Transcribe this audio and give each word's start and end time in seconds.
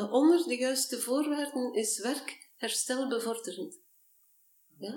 Uh, 0.00 0.12
onder 0.12 0.44
de 0.44 0.56
juiste 0.56 1.00
voorwaarden 1.00 1.74
is 1.74 1.98
werk 1.98 2.50
herstelbevorderend. 2.56 3.80
Ja? 4.78 4.94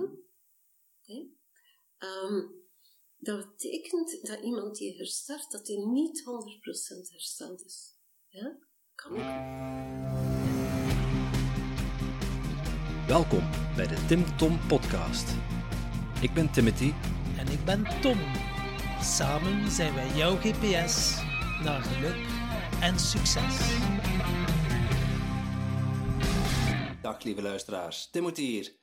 Okay. 1.02 1.30
Um, 2.00 2.64
dat 3.18 3.48
betekent 3.48 4.28
dat 4.28 4.40
iemand 4.40 4.78
die 4.78 4.98
herstart, 4.98 5.52
dat 5.52 5.68
hij 5.68 5.78
niet 5.78 6.24
100% 6.24 7.12
hersteld 7.12 7.66
is. 7.66 7.98
Ja? 8.28 8.58
Kan 8.96 9.12
ook. 9.12 9.18
Welkom 13.08 13.50
bij 13.76 13.88
de 13.88 14.06
Tim 14.08 14.38
Tom 14.38 14.68
Podcast. 14.68 15.30
Ik 16.22 16.34
ben 16.34 16.52
Timothy. 16.52 16.92
En 17.38 17.48
ik 17.48 17.66
ben 17.66 18.02
Tom. 18.02 18.20
Samen 19.02 19.72
zijn 19.72 19.94
wij 19.94 20.16
jouw 20.16 20.36
GPS 20.36 21.16
naar 21.64 21.82
geluk 21.82 22.28
en 22.82 23.00
succes. 23.00 23.74
Dag 27.06 27.24
lieve 27.24 27.42
luisteraars, 27.42 28.10
Timothy 28.10 28.42
hier. 28.42 28.76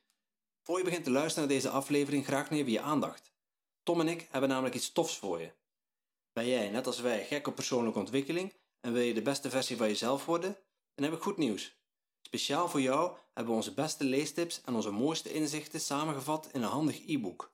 Voor 0.62 0.78
je 0.78 0.84
begint 0.84 1.04
te 1.04 1.10
luisteren 1.10 1.48
naar 1.48 1.56
deze 1.56 1.68
aflevering, 1.68 2.24
graag 2.24 2.50
even 2.50 2.72
je 2.72 2.80
aandacht. 2.80 3.32
Tom 3.82 4.00
en 4.00 4.08
ik 4.08 4.28
hebben 4.30 4.50
namelijk 4.50 4.74
iets 4.74 4.92
tofs 4.92 5.18
voor 5.18 5.40
je. 5.40 5.52
Ben 6.32 6.46
jij, 6.46 6.70
net 6.70 6.86
als 6.86 7.00
wij, 7.00 7.24
gek 7.24 7.46
op 7.46 7.54
persoonlijke 7.54 7.98
ontwikkeling 7.98 8.52
en 8.80 8.92
wil 8.92 9.02
je 9.02 9.14
de 9.14 9.22
beste 9.22 9.50
versie 9.50 9.76
van 9.76 9.88
jezelf 9.88 10.24
worden? 10.24 10.58
Dan 10.94 11.04
heb 11.04 11.14
ik 11.14 11.22
goed 11.22 11.36
nieuws. 11.36 11.76
Speciaal 12.22 12.68
voor 12.68 12.80
jou 12.80 13.16
hebben 13.34 13.52
we 13.52 13.58
onze 13.58 13.74
beste 13.74 14.04
leestips 14.04 14.60
en 14.64 14.74
onze 14.74 14.90
mooiste 14.90 15.32
inzichten 15.32 15.80
samengevat 15.80 16.48
in 16.52 16.62
een 16.62 16.68
handig 16.68 17.06
e-book. 17.06 17.52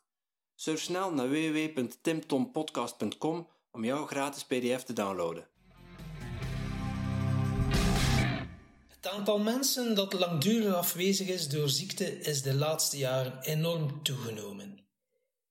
Surf 0.54 0.80
snel 0.80 1.12
naar 1.12 1.28
www.timtompodcast.com 1.28 3.48
om 3.70 3.84
jouw 3.84 4.06
gratis 4.06 4.44
PDF 4.44 4.82
te 4.82 4.92
downloaden. 4.92 5.48
Aantal 9.08 9.38
mensen 9.38 9.94
dat 9.94 10.12
langdurig 10.12 10.74
afwezig 10.74 11.28
is 11.28 11.48
door 11.48 11.68
ziekte 11.68 12.20
is 12.20 12.42
de 12.42 12.54
laatste 12.54 12.98
jaren 12.98 13.38
enorm 13.40 14.02
toegenomen. 14.02 14.86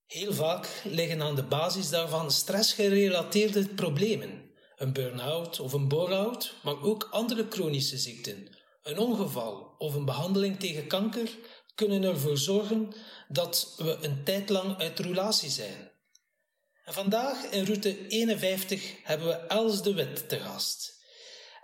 Heel 0.05 0.33
vaak 0.33 0.81
liggen 0.83 1.21
aan 1.21 1.35
de 1.35 1.43
basis 1.43 1.89
daarvan 1.89 2.31
stressgerelateerde 2.31 3.67
problemen, 3.67 4.51
een 4.75 4.93
burn-out 4.93 5.59
of 5.59 5.73
een 5.73 5.87
bore-out, 5.87 6.53
maar 6.63 6.81
ook 6.81 7.07
andere 7.11 7.45
chronische 7.49 7.97
ziekten. 7.97 8.55
Een 8.83 8.97
ongeval 8.97 9.75
of 9.77 9.93
een 9.93 10.05
behandeling 10.05 10.59
tegen 10.59 10.87
kanker 10.87 11.29
kunnen 11.75 12.03
ervoor 12.03 12.37
zorgen 12.37 12.93
dat 13.27 13.73
we 13.77 13.97
een 14.01 14.23
tijd 14.23 14.49
lang 14.49 14.77
uit 14.77 14.99
roulatie 14.99 15.49
zijn. 15.49 15.91
En 16.83 16.93
vandaag 16.93 17.43
in 17.43 17.65
route 17.65 18.07
51 18.07 18.95
hebben 19.03 19.27
we 19.27 19.33
Els 19.33 19.81
de 19.83 19.93
Wit 19.93 20.29
te 20.29 20.39
gast. 20.39 20.96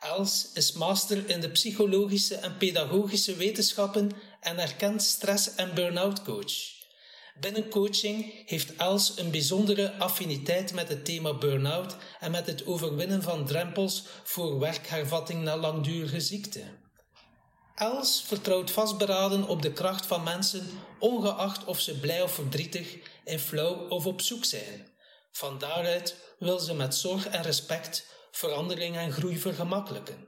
Els 0.04 0.50
is 0.54 0.72
master 0.72 1.30
in 1.30 1.42
de 1.42 1.50
psychologische 1.50 2.36
en 2.36 2.58
pedagogische 2.58 3.36
wetenschappen 3.36 4.12
en 4.40 4.60
erkent 4.60 5.04
stress- 5.04 5.56
en 5.56 5.74
burn-out 5.74 6.24
coach. 6.24 6.82
Binnen 7.40 7.70
coaching 7.70 8.34
heeft 8.46 8.76
Els 8.76 9.18
een 9.18 9.32
bijzondere 9.32 9.98
affiniteit 9.98 10.74
met 10.74 10.90
het 10.90 11.06
thema 11.06 11.38
burn-out 11.38 11.96
en 12.20 12.32
met 12.32 12.48
het 12.48 12.66
overwinnen 12.66 13.22
van 13.22 13.46
drempels 13.46 14.04
voor 14.24 14.60
werkhervatting 14.60 15.44
na 15.44 15.58
langdurige 15.58 16.20
ziekte. 16.20 16.62
Els 17.76 18.24
vertrouwt 18.26 18.72
vastberaden 18.72 19.48
op 19.48 19.62
de 19.62 19.74
kracht 19.74 20.06
van 20.06 20.24
mensen, 20.24 20.70
ongeacht 21.00 21.66
of 21.66 21.80
ze 21.80 22.00
blij 22.00 22.22
of 22.22 22.32
verdrietig, 22.32 22.98
in 23.24 23.40
flow 23.40 23.92
of 23.92 24.06
op 24.06 24.22
zoek 24.22 24.46
zijn. 24.46 24.88
Van 25.32 25.58
daaruit 25.58 26.16
wil 26.40 26.60
ze 26.60 26.74
met 26.74 26.96
zorg 26.96 27.28
en 27.28 27.42
respect 27.42 28.06
verandering 28.36 28.96
en 28.96 29.12
groei 29.12 29.38
vergemakkelijken. 29.38 30.28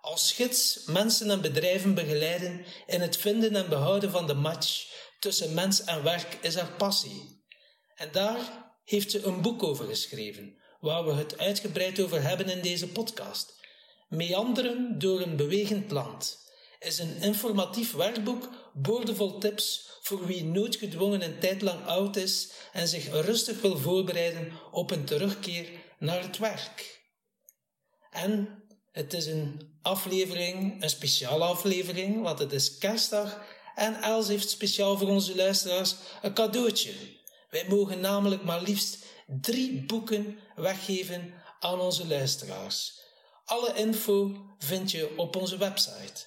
Als 0.00 0.32
gids 0.32 0.84
mensen 0.84 1.30
en 1.30 1.40
bedrijven 1.40 1.94
begeleiden 1.94 2.64
in 2.86 3.00
het 3.00 3.16
vinden 3.16 3.56
en 3.56 3.68
behouden 3.68 4.10
van 4.10 4.26
de 4.26 4.34
match 4.34 4.86
tussen 5.18 5.54
mens 5.54 5.84
en 5.84 6.02
werk 6.02 6.38
is 6.40 6.54
haar 6.54 6.72
passie. 6.72 7.44
En 7.94 8.08
daar 8.12 8.38
heeft 8.84 9.10
ze 9.10 9.22
een 9.22 9.42
boek 9.42 9.62
over 9.62 9.86
geschreven, 9.86 10.58
waar 10.80 11.04
we 11.04 11.12
het 11.12 11.38
uitgebreid 11.38 12.00
over 12.00 12.22
hebben 12.22 12.48
in 12.48 12.60
deze 12.60 12.88
podcast. 12.88 13.54
Meanderen 14.08 14.98
door 14.98 15.20
een 15.20 15.36
bewegend 15.36 15.90
land 15.90 16.44
is 16.78 16.98
een 16.98 17.16
informatief 17.20 17.92
werkboek 17.92 18.50
boordevol 18.72 19.38
tips 19.38 19.90
voor 20.00 20.26
wie 20.26 20.44
noodgedwongen 20.44 21.22
een 21.22 21.38
tijd 21.38 21.62
lang 21.62 21.86
oud 21.86 22.16
is 22.16 22.50
en 22.72 22.88
zich 22.88 23.10
rustig 23.10 23.60
wil 23.60 23.78
voorbereiden 23.78 24.52
op 24.70 24.90
een 24.90 25.04
terugkeer 25.04 25.68
naar 25.98 26.22
het 26.22 26.38
werk. 26.38 26.95
En 28.16 28.62
het 28.92 29.12
is 29.12 29.26
een 29.26 29.78
aflevering, 29.82 30.82
een 30.82 30.90
speciale 30.90 31.44
aflevering, 31.44 32.22
want 32.22 32.38
het 32.38 32.52
is 32.52 32.78
kerstdag. 32.78 33.44
En 33.74 34.02
Els 34.02 34.28
heeft 34.28 34.50
speciaal 34.50 34.98
voor 34.98 35.08
onze 35.08 35.36
luisteraars 35.36 35.94
een 36.22 36.34
cadeautje. 36.34 36.92
Wij 37.50 37.64
mogen 37.68 38.00
namelijk 38.00 38.42
maar 38.42 38.62
liefst 38.62 39.04
drie 39.40 39.84
boeken 39.84 40.38
weggeven 40.54 41.34
aan 41.58 41.80
onze 41.80 42.06
luisteraars. 42.06 43.00
Alle 43.44 43.74
info 43.74 44.46
vind 44.58 44.90
je 44.90 45.18
op 45.18 45.36
onze 45.36 45.56
website. 45.56 46.26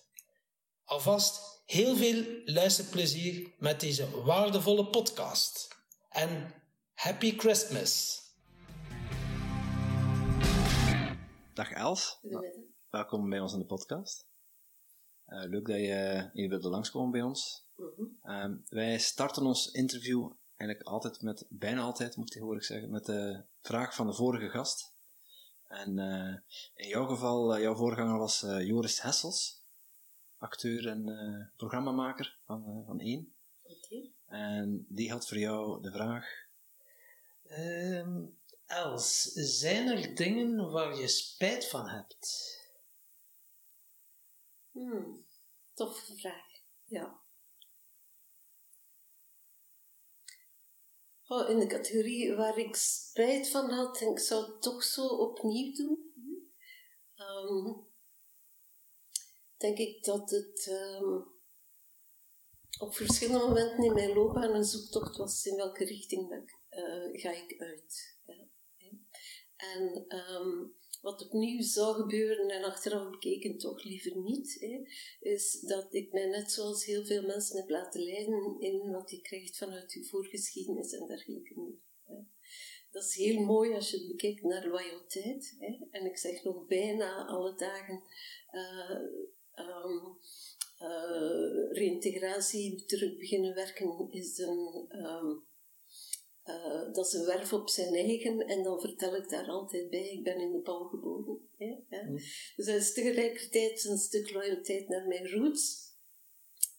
Alvast 0.83 1.61
heel 1.65 1.95
veel 1.95 2.23
luisterplezier 2.45 3.53
met 3.57 3.79
deze 3.79 4.23
waardevolle 4.23 4.85
podcast. 4.85 5.67
En 6.09 6.53
Happy 6.93 7.37
Christmas! 7.37 8.28
Dag 11.59 11.71
Els. 11.71 12.19
Welkom 12.89 13.29
bij 13.29 13.39
ons 13.39 13.53
in 13.53 13.59
de 13.59 13.65
podcast. 13.65 14.25
Uh, 15.27 15.43
leuk 15.43 15.67
dat 15.67 15.77
je 15.77 16.29
hier 16.33 16.49
wilde 16.49 16.69
langskomen 16.69 17.11
bij 17.11 17.21
ons. 17.21 17.65
uh, 18.23 18.45
wij 18.69 18.99
starten 18.99 19.45
ons 19.45 19.71
interview 19.71 20.31
eigenlijk 20.55 20.89
altijd 20.89 21.21
met, 21.21 21.45
bijna 21.49 21.81
altijd 21.81 22.15
moet 22.15 22.25
ik 22.25 22.31
tegenwoordig 22.31 22.65
zeggen, 22.65 22.89
met 22.89 23.05
de 23.05 23.43
vraag 23.61 23.95
van 23.95 24.07
de 24.07 24.13
vorige 24.13 24.49
gast. 24.49 24.93
En 25.67 25.97
uh, 25.97 26.35
in 26.75 26.87
jouw 26.87 27.05
geval, 27.05 27.59
jouw 27.59 27.75
voorganger 27.75 28.17
was 28.17 28.39
Joris 28.39 29.01
Hessels, 29.01 29.61
acteur 30.37 30.87
en 30.87 31.53
programmamaker 31.57 32.37
van, 32.45 32.83
van 32.85 32.99
1. 32.99 33.33
Okay. 33.63 34.11
En 34.25 34.85
die 34.89 35.11
had 35.11 35.27
voor 35.27 35.37
jou 35.37 35.81
de 35.81 35.91
vraag. 35.91 36.25
Um, 37.49 38.38
Els, 38.69 39.21
zijn 39.33 39.87
er 39.87 40.15
dingen 40.15 40.71
waar 40.71 40.95
je 40.95 41.07
spijt 41.07 41.65
van 41.65 41.87
hebt? 41.87 42.57
Hmm, 44.71 45.25
toffe 45.73 46.15
vraag. 46.15 46.47
Ja. 46.85 47.19
Oh, 51.27 51.49
in 51.49 51.59
de 51.59 51.67
categorie 51.67 52.35
waar 52.35 52.57
ik 52.57 52.75
spijt 52.75 53.49
van 53.49 53.69
had, 53.69 53.97
denk 53.97 54.17
ik 54.17 54.23
zou 54.23 54.51
het 54.51 54.61
toch 54.61 54.83
zo 54.83 55.07
opnieuw 55.07 55.73
doen. 55.73 56.13
Um, 57.15 57.87
denk 59.57 59.77
ik 59.77 60.03
dat 60.03 60.29
het 60.29 60.67
um, 60.67 61.27
op 62.79 62.95
verschillende 62.95 63.45
momenten 63.45 63.83
in 63.83 63.93
mijn 63.93 64.13
loopbaan 64.13 64.55
een 64.55 64.63
zoektocht 64.63 65.17
was 65.17 65.45
in 65.45 65.55
welke 65.55 65.85
richting 65.85 66.29
dat, 66.29 66.79
uh, 66.79 67.21
ga 67.21 67.31
ik 67.31 67.61
uit. 67.61 68.18
En 69.59 70.05
ehm, 70.07 70.67
wat 71.01 71.25
opnieuw 71.25 71.61
zou 71.61 71.95
gebeuren, 71.95 72.49
en 72.49 72.63
achteraf 72.63 73.09
bekeken 73.09 73.57
toch 73.57 73.83
liever 73.83 74.17
niet, 74.17 74.57
hè, 74.59 74.81
is 75.19 75.59
dat 75.59 75.93
ik 75.93 76.11
mij 76.11 76.25
net 76.25 76.51
zoals 76.51 76.85
heel 76.85 77.05
veel 77.05 77.25
mensen 77.25 77.57
heb 77.57 77.69
laten 77.69 78.01
leiden 78.01 78.59
in 78.59 78.91
wat 78.91 79.11
je 79.11 79.21
krijgt 79.21 79.57
vanuit 79.57 79.93
je 79.93 80.05
voorgeschiedenis 80.05 80.91
en 80.91 81.07
dergelijke. 81.07 81.53
Hè. 82.05 82.15
Dat 82.91 83.03
is 83.03 83.15
heel 83.15 83.41
mooi 83.41 83.73
als 83.73 83.91
je 83.91 83.97
het 83.97 84.07
bekijkt 84.07 84.43
naar 84.43 84.67
loyaliteit. 84.67 85.57
En 85.91 86.05
ik 86.05 86.17
zeg 86.17 86.43
nog 86.43 86.67
bijna 86.67 87.25
alle 87.25 87.55
dagen. 87.55 88.03
Uh, 88.51 88.99
um, 89.55 90.17
uh, 90.81 91.71
reïntegratie, 91.71 92.85
terug 92.85 93.17
beginnen 93.17 93.55
werken, 93.55 94.07
is 94.11 94.37
een 94.37 94.89
um, 94.91 95.47
uh, 96.49 96.93
dat 96.93 97.05
is 97.05 97.13
een 97.13 97.25
werf 97.25 97.53
op 97.53 97.69
zijn 97.69 97.93
eigen 97.93 98.39
en 98.39 98.63
dan 98.63 98.79
vertel 98.79 99.15
ik 99.15 99.29
daar 99.29 99.47
altijd 99.47 99.89
bij, 99.89 100.09
ik 100.09 100.23
ben 100.23 100.39
in 100.39 100.51
de 100.51 100.61
bal 100.61 100.83
geboren. 100.83 101.47
Mm. 101.57 102.15
Dus 102.55 102.65
dat 102.65 102.75
is 102.75 102.93
tegelijkertijd 102.93 103.85
een 103.85 103.97
stuk 103.97 104.31
loyaliteit 104.31 104.87
naar 104.87 105.07
mijn 105.07 105.29
roots. 105.29 105.87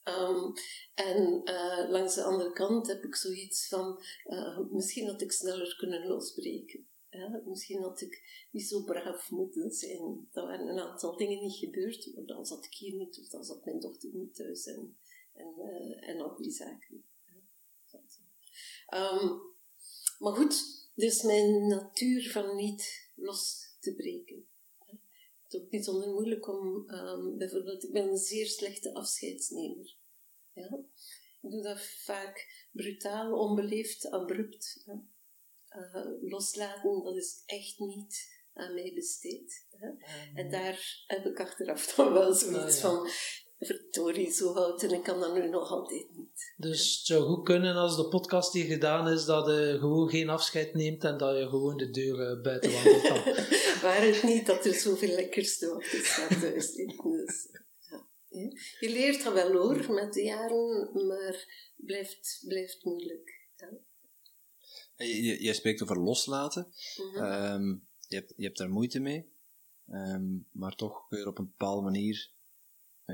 Um, 0.04 0.52
en 0.94 1.40
uh, 1.44 1.90
langs 1.90 2.14
de 2.14 2.22
andere 2.22 2.52
kant 2.52 2.86
heb 2.86 3.04
ik 3.04 3.14
zoiets 3.14 3.68
van, 3.68 4.02
uh, 4.26 4.58
misschien 4.70 5.06
had 5.06 5.20
ik 5.20 5.32
sneller 5.32 5.76
kunnen 5.78 6.06
losbreken. 6.06 6.88
Ja, 7.10 7.42
misschien 7.44 7.82
had 7.82 8.00
ik 8.00 8.46
niet 8.50 8.68
zo 8.68 8.84
braaf 8.84 9.30
moeten 9.30 9.70
zijn. 9.70 10.28
Er 10.32 10.42
waren 10.42 10.68
een 10.68 10.78
aantal 10.78 11.16
dingen 11.16 11.42
niet 11.42 11.56
gebeurd, 11.56 12.12
maar 12.14 12.24
dan 12.24 12.46
zat 12.46 12.64
ik 12.64 12.74
hier 12.74 12.94
niet, 12.94 13.18
of 13.20 13.28
dan 13.28 13.44
zat 13.44 13.64
mijn 13.64 13.80
dochter 13.80 14.10
niet 14.12 14.34
thuis 14.34 14.66
en, 14.66 14.96
en, 15.32 15.54
en 16.00 16.20
al 16.20 16.36
die 16.36 16.50
zaken. 16.50 17.04
Um, 18.94 19.49
maar 20.20 20.32
goed, 20.32 20.88
dus 20.94 21.22
mijn 21.22 21.66
natuur 21.66 22.30
van 22.30 22.56
niet 22.56 23.10
los 23.14 23.74
te 23.80 23.94
breken. 23.94 24.48
Het 24.86 25.52
is 25.54 25.60
ook 25.60 25.70
bijzonder 25.70 26.08
moeilijk 26.08 26.48
om, 26.48 26.90
um, 26.90 27.38
bijvoorbeeld, 27.38 27.84
ik 27.84 27.92
ben 27.92 28.08
een 28.08 28.16
zeer 28.16 28.46
slechte 28.46 28.94
afscheidsnemer. 28.94 29.96
Ja? 30.52 30.78
Ik 31.40 31.50
doe 31.50 31.62
dat 31.62 31.80
vaak 31.80 32.66
brutaal, 32.72 33.38
onbeleefd, 33.38 34.10
abrupt. 34.10 34.82
Ja? 34.86 35.02
Uh, 35.70 36.30
loslaten, 36.30 37.02
dat 37.02 37.16
is 37.16 37.42
echt 37.46 37.78
niet 37.78 38.38
aan 38.52 38.74
mij 38.74 38.92
besteed. 38.94 39.66
Hè? 39.70 39.88
En 40.34 40.50
daar 40.50 41.04
heb 41.06 41.26
ik 41.26 41.40
achteraf 41.40 41.86
dan 41.94 42.12
wel 42.12 42.34
zoiets 42.34 42.76
oh, 42.76 42.82
ja. 42.82 42.88
van, 42.88 43.08
verdorie, 43.90 44.30
zo 44.32 44.52
oud 44.52 44.82
en 44.82 44.90
ik 44.90 45.02
kan 45.02 45.20
dat 45.20 45.34
nu 45.34 45.48
nog 45.48 45.70
altijd 45.70 46.06
niet. 46.16 46.54
Dus 46.56 46.96
het 46.96 47.06
zou 47.06 47.22
goed 47.22 47.44
kunnen 47.44 47.74
als 47.74 47.96
de 47.96 48.08
podcast 48.08 48.52
die 48.52 48.64
gedaan 48.64 49.08
is, 49.08 49.24
dat 49.24 49.46
je 49.46 49.76
gewoon 49.78 50.08
geen 50.08 50.28
afscheid 50.28 50.74
neemt 50.74 51.04
en 51.04 51.16
dat 51.16 51.36
je 51.36 51.48
gewoon 51.48 51.76
de 51.76 51.90
deur 51.90 52.36
uh, 52.36 52.42
buiten 52.42 52.72
wandelt. 52.72 53.24
Waar 53.82 54.02
het 54.02 54.22
niet 54.22 54.46
dat 54.46 54.64
er 54.64 54.74
zoveel 54.74 55.14
lekkers 55.14 55.58
te 55.58 56.00
staat 56.02 56.40
thuis. 56.40 56.72
Dus, 56.72 57.48
ja. 57.88 58.52
Je 58.80 58.90
leert 58.90 59.24
dat 59.24 59.32
wel 59.32 59.52
hoor, 59.52 59.92
met 59.92 60.12
de 60.12 60.22
jaren, 60.22 60.90
maar 61.06 61.72
blijft, 61.76 62.44
blijft 62.46 62.84
moeilijk. 62.84 63.48
Ja. 63.56 63.68
Je, 64.96 65.42
je, 65.42 65.52
spreekt 65.52 65.82
over 65.82 66.00
loslaten. 66.00 66.72
Mm 66.96 67.22
um, 67.22 67.88
je, 68.08 68.16
hebt, 68.16 68.32
je 68.36 68.44
hebt 68.44 68.58
daar 68.58 68.70
moeite 68.70 69.00
mee, 69.00 69.32
um, 69.88 70.46
maar 70.52 70.74
toch 70.74 71.08
weer 71.08 71.26
op 71.26 71.38
een 71.38 71.46
bepaalde 71.56 71.82
manier 71.82 72.30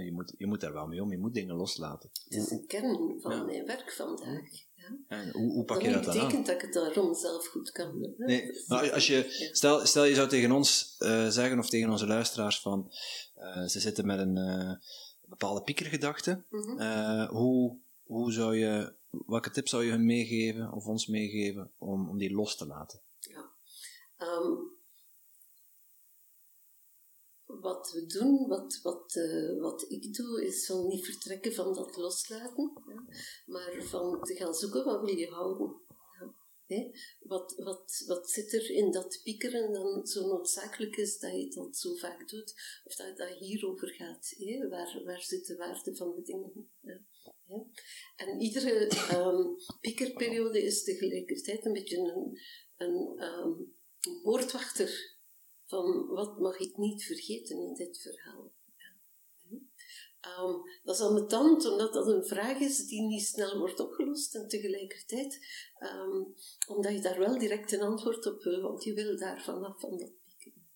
je 0.04 0.12
moet, 0.12 0.34
je 0.38 0.46
moet 0.46 0.60
daar 0.60 0.72
wel 0.72 0.86
mee 0.86 1.02
om, 1.02 1.10
je 1.10 1.18
moet 1.18 1.34
dingen 1.34 1.56
loslaten. 1.56 2.10
Het 2.24 2.32
is 2.32 2.50
een 2.50 2.66
kern 2.66 3.20
van 3.20 3.46
mijn 3.46 3.66
werk 3.66 3.92
vandaag. 3.92 4.64
Ja. 4.74 4.96
En 5.08 5.30
hoe, 5.32 5.52
hoe 5.52 5.64
pak 5.64 5.82
je 5.82 5.92
dat 5.92 6.04
dan 6.04 6.12
aan? 6.12 6.18
Dat 6.18 6.26
betekent 6.26 6.46
dat 6.46 6.54
ik 6.54 6.60
het 6.60 6.72
daarom 6.72 7.14
zelf 7.14 7.46
goed 7.46 7.70
kan 7.70 7.92
doen. 7.92 8.14
Nee, 8.16 8.64
maar 8.66 8.92
als 8.92 9.06
je, 9.06 9.48
stel, 9.52 9.86
stel 9.86 10.04
je 10.04 10.14
zou 10.14 10.28
tegen 10.28 10.52
ons 10.52 10.96
uh, 10.98 11.28
zeggen, 11.28 11.58
of 11.58 11.68
tegen 11.68 11.90
onze 11.90 12.06
luisteraars, 12.06 12.60
van 12.60 12.92
uh, 13.38 13.66
ze 13.66 13.80
zitten 13.80 14.06
met 14.06 14.18
een 14.18 14.36
uh, 14.36 14.72
bepaalde 15.28 15.62
piekergedachte. 15.62 16.42
Mm 16.50 16.60
-hmm. 16.60 17.26
hoe, 17.26 17.76
hoe 18.02 18.32
zou 18.32 18.56
je, 18.56 18.92
welke 19.26 19.50
tips 19.50 19.70
zou 19.70 19.84
je 19.84 19.90
hun 19.90 20.06
meegeven, 20.06 20.72
of 20.72 20.86
ons 20.86 21.06
meegeven, 21.06 21.70
om, 21.78 22.08
om 22.08 22.18
die 22.18 22.34
los 22.34 22.56
te 22.56 22.66
laten? 22.66 23.00
Ja. 23.18 23.50
Um, 24.18 24.75
wat 27.46 27.92
we 27.92 28.06
doen, 28.06 28.48
wat, 28.48 28.80
wat, 28.82 29.14
uh, 29.14 29.60
wat 29.60 29.84
ik 29.88 30.14
doe, 30.14 30.46
is 30.46 30.66
van 30.66 30.86
niet 30.86 31.04
vertrekken 31.04 31.52
van 31.52 31.74
dat 31.74 31.96
loslaten, 31.96 32.72
maar 33.46 33.82
van 33.82 34.22
te 34.22 34.34
gaan 34.34 34.54
zoeken 34.54 34.84
wat 34.84 35.00
wil 35.00 35.16
je 35.16 35.26
houden. 35.26 35.84
Ja, 36.68 36.90
wat, 37.20 37.54
wat, 37.56 38.04
wat 38.06 38.30
zit 38.30 38.52
er 38.52 38.70
in 38.70 38.90
dat 38.90 39.20
piekeren 39.22 39.72
dan 39.72 40.06
zo 40.06 40.26
noodzakelijk 40.26 40.96
is 40.96 41.18
dat 41.18 41.30
je 41.30 41.60
al 41.60 41.74
zo 41.74 41.94
vaak 41.94 42.28
doet, 42.28 42.80
of 42.84 42.94
dat 42.94 43.18
het 43.18 43.38
hierover 43.38 43.88
gaat? 43.88 44.34
Hè? 44.36 44.68
Waar, 44.68 45.02
waar 45.04 45.22
zit 45.22 45.46
de 45.46 45.56
waarde 45.56 45.96
van 45.96 46.14
de 46.14 46.22
dingen? 46.22 46.70
Ja. 46.80 47.00
En 48.16 48.40
iedere 48.40 48.90
um, 49.16 49.56
piekerperiode 49.80 50.62
is 50.62 50.84
tegelijkertijd 50.84 51.64
een 51.64 51.72
beetje 51.72 51.96
een, 51.98 52.38
een 52.76 53.22
um, 53.22 53.74
van 55.66 56.06
wat 56.06 56.38
mag 56.38 56.58
ik 56.58 56.76
niet 56.76 57.04
vergeten 57.04 57.58
in 57.58 57.74
dit 57.74 57.98
verhaal. 57.98 58.54
Um, 60.38 60.62
dat 60.82 60.94
is 60.94 61.00
ambetant, 61.00 61.66
omdat 61.66 61.92
dat 61.92 62.06
een 62.06 62.24
vraag 62.24 62.58
is 62.58 62.86
die 62.86 63.02
niet 63.02 63.26
snel 63.26 63.58
wordt 63.58 63.80
opgelost 63.80 64.34
en 64.34 64.48
tegelijkertijd 64.48 65.38
um, 65.78 66.34
omdat 66.66 66.92
je 66.92 67.00
daar 67.00 67.18
wel 67.18 67.38
direct 67.38 67.72
een 67.72 67.82
antwoord 67.82 68.26
op 68.26 68.42
wil, 68.42 68.60
want 68.60 68.84
je 68.84 68.94
wil 68.94 69.18
daar 69.18 69.42
vanaf 69.42 69.80
van 69.80 69.98
dat 69.98 70.12
pieken. 70.24 70.68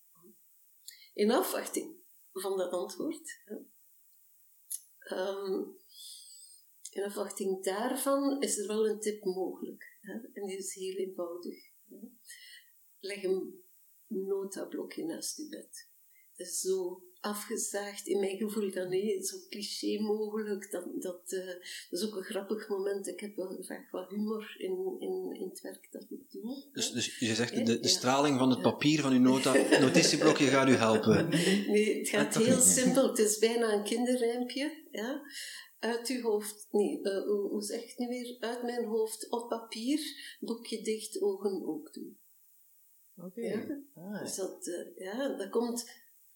In 1.13 1.31
afwachting 1.31 1.95
van 2.33 2.57
dat 2.57 2.71
antwoord, 2.71 3.43
um, 5.11 5.77
in 6.91 7.03
afwachting 7.03 7.63
daarvan 7.63 8.41
is 8.41 8.57
er 8.57 8.67
wel 8.67 8.87
een 8.87 8.99
tip 8.99 9.23
mogelijk. 9.23 9.97
En 10.33 10.45
die 10.45 10.57
is 10.57 10.73
heel 10.73 10.95
eenvoudig. 10.95 11.69
Leg 12.99 13.21
hem 13.21 13.60
notablokje 14.11 15.05
naast 15.05 15.37
je 15.37 15.47
bed. 15.49 15.89
Dat 16.35 16.47
is 16.47 16.59
zo 16.59 17.03
afgezaagd 17.21 18.07
in 18.07 18.19
mijn 18.19 18.37
gevoel 18.37 18.71
dan 18.71 18.89
nee, 18.89 19.23
zo 19.23 19.37
cliché 19.49 20.01
mogelijk. 20.01 20.71
Dat, 20.71 20.85
dat, 21.01 21.31
uh, 21.31 21.45
dat 21.89 21.99
is 21.99 22.05
ook 22.05 22.15
een 22.15 22.23
grappig 22.23 22.69
moment. 22.69 23.07
Ik 23.07 23.19
heb 23.19 23.35
wel 23.35 23.57
graag 23.61 23.91
wat 23.91 24.09
humor 24.09 24.55
in, 24.57 24.95
in, 24.99 25.35
in 25.39 25.49
het 25.49 25.61
werk 25.61 25.87
dat 25.91 26.05
ik 26.09 26.31
doe. 26.31 26.69
Dus, 26.71 26.91
dus 26.91 27.19
je 27.19 27.35
zegt, 27.35 27.65
de, 27.65 27.79
de 27.79 27.87
straling 27.87 28.37
van 28.37 28.49
het 28.49 28.61
papier 28.61 29.01
van 29.01 29.11
uw 29.11 29.19
nota, 29.19 29.53
notitieblokje 29.79 30.45
gaat 30.45 30.67
u 30.67 30.73
helpen? 30.73 31.29
Nee, 31.29 31.97
het 31.97 32.09
gaat 32.09 32.35
heel 32.35 32.61
simpel. 32.61 33.07
Het 33.07 33.19
is 33.19 33.37
bijna 33.37 33.73
een 33.73 33.83
kinderrijmpje. 33.83 34.87
Ja? 34.91 35.21
Uit 35.79 36.07
uw 36.07 36.21
hoofd, 36.21 36.67
nee, 36.71 36.99
uh, 37.01 37.23
hoe, 37.23 37.49
hoe 37.49 37.63
zeg 37.63 37.83
ik 37.83 37.89
het 37.89 37.97
nu 37.97 38.07
weer? 38.07 38.37
Uit 38.39 38.63
mijn 38.63 38.85
hoofd 38.85 39.29
op 39.29 39.49
papier, 39.49 39.99
boekje 40.39 40.81
dicht, 40.81 41.21
ogen 41.21 41.67
ook 41.67 41.93
doen. 41.93 42.19
Oké. 43.17 43.41
Ja? 43.41 43.83
Ah, 43.95 44.21
dus 44.21 44.35
dat, 44.35 44.67
uh, 44.67 44.97
ja, 44.97 45.35
dat 45.37 45.49
komt 45.49 45.89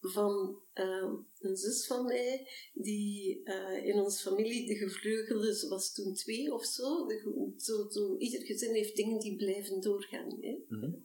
van 0.08 0.62
uh, 0.74 1.14
een 1.40 1.58
zus 1.58 1.88
van 1.88 2.06
mij, 2.06 2.48
die 2.74 3.42
uh, 3.44 3.86
in 3.86 4.00
onze 4.00 4.22
familie, 4.22 4.68
de 4.68 4.76
gevleugelde, 4.76 5.68
was 5.70 5.94
toen 5.94 6.14
twee 6.14 6.54
of 6.54 6.66
zo. 6.66 7.08
De, 7.08 7.54
zo, 7.58 7.90
zo. 7.90 8.18
Ieder 8.18 8.42
gezin 8.42 8.74
heeft 8.74 8.96
dingen 8.96 9.20
die 9.20 9.36
blijven 9.36 9.82
doorgaan. 9.82 10.38
Hè? 10.42 10.58
Mm 10.68 10.80
-hmm. 10.82 11.04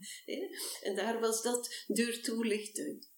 En 0.82 0.96
daar 0.96 1.20
was 1.20 1.42
dat 1.42 1.84
deur 1.86 2.22
toe, 2.22 2.46
licht 2.46 2.78
uit. 2.78 3.08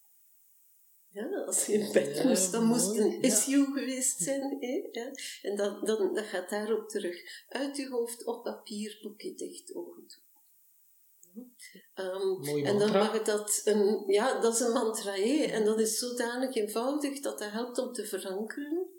Ja, 1.13 1.45
als 1.45 1.67
je 1.67 1.73
in 1.73 1.93
bed 1.93 2.25
moest, 2.25 2.53
dan 2.53 2.65
moest 2.65 2.97
een 2.97 3.23
issue 3.23 3.65
geweest 3.65 4.19
zijn. 4.19 4.57
Hè? 4.61 4.89
Ja? 4.93 5.11
En 5.43 5.57
dat, 5.57 5.87
dan, 5.87 6.15
dat 6.15 6.25
gaat 6.25 6.51
daarop 6.51 6.89
terug. 6.89 7.45
Uit 7.49 7.77
je 7.77 7.89
hoofd, 7.89 8.25
op 8.25 8.43
papier, 8.43 8.99
boekje 9.03 9.35
dicht, 9.35 9.75
ogen 9.75 10.07
toe. 10.07 10.23
Um, 11.95 12.65
en 12.65 12.79
dan 12.79 12.93
mag 12.93 13.13
het 13.13 13.27
dat 13.27 13.61
een, 13.65 14.05
ja, 14.07 14.41
dat 14.41 14.55
is 14.55 14.61
een 14.61 14.73
mantra, 14.73 15.13
hè? 15.13 15.45
en 15.45 15.65
dat 15.65 15.81
is 15.81 15.99
zodanig 15.99 16.55
eenvoudig 16.55 17.21
dat 17.21 17.39
dat 17.39 17.51
helpt 17.51 17.79
om 17.79 17.93
te 17.93 18.05
verankeren. 18.05 18.91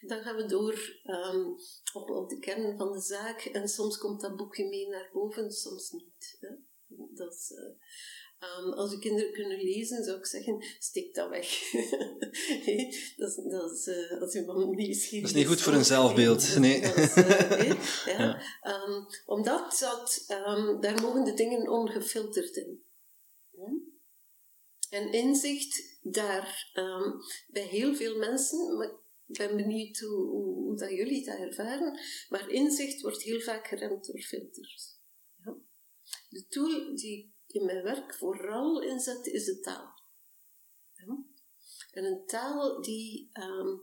Dan 0.00 0.22
gaan 0.22 0.36
we 0.36 0.44
door 0.44 1.00
um, 1.04 1.54
op, 1.92 2.10
op 2.10 2.28
de 2.28 2.38
kern 2.38 2.76
van 2.76 2.92
de 2.92 3.00
zaak 3.00 3.40
en 3.40 3.68
soms 3.68 3.98
komt 3.98 4.20
dat 4.20 4.36
boekje 4.36 4.68
mee 4.68 4.88
naar 4.88 5.10
boven, 5.12 5.50
soms 5.50 5.90
niet. 5.90 6.36
Hè? 6.40 6.48
Dat 7.14 7.34
is, 7.34 7.50
uh, 7.50 7.74
Um, 8.46 8.72
als 8.72 8.90
de 8.90 8.98
kinderen 8.98 9.32
kunnen 9.32 9.62
lezen, 9.62 10.04
zou 10.04 10.18
ik 10.18 10.26
zeggen, 10.26 10.64
steek 10.78 11.14
dat 11.14 11.28
weg. 11.28 11.70
dat 13.16 13.28
is, 13.28 13.40
dat 13.50 13.72
is, 13.72 13.86
uh, 13.86 14.20
als 14.20 14.34
nieuwsgierig 14.34 15.20
Dat 15.20 15.30
is 15.30 15.32
niet 15.32 15.46
goed 15.46 15.60
voor 15.60 15.72
een 15.72 15.84
zelfbeeld, 15.84 16.56
nee. 16.58 16.80
Is, 16.80 17.16
uh, 17.16 17.68
ja. 17.68 17.78
ja. 18.06 18.42
Um, 18.84 19.06
omdat 19.26 19.76
dat, 19.80 20.26
um, 20.46 20.80
daar 20.80 21.02
mogen 21.02 21.24
de 21.24 21.34
dingen 21.34 21.68
ongefilterd 21.68 22.56
in. 22.56 22.82
Ja? 23.50 23.72
En 24.90 25.12
inzicht 25.12 25.98
daar, 26.02 26.70
bij 27.48 27.66
heel 27.66 27.94
veel 27.94 28.16
mensen, 28.16 28.76
maar 28.76 28.90
ik 29.26 29.36
ben 29.36 29.56
benieuwd 29.56 29.98
hoe, 29.98 30.26
hoe, 30.26 30.54
hoe 30.54 30.76
dat 30.76 30.90
jullie 30.90 31.24
dat 31.24 31.38
ervaren, 31.38 32.00
maar 32.28 32.50
inzicht 32.50 33.00
wordt 33.00 33.22
heel 33.22 33.40
vaak 33.40 33.66
geremd 33.66 34.06
door 34.06 34.20
filters. 34.20 34.98
Ja? 35.44 35.54
De 36.28 36.46
tool 36.48 36.96
die 36.96 37.34
in 37.46 37.64
mijn 37.64 37.82
werk 37.82 38.14
vooral 38.14 38.82
inzet, 38.82 39.26
is 39.26 39.44
de 39.44 39.60
taal. 39.60 39.94
En 41.92 42.04
een 42.04 42.26
taal 42.26 42.82
die 42.82 43.30
um, 43.32 43.82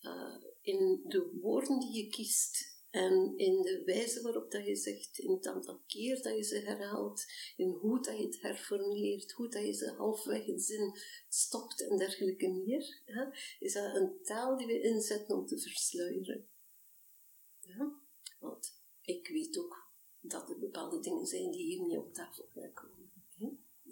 uh, 0.00 0.36
in 0.60 1.00
de 1.04 1.38
woorden 1.40 1.78
die 1.80 2.04
je 2.04 2.10
kiest 2.10 2.74
en 2.90 3.34
in 3.36 3.62
de 3.62 3.82
wijze 3.84 4.22
waarop 4.22 4.50
dat 4.50 4.66
je 4.66 4.76
zegt, 4.76 5.18
in 5.18 5.30
het 5.30 5.46
aantal 5.46 5.80
keer 5.86 6.22
dat 6.22 6.36
je 6.36 6.42
ze 6.42 6.58
herhaalt, 6.58 7.24
in 7.56 7.70
hoe 7.70 8.02
dat 8.02 8.16
je 8.18 8.24
het 8.24 8.40
herformuleert, 8.40 9.32
hoe 9.32 9.48
dat 9.48 9.62
je 9.62 9.72
ze 9.72 9.90
halfweg 9.90 10.46
een 10.46 10.58
zin 10.58 10.98
stopt 11.28 11.88
en 11.88 11.96
dergelijke 11.96 12.48
meer, 12.48 13.02
ja, 13.06 13.34
is 13.58 13.72
dat 13.72 13.94
een 13.94 14.22
taal 14.22 14.56
die 14.56 14.66
we 14.66 14.80
inzetten 14.80 15.36
om 15.36 15.46
te 15.46 15.58
versluieren. 15.58 16.48
Ja? 17.60 17.92
Want 18.38 18.80
ik 19.00 19.28
weet 19.28 19.58
ook 19.58 19.90
dat 20.20 20.50
er 20.50 20.58
bepaalde 20.58 21.00
dingen 21.00 21.26
zijn 21.26 21.50
die 21.50 21.64
hier 21.64 21.80
niet 21.80 21.98
op 21.98 22.14
tafel 22.14 22.48
gaan 22.54 22.72
komen. 22.72 22.93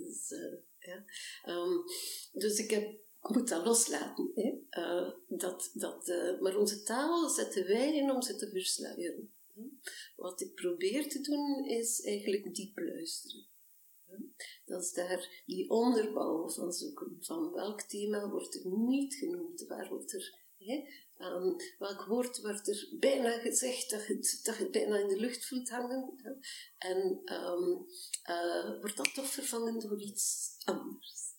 Dus, 0.05 0.31
uh, 0.31 0.55
ja. 0.79 1.05
Um, 1.47 1.85
dus 2.33 2.59
ik 2.59 2.71
heb, 2.71 3.01
moet 3.21 3.49
dat 3.49 3.65
loslaten. 3.65 4.31
Hè? 4.35 4.81
Uh, 4.83 5.13
dat, 5.29 5.71
dat, 5.75 6.09
uh, 6.09 6.41
maar 6.41 6.57
onze 6.57 6.83
taal 6.83 7.29
zetten 7.29 7.67
wij 7.67 7.97
in 7.97 8.11
om 8.11 8.23
ze 8.23 8.37
te 8.37 8.51
versluieren. 8.51 9.33
Wat 10.17 10.41
ik 10.41 10.55
probeer 10.55 11.09
te 11.09 11.21
doen 11.21 11.65
is 11.65 12.01
eigenlijk 12.01 12.55
diep 12.55 12.79
luisteren. 12.79 13.47
Dat 14.65 14.83
is 14.83 14.93
daar 14.93 15.43
die 15.47 15.71
onderbouw 15.71 16.51
van 16.51 16.73
zoeken. 16.73 17.17
Van 17.21 17.53
welk 17.53 17.83
thema 17.83 18.29
wordt 18.29 18.55
er 18.55 18.67
niet 18.67 19.15
genoemd? 19.15 19.67
Waar 19.67 19.89
wordt 19.89 20.13
er 20.13 20.41
Hè? 20.65 20.85
Um, 21.23 21.57
welk 21.79 22.05
woord 22.05 22.41
wordt 22.41 22.69
er 22.69 22.89
bijna 22.99 23.39
gezegd 23.39 23.91
dat 23.91 24.07
je 24.07 24.15
het, 24.15 24.41
dat 24.43 24.57
je 24.57 24.63
het 24.63 24.73
bijna 24.73 24.99
in 24.99 25.09
de 25.09 25.21
lucht 25.21 25.47
voelt 25.47 25.71
hangen? 25.71 26.15
Hè? 26.17 26.31
En 26.89 27.23
um, 27.25 27.87
uh, 28.31 28.81
wordt 28.81 28.97
dat 28.97 29.15
toch 29.15 29.27
vervangen 29.27 29.81
door 29.81 30.01
iets 30.01 30.57
anders? 30.65 31.31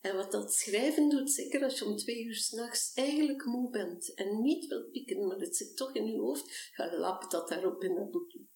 En 0.00 0.16
wat 0.16 0.32
dat 0.32 0.54
schrijven 0.54 1.08
doet, 1.08 1.30
zeker 1.30 1.62
als 1.62 1.78
je 1.78 1.84
om 1.84 1.96
twee 1.96 2.24
uur 2.24 2.34
s'nachts 2.34 2.92
eigenlijk 2.94 3.44
moe 3.44 3.70
bent 3.70 4.14
en 4.14 4.40
niet 4.40 4.66
wilt 4.66 4.90
pieken, 4.90 5.26
maar 5.26 5.38
het 5.38 5.56
zit 5.56 5.76
toch 5.76 5.94
in 5.94 6.06
je 6.06 6.18
hoofd, 6.18 6.70
ga 6.72 6.98
lap 6.98 7.30
dat 7.30 7.48
daarop 7.48 7.82
in 7.82 7.94
dat 7.94 8.10
boekje. 8.10 8.46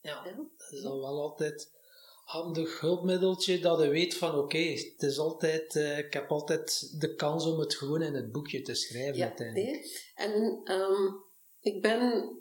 Ja, 0.00 0.22
dat 0.22 0.70
is 0.70 0.82
dan 0.82 1.00
wel 1.00 1.20
altijd 1.20 1.75
handig 2.26 2.80
hulpmiddeltje 2.80 3.58
dat 3.58 3.80
je 3.80 3.88
weet 3.88 4.14
van 4.14 4.38
oké, 4.38 4.58
het 4.58 5.02
is 5.02 5.18
altijd, 5.18 5.74
uh, 5.74 5.98
ik 5.98 6.12
heb 6.12 6.30
altijd 6.30 7.00
de 7.00 7.14
kans 7.14 7.46
om 7.46 7.58
het 7.58 7.74
gewoon 7.74 8.02
in 8.02 8.14
het 8.14 8.32
boekje 8.32 8.62
te 8.62 8.74
schrijven 8.74 9.16
ja, 9.16 9.26
uiteindelijk. 9.26 10.12
En 10.14 10.60
um, 10.64 11.24
ik 11.60 11.82
ben, 11.82 12.32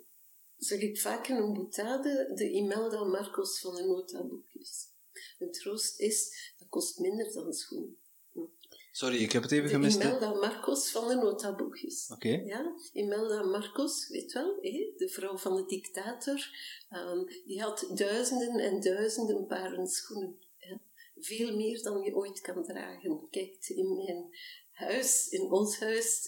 zeg 0.57 0.79
ik 0.79 0.99
vaak 0.99 1.27
in 1.27 1.35
een 1.35 1.53
boetade, 1.53 2.31
de 2.35 2.49
Imelda 2.49 3.03
Marcos 3.03 3.59
van 3.59 3.75
de 3.75 3.83
notaboekjes. 3.83 4.93
Een 5.39 5.51
troost 5.51 5.99
is, 5.99 6.53
dat 6.57 6.67
kost 6.69 6.99
minder 6.99 7.33
dan 7.33 7.53
schoen. 7.53 7.97
Sorry, 8.95 9.17
ik 9.17 9.31
heb 9.31 9.43
het 9.43 9.51
even 9.51 9.69
gemist. 9.69 9.95
Imelda 9.95 10.33
Marcos 10.33 10.91
van 10.91 11.07
de 11.07 11.15
notaboekjes. 11.15 12.09
Oké. 12.13 12.41
Ja, 12.45 12.75
Imelda 12.93 13.43
Marcos, 13.43 14.07
weet 14.09 14.33
wel, 14.33 14.59
de 14.97 15.09
vrouw 15.11 15.37
van 15.37 15.55
de 15.55 15.65
dictator, 15.65 16.49
um, 16.91 17.27
die 17.45 17.61
had 17.61 17.91
duizenden 17.93 18.59
en 18.59 18.81
duizenden 18.81 19.45
paren 19.45 19.87
schoenen. 19.87 20.37
Veel 21.19 21.55
meer 21.55 21.81
dan 21.81 22.01
je 22.01 22.15
ooit 22.15 22.41
kan 22.41 22.63
dragen. 22.63 23.27
Kijk, 23.29 23.57
in 23.67 23.95
mijn 23.95 24.25
huis, 24.71 25.27
in 25.29 25.51
ons 25.51 25.79
huis, 25.79 26.27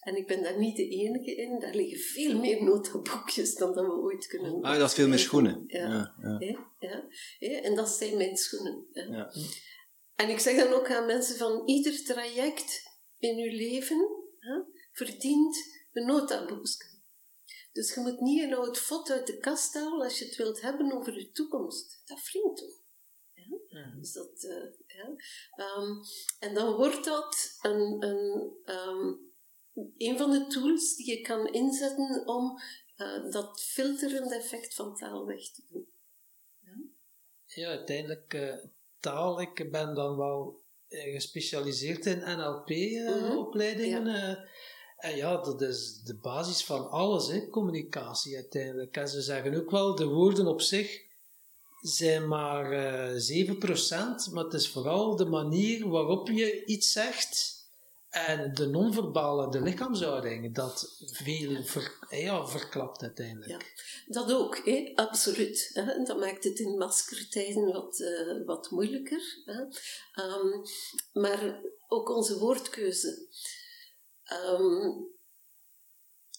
en 0.00 0.16
ik 0.16 0.26
ben 0.26 0.42
daar 0.42 0.58
niet 0.58 0.76
de 0.76 0.88
enige 0.88 1.34
in, 1.34 1.58
daar 1.58 1.74
liggen 1.74 1.98
veel 1.98 2.38
meer 2.38 2.64
notaboekjes 2.64 3.54
dan 3.54 3.74
dat 3.74 3.84
we 3.84 3.92
ooit 3.92 4.26
kunnen. 4.26 4.62
Ah, 4.62 4.78
dat 4.78 4.88
is 4.88 4.94
veel 4.94 5.08
meer 5.08 5.18
schoenen. 5.18 5.64
Ja, 5.66 6.14
ja. 6.22 6.62
ja. 6.78 7.60
en 7.60 7.74
dat 7.74 7.88
zijn 7.88 8.16
mijn 8.16 8.36
schoenen. 8.36 8.86
Ja. 8.92 9.32
En 10.20 10.28
ik 10.28 10.38
zeg 10.38 10.56
dan 10.56 10.72
ook 10.72 10.90
aan 10.90 11.06
mensen 11.06 11.36
van 11.36 11.66
ieder 11.66 12.04
traject 12.04 12.82
in 13.18 13.36
je 13.36 13.52
leven 13.52 13.98
hè, 14.38 14.60
verdient 14.92 15.56
een 15.92 16.06
notaboekje. 16.06 16.88
Dus 17.72 17.94
je 17.94 18.00
moet 18.00 18.20
niet 18.20 18.42
een 18.42 18.54
oud 18.54 18.78
fot 18.78 19.10
uit 19.10 19.26
de 19.26 19.38
kast 19.38 19.74
halen 19.74 20.04
als 20.04 20.18
je 20.18 20.24
het 20.24 20.36
wilt 20.36 20.60
hebben 20.60 20.92
over 20.92 21.12
de 21.12 21.30
toekomst. 21.30 22.02
Dat 22.04 22.20
vriend 22.20 22.56
toch? 22.56 22.78
Ja? 23.68 23.94
Dus 23.98 24.12
dat, 24.12 24.42
uh, 24.42 24.70
ja. 24.86 25.08
Um, 25.76 26.00
en 26.38 26.54
dan 26.54 26.76
wordt 26.76 27.04
dat 27.04 27.58
een, 27.60 28.02
een, 28.02 28.52
um, 28.64 29.32
een 29.96 30.18
van 30.18 30.30
de 30.30 30.46
tools 30.46 30.96
die 30.96 31.10
je 31.10 31.20
kan 31.20 31.52
inzetten 31.52 32.26
om 32.26 32.60
uh, 32.96 33.30
dat 33.30 33.62
filterende 33.62 34.34
effect 34.34 34.74
van 34.74 34.96
taal 34.96 35.26
weg 35.26 35.52
te 35.52 35.62
doen. 35.68 35.88
Ja, 36.60 36.76
ja 37.46 37.68
uiteindelijk 37.68 38.34
uh, 38.34 38.64
taal, 39.00 39.40
ik 39.40 39.70
ben 39.70 39.94
dan 39.94 40.16
wel 40.16 40.60
eh, 40.88 41.12
gespecialiseerd 41.12 42.06
in 42.06 42.18
NLP-opleidingen. 42.18 44.06
Eh, 44.06 44.14
mhm. 44.14 44.30
eh, 44.30 44.36
en 44.96 45.16
ja, 45.16 45.36
dat 45.36 45.60
is 45.60 46.00
de 46.04 46.16
basis 46.16 46.64
van 46.64 46.90
alles, 46.90 47.28
hè, 47.28 47.48
communicatie 47.48 48.36
uiteindelijk. 48.36 48.96
En 48.96 49.08
ze 49.08 49.22
zeggen 49.22 49.60
ook 49.60 49.70
wel, 49.70 49.94
de 49.94 50.06
woorden 50.06 50.46
op 50.46 50.60
zich 50.60 51.08
zijn 51.80 52.28
maar 52.28 52.72
uh, 53.12 53.46
7%, 53.46 54.32
maar 54.32 54.44
het 54.44 54.52
is 54.52 54.70
vooral 54.70 55.16
de 55.16 55.24
manier 55.24 55.88
waarop 55.88 56.28
je 56.28 56.64
iets 56.64 56.92
zegt 56.92 57.59
en 58.10 58.54
de 58.54 58.66
non-verbale, 58.66 59.50
de 59.50 59.60
lichaamshouding, 59.60 60.54
dat 60.54 61.02
veel 61.12 61.62
ver, 61.64 61.98
ja, 62.08 62.46
verklapt 62.46 63.02
uiteindelijk. 63.02 63.50
Ja, 63.50 63.58
dat 64.06 64.32
ook, 64.32 64.64
hè? 64.64 64.92
absoluut. 64.94 65.70
Hè? 65.72 66.02
Dat 66.02 66.18
maakt 66.18 66.44
het 66.44 66.58
in 66.58 66.78
maskertijden 66.78 67.72
wat, 67.72 67.98
uh, 67.98 68.46
wat 68.46 68.70
moeilijker. 68.70 69.42
Hè? 69.44 69.60
Um, 70.24 70.62
maar 71.12 71.60
ook 71.88 72.08
onze 72.08 72.38
woordkeuze. 72.38 73.28
Um, 74.32 75.08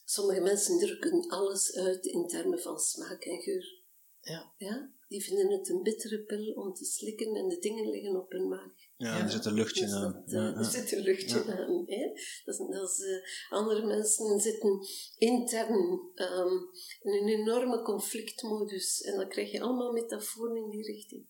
sommige 0.05 0.41
mensen 0.41 0.77
drukken 0.77 1.27
alles 1.27 1.75
uit 1.75 2.05
in 2.05 2.27
termen 2.27 2.61
van 2.61 2.79
smaak 2.79 3.23
en 3.23 3.41
geur. 3.41 3.79
Ja. 4.21 4.53
ja. 4.57 4.91
Die 5.07 5.23
vinden 5.23 5.51
het 5.51 5.69
een 5.69 5.83
bittere 5.83 6.19
pil 6.19 6.53
om 6.53 6.73
te 6.73 6.85
slikken 6.85 7.35
en 7.35 7.47
de 7.47 7.59
dingen 7.59 7.89
liggen 7.89 8.15
op 8.15 8.31
hun 8.31 8.47
maag. 8.47 8.73
Ja, 9.01 9.19
er 9.19 9.31
zit 9.31 9.45
een 9.45 9.53
luchtje 9.53 9.85
dus 9.85 9.93
aan. 9.93 10.13
Dat, 10.13 10.31
ja, 10.31 10.55
er 10.55 10.65
zit 10.65 10.91
een 10.91 11.03
luchtje 11.03 11.43
aan. 11.43 11.83
Hè? 11.85 12.11
Dat, 12.45 12.57
dat 12.57 12.99
uh, 12.99 13.23
andere 13.49 13.85
mensen 13.85 14.39
zitten 14.39 14.87
intern 15.17 15.99
um, 16.15 16.69
in 17.01 17.11
een 17.11 17.27
enorme 17.27 17.81
conflictmodus. 17.81 19.01
En 19.01 19.15
dan 19.15 19.29
krijg 19.29 19.51
je 19.51 19.61
allemaal 19.61 19.91
metaforen 19.91 20.55
in 20.55 20.69
die 20.69 20.83
richting. 20.83 21.25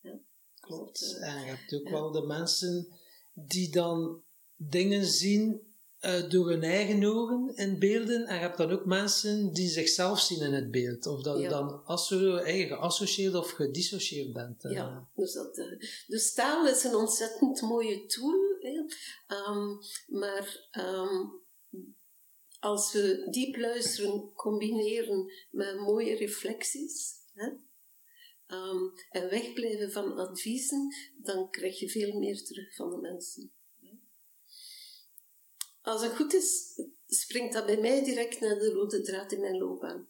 Ja? 0.00 0.20
Klopt. 0.60 1.00
Dat, 1.00 1.20
uh, 1.20 1.34
en 1.34 1.40
je 1.40 1.46
hebt 1.46 1.74
ook 1.74 1.88
wel 1.88 2.12
de 2.12 2.26
mensen 2.26 2.98
die 3.34 3.70
dan 3.70 4.22
dingen 4.56 5.04
zien 5.04 5.74
uh, 6.00 6.30
door 6.30 6.48
hun 6.48 6.62
eigen 6.62 7.04
ogen 7.04 7.56
in 7.56 7.78
beelden. 7.78 8.26
En 8.26 8.34
je 8.34 8.40
hebt 8.40 8.56
dan 8.56 8.70
ook 8.70 8.84
mensen 8.84 9.52
die 9.52 9.68
zichzelf 9.68 10.20
zien 10.20 10.40
in 10.40 10.52
het 10.52 10.70
beeld. 10.70 11.06
Of 11.06 11.22
dat 11.22 11.40
je 11.40 11.48
dan 11.48 11.84
asso 11.84 12.38
geassocieerd 12.44 13.34
of 13.34 13.50
gedissocieerd 13.50 14.32
bent. 14.32 14.64
Uh. 14.64 14.72
Ja, 14.72 15.08
dus, 15.14 15.32
dat, 15.32 15.58
uh, 15.58 15.78
dus 16.06 16.32
taal 16.32 16.66
is 16.68 16.84
een 16.84 16.94
ontzettend 16.94 17.60
mooie 17.60 18.06
tool. 18.06 18.56
Hè. 18.60 18.84
Um, 19.36 19.78
maar 20.06 20.68
um, 20.78 21.44
als 22.60 22.92
we 22.92 23.26
diep 23.30 23.56
luisteren 23.56 24.32
combineren 24.32 25.32
met 25.50 25.76
mooie 25.76 26.16
reflecties... 26.16 27.14
Hè, 27.34 27.46
um, 28.48 28.92
en 29.10 29.28
wegblijven 29.28 29.92
van 29.92 30.18
adviezen, 30.18 30.94
dan 31.22 31.50
krijg 31.50 31.78
je 31.78 31.88
veel 31.88 32.18
meer 32.18 32.44
terug 32.44 32.74
van 32.74 32.90
de 32.90 32.96
mensen. 32.96 33.52
Als 35.86 36.02
het 36.02 36.16
goed 36.16 36.34
is, 36.34 36.80
springt 37.06 37.52
dat 37.52 37.66
bij 37.66 37.80
mij 37.80 38.04
direct 38.04 38.40
naar 38.40 38.58
de 38.58 38.72
rode 38.72 39.02
draad 39.02 39.32
in 39.32 39.40
mijn 39.40 39.58
loopbaan. 39.58 40.08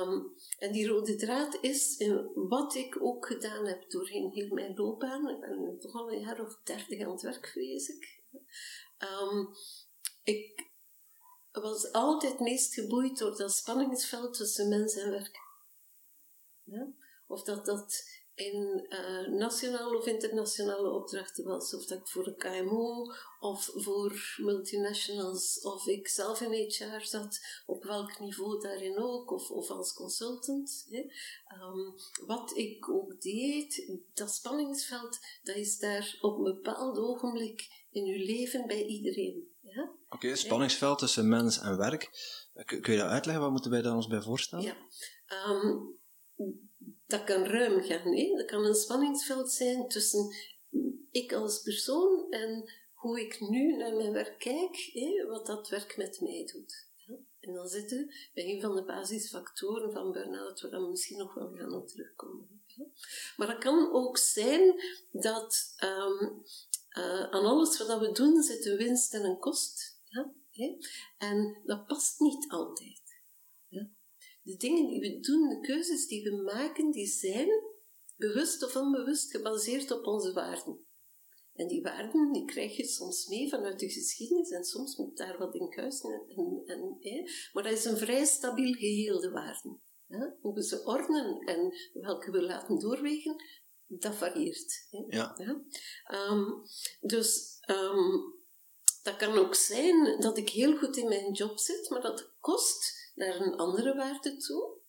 Um, 0.00 0.34
en 0.58 0.72
die 0.72 0.86
rode 0.86 1.16
draad 1.16 1.58
is 1.60 1.96
in 1.96 2.30
wat 2.34 2.74
ik 2.74 3.02
ook 3.02 3.26
gedaan 3.26 3.66
heb 3.66 3.90
doorheen 3.90 4.30
heel 4.30 4.54
mijn 4.54 4.76
loopbaan. 4.76 5.28
Ik 5.28 5.40
ben 5.40 5.78
toch 5.80 5.94
al 5.94 6.12
een 6.12 6.20
jaar 6.20 6.40
of 6.40 6.60
dertig 6.64 7.00
aan 7.00 7.12
het 7.12 7.22
werk, 7.22 7.46
vrees 7.46 7.88
ik. 7.88 8.22
Um, 8.98 9.48
ik 10.22 10.70
was 11.52 11.92
altijd 11.92 12.40
meest 12.40 12.74
geboeid 12.74 13.18
door 13.18 13.36
dat 13.36 13.52
spanningsveld 13.52 14.34
tussen 14.34 14.68
mens 14.68 14.94
en 14.94 15.10
werk. 15.10 15.38
Ja? 16.64 16.88
Of 17.26 17.42
dat 17.42 17.66
dat 17.66 18.04
in 18.38 18.86
uh, 18.88 19.38
nationale 19.38 19.98
of 19.98 20.06
internationale 20.06 20.90
opdrachten 20.90 21.44
was. 21.44 21.74
Of 21.74 21.84
dat 21.86 21.98
ik 21.98 22.08
voor 22.08 22.26
een 22.26 22.36
KMO 22.36 23.12
of 23.40 23.70
voor 23.74 24.36
multinationals 24.36 25.60
of 25.60 25.86
ik 25.86 26.08
zelf 26.08 26.40
in 26.40 26.68
HR 26.68 27.00
zat, 27.00 27.40
op 27.66 27.84
welk 27.84 28.20
niveau 28.20 28.60
daarin 28.60 28.98
ook, 28.98 29.30
of, 29.30 29.50
of 29.50 29.70
als 29.70 29.92
consultant. 29.92 30.86
Hè. 30.90 30.98
Um, 30.98 31.94
wat 32.26 32.56
ik 32.56 32.88
ook 32.88 33.20
deed, 33.20 33.98
dat 34.14 34.30
spanningsveld, 34.30 35.18
dat 35.42 35.56
is 35.56 35.78
daar 35.78 36.18
op 36.20 36.36
een 36.36 36.44
bepaald 36.44 36.98
ogenblik 36.98 37.86
in 37.90 38.04
uw 38.04 38.24
leven 38.26 38.66
bij 38.66 38.84
iedereen. 38.84 39.48
Ja? 39.60 39.82
Oké, 39.82 40.14
okay, 40.14 40.34
spanningsveld 40.34 40.98
tussen 40.98 41.28
mens 41.28 41.58
en 41.60 41.76
werk. 41.76 42.10
Kun 42.64 42.92
je 42.92 42.98
dat 42.98 43.10
uitleggen? 43.10 43.42
Wat 43.42 43.52
moeten 43.52 43.70
wij 43.70 43.82
daar 43.82 43.94
ons 43.94 44.06
bij 44.06 44.22
voorstellen? 44.22 44.64
Ja. 44.64 44.76
Um, 45.48 45.98
dat 47.08 47.24
kan 47.24 47.44
ruim 47.44 47.82
gaan. 47.82 48.16
Hè? 48.16 48.36
Dat 48.36 48.46
kan 48.46 48.64
een 48.64 48.74
spanningsveld 48.74 49.52
zijn 49.52 49.88
tussen 49.88 50.34
ik 51.10 51.32
als 51.32 51.62
persoon 51.62 52.30
en 52.30 52.72
hoe 52.94 53.20
ik 53.20 53.40
nu 53.40 53.76
naar 53.76 53.94
mijn 53.94 54.12
werk 54.12 54.38
kijk, 54.38 54.90
hè? 54.92 55.26
wat 55.26 55.46
dat 55.46 55.68
werk 55.68 55.96
met 55.96 56.20
mij 56.20 56.50
doet. 56.52 56.86
En 57.40 57.54
dan 57.54 57.68
zitten 57.68 57.98
we 57.98 58.30
bij 58.34 58.44
een 58.44 58.60
van 58.60 58.74
de 58.74 58.84
basisfactoren 58.84 59.92
van 59.92 60.12
burn-out, 60.12 60.60
waar 60.60 60.80
we 60.80 60.88
misschien 60.88 61.18
nog 61.18 61.34
wel 61.34 61.50
gaan 61.54 61.74
op 61.74 61.88
terugkomen. 61.88 62.62
Maar 63.36 63.46
dat 63.46 63.58
kan 63.58 63.92
ook 63.92 64.18
zijn 64.18 64.82
dat 65.10 65.74
um, 65.84 66.42
uh, 66.98 67.30
aan 67.30 67.44
alles 67.44 67.78
wat 67.78 68.00
we 68.00 68.12
doen 68.12 68.42
zit 68.42 68.66
een 68.66 68.76
winst 68.76 69.14
en 69.14 69.24
een 69.24 69.38
kost. 69.38 70.00
Ja? 70.08 70.32
En 71.18 71.62
dat 71.64 71.86
past 71.86 72.20
niet 72.20 72.50
altijd 72.50 73.07
de 74.48 74.56
dingen 74.56 74.86
die 74.86 75.00
we 75.00 75.20
doen, 75.20 75.48
de 75.48 75.60
keuzes 75.60 76.06
die 76.06 76.22
we 76.22 76.42
maken, 76.42 76.90
die 76.90 77.06
zijn 77.06 77.48
bewust 78.16 78.64
of 78.64 78.76
onbewust 78.76 79.30
gebaseerd 79.30 79.90
op 79.90 80.06
onze 80.06 80.32
waarden. 80.32 80.86
En 81.54 81.68
die 81.68 81.82
waarden 81.82 82.32
die 82.32 82.44
krijg 82.44 82.76
je 82.76 82.84
soms 82.84 83.26
mee 83.26 83.48
vanuit 83.48 83.78
de 83.78 83.90
geschiedenis 83.90 84.50
en 84.50 84.64
soms 84.64 84.96
moet 84.96 85.16
daar 85.16 85.38
wat 85.38 85.54
in 85.54 85.68
kuisen. 85.68 86.22
En, 86.28 86.62
en, 86.66 86.96
hè. 87.00 87.22
Maar 87.52 87.62
dat 87.62 87.72
is 87.72 87.84
een 87.84 87.96
vrij 87.96 88.24
stabiel 88.24 88.72
geheel, 88.72 89.20
de 89.20 89.30
waarden. 89.30 89.80
Hoe 90.40 90.54
we 90.54 90.64
ze 90.64 90.84
ordenen 90.84 91.38
en 91.38 91.72
welke 91.92 92.30
we 92.30 92.42
laten 92.42 92.78
doorwegen, 92.78 93.44
dat 93.86 94.14
varieert. 94.14 94.86
Hè. 94.90 95.16
Ja. 95.16 95.34
ja? 95.36 95.62
Um, 96.30 96.62
dus 97.00 97.58
um, 97.70 98.34
dat 99.02 99.16
kan 99.16 99.38
ook 99.38 99.54
zijn 99.54 100.20
dat 100.20 100.38
ik 100.38 100.48
heel 100.48 100.76
goed 100.76 100.96
in 100.96 101.08
mijn 101.08 101.32
job 101.32 101.58
zit, 101.58 101.90
maar 101.90 102.02
dat 102.02 102.32
kost 102.40 102.97
naar 103.18 103.40
een 103.40 103.56
andere 103.56 103.94
waarde 103.94 104.36
toe, 104.36 104.80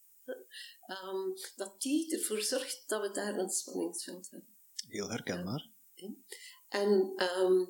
um, 0.87 1.33
dat 1.55 1.81
die 1.81 2.17
ervoor 2.17 2.41
zorgt 2.41 2.83
dat 2.87 3.01
we 3.01 3.11
daar 3.11 3.37
een 3.37 3.49
spanningsveld 3.49 4.29
hebben. 4.29 4.57
Heel 4.87 5.09
herkenbaar. 5.09 5.69
En, 6.69 7.13
ehm, 7.15 7.65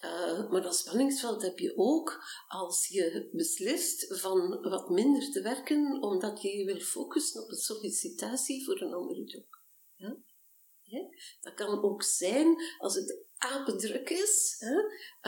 eh, 0.00 0.50
maar 0.50 0.62
dat 0.62 0.76
spanningsveld 0.76 1.42
heb 1.42 1.58
je 1.58 1.76
ook 1.76 2.24
als 2.48 2.86
je 2.86 3.28
beslist 3.32 4.20
van 4.20 4.60
wat 4.62 4.90
minder 4.90 5.30
te 5.30 5.42
werken, 5.42 6.02
omdat 6.02 6.42
je 6.42 6.56
je 6.56 6.64
wil 6.64 6.80
focussen 6.80 7.42
op 7.42 7.50
een 7.50 7.56
sollicitatie 7.56 8.64
voor 8.64 8.80
een 8.80 8.94
andere 8.94 9.24
job. 9.24 9.60
Ja? 9.94 11.08
Dat 11.40 11.54
kan 11.54 11.82
ook 11.82 12.02
zijn 12.02 12.56
als 12.78 12.94
het 12.94 13.25
apendruk 13.38 14.10
is, 14.10 14.56
hè? 14.58 14.74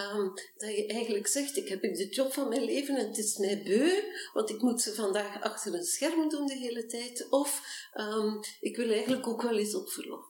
Um, 0.02 0.32
dat 0.56 0.76
je 0.76 0.86
eigenlijk 0.86 1.26
zegt, 1.26 1.56
ik 1.56 1.68
heb 1.68 1.82
de 1.82 2.08
job 2.08 2.32
van 2.32 2.48
mijn 2.48 2.64
leven 2.64 2.96
en 2.96 3.06
het 3.06 3.18
is 3.18 3.36
mij 3.36 3.62
beu, 3.62 4.02
want 4.32 4.50
ik 4.50 4.62
moet 4.62 4.80
ze 4.80 4.94
vandaag 4.94 5.42
achter 5.42 5.74
een 5.74 5.84
scherm 5.84 6.28
doen 6.28 6.46
de 6.46 6.56
hele 6.56 6.86
tijd, 6.86 7.26
of 7.30 7.62
um, 7.94 8.40
ik 8.60 8.76
wil 8.76 8.90
eigenlijk 8.90 9.26
ook 9.26 9.42
wel 9.42 9.58
eens 9.58 9.74
op 9.74 9.88
verlof. 9.88 10.26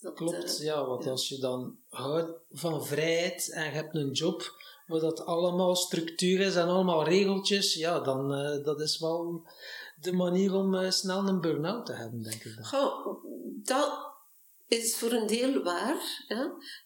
Dat, 0.00 0.14
Klopt, 0.14 0.60
uh, 0.60 0.66
ja, 0.66 0.86
want 0.86 1.04
ja. 1.04 1.10
als 1.10 1.28
je 1.28 1.38
dan 1.38 1.78
houdt 1.88 2.38
van 2.50 2.86
vrijheid 2.86 3.50
en 3.50 3.64
je 3.64 3.70
hebt 3.70 3.94
een 3.94 4.12
job 4.12 4.62
waar 4.86 5.00
dat 5.00 5.24
allemaal 5.24 5.76
structuur 5.76 6.40
is 6.40 6.56
en 6.56 6.68
allemaal 6.68 7.04
regeltjes, 7.04 7.74
ja, 7.74 8.00
dan 8.00 8.38
uh, 8.38 8.64
dat 8.64 8.80
is 8.80 8.98
wel 8.98 9.46
de 10.00 10.12
manier 10.12 10.54
om 10.54 10.74
uh, 10.74 10.90
snel 10.90 11.28
een 11.28 11.40
burn-out 11.40 11.86
te 11.86 11.92
hebben, 11.92 12.22
denk 12.22 12.44
ik. 12.44 12.54
Dan. 12.54 12.64
Goh, 12.64 13.24
dat 13.62 14.13
is 14.82 14.96
voor 14.96 15.12
een 15.12 15.26
deel 15.26 15.62
waar? 15.62 16.24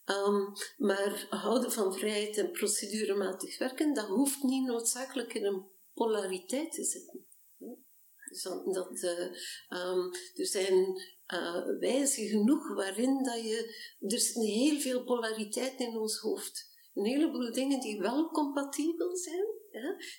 Um, 0.05 0.53
maar 0.77 1.27
houden 1.31 1.73
van 1.73 1.95
vrijheid 1.95 2.37
en 2.39 2.51
procedurematig 2.51 3.59
werken, 3.59 3.95
dat 3.95 4.07
hoeft 4.07 4.43
niet 4.43 4.67
noodzakelijk 4.67 5.35
in 5.35 5.45
een 5.45 5.67
polariteit 5.95 6.73
te 6.73 6.85
zitten. 6.85 7.27
Dus 8.29 8.43
dat, 8.43 8.75
dat 8.75 9.03
uh, 9.03 9.21
um, 9.81 10.11
er 10.35 10.47
zijn 10.47 11.03
uh, 11.35 11.79
wijzen 11.79 12.27
genoeg 12.27 12.75
waarin 12.75 13.23
dat 13.23 13.43
je. 13.43 13.87
Er 14.01 14.19
zit 14.19 14.35
heel 14.35 14.81
veel 14.81 15.05
polariteit 15.05 15.81
in 15.81 15.97
ons 15.97 16.19
hoofd. 16.19 16.77
Een 16.95 17.05
heleboel 17.05 17.53
dingen 17.53 17.81
die 17.81 18.01
wel 18.01 18.29
compatibel 18.29 19.17
zijn, 19.17 19.47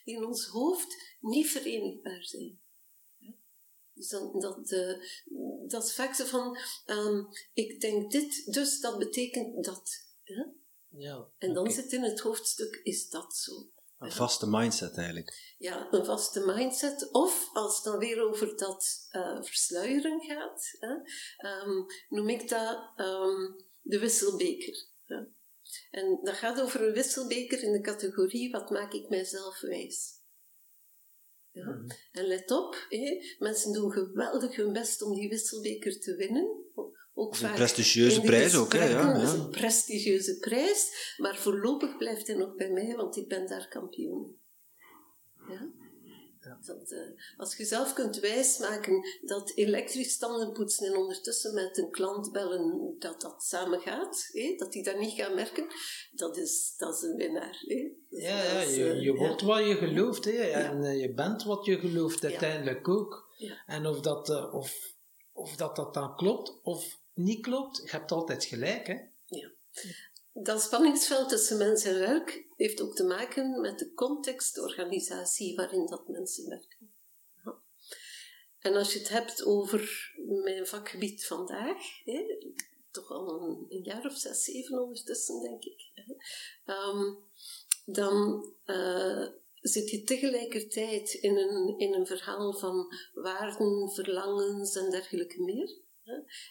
die 0.03 0.15
in 0.15 0.25
ons 0.25 0.45
hoofd 0.45 1.17
niet 1.19 1.47
verenigbaar 1.47 2.23
zijn. 2.23 2.59
Dus 3.99 4.09
dat, 4.09 4.41
dat, 4.41 4.69
dat 5.67 5.83
is 5.83 5.93
vaak 5.93 6.13
zo 6.13 6.25
van, 6.25 6.57
um, 6.85 7.27
ik 7.53 7.81
denk 7.81 8.11
dit, 8.11 8.53
dus 8.53 8.79
dat 8.79 8.97
betekent 8.97 9.63
dat. 9.63 10.05
Hè? 10.23 10.43
Ja, 10.87 11.27
en 11.37 11.53
dan 11.53 11.71
zit 11.71 11.91
in 11.91 12.03
het 12.03 12.19
hoofdstuk, 12.19 12.79
is 12.83 13.09
dat 13.09 13.35
zo? 13.35 13.51
Een 13.97 14.11
vaste 14.11 14.47
mindset 14.47 14.97
eigenlijk. 14.97 15.55
Ja, 15.57 15.87
een 15.91 16.05
vaste 16.05 16.45
mindset. 16.45 17.11
Of 17.11 17.49
als 17.53 17.75
het 17.75 17.83
dan 17.83 17.97
weer 17.97 18.21
over 18.21 18.57
dat 18.57 19.07
uh, 19.11 19.43
versluieren 19.43 20.21
gaat, 20.21 20.77
hè, 20.79 20.93
um, 21.49 21.85
noem 22.09 22.29
ik 22.29 22.49
dat 22.49 22.91
um, 22.97 23.65
de 23.81 23.99
wisselbeker. 23.99 24.87
Hè. 25.05 25.15
En 25.91 26.19
dat 26.23 26.35
gaat 26.35 26.61
over 26.61 26.87
een 26.87 26.93
wisselbeker 26.93 27.63
in 27.63 27.71
de 27.71 27.81
categorie 27.81 28.51
wat 28.51 28.69
maak 28.69 28.93
ik 28.93 29.09
mijzelf 29.09 29.59
wijs. 29.59 30.18
Ja. 31.59 31.71
Mhm. 31.71 31.89
En 32.11 32.25
let 32.25 32.51
op, 32.51 32.87
mensen 33.39 33.73
doen 33.73 33.91
geweldig 33.91 34.55
hun 34.55 34.73
best 34.73 35.01
om 35.01 35.15
die 35.15 35.29
wisselbeker 35.29 35.99
te 35.99 36.15
winnen. 36.15 36.67
Ook 37.13 37.39
een 37.39 37.51
prestigieuze 37.51 38.21
prijs 38.21 38.55
ook, 38.55 38.73
hè? 38.73 38.83
Ja, 38.83 38.99
ja. 38.99 39.33
een 39.33 39.49
prestigieuze 39.49 40.37
prijs, 40.37 41.13
maar 41.17 41.37
voorlopig 41.37 41.97
blijft 41.97 42.27
hij 42.27 42.35
nog 42.35 42.55
bij 42.55 42.71
mij, 42.71 42.95
want 42.95 43.17
ik 43.17 43.27
ben 43.27 43.47
daar 43.47 43.67
kampioen. 43.67 44.37
Ja? 45.49 45.71
Dat, 46.65 46.91
uh, 46.91 46.99
als 47.37 47.55
je 47.55 47.65
zelf 47.65 47.93
kunt 47.93 48.19
wijsmaken 48.19 49.19
dat 49.21 49.51
elektrisch 49.55 50.17
tandenpoetsen 50.17 50.87
en 50.87 50.97
ondertussen 50.97 51.53
met 51.53 51.77
een 51.77 51.91
klant 51.91 52.31
bellen 52.31 52.95
dat 52.99 53.21
dat 53.21 53.43
samen 53.43 53.79
gaat, 53.79 54.29
dat 54.57 54.71
die 54.71 54.83
dat 54.83 54.99
niet 54.99 55.13
gaan 55.13 55.35
merken, 55.35 55.67
dat 56.11 56.37
is, 56.37 56.73
dat 56.77 56.95
is 56.95 57.01
een 57.01 57.15
winnaar. 57.15 57.63
Dus 58.09 58.23
ja, 58.23 58.43
ja 58.43 58.61
je, 58.61 59.01
je 59.01 59.11
uh, 59.11 59.17
wordt 59.17 59.41
ja. 59.41 59.47
wat 59.47 59.65
je 59.65 59.75
gelooft 59.75 60.25
hè, 60.25 60.31
en 60.31 60.83
uh, 60.83 61.01
je 61.01 61.13
bent 61.13 61.43
wat 61.43 61.65
je 61.65 61.79
gelooft 61.79 62.23
uiteindelijk 62.23 62.87
ook. 62.87 63.27
En 63.65 63.85
of 63.85 64.01
dat, 64.01 64.51
of, 64.51 64.95
of 65.31 65.55
dat 65.55 65.75
dat 65.75 65.93
dan 65.93 66.15
klopt 66.15 66.59
of 66.63 66.99
niet 67.13 67.41
klopt, 67.41 67.77
je 67.83 67.89
hebt 67.89 68.11
altijd 68.11 68.45
gelijk. 68.45 68.87
Hè. 68.87 68.97
Ja. 69.25 69.51
Dat 70.43 70.61
spanningsveld 70.61 71.29
tussen 71.29 71.57
mens 71.57 71.83
en 71.83 71.99
werk 71.99 72.45
heeft 72.55 72.81
ook 72.81 72.95
te 72.95 73.03
maken 73.03 73.61
met 73.61 73.79
de 73.79 73.93
context, 73.93 74.59
organisatie 74.59 75.55
waarin 75.55 75.85
dat 75.85 76.07
mensen 76.07 76.49
werken. 76.49 76.93
Ja. 77.43 77.55
En 78.59 78.75
als 78.75 78.93
je 78.93 78.99
het 78.99 79.09
hebt 79.09 79.45
over 79.45 80.11
mijn 80.43 80.67
vakgebied 80.67 81.25
vandaag, 81.25 82.03
hè, 82.03 82.37
toch 82.91 83.11
al 83.11 83.41
een, 83.69 83.83
jaar 83.83 84.05
of 84.05 84.17
zes, 84.17 84.43
zeven 84.43 84.81
ondertussen, 84.81 85.41
denk 85.41 85.63
ik, 85.63 85.91
hè, 85.93 86.13
um, 86.73 87.17
dan 87.85 88.45
uh, 88.65 89.27
zit 89.53 89.89
je 89.89 90.03
tegelijkertijd 90.03 91.13
in 91.13 91.37
een, 91.37 91.77
in 91.77 91.93
een 91.93 92.07
verhaal 92.07 92.53
van 92.53 92.93
waarden, 93.13 93.91
verlangens 93.91 94.75
en 94.75 94.91
dergelijke 94.91 95.41
meer. 95.41 95.87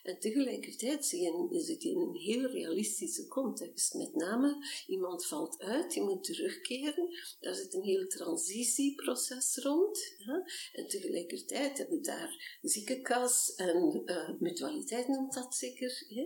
En 0.02 0.18
tegelijkertijd 0.18 1.06
zie 1.06 1.20
je, 1.20 1.60
zit 1.60 1.82
je 1.82 1.90
in 1.90 2.00
een 2.00 2.16
heel 2.16 2.46
realistische 2.46 3.26
context. 3.26 3.94
Met 3.94 4.14
name, 4.14 4.66
iemand 4.86 5.26
valt 5.26 5.58
uit, 5.58 5.92
die 5.92 6.02
moet 6.02 6.24
terugkeren. 6.24 7.08
Daar 7.40 7.54
zit 7.54 7.74
een 7.74 7.82
heel 7.82 8.06
transitieproces 8.06 9.56
rond. 9.62 10.16
En 10.72 10.88
tegelijkertijd 10.88 11.78
hebben 11.78 11.96
we 11.98 12.04
daar 12.04 12.58
ziekenkas 12.62 13.54
en 13.56 14.02
uh, 14.04 14.30
mutualiteit 14.38 15.08
noemt 15.08 15.34
dat 15.34 15.54
zeker. 15.54 16.06
Hè? 16.08 16.22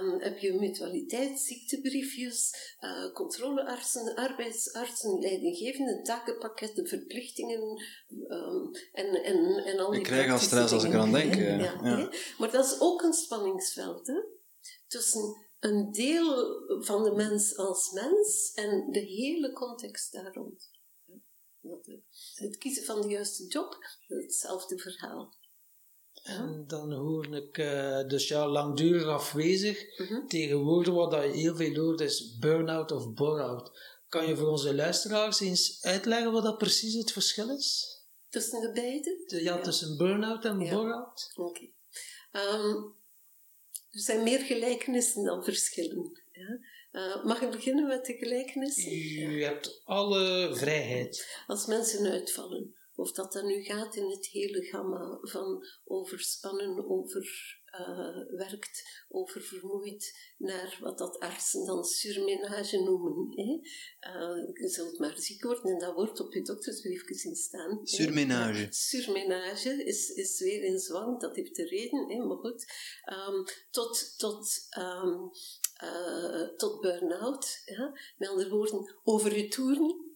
Um, 0.00 0.20
heb 0.20 0.38
je 0.38 0.52
mutualiteit, 0.52 1.40
ziektebriefjes, 1.40 2.54
uh, 2.80 3.12
controleartsen, 3.12 4.14
arbeidsartsen, 4.14 5.18
leidinggevende 5.18 6.02
takenpakketten, 6.02 6.86
verplichtingen 6.86 7.82
um, 8.28 8.70
en, 8.92 9.24
en, 9.24 9.64
en 9.64 9.78
al 9.78 9.90
die 9.90 9.98
Ik 9.98 10.06
krijg 10.06 10.32
al 10.32 10.38
stress 10.38 10.72
als 10.72 10.84
ik 10.84 10.92
eraan 10.92 11.12
denk. 11.12 11.34
Ja, 11.34 11.56
ja. 11.82 12.12
Maar 12.38 12.50
dat 12.50 12.61
is 12.64 12.80
ook 12.80 13.02
een 13.02 13.12
spanningsveld 13.12 14.06
hè? 14.06 14.20
tussen 14.86 15.46
een 15.60 15.92
deel 15.92 16.60
van 16.82 17.02
de 17.02 17.12
mens 17.12 17.56
als 17.56 17.90
mens 17.90 18.52
en 18.54 18.90
de 18.90 19.00
hele 19.00 19.52
context 19.52 20.12
daar 20.12 20.34
rond. 20.34 20.70
Het 22.34 22.58
kiezen 22.58 22.84
van 22.84 23.00
de 23.00 23.08
juiste 23.08 23.46
job, 23.46 23.76
hetzelfde 24.06 24.78
verhaal. 24.78 25.34
En 26.22 26.64
dan 26.66 26.92
hoor 26.92 27.36
ik 27.36 27.58
uh, 27.58 28.08
dus 28.08 28.28
ja, 28.28 28.48
langdurig 28.48 29.06
afwezig. 29.06 29.98
Mm 29.98 30.06
-hmm. 30.06 30.28
Tegenwoordig 30.28 30.94
wat 30.94 31.12
je 31.12 31.18
heel 31.18 31.56
veel 31.56 31.74
hoort 31.74 32.00
is 32.00 32.36
burn-out 32.38 32.92
of 32.92 33.12
bore-out. 33.12 33.70
Kan 34.08 34.26
je 34.26 34.36
voor 34.36 34.48
onze 34.48 34.74
luisteraars 34.74 35.40
eens 35.40 35.82
uitleggen 35.82 36.32
wat 36.32 36.42
dat 36.42 36.58
precies 36.58 36.94
het 36.94 37.12
verschil 37.12 37.50
is? 37.50 38.00
Tussen 38.28 38.60
de 38.60 38.72
beide? 38.72 39.24
De, 39.26 39.42
ja, 39.42 39.56
ja, 39.56 39.62
tussen 39.62 39.96
burn-out 39.96 40.44
en 40.44 40.60
ja. 40.60 40.74
bore-out. 40.74 41.32
Oké. 41.34 41.48
Okay. 41.48 41.72
Um, 42.32 42.94
er 43.90 44.00
zijn 44.00 44.22
meer 44.22 44.38
gelijkenissen 44.38 45.24
dan 45.24 45.44
verschillen. 45.44 46.22
Ja? 46.32 46.58
Uh, 46.92 47.24
mag 47.24 47.42
ik 47.42 47.50
beginnen 47.50 47.86
met 47.86 48.04
de 48.04 48.16
gelijkenissen? 48.16 48.92
U 48.92 49.38
ja. 49.38 49.48
hebt 49.48 49.80
alle 49.84 50.56
vrijheid. 50.56 51.42
Als 51.46 51.66
mensen 51.66 52.10
uitvallen, 52.10 52.74
of 52.94 53.12
dat 53.12 53.32
dan 53.32 53.46
nu 53.46 53.62
gaat 53.62 53.96
in 53.96 54.10
het 54.10 54.26
hele 54.26 54.64
gamma 54.64 55.18
van 55.22 55.66
overspannen, 55.84 56.88
over 56.88 57.60
uh, 57.80 58.38
werkt 58.38 59.04
over 59.08 59.40
vermoeid 59.40 60.32
naar 60.38 60.78
wat 60.80 60.98
dat 60.98 61.18
artsen 61.18 61.66
dan 61.66 61.84
surmenage 61.84 62.82
noemen. 62.82 63.32
Hè. 63.34 63.60
Uh, 64.12 64.48
je 64.52 64.68
zult 64.68 64.98
maar 64.98 65.18
ziek 65.18 65.42
worden 65.42 65.72
en 65.72 65.78
dat 65.78 65.94
wordt 65.94 66.20
op 66.20 66.32
je 66.32 66.42
doktersbriefje 66.42 67.14
zien 67.14 67.36
staan. 67.36 67.80
Surmenage. 67.82 68.66
Surmenage 68.70 69.84
is, 69.84 70.08
is 70.08 70.40
weer 70.40 70.62
in 70.62 70.78
zwang, 70.78 71.20
dat 71.20 71.36
heeft 71.36 71.56
de 71.56 71.64
reden, 71.64 72.10
hè, 72.10 72.24
maar 72.26 72.36
goed. 72.36 72.66
Um, 73.28 73.44
tot 73.70 74.18
tot, 74.18 74.68
um, 74.78 75.30
uh, 75.84 76.48
tot 76.56 76.80
burn-out. 76.80 77.62
Ja. 77.64 77.98
Met 78.16 78.28
andere 78.28 78.50
woorden, 78.50 78.94
over 79.04 79.36
je 79.36 79.48
toeren 79.48 80.11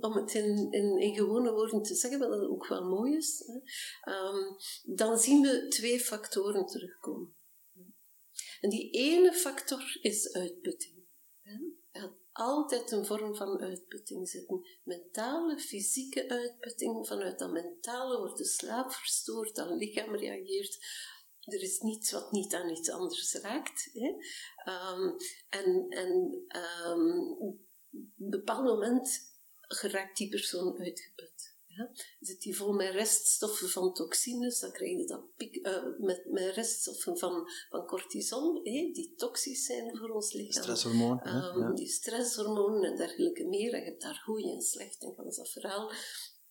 om 0.00 0.12
het 0.12 0.34
in, 0.34 0.72
in, 0.98 1.14
gewone 1.14 1.52
woorden 1.52 1.82
te 1.82 1.94
zeggen, 1.94 2.18
wat 2.18 2.48
ook 2.48 2.66
wel 2.66 2.84
mooi 2.84 3.16
is, 3.16 3.44
um, 4.04 4.56
dan 4.96 5.18
zien 5.18 5.42
we 5.42 5.68
twee 5.68 6.00
factoren 6.00 6.66
terugkomen. 6.66 7.36
En 8.60 8.70
die 8.70 8.90
ene 8.90 9.32
factor 9.32 9.98
is 10.00 10.32
uitputting. 10.32 10.96
Er 11.90 12.00
gaat 12.00 12.18
altijd 12.32 12.90
een 12.90 13.06
vorm 13.06 13.36
van 13.36 13.60
uitputting 13.60 14.28
zitten. 14.28 14.66
Mentale, 14.84 15.58
fysieke 15.58 16.28
uitputting. 16.28 17.06
Vanuit 17.06 17.38
dat 17.38 17.52
mentale 17.52 18.18
wordt 18.18 18.38
de 18.38 18.44
slaap 18.44 18.92
verstoord, 18.92 19.54
dat 19.54 19.70
lichaam 19.70 20.16
reageert. 20.16 20.78
Er 21.40 21.62
is 21.62 21.80
niets 21.80 22.10
wat 22.10 22.32
niet 22.32 22.54
aan 22.54 22.70
iets 22.70 22.90
anders 22.90 23.34
raakt. 23.34 23.90
Hè? 23.92 24.08
Um, 24.72 25.16
en 25.48 25.86
en 25.88 26.44
op 27.38 27.58
een 27.90 28.30
bepaald 28.30 28.64
moment 28.64 29.36
geraakt 29.68 30.16
die 30.16 30.28
persoon 30.28 30.78
uitgeput. 30.78 31.56
Ja? 31.66 31.90
Zit 32.20 32.40
die 32.40 32.56
vol 32.56 32.72
met 32.72 32.92
reststoffen 32.92 33.68
van 33.68 33.94
toxines, 33.94 34.60
dan 34.60 34.72
krijg 34.72 34.98
je 34.98 35.06
dat 35.06 35.36
piek, 35.36 35.66
uh, 35.66 35.84
met, 35.98 36.30
met 36.30 36.54
reststoffen 36.54 37.18
van, 37.18 37.50
van 37.70 37.86
cortisol, 37.86 38.62
die 38.62 39.14
toxisch 39.16 39.64
zijn 39.64 39.96
voor 39.96 40.08
ons 40.08 40.32
lichaam. 40.32 40.62
Stresshormoon. 40.62 41.28
Um, 41.28 41.60
ja. 41.60 41.72
Die 41.72 41.88
stresshormonen 41.88 42.90
en 42.90 42.96
dergelijke 42.96 43.44
meer. 43.44 43.72
En 43.72 43.80
je 43.80 43.84
hebt 43.84 44.02
daar 44.02 44.22
goed 44.24 44.42
en 44.42 44.62
slecht 44.62 45.02
en 45.02 45.14
gans 45.16 45.36
dat 45.36 45.50
verhaal. 45.50 45.92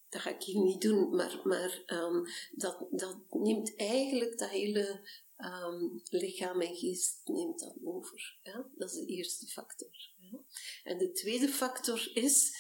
Dat 0.10 0.22
ga 0.22 0.30
ik 0.30 0.44
hier 0.44 0.62
niet 0.62 0.82
doen, 0.82 1.16
maar, 1.16 1.40
maar 1.44 1.84
um, 1.88 2.26
dat, 2.52 2.88
dat 2.92 3.18
neemt 3.30 3.76
eigenlijk 3.76 4.38
dat 4.38 4.50
hele 4.50 5.10
um, 5.38 6.02
lichaam 6.10 6.62
en 6.62 6.76
geest 6.76 7.22
neemt 7.26 7.60
dat 7.60 7.76
over. 7.84 8.38
Ja? 8.44 8.70
Dat 8.76 8.92
is 8.92 8.96
de 8.96 9.06
eerste 9.06 9.46
factor. 9.46 10.12
Ja? 10.18 10.40
En 10.84 10.98
de 10.98 11.12
tweede 11.12 11.48
factor 11.48 12.12
is 12.14 12.56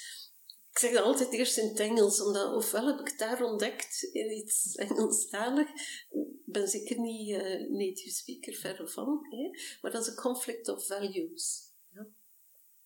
ik 0.78 0.84
zeg 0.84 0.94
dat 0.94 1.04
altijd 1.04 1.34
eerst 1.34 1.58
in 1.58 1.68
het 1.68 1.80
Engels, 1.80 2.22
omdat 2.22 2.54
ofwel 2.54 2.88
heb 2.88 3.00
ik 3.00 3.08
het 3.08 3.20
daar 3.20 3.44
ontdekt 3.44 4.04
in 4.12 4.32
iets 4.32 4.76
Engelstalig, 4.76 5.68
ben 6.46 6.68
zeker 6.68 7.00
niet 7.00 7.30
uh, 7.30 7.70
native 7.70 8.10
speaker, 8.10 8.54
verre 8.54 8.88
van, 8.88 9.20
hè? 9.30 9.50
maar 9.82 9.92
dat 9.92 10.02
is 10.02 10.08
een 10.08 10.16
conflict 10.16 10.68
of 10.68 10.86
values. 10.86 11.74
Ja. 11.90 12.08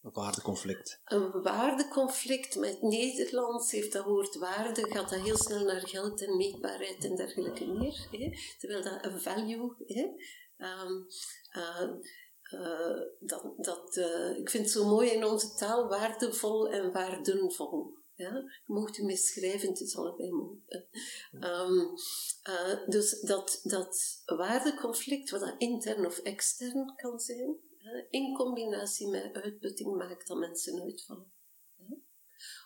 Een 0.01 0.11
waardeconflict. 0.11 1.01
Een 1.03 1.41
waardeconflict 1.41 2.55
met 2.55 2.81
Nederlands 2.81 3.71
heeft 3.71 3.93
dat 3.93 4.05
woord 4.05 4.35
waarde, 4.35 4.91
gaat 4.91 5.09
dat 5.09 5.21
heel 5.21 5.37
snel 5.37 5.65
naar 5.65 5.87
geld 5.87 6.21
en 6.21 6.37
meetbaarheid 6.37 7.03
en 7.03 7.15
dergelijke 7.15 7.65
meer. 7.65 8.07
Hè? 8.11 8.29
Terwijl 8.59 8.83
dat 8.83 9.05
een 9.05 9.21
value, 9.21 9.75
hè? 9.77 10.03
Um, 10.57 11.07
uh, 11.57 11.89
uh, 12.53 13.01
dat, 13.19 13.53
dat, 13.57 13.95
uh, 13.95 14.37
ik 14.37 14.49
vind 14.49 14.63
het 14.63 14.73
zo 14.73 14.85
mooi 14.85 15.09
in 15.09 15.25
onze 15.25 15.53
taal, 15.53 15.87
waardevol 15.87 16.69
en 16.69 16.91
waardenvol. 16.91 17.93
Ja? 18.15 18.33
Je 18.65 18.73
mocht 18.73 18.97
u 18.97 19.03
misschrijven, 19.03 19.69
het 19.69 19.79
is 19.79 19.97
allebei 19.97 20.31
mooi. 20.31 20.63
Um, 21.31 21.93
uh, 22.49 22.87
dus 22.87 23.19
dat, 23.19 23.59
dat 23.63 24.21
waardeconflict, 24.25 25.29
wat 25.29 25.41
dat 25.41 25.55
intern 25.57 26.05
of 26.05 26.17
extern 26.17 26.95
kan 26.95 27.19
zijn, 27.19 27.57
in 28.09 28.35
combinatie 28.35 29.07
met 29.07 29.33
uitputting 29.33 29.95
maakt 29.95 30.27
dat 30.27 30.37
mensen 30.37 30.81
uitvallen. 30.81 31.31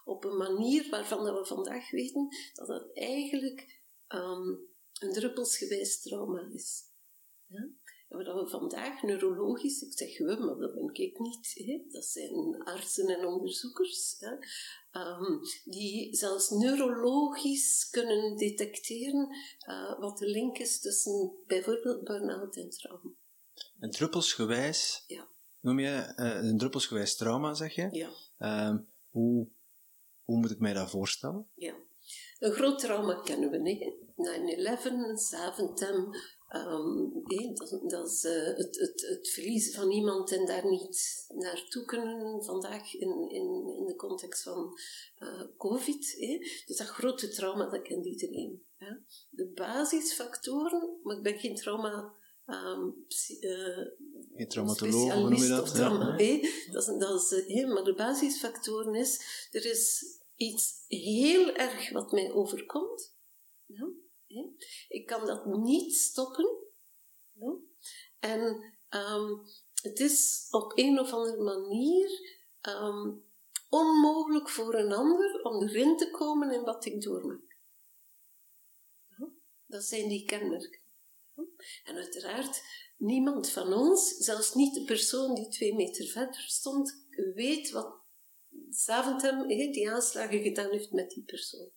Op 0.06 0.24
een 0.24 0.38
manier 0.38 0.89
waarvan 0.89 1.26
dat 1.26 1.38
we 1.38 1.45
vandaag 1.45 1.91
weten 1.91 2.28
dat 2.54 2.67
dat 2.67 2.89
eigenlijk 2.93 3.82
um, 4.08 4.60
een 5.00 5.13
druppelsgewijs 5.13 6.02
trauma 6.02 6.50
is. 6.54 6.84
Ja? 7.48 7.67
Wat 8.07 8.25
we 8.25 8.47
vandaag 8.47 9.01
neurologisch, 9.01 9.81
ik 9.81 9.97
zeg 9.97 10.17
we, 10.17 10.35
maar 10.39 10.57
dat 10.57 10.73
ben 10.73 10.89
ik 10.93 11.19
niet, 11.19 11.51
hè? 11.53 11.81
dat 11.91 12.05
zijn 12.05 12.63
artsen 12.63 13.07
en 13.07 13.25
onderzoekers, 13.25 14.15
hè? 14.19 14.31
Um, 15.01 15.39
die 15.63 16.15
zelfs 16.15 16.49
neurologisch 16.49 17.89
kunnen 17.89 18.37
detecteren 18.37 19.35
uh, 19.67 19.99
wat 19.99 20.17
de 20.17 20.27
link 20.27 20.57
is 20.57 20.79
tussen 20.79 21.31
bijvoorbeeld 21.47 22.03
burn-out 22.03 22.55
en 22.55 22.69
trauma. 22.69 23.09
Een 23.79 23.91
druppelsgewijs, 23.91 25.03
ja. 25.07 25.27
noem 25.59 25.79
je 25.79 26.13
uh, 26.15 26.43
een 26.43 26.57
druppelsgewijs 26.57 27.15
trauma, 27.15 27.53
zeg 27.53 27.75
je? 27.75 27.89
Ja. 27.91 28.67
Um, 28.67 28.87
hoe, 29.09 29.47
hoe 30.23 30.37
moet 30.37 30.51
ik 30.51 30.59
mij 30.59 30.73
dat 30.73 30.89
voorstellen? 30.89 31.47
Ja. 31.55 31.73
Een 32.39 32.51
groot 32.51 32.79
trauma 32.79 33.21
kennen 33.21 33.49
we, 33.49 33.57
niet. 33.57 33.93
9-11, 34.15 35.13
Zaventem, 35.13 36.09
Um, 36.55 37.23
dat, 37.53 37.81
dat, 37.89 38.11
is 38.11 38.23
uh, 38.23 38.45
het, 38.45 38.79
het, 38.79 39.01
het, 39.01 39.29
verliezen 39.29 39.73
van 39.73 39.91
iemand 39.91 40.31
en 40.31 40.45
daar 40.45 40.69
niet 40.69 41.25
naartoe 41.27 41.85
kunnen 41.85 42.43
vandaag 42.43 42.93
in, 42.93 43.29
in, 43.29 43.73
in 43.77 43.85
de 43.85 43.95
context 43.95 44.43
van 44.43 44.79
uh, 45.19 45.41
COVID. 45.57 46.15
Dus 46.65 46.77
dat 46.77 46.87
grote 46.87 47.29
trauma, 47.29 47.69
dat 47.69 47.81
kent 47.81 48.05
iedereen. 48.05 48.63
Hè. 48.77 48.91
De 49.29 49.45
basisfactoren, 49.45 50.99
maar 51.03 51.17
ik 51.17 51.23
ben 51.23 51.39
geen 51.39 51.55
trauma. 51.55 52.13
Um, 52.45 53.05
uh, 53.39 53.87
geen 54.35 54.47
traumatoloog, 54.47 55.13
hoe 55.13 55.29
noem 55.29 55.41
je 55.41 55.47
dat? 55.47 55.73
Trauma, 55.73 56.17
ja. 56.17 56.39
dat 56.71 56.87
is, 56.87 56.97
dat 56.99 57.31
is, 57.47 57.65
maar 57.65 57.83
de 57.83 57.95
basisfactoren 57.95 58.95
is, 58.95 59.21
er 59.51 59.65
is 59.65 60.05
iets 60.35 60.83
heel 60.87 61.53
erg 61.53 61.91
wat 61.91 62.11
mij 62.11 62.31
overkomt. 62.31 63.13
Ja 63.65 63.87
ik 64.88 65.06
kan 65.06 65.26
dat 65.26 65.45
niet 65.45 65.95
stoppen. 65.95 66.50
En 68.19 68.74
um, 68.89 69.41
het 69.82 70.00
is 70.00 70.48
op 70.52 70.71
een 70.76 71.00
of 71.00 71.12
andere 71.12 71.43
manier 71.43 72.10
um, 72.62 73.24
onmogelijk 73.69 74.50
voor 74.50 74.74
een 74.74 74.93
ander 74.93 75.43
om 75.43 75.67
erin 75.67 75.98
te 75.98 76.12
komen 76.12 76.52
in 76.52 76.63
wat 76.63 76.86
ik 76.86 77.02
doormaak. 77.02 77.58
Dat 79.65 79.84
zijn 79.84 80.10
die 80.10 80.26
kenmerken. 80.26 80.80
En 81.84 81.95
uiteraard, 81.95 82.62
niemand 82.98 83.50
van 83.50 83.74
ons, 83.74 84.17
zelfs 84.17 84.54
niet 84.54 84.74
de 84.74 84.84
persoon 84.84 85.36
die 85.36 85.48
twee 85.48 85.76
meter 85.76 86.08
verder 86.08 86.41
stond, 86.41 87.06
weet 87.36 87.71
wat 87.71 88.04
Zaventem, 88.69 89.48
die 89.48 89.89
aanslagen 89.89 90.41
gedaan 90.41 90.71
heeft 90.71 90.91
met 90.91 91.10
die 91.10 91.24
persoon. 91.24 91.69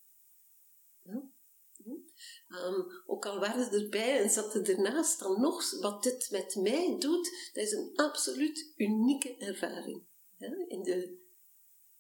Um, 2.49 2.87
ook 3.07 3.27
al 3.27 3.39
waren 3.39 3.65
ze 3.65 3.79
erbij 3.79 4.23
en 4.23 4.31
zaten 4.31 4.65
ernaast, 4.65 5.19
dan 5.19 5.41
nog, 5.41 5.81
wat 5.81 6.03
dit 6.03 6.29
met 6.31 6.55
mij 6.55 6.97
doet, 6.99 7.51
dat 7.53 7.65
is 7.65 7.73
een 7.73 7.93
absoluut 7.95 8.73
unieke 8.77 9.37
ervaring. 9.37 10.03
In 10.69 10.83
de 10.83 11.27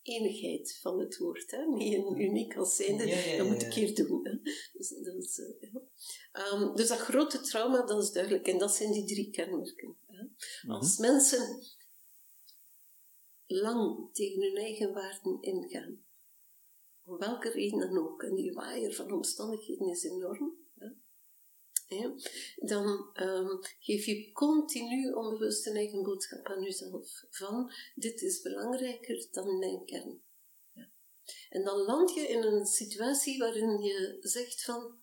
eenigheid 0.02 0.78
van 0.80 0.98
het 0.98 1.18
woord. 1.18 1.50
Hè? 1.50 1.66
Niet 1.66 1.94
een 1.94 2.20
uniek 2.20 2.56
als 2.56 2.76
zijnde, 2.76 3.06
ja, 3.06 3.36
dat 3.36 3.46
moet 3.46 3.62
ik 3.62 3.72
hier 3.72 3.94
doen. 3.94 4.26
Hè? 4.26 4.38
Dus, 4.72 4.88
dus, 4.88 5.38
um, 6.52 6.76
dus, 6.76 6.88
dat 6.88 6.98
grote 6.98 7.40
trauma, 7.40 7.86
dat 7.86 8.02
is 8.02 8.10
duidelijk. 8.10 8.46
En 8.46 8.58
dat 8.58 8.74
zijn 8.74 8.92
die 8.92 9.04
drie 9.04 9.30
kenmerken. 9.30 9.96
Hè? 10.06 10.22
Mhm. 10.62 10.70
Als 10.70 10.98
mensen 10.98 11.62
lang 13.46 14.08
tegen 14.12 14.42
hun 14.42 14.56
eigen 14.56 14.92
waarden 14.92 15.38
ingaan, 15.40 16.04
welke 17.16 17.50
reden 17.50 17.78
dan 17.78 17.98
ook, 17.98 18.22
en 18.22 18.34
die 18.34 18.52
waaier 18.52 18.94
van 18.94 19.12
omstandigheden 19.12 19.88
is 19.88 20.04
enorm, 20.04 20.56
hè, 21.88 22.10
dan 22.56 23.10
um, 23.14 23.58
geef 23.80 24.04
je 24.04 24.32
continu 24.32 25.12
onbewust 25.12 25.66
een 25.66 25.76
eigen 25.76 26.02
boodschap 26.02 26.46
aan 26.46 26.62
jezelf 26.62 27.24
van 27.30 27.72
dit 27.94 28.22
is 28.22 28.42
belangrijker 28.42 29.28
dan 29.30 29.58
mijn 29.58 29.84
kern. 29.84 30.22
Ja. 30.72 30.88
En 31.50 31.64
dan 31.64 31.78
land 31.78 32.14
je 32.14 32.20
in 32.20 32.42
een 32.42 32.66
situatie 32.66 33.38
waarin 33.38 33.82
je 33.82 34.16
zegt 34.20 34.64
van 34.64 34.98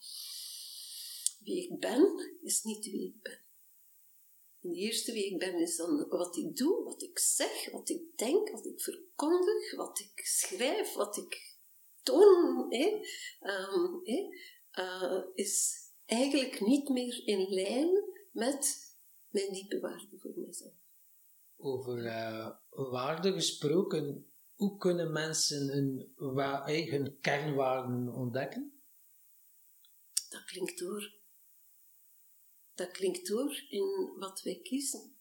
wie 1.43 1.63
ik 1.63 1.79
ben 1.79 2.37
is 2.41 2.63
niet 2.63 2.85
wie 2.85 3.07
ik 3.07 3.21
ben. 3.21 3.39
En 4.61 4.69
de 4.69 4.75
eerste 4.75 5.11
wie 5.11 5.25
ik 5.25 5.39
ben 5.39 5.59
is 5.59 5.75
dan 5.75 6.07
wat 6.09 6.37
ik 6.37 6.55
doe, 6.55 6.83
wat 6.83 7.01
ik 7.01 7.19
zeg, 7.19 7.71
wat 7.71 7.89
ik 7.89 8.17
denk, 8.17 8.49
wat 8.49 8.65
ik 8.65 8.81
verkondig, 8.81 9.75
wat 9.75 9.99
ik 9.99 10.25
schrijf, 10.25 10.93
wat 10.93 11.17
ik 11.17 11.54
toon 12.05 12.73
um, 13.41 14.01
uh, 14.05 15.21
is 15.33 15.83
eigenlijk 16.05 16.59
niet 16.61 16.89
meer 16.89 17.27
in 17.27 17.53
lijn 17.53 18.03
met 18.31 18.93
mijn 19.29 19.53
diepe 19.53 19.79
waarde 19.79 20.17
voor 20.17 20.33
mezelf. 20.35 20.73
Over 21.57 21.97
uh, 21.97 22.49
waarde 22.69 23.33
gesproken, 23.33 24.25
hoe 24.55 24.77
kunnen 24.77 25.11
mensen 25.11 25.67
hun, 25.67 26.13
hun 26.89 27.17
kernwaarden 27.21 28.13
ontdekken? 28.13 28.73
Dat 30.29 30.43
klinkt 30.45 30.79
door. 30.79 31.13
Dat 32.75 32.91
klinkt 32.91 33.27
door 33.27 33.63
in 33.69 34.13
wat 34.19 34.41
wij 34.41 34.59
kiezen. 34.63 35.13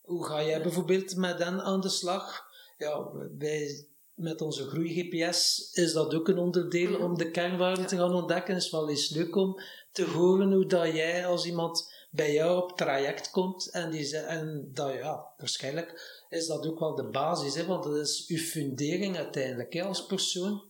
Hoe 0.00 0.24
ga 0.26 0.44
jij 0.44 0.62
bijvoorbeeld 0.62 1.16
met 1.16 1.38
hen 1.38 1.60
aan 1.60 1.80
de 1.80 1.88
slag? 1.88 2.44
Ja, 2.78 3.12
wij 3.38 3.86
met 4.16 4.40
onze 4.40 4.66
groei-GPS 4.66 5.70
is 5.72 5.92
dat 5.92 6.14
ook 6.14 6.28
een 6.28 6.38
onderdeel 6.38 7.00
om 7.00 7.18
de 7.18 7.30
kernwaarden 7.30 7.86
te 7.86 7.96
gaan 7.96 8.14
ontdekken. 8.14 8.54
Het 8.54 8.62
is 8.62 8.70
wel 8.70 8.88
eens 8.88 9.10
leuk 9.10 9.36
om 9.36 9.60
te 9.92 10.04
horen 10.04 10.52
hoe 10.52 10.66
dat 10.66 10.86
jij 10.86 11.26
als 11.26 11.46
iemand 11.46 11.92
bij 12.10 12.32
jou 12.32 12.62
op 12.62 12.76
traject 12.76 13.30
komt 13.30 13.70
en, 13.70 13.90
die, 13.90 14.16
en 14.16 14.70
dat 14.72 14.92
ja, 14.92 15.32
waarschijnlijk 15.36 16.24
is 16.28 16.46
dat 16.46 16.66
ook 16.66 16.78
wel 16.78 16.94
de 16.94 17.08
basis, 17.08 17.54
hè, 17.54 17.64
want 17.64 17.84
dat 17.84 17.96
is 17.96 18.24
uw 18.28 18.38
fundering 18.38 19.16
uiteindelijk 19.16 19.72
hè, 19.72 19.82
als 19.82 20.06
persoon. 20.06 20.62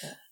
Ja. 0.00 0.24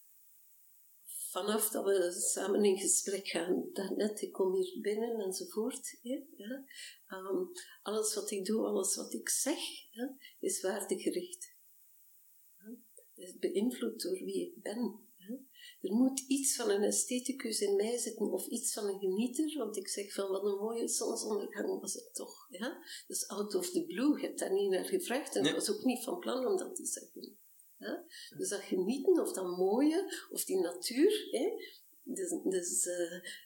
Vanaf 1.31 1.71
dat 1.71 1.85
we 1.85 2.13
samen 2.33 2.65
in 2.65 2.79
gesprek 2.79 3.29
gaan, 3.29 3.65
daarnet, 3.73 4.23
ik 4.23 4.33
kom 4.33 4.55
hier 4.55 4.79
binnen 4.81 5.21
enzovoort. 5.21 5.99
Hè, 6.03 6.23
ja. 6.37 6.65
Um, 7.09 7.51
alles 7.83 8.15
wat 8.15 8.31
ik 8.31 8.45
doe, 8.45 8.67
alles 8.67 8.97
wat 8.97 9.13
ik 9.13 9.29
zeg, 9.29 9.59
ja, 9.91 10.17
is 10.41 10.61
waardegericht 10.61 11.54
is 13.15 13.39
beïnvloed 13.39 14.03
door 14.03 14.13
wie 14.13 14.47
ik 14.47 14.63
ben. 14.63 15.03
Er 15.81 15.93
moet 15.93 16.21
iets 16.27 16.57
van 16.57 16.71
een 16.71 16.83
estheticus 16.83 17.61
in 17.61 17.77
mij 17.77 17.99
zitten, 17.99 18.33
of 18.33 18.47
iets 18.47 18.73
van 18.73 18.89
een 18.89 18.99
genieter, 18.99 19.59
want 19.59 19.77
ik 19.77 19.89
zeg 19.89 20.13
van 20.13 20.31
wat 20.31 20.45
een 20.45 20.59
mooie 20.59 20.89
zonsondergang 20.89 21.81
was 21.81 21.95
het 21.95 22.15
toch. 22.15 22.47
Ja? 22.51 22.85
Dus 23.07 23.29
out 23.29 23.55
of 23.55 23.71
the 23.71 23.85
blue, 23.85 24.21
je 24.21 24.27
hebt 24.27 24.39
daar 24.39 24.53
niet 24.53 24.71
naar 24.71 24.85
gevraagd 24.85 25.37
en 25.37 25.45
ik 25.45 25.55
was 25.55 25.71
ook 25.71 25.85
niet 25.85 26.05
van 26.05 26.19
plan 26.19 26.47
om 26.47 26.57
dat 26.57 26.77
te 26.77 26.87
zeggen. 26.87 27.39
Ja? 27.79 28.05
Dus 28.37 28.49
dat 28.49 28.61
genieten 28.61 29.21
of 29.21 29.33
dat 29.33 29.57
mooie 29.57 30.27
of 30.31 30.45
die 30.45 30.61
natuur, 30.61 31.29
hè? 31.31 31.51
Dus, 32.05 32.35
dus 32.45 32.87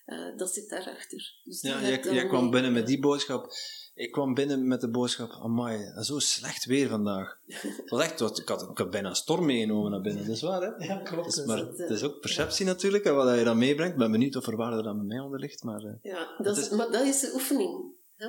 uh, 0.07 0.37
dat 0.37 0.53
zit 0.53 0.68
daarachter. 0.68 1.40
Dus 1.44 1.61
ja, 1.61 1.81
jij, 1.81 2.01
jij 2.01 2.27
kwam 2.27 2.51
binnen 2.51 2.73
met 2.73 2.87
die 2.87 3.01
boodschap. 3.01 3.53
Ik 3.94 4.12
kwam 4.12 4.35
binnen 4.35 4.66
met 4.66 4.81
de 4.81 4.90
boodschap, 4.90 5.31
amai, 5.31 6.03
zo 6.03 6.18
slecht 6.18 6.64
weer 6.64 6.88
vandaag. 6.88 7.40
Het 7.47 7.90
was 7.90 8.03
echt, 8.03 8.38
ik, 8.38 8.49
had, 8.49 8.62
ik 8.71 8.79
had 8.79 8.90
bijna 8.90 9.09
een 9.09 9.14
storm 9.14 9.47
meegenomen 9.47 9.90
naar 9.90 10.01
binnen, 10.01 10.27
dat 10.27 10.35
is 10.35 10.42
waar 10.42 10.62
hè? 10.62 10.85
Ja, 10.87 10.97
klopt. 10.97 11.35
Dus, 11.35 11.44
maar 11.44 11.59
het 11.59 11.90
is 11.90 12.03
ook 12.03 12.21
perceptie 12.21 12.66
natuurlijk, 12.66 13.05
en 13.05 13.14
wat 13.14 13.38
je 13.38 13.44
dan 13.44 13.59
meebrengt. 13.59 13.92
Ik 13.92 13.99
ben 13.99 14.11
benieuwd 14.11 14.37
of 14.37 14.47
er 14.47 14.57
waarde 14.57 14.83
dan 14.83 14.97
bij 14.97 15.07
mij 15.07 15.18
onder 15.18 15.40
ligt, 15.40 15.62
maar... 15.62 15.99
Ja, 16.03 16.35
dat 16.38 16.57
is, 16.57 16.71
maar 16.71 16.90
dat 16.90 17.07
is 17.07 17.21
de 17.21 17.31
oefening. 17.35 17.97
Hè? 18.16 18.27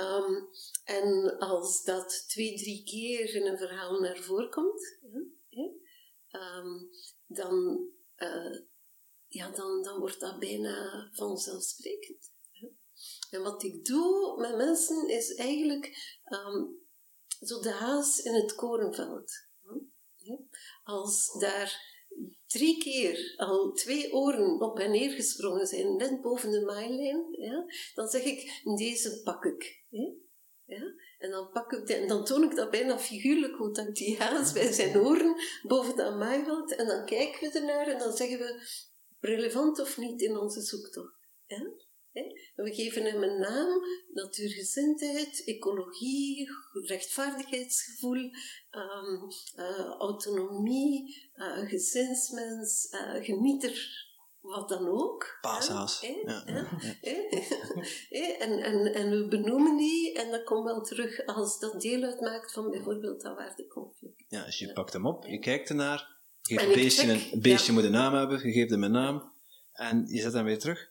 Um, 0.00 0.48
en 0.84 1.38
als 1.38 1.84
dat 1.84 2.24
twee, 2.28 2.56
drie 2.56 2.84
keer 2.84 3.34
in 3.34 3.46
een 3.46 3.58
verhaal 3.58 4.00
naar 4.00 4.16
voren 4.16 4.50
komt, 4.50 4.98
hè, 5.48 5.62
um, 6.58 6.90
dan, 7.26 7.80
uh, 8.18 8.60
ja, 9.34 9.50
dan, 9.50 9.82
dan 9.82 9.98
wordt 9.98 10.20
dat 10.20 10.38
bijna 10.38 11.08
vanzelfsprekend. 11.12 12.32
En 13.30 13.42
wat 13.42 13.62
ik 13.62 13.84
doe 13.84 14.40
met 14.40 14.56
mensen 14.56 15.08
is 15.08 15.34
eigenlijk 15.34 16.16
um, 16.28 16.78
zo 17.40 17.60
de 17.60 17.70
haas 17.70 18.18
in 18.18 18.34
het 18.34 18.54
korenveld. 18.54 19.32
Als 20.84 21.36
daar 21.38 21.92
drie 22.46 22.78
keer 22.78 23.34
al 23.36 23.72
twee 23.72 24.12
oren 24.12 24.60
op 24.60 24.78
en 24.78 24.90
neer 24.90 25.10
gesprongen 25.10 25.66
zijn, 25.66 25.96
net 25.96 26.20
boven 26.20 26.50
de 26.50 26.64
maailijn, 26.64 27.26
ja, 27.30 27.64
dan 27.94 28.08
zeg 28.08 28.22
ik, 28.22 28.62
deze 28.76 29.20
pak 29.22 29.44
ik. 29.44 29.84
Ja? 30.64 30.92
En 31.18 31.30
dan, 31.30 31.50
pak 31.50 31.72
ik 31.72 31.88
en 31.88 32.08
dan 32.08 32.24
toon 32.24 32.42
ik 32.42 32.56
dat 32.56 32.70
bijna 32.70 32.98
figuurlijk 32.98 33.56
hoe 33.56 33.72
dat 33.72 33.94
die 33.94 34.18
haas 34.18 34.52
bij 34.52 34.72
zijn 34.72 34.96
oren 34.96 35.36
boven 35.62 35.96
dat 35.96 36.16
maaiveld. 36.16 36.74
En 36.74 36.86
dan 36.86 37.06
kijken 37.06 37.52
we 37.52 37.58
ernaar 37.58 37.86
en 37.86 37.98
dan 37.98 38.16
zeggen 38.16 38.38
we, 38.38 38.62
relevant 39.24 39.80
of 39.80 39.98
niet 39.98 40.20
in 40.20 40.36
onze 40.38 40.60
zoektocht. 40.60 41.14
Ja? 41.46 41.62
We 42.54 42.74
geven 42.74 43.04
hem 43.04 43.22
een 43.22 43.40
naam, 43.40 43.80
natuurgezindheid, 44.12 45.42
ecologie, 45.44 46.48
rechtvaardigheidsgevoel, 46.72 48.30
um, 48.70 49.28
uh, 49.56 49.90
autonomie, 49.98 51.30
uh, 51.34 51.68
gezinsmens, 51.68 52.88
uh, 52.92 53.24
genieter, 53.24 54.04
wat 54.40 54.68
dan 54.68 54.88
ook. 54.88 55.38
Paashaas. 55.40 56.00
Ja. 56.00 56.44
en, 58.38 58.62
en, 58.62 58.94
en 58.94 59.10
we 59.10 59.26
benoemen 59.28 59.76
die 59.76 60.12
en 60.12 60.30
dat 60.30 60.44
komt 60.44 60.64
wel 60.64 60.82
terug 60.82 61.26
als 61.26 61.58
dat 61.58 61.80
deel 61.80 62.02
uitmaakt 62.02 62.52
van 62.52 62.70
bijvoorbeeld 62.70 63.22
dat 63.22 63.36
waardeconflict. 63.36 64.24
Ja, 64.28 64.44
dus 64.44 64.58
je 64.58 64.72
pakt 64.72 64.92
hem 64.92 65.06
op, 65.06 65.24
je 65.24 65.38
kijkt 65.38 65.68
ernaar, 65.68 66.13
je 66.48 66.58
geeft 66.58 66.68
een 66.68 66.82
beestje, 66.82 67.32
een, 67.32 67.40
beestje 67.40 67.72
moet 67.72 67.84
een 67.84 67.90
naam 67.90 68.14
hebben, 68.14 68.46
je 68.46 68.52
geeft 68.52 68.70
hem 68.70 68.84
een 68.84 68.90
naam 68.90 69.32
en 69.72 70.06
je 70.06 70.20
zet 70.20 70.32
hem 70.32 70.44
weer 70.44 70.58
terug. 70.58 70.90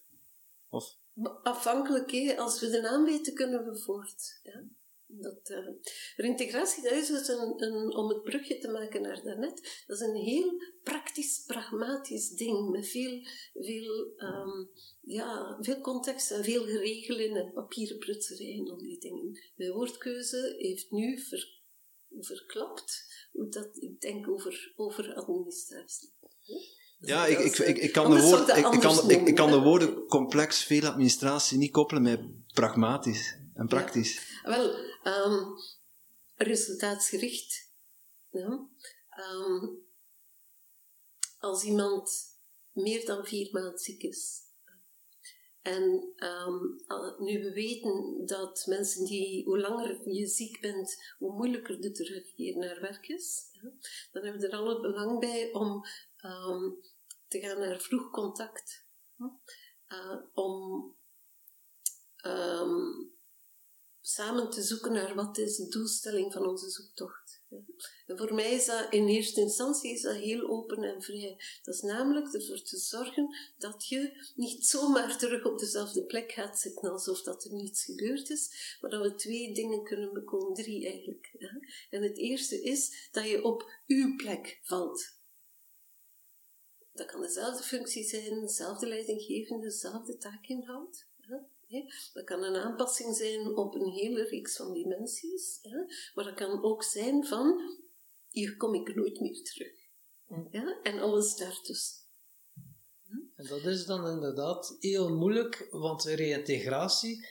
Of? 0.70 0.98
Afhankelijk, 1.44 2.38
als 2.38 2.60
we 2.60 2.70
de 2.70 2.82
naam 2.82 3.06
weten, 3.06 3.34
kunnen 3.34 3.66
we 3.66 3.78
voort. 3.78 4.40
Ja. 4.44 4.64
Dat, 5.08 5.50
uh, 5.50 5.68
reintegratie, 6.16 6.84
dat 6.84 6.92
is 6.92 7.08
dus 7.08 7.28
een, 7.28 7.64
een, 7.64 7.96
om 7.96 8.10
het 8.10 8.24
brugje 8.24 8.58
te 8.58 8.72
maken 8.72 9.02
naar 9.02 9.22
daarnet, 9.24 9.84
dat 9.88 10.02
is 10.02 10.08
een 10.08 10.16
heel 10.16 10.62
praktisch, 10.84 11.44
pragmatisch 11.48 12.30
ding 12.30 12.70
met 12.70 12.88
veel, 12.88 13.22
veel, 13.54 14.14
um, 14.18 14.70
ja, 15.02 15.58
veel 15.60 15.82
context 15.82 16.32
en 16.32 16.44
veel 16.44 16.66
geregelen 16.66 17.36
en 17.36 17.52
papieren 17.54 17.98
prutserij 17.98 18.54
en 18.60 18.70
al 18.70 18.78
die 18.78 19.00
dingen. 19.00 19.40
Mijn 19.56 19.72
woordkeuze 19.72 20.56
heeft 20.58 20.92
nu 20.92 21.20
ver, 21.20 21.53
verklapt 22.20 23.12
hoe 23.32 23.50
dat 23.50 23.70
ik 23.74 24.02
denk 24.02 24.30
over, 24.30 24.74
over 24.76 25.14
administratie. 25.14 26.14
Ja, 27.00 27.26
ik, 27.26 27.40
ik, 27.40 27.58
ik, 27.58 27.78
ik, 27.78 27.92
kan 27.92 28.12
de 28.12 28.22
woorden, 28.22 28.58
ik, 28.58 28.80
kan, 28.80 29.10
ik, 29.10 29.28
ik 29.28 29.36
kan 29.36 29.52
de 29.52 29.60
woorden 29.60 30.08
complex, 30.08 30.64
veel 30.64 30.86
administratie 30.86 31.58
niet 31.58 31.72
koppelen 31.72 32.02
met 32.02 32.22
pragmatisch 32.54 33.38
en 33.54 33.68
praktisch. 33.68 34.40
Ja. 34.44 34.50
Wel, 34.50 34.76
um, 35.04 35.56
resultaatsgericht. 36.36 37.70
Ja. 38.32 38.68
Um, 39.34 39.82
als 41.40 41.64
iemand 41.64 42.12
meer 42.72 43.06
dan 43.06 43.26
vier 43.26 43.50
maanden 43.52 43.80
ziek 43.80 44.02
is. 44.02 44.42
En 45.64 46.14
um, 46.18 46.84
nu 47.18 47.44
we 47.44 47.52
weten 47.54 48.26
dat 48.26 48.64
mensen 48.68 49.06
die, 49.06 49.46
hoe 49.46 49.60
langer 49.60 50.10
je 50.10 50.28
ziek 50.28 50.62
bent, 50.62 51.16
hoe 51.18 51.34
moeilijker 51.34 51.82
de 51.82 51.92
terugkeer 51.92 52.58
naar 52.58 52.82
werk 52.82 53.08
is, 53.08 53.42
dan 54.12 54.24
hebben 54.24 54.42
we 54.42 54.48
er 54.48 54.58
alle 54.58 54.82
belang 54.82 55.20
bij 55.20 55.54
om 55.54 55.86
um, 56.26 56.80
te 57.28 57.40
gaan 57.40 57.60
naar 57.60 57.80
vroeg 57.80 58.10
contact. 58.10 58.86
Uh, 59.88 60.22
om 60.34 60.84
um, 62.26 63.12
samen 64.02 64.50
te 64.50 64.62
zoeken 64.62 64.94
naar 64.94 65.16
wat 65.16 65.38
is 65.38 65.56
de 65.56 65.68
doelstelling 65.68 66.34
van 66.34 66.46
onze 66.46 66.70
zoektocht. 66.70 67.43
En 68.08 68.18
voor 68.18 68.34
mij 68.34 68.52
is 68.52 68.66
dat 68.66 68.88
in 68.90 69.08
eerste 69.08 69.42
instantie 69.42 69.94
is 69.94 70.02
dat 70.02 70.16
heel 70.16 70.50
open 70.50 70.84
en 70.84 71.02
vrij. 71.02 71.38
Dat 71.64 71.76
is 71.76 71.82
namelijk 71.82 72.34
ervoor 72.34 72.62
te 72.62 72.78
zorgen 72.78 73.36
dat 73.58 73.88
je 73.88 74.32
niet 74.36 74.66
zomaar 74.66 75.18
terug 75.20 75.46
op 75.46 75.60
dezelfde 75.60 76.04
plek 76.04 76.32
gaat 76.32 76.60
zitten 76.60 76.92
alsof 76.92 77.22
dat 77.22 77.44
er 77.44 77.54
niets 77.54 77.84
gebeurd 77.84 78.30
is, 78.30 78.78
maar 78.82 78.90
dat 78.90 79.02
we 79.02 79.16
twee 79.16 79.54
dingen 79.54 79.84
kunnen 79.84 80.14
bekomen, 80.14 80.54
drie 80.54 80.88
eigenlijk. 80.88 81.32
En 81.90 82.02
het 82.02 82.18
eerste 82.18 82.62
is 82.62 83.10
dat 83.12 83.28
je 83.28 83.44
op 83.44 83.72
uw 83.88 84.16
plek 84.16 84.60
valt. 84.64 85.22
Dat 86.94 87.06
kan 87.06 87.22
dezelfde 87.22 87.64
functie 87.64 88.04
zijn, 88.04 88.42
dezelfde 88.42 88.88
leidinggevende, 88.88 89.64
dezelfde 89.64 90.18
taakinhoud. 90.18 91.06
Dat 92.14 92.24
kan 92.24 92.44
een 92.44 92.56
aanpassing 92.56 93.16
zijn 93.16 93.56
op 93.56 93.76
een 93.76 93.90
hele 93.90 94.24
reeks 94.24 94.56
van 94.56 94.74
dimensies, 94.74 95.60
maar 96.14 96.26
dat 96.26 96.34
kan 96.34 96.64
ook 96.64 96.84
zijn 96.84 97.26
van, 97.26 97.62
hier 98.30 98.58
kom 98.58 98.74
ik 98.74 98.96
nooit 98.96 99.20
meer 99.20 99.44
terug. 99.44 99.74
Mm. 100.28 100.48
Ja? 100.52 100.80
En 100.84 101.00
alles 101.00 101.36
daartussen. 101.36 102.02
En 103.36 103.48
dat 103.48 103.66
is 103.66 103.86
dan 103.86 104.08
inderdaad 104.08 104.76
heel 104.80 105.16
moeilijk, 105.16 105.68
want 105.72 106.04
reïntegratie, 106.04 107.26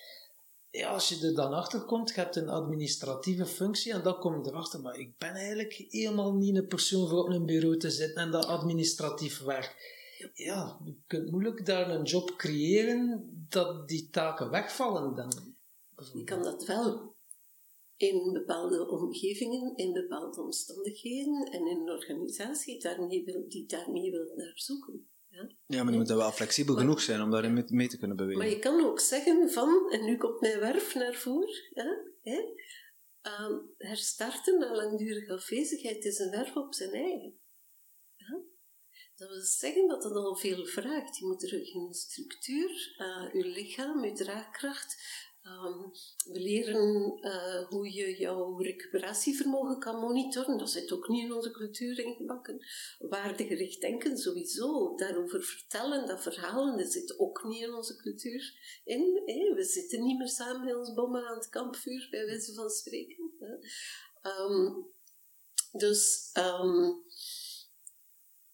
ja, 0.70 0.88
als 0.88 1.09
je 1.09 1.26
er 1.26 1.35
dan 1.35 1.52
achter 1.52 1.81
komt, 1.81 2.09
je 2.09 2.14
hebt 2.14 2.37
een 2.37 2.48
administratieve 2.48 3.46
functie 3.46 3.92
en 3.92 4.02
dan 4.02 4.18
kom 4.18 4.42
je 4.42 4.50
erachter, 4.50 4.81
maar 4.81 4.98
ik 4.98 5.18
ben 5.18 5.35
eigenlijk 5.35 5.87
helemaal 5.88 6.35
niet 6.35 6.57
een 6.57 6.66
persoon 6.66 7.09
voor 7.09 7.24
op 7.24 7.28
een 7.28 7.46
bureau 7.46 7.76
te 7.76 7.90
zitten 7.90 8.22
en 8.22 8.31
dat 8.31 8.46
administratief 8.46 9.42
werk 9.42 10.00
ja, 10.35 10.80
je 10.85 10.94
kunt 11.06 11.30
moeilijk 11.30 11.66
daar 11.66 11.90
een 11.90 12.04
job 12.04 12.37
creëren 12.37 13.30
dat 13.48 13.88
die 13.88 14.08
taken 14.11 14.50
wegvallen 14.50 15.14
dan. 15.14 15.54
Je 16.14 16.24
kan 16.24 16.42
dat 16.42 16.64
wel 16.64 17.14
in 17.96 18.32
bepaalde 18.32 18.88
omgevingen, 18.88 19.76
in 19.76 19.92
bepaalde 19.92 20.42
omstandigheden 20.42 21.44
en 21.44 21.66
in 21.66 21.80
een 21.80 21.90
organisatie 21.90 22.80
daarmee 22.80 23.24
wil, 23.24 23.48
die 23.48 23.66
daarmee 23.66 24.11
wil 24.11 24.32
naar 24.37 24.52
zoeken. 24.54 25.06
Ja, 25.28 25.48
ja 25.66 25.82
maar 25.82 25.92
je 25.92 25.98
moet 25.98 26.08
wel 26.08 26.30
flexibel 26.30 26.74
genoeg 26.74 27.00
zijn 27.00 27.22
om 27.22 27.30
daarin 27.30 27.66
mee 27.68 27.88
te 27.88 27.98
kunnen 27.98 28.16
bewegen. 28.16 28.38
Maar 28.38 28.50
je 28.50 28.58
kan 28.58 28.85
ook 28.85 29.00
zeggen 29.00 29.50
van, 29.50 29.90
en 29.90 30.04
nu 30.04 30.16
komt 30.16 30.40
mijn 30.40 30.58
werf 30.58 30.94
naar 30.94 31.14
voren, 31.14 31.70
ja, 31.74 32.04
hè, 32.22 32.40
uh, 33.26 33.58
herstarten 33.78 34.58
na 34.58 34.74
langdurige 34.74 35.32
afwezigheid 35.32 36.04
is 36.04 36.18
een 36.18 36.30
werf 36.30 36.56
op 36.56 36.74
zijn 36.74 36.92
eigen. 36.92 37.40
Dat 39.22 39.30
wil 39.30 39.40
zeggen 39.40 39.88
dat 39.88 40.02
dat 40.02 40.14
al 40.14 40.37
veel 40.37 40.66
vraagt. 40.66 41.16
Je 41.16 41.26
moet 41.26 41.40
terug 41.40 41.74
in 41.74 41.94
structuur, 41.94 42.94
uh, 42.98 43.28
je 43.32 43.44
lichaam, 43.46 44.04
je 44.04 44.12
draagkracht. 44.12 45.20
Um, 45.42 45.90
we 46.32 46.40
leren 46.40 47.18
uh, 47.20 47.68
hoe 47.68 47.92
je 47.92 48.16
jouw 48.16 48.56
recuperatievermogen 48.56 49.78
kan 49.78 50.00
monitoren. 50.00 50.58
Dat 50.58 50.70
zit 50.70 50.92
ook 50.92 51.08
niet 51.08 51.24
in 51.24 51.32
onze 51.32 51.50
cultuur 51.50 51.98
ingebakken. 51.98 52.66
Waardegericht 52.98 53.80
denken 53.80 54.18
sowieso. 54.18 54.94
Daarover 54.96 55.42
vertellen, 55.42 56.06
dat 56.06 56.22
verhalen, 56.22 56.78
dat 56.78 56.92
zit 56.92 57.18
ook 57.18 57.44
niet 57.44 57.62
in 57.62 57.74
onze 57.74 57.96
cultuur 57.96 58.54
in. 58.85 59.22
We 59.54 59.64
zitten 59.64 60.02
niet 60.02 60.18
meer 60.18 60.28
samen 60.28 60.64
met 60.64 60.76
ons 60.76 60.94
bommen 60.94 61.26
aan 61.26 61.37
het 61.37 61.48
kampvuur, 61.48 62.08
bij 62.11 62.26
wijze 62.26 62.54
van 62.54 62.70
spreken. 62.70 63.32
Um, 64.22 64.87
dus... 65.72 66.30
Um, 66.38 67.11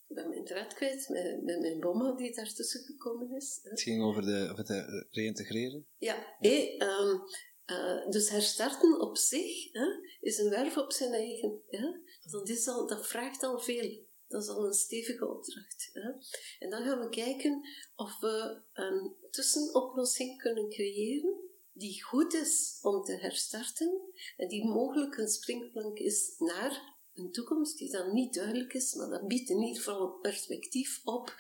ik 0.09 0.15
ben 0.15 0.29
mijn 0.29 0.45
draad 0.45 0.75
kwijt 0.75 1.09
met, 1.09 1.43
met 1.43 1.61
mijn 1.61 1.81
bomma 1.81 2.13
die 2.13 2.35
daartussen 2.35 2.81
gekomen 2.81 3.37
is. 3.37 3.61
Het 3.63 3.81
ging 3.81 4.03
over, 4.03 4.23
de, 4.23 4.49
over 4.51 4.59
het 4.59 4.71
eh, 4.71 5.03
reïntegreren? 5.11 5.87
Ja, 5.99 6.37
hey, 6.39 6.81
um, 6.81 7.23
uh, 7.67 8.11
dus 8.11 8.31
herstarten 8.31 9.01
op 9.01 9.17
zich 9.17 9.73
hè, 9.73 9.87
is 10.21 10.39
een 10.39 10.51
werf 10.51 10.77
op 10.77 10.93
zijn 10.93 11.13
eigen. 11.13 11.63
Ja? 11.69 12.01
Dat, 12.31 12.49
is 12.49 12.69
al, 12.69 12.87
dat 12.87 13.07
vraagt 13.07 13.43
al 13.43 13.59
veel. 13.59 14.07
Dat 14.29 14.43
is 14.43 14.49
al 14.49 14.67
een 14.67 14.73
stevige 14.73 15.29
opdracht. 15.29 15.91
Hè? 15.93 16.11
En 16.59 16.71
dan 16.71 16.85
gaan 16.85 17.01
we 17.01 17.09
kijken 17.09 17.69
of 17.97 18.19
we 18.21 18.63
een 18.73 19.17
tussenoplossing 19.31 20.39
kunnen 20.39 20.69
creëren 20.69 21.49
die 21.73 22.05
goed 22.05 22.35
is 22.35 22.79
om 22.83 23.03
te 23.03 23.13
herstarten 23.13 24.01
en 24.37 24.49
die 24.49 24.65
mogelijk 24.65 25.17
een 25.17 25.29
springplank 25.29 25.99
is 25.99 26.35
naar 26.39 26.97
een 27.19 27.33
toekomst 27.33 27.79
die 27.79 27.91
dan 27.91 28.13
niet 28.13 28.35
duidelijk 28.35 28.73
is, 28.73 28.95
maar 28.95 29.09
dat 29.09 29.27
biedt 29.27 29.51
in 29.51 29.61
ieder 29.61 29.83
geval 29.83 30.03
een 30.03 30.21
perspectief 30.21 31.01
op 31.05 31.35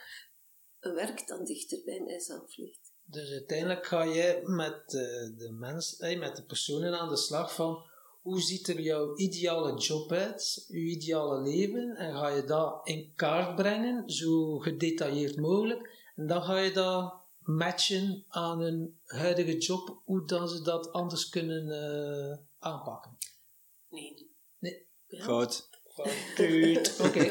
een 0.80 0.94
werk 0.94 1.26
dat 1.26 1.46
dichter 1.46 1.82
bij 1.84 2.00
mijzelf 2.00 2.56
ligt. 2.56 2.92
Dus 3.04 3.30
uiteindelijk 3.30 3.86
ga 3.86 4.02
je 4.02 4.40
met 4.44 4.82
de, 4.86 5.34
de 5.38 5.50
mens, 5.52 5.98
met 5.98 6.36
de 6.36 6.44
personen 6.44 6.98
aan 6.98 7.08
de 7.08 7.16
slag 7.16 7.54
van 7.54 7.86
hoe 8.22 8.40
ziet 8.40 8.68
er 8.68 8.80
jouw 8.80 9.16
ideale 9.16 9.78
job 9.78 10.12
uit, 10.12 10.64
je 10.68 10.78
ideale 10.78 11.42
leven, 11.42 11.96
en 11.96 12.14
ga 12.14 12.28
je 12.28 12.44
dat 12.44 12.88
in 12.88 13.12
kaart 13.14 13.54
brengen, 13.56 14.10
zo 14.10 14.58
gedetailleerd 14.58 15.36
mogelijk, 15.36 16.12
en 16.16 16.26
dan 16.26 16.42
ga 16.42 16.58
je 16.58 16.72
dat 16.72 17.14
matchen 17.40 18.24
aan 18.28 18.60
een 18.60 18.98
huidige 19.04 19.58
job, 19.58 20.00
hoe 20.04 20.26
dan 20.26 20.48
ze 20.48 20.62
dat 20.62 20.92
anders 20.92 21.28
kunnen 21.28 21.66
uh, 21.66 22.38
aanpakken. 22.58 23.18
Nee. 23.88 24.30
Nee. 24.58 24.86
Ja. 25.06 25.22
Fout. 25.22 25.67
Fout. 25.98 26.98
Oké. 27.06 27.30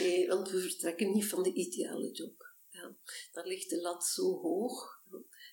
nee, 0.00 0.28
want 0.28 0.50
we 0.50 0.60
vertrekken 0.60 1.12
niet 1.12 1.28
van 1.28 1.42
de 1.42 1.52
ideale 1.52 2.10
job. 2.10 2.54
Ja. 2.68 2.96
Daar 3.32 3.46
ligt 3.46 3.70
de 3.70 3.80
lat 3.80 4.04
zo 4.04 4.40
hoog 4.40 5.02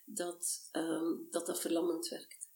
dat 0.06 0.70
um, 0.72 1.28
dat, 1.32 1.46
dat 1.46 1.62
verlammend 1.62 2.08
werkt 2.08 2.48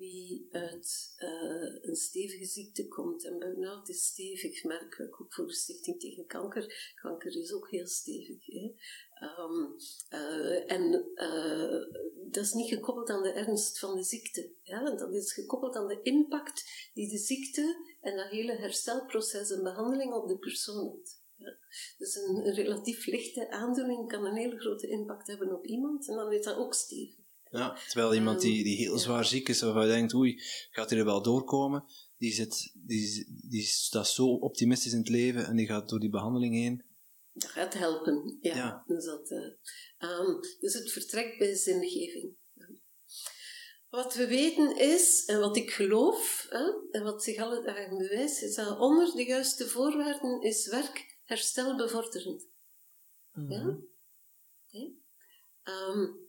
wie 0.00 0.48
uit 0.50 1.14
uh, 1.18 1.78
een 1.80 1.96
stevige 1.96 2.44
ziekte 2.44 2.88
komt. 2.88 3.24
En 3.24 3.38
burn-out 3.38 3.88
is 3.88 4.06
stevig, 4.06 4.64
merk 4.64 4.94
ik 4.94 5.20
ook 5.20 5.34
voor 5.34 5.46
de 5.46 5.52
Stichting 5.52 6.00
tegen 6.00 6.26
Kanker. 6.26 6.92
Kanker 6.94 7.36
is 7.36 7.52
ook 7.52 7.70
heel 7.70 7.86
stevig. 7.86 8.46
Hè? 8.46 8.74
Um, 9.20 9.76
uh, 10.10 10.72
en 10.72 11.04
uh, 11.14 11.98
dat 12.30 12.44
is 12.44 12.52
niet 12.52 12.68
gekoppeld 12.68 13.10
aan 13.10 13.22
de 13.22 13.32
ernst 13.32 13.78
van 13.78 13.96
de 13.96 14.02
ziekte. 14.02 14.52
Ja? 14.62 14.94
Dat 14.94 15.14
is 15.14 15.32
gekoppeld 15.32 15.76
aan 15.76 15.88
de 15.88 16.02
impact 16.02 16.90
die 16.94 17.10
de 17.10 17.18
ziekte 17.18 17.96
en 18.00 18.16
dat 18.16 18.28
hele 18.28 18.56
herstelproces 18.56 19.50
en 19.50 19.62
behandeling 19.62 20.12
op 20.12 20.28
de 20.28 20.38
persoon 20.38 20.90
heeft. 20.96 21.22
Ja. 21.36 21.56
Dus 21.98 22.14
een, 22.14 22.46
een 22.46 22.54
relatief 22.54 23.06
lichte 23.06 23.50
aandoening 23.50 24.08
kan 24.08 24.24
een 24.24 24.36
hele 24.36 24.58
grote 24.58 24.88
impact 24.88 25.26
hebben 25.26 25.56
op 25.56 25.66
iemand 25.66 26.08
en 26.08 26.14
dan 26.14 26.32
is 26.32 26.44
dat 26.44 26.56
ook 26.56 26.74
stevig. 26.74 27.18
Ja, 27.50 27.78
terwijl 27.88 28.14
iemand 28.14 28.40
die, 28.40 28.64
die 28.64 28.76
heel 28.76 28.98
zwaar 28.98 29.24
ziek 29.24 29.48
is, 29.48 29.60
waarvan 29.60 29.86
je 29.86 29.92
denkt, 29.92 30.14
oei, 30.14 30.42
gaat 30.70 30.90
hij 30.90 30.98
er 30.98 31.04
wel 31.04 31.22
doorkomen, 31.22 31.84
die, 32.18 32.32
zit, 32.32 32.72
die, 32.74 33.26
die 33.48 33.62
staat 33.62 34.08
zo 34.08 34.26
optimistisch 34.26 34.92
in 34.92 34.98
het 34.98 35.08
leven 35.08 35.46
en 35.46 35.56
die 35.56 35.66
gaat 35.66 35.88
door 35.88 36.00
die 36.00 36.10
behandeling 36.10 36.54
heen. 36.54 36.84
Dat 37.32 37.50
gaat 37.50 37.74
helpen, 37.74 38.38
ja. 38.40 38.84
Dus, 38.86 39.04
dat, 39.04 39.30
uh, 39.30 40.40
dus 40.60 40.74
het 40.74 40.92
vertrekt 40.92 41.38
bij 41.38 41.54
zingeving. 41.54 42.38
Wat 43.88 44.14
we 44.14 44.26
weten 44.26 44.76
is, 44.78 45.24
en 45.24 45.40
wat 45.40 45.56
ik 45.56 45.70
geloof, 45.70 46.46
en 46.90 47.02
wat 47.02 47.22
zich 47.22 47.38
alle 47.38 47.62
dagen 47.62 47.98
bewijst, 47.98 48.42
is 48.42 48.54
dat 48.54 48.78
onder 48.78 49.12
de 49.12 49.24
juiste 49.24 49.68
voorwaarden 49.68 50.40
is 50.40 50.68
werk 50.68 51.18
herstelbevorderend. 51.24 52.46
Mm 53.32 53.50
Ja? 53.50 53.78
Okay. 54.66 54.94
Um, 55.64 56.28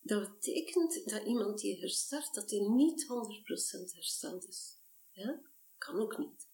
dat 0.00 0.30
betekent 0.30 1.04
dat 1.04 1.22
iemand 1.22 1.58
die 1.58 1.80
herstart, 1.80 2.34
dat 2.34 2.50
hij 2.50 2.60
niet 2.60 3.06
100% 3.06 3.92
hersteld 3.94 4.48
is. 4.48 4.80
Ja? 5.12 5.40
Kan 5.78 6.00
ook 6.00 6.18
niet. 6.18 6.47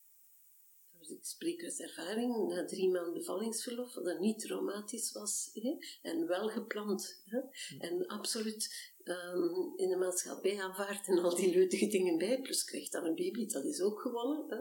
Ik 1.09 1.25
spreek 1.25 1.63
uit 1.63 1.81
ervaring, 1.81 2.49
na 2.49 2.65
drie 2.65 2.91
maanden 2.91 3.13
bevallingsverlof, 3.13 3.93
dat 3.93 4.19
niet 4.19 4.39
traumatisch 4.39 5.13
was 5.13 5.51
hè? 5.53 5.77
en 6.03 6.27
wel 6.27 6.49
gepland. 6.49 7.23
Hè? 7.25 7.41
En 7.79 8.07
absoluut 8.07 8.93
um, 9.05 9.73
in 9.77 9.89
de 9.89 9.97
maatschappij 9.97 10.63
aanvaard 10.63 11.09
en 11.09 11.19
al 11.19 11.35
die 11.35 11.55
leutige 11.55 11.87
dingen 11.87 12.19
bij, 12.19 12.41
plus 12.41 12.65
krijgt 12.65 12.93
dan 12.93 13.05
een 13.05 13.15
baby, 13.15 13.47
dat 13.47 13.65
is 13.65 13.81
ook 13.81 14.01
gewonnen. 14.01 14.47
Hè? 14.49 14.59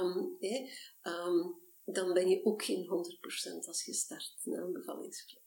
Um, 0.00 0.36
hè? 0.40 0.68
Um, 1.02 1.64
dan 1.84 2.12
ben 2.12 2.28
je 2.28 2.44
ook 2.44 2.64
geen 2.64 2.84
100% 2.84 3.66
als 3.66 3.84
je 3.84 3.92
start 3.92 4.38
na 4.42 4.58
een 4.58 4.72
bevallingsverlof. 4.72 5.45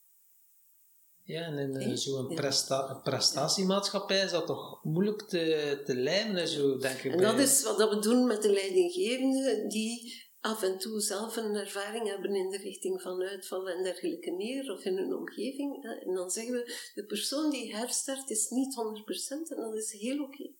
Ja, 1.24 1.42
en 1.42 1.80
in 1.80 1.98
zo'n 1.98 2.34
presta 2.34 3.00
prestatiemaatschappij 3.04 4.24
is 4.24 4.30
dat 4.30 4.46
toch 4.46 4.84
moeilijk 4.84 5.22
te, 5.22 5.82
te 5.84 5.94
lijmen, 5.94 6.48
zo, 6.48 6.78
denk 6.78 6.98
ik. 6.98 7.12
En 7.12 7.20
dat 7.20 7.38
is 7.38 7.62
wat 7.62 7.88
we 7.88 7.98
doen 7.98 8.26
met 8.26 8.42
de 8.42 8.52
leidinggevenden, 8.52 9.68
die 9.68 10.28
af 10.40 10.62
en 10.62 10.78
toe 10.78 11.00
zelf 11.00 11.36
een 11.36 11.54
ervaring 11.54 12.08
hebben 12.08 12.34
in 12.34 12.50
de 12.50 12.56
richting 12.56 13.02
van 13.02 13.22
uitval 13.22 13.68
en 13.68 13.82
dergelijke 13.82 14.32
meer, 14.32 14.72
of 14.72 14.84
in 14.84 14.96
hun 14.96 15.14
omgeving. 15.14 15.84
En 15.84 16.14
dan 16.14 16.30
zeggen 16.30 16.52
we, 16.52 16.90
de 16.94 17.04
persoon 17.04 17.50
die 17.50 17.76
herstart 17.76 18.30
is 18.30 18.48
niet 18.48 18.74
100% 18.74 19.56
en 19.56 19.62
dat 19.62 19.74
is 19.74 19.92
heel 19.92 20.22
oké. 20.22 20.50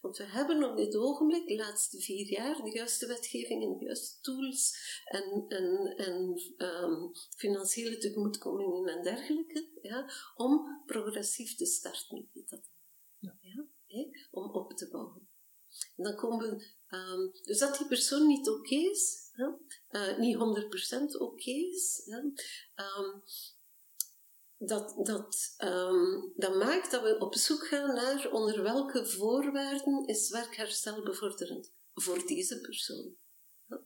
Want 0.00 0.16
we 0.16 0.24
hebben 0.24 0.70
op 0.70 0.76
dit 0.76 0.96
ogenblik, 0.96 1.46
de 1.46 1.56
laatste 1.56 2.00
vier 2.00 2.26
jaar, 2.26 2.62
de 2.62 2.70
juiste 2.70 3.06
wetgeving 3.06 3.62
en 3.62 3.78
de 3.78 3.84
juiste 3.84 4.20
tools 4.20 4.78
en, 5.04 5.44
en, 5.48 5.94
en 5.96 6.40
um, 6.56 7.10
financiële 7.36 7.98
tegemoetkomingen 7.98 8.86
en 8.86 9.02
dergelijke, 9.02 9.68
ja, 9.82 10.10
om 10.34 10.82
progressief 10.86 11.56
te 11.56 11.66
starten. 11.66 12.30
Dat, 12.32 12.60
ja. 13.18 13.36
Ja, 13.86 14.04
om 14.30 14.50
op 14.50 14.72
te 14.72 14.88
bouwen. 14.88 15.28
En 15.96 16.04
dan 16.04 16.16
komen 16.16 16.50
we, 16.50 16.66
um, 16.96 17.32
dus 17.42 17.58
dat 17.58 17.78
die 17.78 17.86
persoon 17.86 18.26
niet 18.26 18.48
oké 18.48 18.74
is, 18.74 19.30
uh, 19.90 20.18
niet 20.18 20.36
100% 20.36 21.18
oké 21.18 21.50
is, 21.50 22.02
um, 22.06 22.34
dat, 24.62 24.94
dat, 25.02 25.54
um, 25.58 26.32
dat 26.36 26.54
maakt 26.54 26.90
dat 26.90 27.02
we 27.02 27.18
op 27.18 27.34
zoek 27.34 27.66
gaan 27.66 27.94
naar 27.94 28.30
onder 28.30 28.62
welke 28.62 29.06
voorwaarden 29.06 30.06
is 30.06 30.30
werkherstel 30.30 31.02
bevorderend 31.02 31.72
voor 31.94 32.26
deze 32.26 32.60
persoon. 32.60 33.14
Ja. 33.68 33.80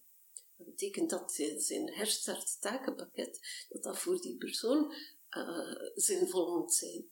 Dat 0.57 0.67
betekent 0.67 1.11
dat 1.11 1.33
zijn 1.57 1.93
herstart 1.93 2.61
takenpakket, 2.61 3.67
dat 3.69 3.83
dat 3.83 3.99
voor 3.99 4.21
die 4.21 4.37
persoon 4.37 4.95
uh, 5.31 5.91
zinvol 5.95 6.59
moet 6.59 6.75
zijn. 6.75 7.05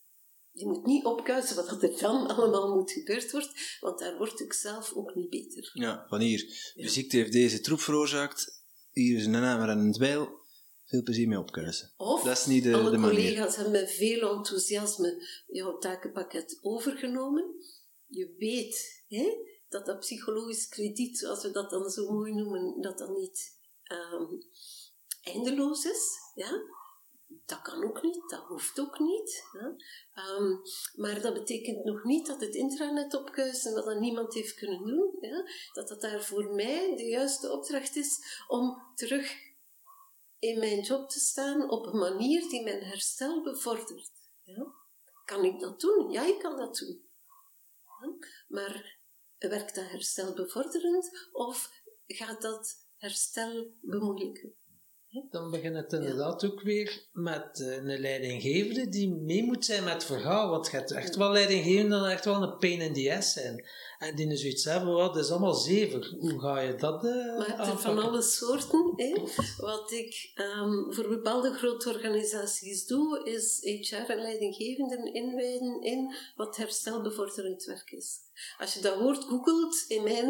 Je 0.53 0.67
moet 0.67 0.87
niet 0.87 1.05
opkuisen 1.05 1.57
wat 1.57 1.83
er 1.83 1.99
dan 1.99 2.27
allemaal 2.27 2.75
moet 2.75 2.91
gebeurd 2.91 3.31
worden, 3.31 3.51
want 3.81 3.99
daar 3.99 4.17
word 4.17 4.41
ik 4.41 4.53
zelf 4.53 4.93
ook 4.93 5.15
niet 5.15 5.31
beter. 5.31 5.71
Ja, 5.73 6.07
wanneer 6.09 6.73
de 6.75 6.89
ziekte 6.89 7.17
heeft 7.17 7.33
deze 7.33 7.61
troep 7.61 7.81
veroorzaakt, 7.81 8.65
hier 8.93 9.17
is 9.17 9.25
een 9.25 9.31
naam 9.31 9.69
en 9.69 9.79
een 9.79 9.93
dweil, 9.93 10.41
veel 10.93 11.03
plezier 11.03 11.29
mee 11.29 11.39
opkuisen. 11.39 11.93
Of 11.97 12.23
dat 12.23 12.39
is 12.39 12.47
niet 12.47 12.65
de, 12.65 12.75
alle 12.75 12.91
de 12.91 13.01
collega's 13.01 13.55
hebben 13.57 13.73
met 13.73 13.91
veel 13.91 14.37
enthousiasme 14.37 15.27
jouw 15.47 15.79
takenpakket 15.79 16.59
overgenomen. 16.61 17.55
Je 18.07 18.35
weet 18.39 19.05
hè, 19.09 19.37
dat 19.69 19.87
dat 19.87 19.99
psychologisch 20.01 20.69
krediet, 20.69 21.19
zoals 21.19 21.43
we 21.43 21.51
dat 21.51 21.71
dan 21.71 21.91
zo 21.91 22.13
mooi 22.13 22.35
noemen, 22.35 22.81
dat 22.81 22.99
dat 22.99 23.17
niet 23.17 23.59
um, 23.93 24.43
eindeloos 25.23 25.85
is. 25.85 26.19
Ja? 26.35 26.63
Dat 27.47 27.63
kan 27.63 27.85
ook 27.85 28.03
niet, 28.03 28.31
dat 28.31 28.45
hoeft 28.49 28.81
ook 28.81 28.99
niet. 28.99 29.45
Hè? 29.53 29.67
Um, 30.37 30.63
maar 30.97 31.21
dat 31.21 31.35
betekent 31.35 31.85
nog 31.85 32.05
niet 32.05 32.27
dat 32.27 32.41
het 32.41 32.55
intranet 32.55 33.15
opkuisen, 33.15 33.75
dat 33.75 33.85
dat 33.85 34.01
niemand 34.01 34.35
heeft 34.35 34.55
kunnen 34.55 34.87
doen. 34.87 35.17
Ja? 35.21 35.45
Dat 35.73 35.89
dat 35.89 36.01
daar 36.01 36.23
voor 36.23 36.55
mij 36.55 36.97
de 36.97 37.05
juiste 37.05 37.53
opdracht 37.53 37.97
is 37.97 38.43
om 38.49 38.83
terug 38.95 39.51
in 40.43 40.59
mijn 40.59 40.81
job 40.81 41.11
te 41.11 41.21
staan 41.21 41.71
op 41.71 41.87
een 41.87 41.99
manier 41.99 42.49
die 42.49 42.63
mijn 42.63 42.83
herstel 42.83 43.43
bevordert. 43.43 44.11
Ja? 44.43 44.67
Kan 45.25 45.45
ik 45.45 45.61
dat 45.61 45.81
doen? 45.81 46.11
Ja, 46.11 46.27
ik 46.27 46.39
kan 46.39 46.57
dat 46.57 46.77
doen. 46.77 47.01
Ja? 47.85 48.15
Maar 48.49 48.99
werkt 49.39 49.75
dat 49.75 49.91
herstel 49.91 50.35
bevorderend 50.35 51.29
of 51.33 51.71
gaat 52.07 52.43
dat 52.43 52.87
herstel 52.97 53.75
bemoeilijken? 53.81 54.55
Dan 55.31 55.51
begint 55.51 55.77
het 55.77 55.93
inderdaad 55.93 56.45
ook 56.45 56.63
weer 56.63 57.09
met 57.13 57.59
uh, 57.61 57.77
een 57.77 58.01
leidinggevende 58.01 58.89
die 58.89 59.15
mee 59.15 59.45
moet 59.45 59.65
zijn 59.65 59.85
met 59.85 59.93
het 59.93 60.05
verhaal. 60.05 60.51
Want 60.51 60.67
je 60.67 60.77
hebt 60.77 60.91
echt 60.91 61.17
wel 61.17 61.33
leidinggevenden 61.33 62.01
dan 62.01 62.09
echt 62.09 62.25
wel 62.25 62.43
een 62.43 62.59
pain 62.59 62.81
in 62.81 62.95
the 62.95 63.15
ass 63.17 63.33
zijn. 63.33 63.65
En 64.03 64.15
die 64.15 64.37
zoiets 64.37 64.65
hebben, 64.65 64.95
wat 64.95 65.17
is 65.17 65.31
allemaal 65.31 65.55
zever. 65.55 66.17
Hoe 66.19 66.41
ga 66.41 66.61
je 66.61 66.75
dat 66.75 67.05
uh, 67.05 67.39
Maar 67.39 67.79
van 67.79 67.99
alle 67.99 68.23
soorten. 68.23 68.93
Hè. 68.97 69.15
Wat 69.57 69.91
ik 69.91 70.33
um, 70.35 70.93
voor 70.93 71.09
bepaalde 71.09 71.53
grote 71.53 71.89
organisaties 71.89 72.87
doe, 72.87 73.25
is 73.25 73.59
HR 73.61 74.11
en 74.11 74.21
leidinggevenden 74.21 75.15
inwijden 75.15 75.83
in 75.83 76.15
wat 76.37 76.57
herstelbevorderend 76.57 77.65
werk 77.65 77.91
is. 77.91 78.19
Als 78.59 78.75
je 78.75 78.81
dat 78.81 78.99
woord 78.99 79.25
googelt 79.25 79.85
in 79.89 80.03
mijn 80.03 80.29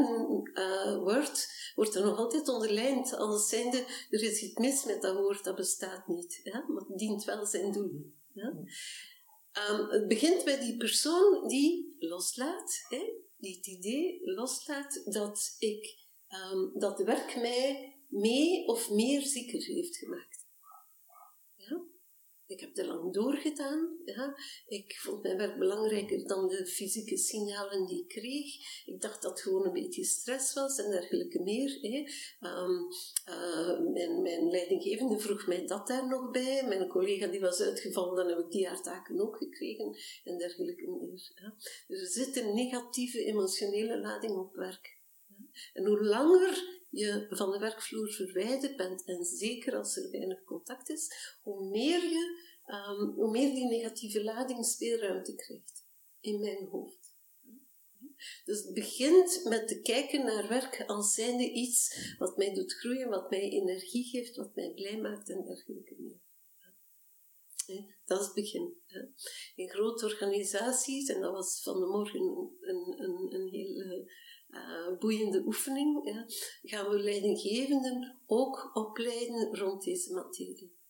uh, 0.54 0.96
Word, 0.96 1.48
wordt 1.74 1.94
er 1.94 2.04
nog 2.04 2.18
altijd 2.18 2.48
onderlijnd. 2.48 3.14
Anders 3.14 3.48
zijnde, 3.48 3.84
er 4.10 4.22
is 4.22 4.42
iets 4.42 4.58
mis 4.58 4.84
met 4.84 5.02
dat 5.02 5.16
woord, 5.16 5.44
dat 5.44 5.56
bestaat 5.56 6.08
niet. 6.08 6.40
Ja? 6.44 6.64
Maar 6.68 6.82
het 6.88 6.98
dient 6.98 7.24
wel 7.24 7.46
zijn 7.46 7.72
doel. 7.72 8.12
Ja? 8.32 8.54
Um, 9.70 9.88
het 9.88 10.08
begint 10.08 10.44
bij 10.44 10.58
die 10.58 10.76
persoon 10.76 11.48
die 11.48 11.96
loslaat. 11.98 12.84
Hè? 12.88 13.02
Die 13.42 13.56
het 13.56 13.66
idee 13.66 14.20
loslaat 14.24 15.02
dat, 15.04 15.56
ik, 15.58 15.96
um, 16.28 16.78
dat 16.78 17.02
werk 17.02 17.36
mij 17.36 17.96
mee 18.08 18.66
of 18.66 18.90
meer 18.90 19.22
zieker 19.22 19.64
heeft 19.64 19.96
gemaakt. 19.96 20.31
Ik 22.52 22.60
heb 22.60 22.76
er 22.76 22.86
lang 22.86 23.12
doorgedaan. 23.12 24.00
Ja. 24.04 24.36
Ik 24.66 24.96
vond 24.96 25.22
mijn 25.22 25.36
werk 25.36 25.58
belangrijker 25.58 26.26
dan 26.26 26.48
de 26.48 26.66
fysieke 26.66 27.16
signalen 27.16 27.86
die 27.86 28.02
ik 28.02 28.08
kreeg. 28.08 28.54
Ik 28.86 29.00
dacht 29.00 29.22
dat 29.22 29.30
het 29.30 29.40
gewoon 29.40 29.66
een 29.66 29.72
beetje 29.72 30.04
stress 30.04 30.54
was 30.54 30.78
en 30.78 30.90
dergelijke 30.90 31.42
meer. 31.42 31.78
Hè. 31.80 32.04
Ehm, 32.40 32.82
eh, 33.24 33.80
mijn, 33.92 34.22
mijn, 34.22 34.50
leidinggevende 34.50 35.18
vroeg 35.18 35.46
mij 35.46 35.66
dat 35.66 35.86
daar 35.86 36.08
nog 36.08 36.30
bij. 36.30 36.66
Mijn 36.66 36.88
collega 36.88 37.26
die 37.26 37.40
was 37.40 37.60
uitgevallen, 37.60 38.16
dan 38.16 38.28
heb 38.28 38.38
ik 38.38 38.50
die 38.50 38.66
haar 38.66 38.82
taken 38.82 39.20
ook 39.20 39.36
gekregen 39.36 39.96
en 40.24 40.38
dergelijke 40.38 40.88
meer. 40.88 41.30
Ja. 41.34 41.54
Dus 41.88 42.00
er 42.00 42.24
zit 42.24 42.36
een 42.36 42.54
negatieve 42.54 43.24
emotionele 43.24 44.00
lading 44.00 44.36
op 44.36 44.54
werk. 44.54 45.00
En 45.72 45.86
hoe 45.86 46.04
langer 46.04 46.80
je 46.90 47.26
van 47.30 47.50
de 47.50 47.58
werkvloer 47.58 48.12
verwijderd 48.12 48.76
bent, 48.76 49.04
en 49.04 49.24
zeker 49.24 49.76
als 49.76 49.96
er 49.96 50.10
weinig 50.10 50.44
contact 50.62 50.88
is, 50.88 51.36
hoe 51.42 51.70
meer, 51.70 52.02
je, 52.02 52.40
um, 52.66 53.14
hoe 53.14 53.30
meer 53.30 53.54
die 53.54 53.68
negatieve 53.68 54.24
lading 54.24 54.64
speelruimte 54.64 55.34
krijgt 55.34 55.84
in 56.20 56.40
mijn 56.40 56.66
hoofd. 56.70 57.00
Dus 58.44 58.62
het 58.62 58.74
begint 58.74 59.44
met 59.44 59.68
te 59.68 59.80
kijken 59.80 60.24
naar 60.24 60.48
werk 60.48 60.84
als 60.86 61.14
zijnde 61.14 61.50
iets 61.50 62.14
wat 62.18 62.36
mij 62.36 62.54
doet 62.54 62.72
groeien, 62.72 63.08
wat 63.08 63.30
mij 63.30 63.48
energie 63.48 64.04
geeft, 64.04 64.36
wat 64.36 64.54
mij 64.54 64.72
blij 64.74 65.00
maakt 65.00 65.30
en 65.30 65.44
dergelijke 65.44 65.94
meer. 65.98 66.20
Dat 68.04 68.20
is 68.20 68.26
het 68.26 68.34
begin. 68.34 68.74
In 69.56 69.68
grote 69.68 70.04
organisaties, 70.04 71.08
en 71.08 71.20
dat 71.20 71.32
was 71.32 71.62
van 71.62 71.80
de 71.80 71.86
morgen 71.86 72.20
een, 72.60 72.94
een, 72.98 73.34
een 73.34 73.48
heel 73.48 74.06
uh, 74.52 74.98
boeiende 74.98 75.42
oefening, 75.46 76.26
gaan 76.62 76.90
we 76.90 76.98
leidinggevenden 76.98 78.20
ook 78.26 78.70
opleiden 78.76 79.56
rond 79.56 79.84
deze 79.84 80.12
materie. 80.12 80.80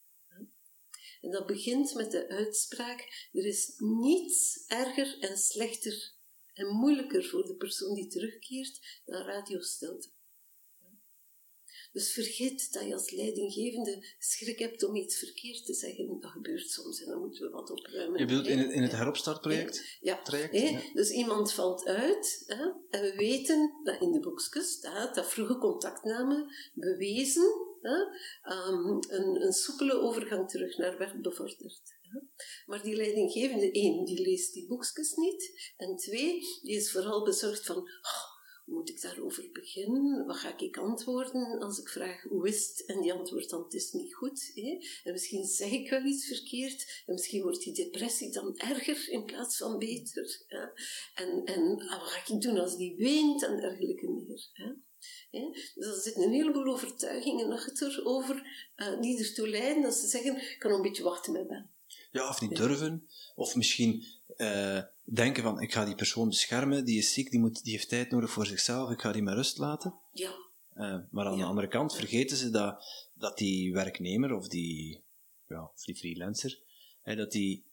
En 1.20 1.30
dat 1.30 1.46
begint 1.46 1.94
met 1.94 2.10
de 2.10 2.28
uitspraak: 2.28 3.28
er 3.32 3.46
is 3.46 3.74
niets 3.78 4.64
erger 4.66 5.18
en 5.20 5.38
slechter 5.38 6.12
en 6.52 6.66
moeilijker 6.66 7.24
voor 7.24 7.46
de 7.46 7.56
persoon 7.56 7.94
die 7.94 8.08
terugkeert 8.08 9.00
dan 9.04 9.22
radiostilte. 9.22 10.10
Dus 11.92 12.12
vergeet 12.12 12.72
dat 12.72 12.86
je 12.86 12.94
als 12.94 13.10
leidinggevende 13.10 14.04
schrik 14.18 14.58
hebt 14.58 14.82
om 14.82 14.96
iets 14.96 15.18
verkeerd 15.18 15.66
te 15.66 15.74
zeggen. 15.74 16.20
Dat 16.20 16.30
gebeurt 16.30 16.70
soms 16.70 17.02
en 17.02 17.08
dan 17.08 17.20
moeten 17.20 17.46
we 17.46 17.50
wat 17.50 17.70
opruimen. 17.70 18.20
Je 18.20 18.26
bedoelt 18.26 18.46
in 18.46 18.58
het, 18.58 18.70
in 18.70 18.82
het 18.82 18.92
heropstartproject? 18.92 19.98
Ja. 20.00 20.22
ja. 20.50 20.80
Dus 20.94 21.10
iemand 21.10 21.52
valt 21.52 21.86
uit 21.86 22.42
hè? 22.46 22.64
en 22.90 23.02
we 23.02 23.14
weten 23.16 23.80
dat 23.84 24.00
in 24.00 24.12
de 24.12 24.20
boekjes 24.20 24.70
staat 24.70 25.14
dat 25.14 25.28
vroege 25.28 25.58
contactname 25.58 26.54
bewezen 26.74 27.70
hè? 27.82 27.98
Um, 28.54 28.98
een, 29.08 29.42
een 29.44 29.52
soepele 29.52 30.00
overgang 30.00 30.50
terug 30.50 30.76
naar 30.76 30.98
werk 30.98 31.22
bevordert. 31.22 32.00
Maar 32.66 32.82
die 32.82 32.96
leidinggevende, 32.96 33.70
één, 33.70 34.04
die 34.04 34.20
leest 34.20 34.52
die 34.52 34.66
boekjes 34.66 35.14
niet. 35.14 35.72
En 35.76 35.96
twee, 35.96 36.40
die 36.62 36.76
is 36.76 36.92
vooral 36.92 37.24
bezorgd 37.24 37.66
van... 37.66 37.76
Oh, 37.76 38.31
moet 38.64 38.88
ik 38.88 39.00
daarover 39.00 39.50
beginnen? 39.52 40.26
Wat 40.26 40.36
ga 40.36 40.58
ik 40.58 40.76
antwoorden 40.76 41.58
als 41.58 41.78
ik 41.78 41.88
vraag 41.88 42.22
hoe 42.22 42.48
is 42.48 42.68
het? 42.68 42.86
En 42.86 43.00
die 43.00 43.12
antwoordt 43.12 43.50
dan 43.50 43.62
het 43.62 43.74
is 43.74 43.92
niet 43.92 44.14
goed. 44.14 44.50
Hè? 44.54 44.78
En 45.04 45.12
misschien 45.12 45.44
zeg 45.44 45.70
ik 45.70 45.90
wel 45.90 46.04
iets 46.04 46.26
verkeerd. 46.26 47.02
En 47.06 47.12
misschien 47.12 47.42
wordt 47.42 47.62
die 47.62 47.74
depressie 47.74 48.32
dan 48.32 48.56
erger 48.56 49.08
in 49.08 49.24
plaats 49.24 49.56
van 49.56 49.78
beter. 49.78 50.44
Ja? 50.48 50.72
En, 51.14 51.44
en 51.44 51.88
ah, 51.88 52.00
wat 52.00 52.08
ga 52.08 52.34
ik 52.34 52.40
doen 52.40 52.58
als 52.58 52.76
die 52.76 52.96
weent 52.96 53.42
en 53.42 53.56
dergelijke 53.56 54.08
meer? 54.08 54.48
Hè? 54.52 54.72
Dus 55.74 55.86
er 55.86 56.02
zitten 56.02 56.22
een 56.22 56.32
heleboel 56.32 56.72
overtuigingen 56.72 57.52
achter 57.52 58.00
over 58.04 58.70
uh, 58.76 59.00
die 59.00 59.18
ertoe 59.18 59.48
leiden 59.48 59.82
dat 59.82 59.94
ze 59.94 60.06
zeggen, 60.06 60.36
ik 60.36 60.56
kan 60.58 60.72
een 60.72 60.82
beetje 60.82 61.02
wachten 61.02 61.32
met 61.32 61.48
ben. 61.48 61.70
Ja, 62.10 62.28
of 62.28 62.40
niet 62.40 62.56
durven. 62.56 63.08
Of 63.34 63.54
misschien 63.54 64.04
uh, 64.36 64.82
denken 65.04 65.42
van, 65.42 65.60
ik 65.60 65.72
ga 65.72 65.84
die 65.84 65.94
persoon 65.94 66.28
beschermen, 66.28 66.84
die 66.84 66.98
is 66.98 67.12
ziek, 67.12 67.30
die, 67.30 67.40
moet, 67.40 67.64
die 67.64 67.72
heeft 67.72 67.88
tijd 67.88 68.10
nodig 68.10 68.30
voor 68.30 68.46
zichzelf, 68.46 68.90
ik 68.90 69.00
ga 69.00 69.12
die 69.12 69.22
met 69.22 69.34
rust 69.34 69.58
laten. 69.58 69.94
Ja. 70.12 70.30
Uh, 70.74 70.98
maar 71.10 71.26
aan 71.26 71.38
de 71.38 71.44
andere 71.44 71.68
kant 71.68 71.94
vergeten 71.94 72.36
ze 72.36 72.50
dat, 72.50 72.84
dat 73.14 73.38
die 73.38 73.72
werknemer 73.72 74.32
of 74.32 74.48
die, 74.48 75.02
ja, 75.48 75.62
of 75.74 75.84
die 75.84 75.96
freelancer, 75.96 76.58
hè, 77.02 77.16
dat 77.16 77.30
die 77.30 77.64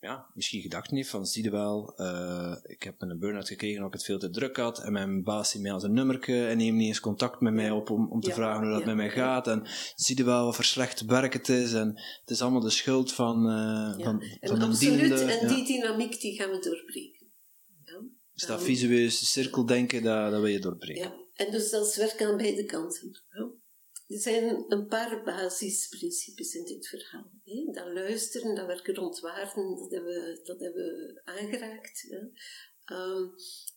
ja, 0.00 0.30
misschien 0.34 0.60
gedacht 0.60 0.90
heeft 0.90 1.10
van, 1.10 1.26
zie 1.26 1.42
je 1.42 1.50
wel, 1.50 1.94
uh, 1.96 2.56
ik 2.62 2.82
heb 2.82 2.94
een 2.98 3.18
burn-out 3.18 3.48
gekregen 3.48 3.76
omdat 3.76 3.92
ik 3.92 3.98
het 3.98 4.08
veel 4.08 4.18
te 4.18 4.30
druk 4.30 4.56
had 4.56 4.78
en 4.78 4.92
mijn 4.92 5.22
baas 5.22 5.50
ziet 5.50 5.62
mij 5.62 5.72
als 5.72 5.82
een 5.82 5.92
nummerke 5.92 6.46
en 6.46 6.56
neemt 6.56 6.76
niet 6.76 6.86
eens 6.86 7.00
contact 7.00 7.40
met 7.40 7.52
mij 7.52 7.70
op 7.70 7.90
om, 7.90 8.10
om 8.10 8.20
te 8.20 8.32
vragen 8.32 8.62
hoe 8.66 8.76
dat 8.76 8.84
met 8.84 8.96
mij 8.96 9.10
gaat 9.10 9.46
en 9.46 9.62
zie 9.94 10.16
je 10.16 10.24
wel 10.24 10.44
wat 10.44 10.54
voor 10.54 10.64
slecht 10.64 11.04
werk 11.04 11.32
het 11.32 11.48
is 11.48 11.72
en 11.72 11.88
het 12.20 12.30
is 12.30 12.42
allemaal 12.42 12.60
de 12.60 12.70
schuld 12.70 13.12
van, 13.12 13.46
uh, 13.46 14.04
van, 14.04 14.20
en 14.20 14.48
van 14.48 14.62
absoluut, 14.62 15.20
en 15.20 15.48
die 15.48 15.64
dynamiek 15.64 16.20
die 16.20 16.36
gaan 16.36 16.50
we 16.50 16.58
doorbreken. 16.58 17.18
Dus 18.32 18.46
dat 18.46 18.62
visuele 18.62 19.10
cirkeldenken, 19.10 20.02
dat, 20.02 20.30
dat 20.30 20.40
wil 20.40 20.50
je 20.50 20.60
doorbreken. 20.60 21.02
Ja, 21.02 21.14
en 21.34 21.50
dus 21.50 21.70
dat 21.70 21.86
is 21.86 21.96
werk 21.96 22.22
aan 22.22 22.36
beide 22.36 22.64
kanten. 22.64 23.22
Er 24.08 24.18
zijn 24.18 24.64
een 24.68 24.86
paar 24.86 25.22
basisprincipes 25.24 26.54
in 26.54 26.64
dit 26.64 26.88
verhaal. 26.88 27.30
Hè? 27.44 27.64
Dat 27.72 27.92
luisteren, 27.92 28.54
dat 28.54 28.66
werken 28.66 28.94
rond 28.94 29.20
waarden, 29.20 29.76
dat 29.76 29.90
hebben 29.90 30.14
we, 30.14 30.40
dat 30.44 30.60
hebben 30.60 30.84
we 30.84 31.20
aangeraakt. 31.24 32.16
Um, 32.92 33.34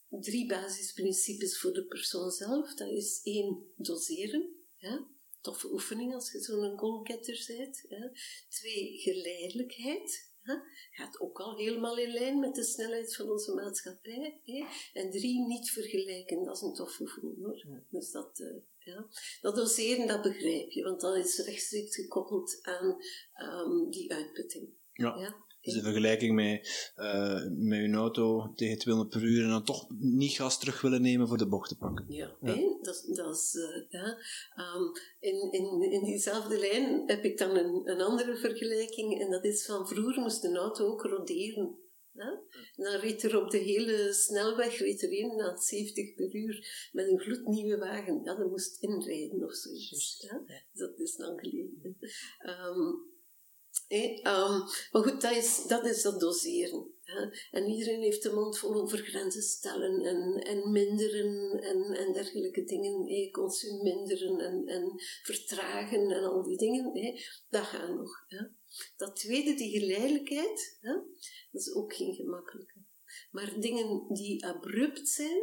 drie 0.09 0.47
basisprincipes 0.47 1.59
voor 1.59 1.73
de 1.73 1.86
persoon 1.86 2.32
zelf. 2.32 2.73
Dat 2.73 2.89
is 2.89 3.19
één, 3.23 3.73
doseren. 3.75 4.49
Ja? 4.77 5.07
Toffe 5.41 5.71
oefening 5.71 6.13
als 6.13 6.32
je 6.32 6.39
zo'n 6.39 6.77
goalgetter 6.77 7.43
bent. 7.47 7.86
Ja? 7.89 8.11
Twee, 8.49 8.97
geleidelijkheid. 8.97 10.30
Ja? 10.43 10.63
Gaat 10.91 11.19
ook 11.19 11.39
al 11.39 11.57
helemaal 11.57 11.97
in 11.97 12.11
lijn 12.11 12.39
met 12.39 12.55
de 12.55 12.63
snelheid 12.63 13.15
van 13.15 13.29
onze 13.29 13.53
maatschappij. 13.53 14.39
Hè? 14.43 14.65
En 15.01 15.11
drie, 15.11 15.45
niet 15.47 15.69
vergelijken. 15.69 16.43
Dat 16.43 16.55
is 16.55 16.61
een 16.61 16.73
toffe 16.73 17.01
oefening 17.01 17.43
hoor. 17.43 17.83
Dus 17.89 18.11
dat... 18.11 18.39
Uh, 18.39 18.61
ja. 18.83 19.07
Dat 19.41 19.55
doseren, 19.55 20.07
dat 20.07 20.21
begrijp 20.21 20.71
je, 20.71 20.83
want 20.83 21.01
dat 21.01 21.15
is 21.15 21.37
rechtstreeks 21.37 21.95
gekoppeld 21.95 22.59
aan 22.61 22.97
um, 23.41 23.89
die 23.89 24.13
uitputting. 24.13 24.69
Ja. 24.93 25.17
ja. 25.17 25.45
Dus 25.62 25.76
in 25.76 25.82
vergelijking 25.82 26.36
met, 26.36 26.91
uh, 26.97 27.45
met 27.49 27.80
je 27.80 27.91
auto 27.93 28.53
tegen 28.55 28.78
200 28.78 29.16
per 29.16 29.30
uur 29.30 29.43
en 29.43 29.49
dan 29.49 29.64
toch 29.64 29.88
niet 29.99 30.32
gas 30.32 30.59
terug 30.59 30.82
willen 30.82 31.01
nemen 31.01 31.28
voor 31.28 31.38
de 31.38 31.47
bocht 31.47 31.70
te 31.70 31.78
pakken. 31.78 32.05
Ja, 32.07 32.36
ja. 32.41 32.55
dat, 32.82 33.05
dat 33.07 33.36
is, 33.36 33.53
uh, 33.53 33.89
ja. 33.89 34.18
Um, 34.76 34.91
in, 35.20 35.51
in, 35.51 35.91
in 35.91 36.03
diezelfde 36.03 36.59
lijn 36.59 37.03
heb 37.05 37.24
ik 37.24 37.38
dan 37.38 37.57
een, 37.57 37.82
een 37.84 38.01
andere 38.01 38.36
vergelijking 38.36 39.22
en 39.22 39.32
dat 39.32 39.45
is 39.45 39.66
van 39.66 39.88
vroeger 39.88 40.22
moest 40.22 40.43
een 40.43 40.57
auto 40.57 40.86
ook 40.86 41.01
roderen. 41.01 41.80
Ja? 42.14 42.41
Dan 42.76 42.99
reed 42.99 43.24
er 43.24 43.41
op 43.41 43.49
de 43.49 43.57
hele 43.57 44.14
snelweg 44.14 44.78
reed 44.78 45.01
er 45.01 45.12
een 45.12 45.36
na 45.36 45.57
70 45.57 46.14
per 46.14 46.36
uur 46.36 46.89
met 46.91 47.07
een 47.07 47.20
gloednieuwe 47.20 47.78
wagen. 47.78 48.22
Ja, 48.24 48.36
dat 48.36 48.49
moest 48.49 48.82
inrijden 48.84 49.43
of 49.43 49.53
zoiets. 49.53 50.28
Ja? 50.30 50.43
Dat 50.74 50.99
is 50.99 51.18
lang 51.18 51.39
geleden. 51.39 51.97
Um, 52.45 53.11
um, 53.91 54.63
maar 54.91 55.03
goed, 55.03 55.21
dat 55.21 55.35
is, 55.35 55.63
dat 55.67 55.85
is 55.85 56.01
doseren. 56.01 56.93
En 57.51 57.67
iedereen 57.67 58.01
heeft 58.01 58.23
de 58.23 58.33
mond 58.33 58.57
vol 58.57 58.73
over 58.73 58.97
grenzen 58.97 59.41
stellen 59.41 60.01
en, 60.01 60.43
en 60.43 60.71
minderen 60.71 61.59
en, 61.61 61.83
en 61.83 62.13
dergelijke 62.13 62.63
dingen. 62.63 63.07
Hey, 63.07 63.29
consum 63.31 63.83
minderen 63.83 64.39
en, 64.39 64.67
en 64.67 64.93
vertragen 65.23 66.11
en 66.11 66.23
al 66.23 66.43
die 66.43 66.57
dingen. 66.57 66.91
Hey, 66.93 67.25
dat 67.49 67.63
gaat 67.63 67.95
nog. 67.95 68.25
Dat 68.97 69.15
tweede, 69.15 69.53
die 69.53 69.79
geleidelijkheid, 69.79 70.77
hè, 70.79 70.93
dat 71.51 71.61
is 71.61 71.73
ook 71.73 71.93
geen 71.93 72.13
gemakkelijke. 72.13 72.79
Maar 73.31 73.59
dingen 73.59 74.05
die 74.07 74.45
abrupt 74.45 75.09
zijn, 75.09 75.41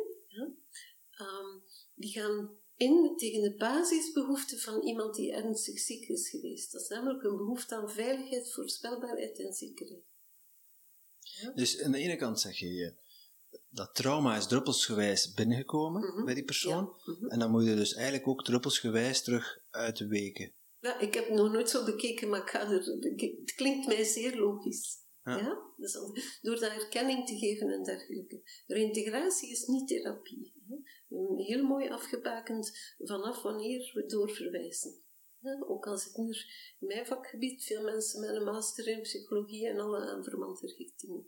um, 1.21 1.63
die 1.95 2.13
gaan 2.13 2.58
in 2.79 3.17
tegen 3.17 3.43
de 3.43 3.55
basisbehoeften 3.57 4.59
van 4.59 4.83
iemand 4.83 5.15
die 5.15 5.33
ernstig 5.33 5.79
ziek 5.79 6.09
is 6.09 6.31
geweest. 6.31 6.73
Dat 6.73 6.83
is 6.83 6.89
namelijk 6.89 7.23
een 7.23 7.37
behoefte 7.37 7.77
aan 7.77 7.91
veiligheid, 7.91 8.53
voorspelbaarheid 8.53 9.39
en 9.39 9.53
zekerheid. 9.53 10.03
Dus 11.55 11.83
aan 11.83 11.93
de 11.93 11.99
ene 11.99 12.17
kant 12.17 12.41
zeg 12.41 12.59
je, 12.59 12.95
dat 13.69 13.95
trauma 13.95 14.37
is 14.37 14.47
druppelsgewijs 14.47 15.33
binnengekomen 15.33 16.01
mhm. 16.01 16.25
bij 16.25 16.35
die 16.35 16.45
persoon. 16.45 16.97
Mhm. 17.05 17.27
En 17.27 17.39
dan 17.39 17.51
moet 17.51 17.65
je 17.65 17.75
dus 17.75 17.95
eigenlijk 17.95 18.29
ook 18.29 18.45
druppelsgewijs 18.45 19.23
terug 19.23 19.61
uitweken. 19.71 20.53
Ja, 20.81 21.01
ik 21.01 21.15
heb 21.15 21.29
nog 21.29 21.53
nooit 21.53 21.71
zo 21.71 21.85
bekeken, 21.85 22.29
maar 22.29 22.53
het 22.53 23.55
klinkt 23.55 23.87
mij 23.87 24.05
zeer 24.05 24.37
logisch. 24.37 25.07
Ja. 25.25 25.59
Dus 25.77 25.93
door 26.41 26.61
daar 26.61 26.77
erkenning 26.77 27.27
te 27.27 27.39
geven 27.39 27.69
en 27.69 27.83
dergelijke. 27.83 28.43
Reintegratie 28.67 29.51
is 29.51 29.67
niet 29.67 29.89
therapie. 29.89 30.53
Hè? 30.69 30.77
Heel 31.37 31.65
mooi 31.65 31.89
afgebakend 31.89 32.95
vanaf 32.99 33.43
wanneer 33.43 33.91
we 33.95 34.07
doorverwijzen. 34.07 34.95
Ook 35.61 35.87
al 35.87 35.97
zitten 35.97 36.29
er 36.29 36.47
in 36.81 36.87
mijn 36.87 37.07
vakgebied 37.07 37.65
veel 37.65 37.83
mensen 37.83 38.21
met 38.21 38.31
een 38.31 38.45
master 38.45 38.87
in 38.87 39.03
psychologie 39.03 39.69
en 39.69 39.79
alle 39.79 39.99
aanverwante 39.99 40.75
richtingen. 40.77 41.27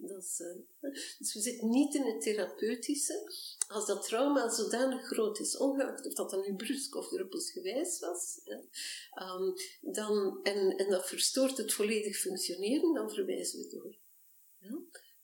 Dat 0.00 0.22
is, 0.22 0.40
uh, 0.40 0.92
dus 1.18 1.34
we 1.34 1.40
zitten 1.40 1.70
niet 1.70 1.94
in 1.94 2.02
het 2.02 2.20
therapeutische. 2.20 3.32
Als 3.68 3.86
dat 3.86 4.06
trauma 4.06 4.48
zodanig 4.48 5.06
groot 5.06 5.38
is, 5.38 5.56
ongeacht 5.56 6.06
of 6.06 6.14
dat 6.14 6.30
dan 6.30 6.40
nu 6.40 6.56
brusk 6.56 6.94
of 6.94 7.08
druppelsgewijs 7.08 8.00
was, 8.00 8.40
um, 9.14 9.54
dan, 9.80 10.40
en, 10.42 10.76
en 10.76 10.90
dat 10.90 11.08
verstoort 11.08 11.56
het 11.56 11.72
volledig 11.72 12.16
functioneren, 12.16 12.94
dan 12.94 13.10
verwijzen 13.10 13.58
we 13.58 13.68
door. 13.68 13.96
Ja? 14.58 14.78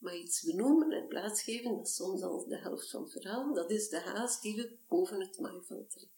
Maar 0.04 0.16
iets 0.16 0.42
benoemen 0.42 0.90
en 0.90 1.06
plaatsgeven, 1.06 1.76
dat 1.76 1.86
is 1.86 1.94
soms 1.94 2.22
al 2.22 2.48
de 2.48 2.58
helft 2.58 2.90
van 2.90 3.02
het 3.02 3.12
verhaal, 3.12 3.54
dat 3.54 3.70
is 3.70 3.88
de 3.88 4.00
haast 4.00 4.42
die 4.42 4.56
we 4.56 4.76
boven 4.88 5.20
het 5.20 5.38
maaiveld 5.38 5.90
trekken. 5.90 6.14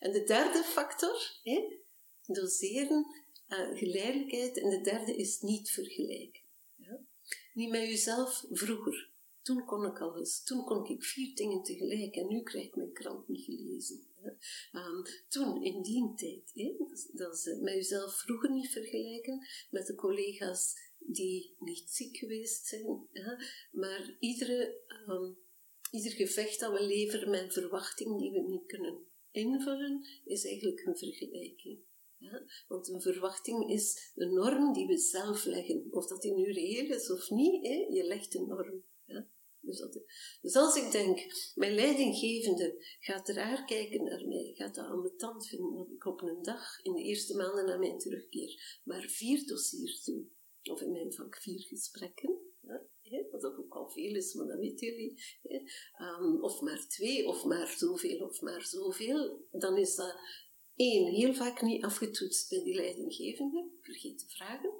En 0.00 0.12
de 0.12 0.24
derde 0.24 0.62
factor, 0.62 1.40
hè, 1.42 1.78
doseren, 2.26 3.06
uh, 3.48 3.78
geleidelijkheid, 3.78 4.58
en 4.58 4.70
de 4.70 4.80
derde 4.80 5.16
is 5.16 5.40
niet 5.40 5.70
vergelijken. 5.70 6.42
Ja? 6.76 7.00
Niet 7.54 7.70
met 7.70 7.82
jezelf 7.82 8.44
vroeger. 8.50 9.10
Toen 9.42 9.64
kon 9.64 9.86
ik 9.86 10.00
alles. 10.00 10.42
Toen 10.42 10.64
kon 10.64 10.86
ik 10.86 11.04
vier 11.04 11.34
dingen 11.34 11.62
tegelijk 11.62 12.14
en 12.14 12.26
nu 12.26 12.42
krijg 12.42 12.64
ik 12.64 12.76
mijn 12.76 12.92
krant 12.92 13.28
niet 13.28 13.44
gelezen. 13.44 14.02
Um, 14.72 15.02
toen, 15.28 15.62
in 15.62 15.82
die 15.82 16.12
tijd. 16.16 16.76
Dat, 17.12 17.34
is, 17.34 17.58
met 17.60 17.74
jezelf 17.74 18.14
vroeger 18.14 18.50
niet 18.50 18.68
vergelijken, 18.68 19.46
met 19.70 19.86
de 19.86 19.94
collega's 19.94 20.74
die 21.06 21.54
niet 21.58 21.90
ziek 21.90 22.16
geweest 22.16 22.66
zijn. 22.66 23.08
Maar 23.72 24.16
iedere, 24.18 24.80
um, 25.08 25.36
ieder 25.90 26.12
gevecht 26.12 26.60
dat 26.60 26.72
we 26.72 26.86
leveren 26.86 27.30
met 27.30 27.52
verwachting 27.52 28.18
die 28.18 28.32
we 28.32 28.40
niet 28.40 28.66
kunnen 28.66 29.06
invullen, 29.30 30.06
is 30.24 30.44
eigenlijk 30.44 30.86
een 30.86 30.96
vergelijking. 30.96 31.78
Ja? 32.18 32.44
Want 32.68 32.88
een 32.88 33.02
verwachting 33.02 33.70
is 33.70 34.12
de 34.14 34.26
norm 34.26 34.72
die 34.72 34.86
we 34.86 34.98
zelf 34.98 35.44
leggen. 35.44 35.86
Of 35.90 36.06
dat 36.06 36.22
die 36.22 36.34
nu 36.34 36.52
reëel 36.52 36.94
is 36.94 37.10
of 37.10 37.30
niet, 37.30 37.66
hè? 37.66 37.86
je 37.90 38.04
legt 38.04 38.34
een 38.34 38.46
norm. 38.46 38.84
Ja? 39.04 39.28
Dus, 39.60 39.78
dat, 39.78 39.98
dus, 40.42 40.56
als 40.56 40.76
ik 40.76 40.90
denk, 40.90 41.26
mijn 41.54 41.74
leidinggevende 41.74 42.84
gaat 43.00 43.28
raar 43.28 43.64
kijken 43.64 44.04
naar 44.04 44.26
mij, 44.26 44.52
gaat 44.54 44.74
dat 44.74 44.84
aan 44.84 45.00
mijn 45.00 45.16
tand 45.16 45.46
vinden 45.46 45.74
dat 45.74 45.90
ik 45.90 46.04
op 46.04 46.22
een 46.22 46.42
dag, 46.42 46.82
in 46.82 46.92
de 46.92 47.02
eerste 47.02 47.36
maanden 47.36 47.66
na 47.66 47.76
mijn 47.76 47.98
terugkeer, 47.98 48.80
maar 48.84 49.08
vier 49.08 49.46
dossiers 49.46 50.04
doe. 50.04 50.24
Of 50.70 50.80
in 50.80 50.92
mijn 50.92 51.12
vak 51.12 51.36
vier 51.36 51.60
gesprekken. 51.60 52.38
Ja? 52.60 52.82
wat 53.30 53.44
ook 53.44 53.74
al 53.74 53.90
veel 53.90 54.14
is, 54.14 54.34
maar 54.34 54.46
dat 54.46 54.58
weten 54.58 54.86
jullie. 54.86 55.22
Um, 56.00 56.42
of 56.42 56.60
maar 56.60 56.88
twee, 56.88 57.26
of 57.26 57.44
maar 57.44 57.68
zoveel, 57.78 58.26
of 58.26 58.40
maar 58.40 58.62
zoveel. 58.62 59.46
Dan 59.50 59.76
is 59.76 59.94
dat 59.94 60.16
één, 60.76 61.12
heel 61.12 61.34
vaak 61.34 61.62
niet 61.62 61.84
afgetoetst 61.84 62.48
bij 62.48 62.62
die 62.62 62.74
leidinggevende, 62.74 63.68
vergeet 63.80 64.18
te 64.18 64.28
vragen. 64.28 64.72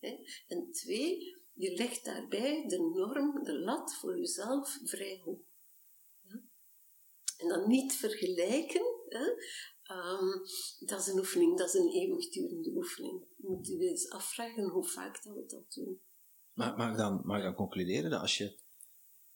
hè. 0.00 0.16
En 0.48 0.72
twee, 0.72 1.36
je 1.52 1.74
legt 1.76 2.04
daarbij 2.04 2.64
de 2.66 2.78
norm, 2.78 3.44
de 3.44 3.58
lat 3.58 3.94
voor 3.94 4.18
jezelf 4.18 4.78
vrij 4.84 5.20
hoog. 5.24 5.40
Ja. 6.22 6.40
En 7.36 7.48
dan 7.48 7.68
niet 7.68 7.92
vergelijken, 7.92 8.82
hè. 9.08 9.26
Um, 9.90 10.42
dat 10.78 11.00
is 11.00 11.06
een 11.06 11.18
oefening, 11.18 11.58
dat 11.58 11.68
is 11.68 11.74
een 11.74 11.88
eeuwigdurende 11.88 12.70
oefening. 12.70 13.22
Je 13.36 13.48
moet 13.48 13.66
je 13.66 13.78
eens 13.78 14.10
afvragen 14.10 14.68
hoe 14.68 14.84
vaak 14.84 15.24
dat 15.24 15.34
we 15.34 15.46
dat 15.46 15.74
doen. 15.74 16.00
Maar 16.52 16.76
mag 16.76 16.90
ik 16.90 16.96
dan, 16.96 17.20
mag 17.24 17.36
ik 17.36 17.42
dan 17.42 17.54
concluderen 17.54 18.10
dat 18.10 18.20
als 18.20 18.38
je 18.38 18.58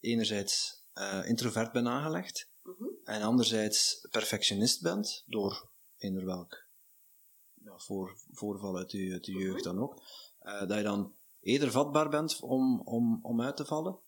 enerzijds 0.00 0.82
uh, 0.94 1.28
introvert 1.28 1.72
bent 1.72 1.86
aangelegd, 1.86 2.48
uh 2.64 2.72
mhm. 2.72 2.82
-huh. 2.82 2.92
en 3.04 3.22
anderzijds 3.22 4.06
perfectionist 4.10 4.82
bent, 4.82 5.24
door 5.26 5.70
eender 5.98 6.24
welk 6.24 6.64
ja, 7.64 7.78
voor, 7.78 8.18
voorval 8.30 8.76
uit 8.76 8.92
je, 8.92 9.12
uit 9.12 9.26
je 9.26 9.32
jeugd 9.32 9.64
dan 9.64 9.78
ook, 9.78 10.02
uh, 10.42 10.66
dat 10.66 10.76
je 10.76 10.82
dan 10.82 11.14
eerder 11.40 11.70
vatbaar 11.70 12.08
bent 12.08 12.40
om, 12.40 12.80
om, 12.80 13.18
om 13.22 13.42
uit 13.42 13.56
te 13.56 13.64
vallen. 13.64 13.98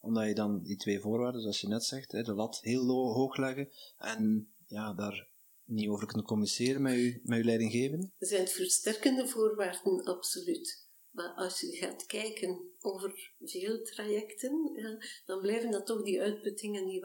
Omdat 0.00 0.26
je 0.26 0.34
dan 0.34 0.62
die 0.62 0.76
twee 0.76 1.00
voorwaarden, 1.00 1.40
zoals 1.40 1.60
je 1.60 1.68
net 1.68 1.84
zegt, 1.84 2.10
de 2.10 2.34
lat 2.34 2.60
heel 2.60 2.86
hoog 2.88 3.36
leggen 3.36 3.70
en 3.98 4.52
ja, 4.66 4.92
daar 4.92 5.29
niet 5.70 5.88
over 5.88 6.06
kunt 6.06 6.24
communiceren 6.24 6.82
met 6.82 6.92
je, 6.92 7.20
met 7.22 7.38
je 7.38 7.44
leidinggevende? 7.44 8.10
Er 8.18 8.26
zijn 8.26 8.48
versterkende 8.48 9.28
voorwaarden, 9.28 10.04
absoluut. 10.04 10.88
Maar 11.10 11.32
als 11.34 11.60
je 11.60 11.76
gaat 11.76 12.06
kijken 12.06 12.60
over 12.80 13.32
veel 13.40 13.82
trajecten, 13.82 14.72
ja, 14.74 14.98
dan 15.26 15.40
blijven 15.40 15.70
dat 15.70 15.86
toch 15.86 16.02
die 16.02 16.20
uitputtingen, 16.20 16.86
die 16.86 17.00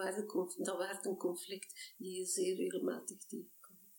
dat 0.58 0.78
waardenconflict, 0.78 1.94
die 1.98 2.18
je 2.18 2.26
zeer 2.26 2.56
regelmatig 2.56 3.18
tegenkomt. 3.18 3.54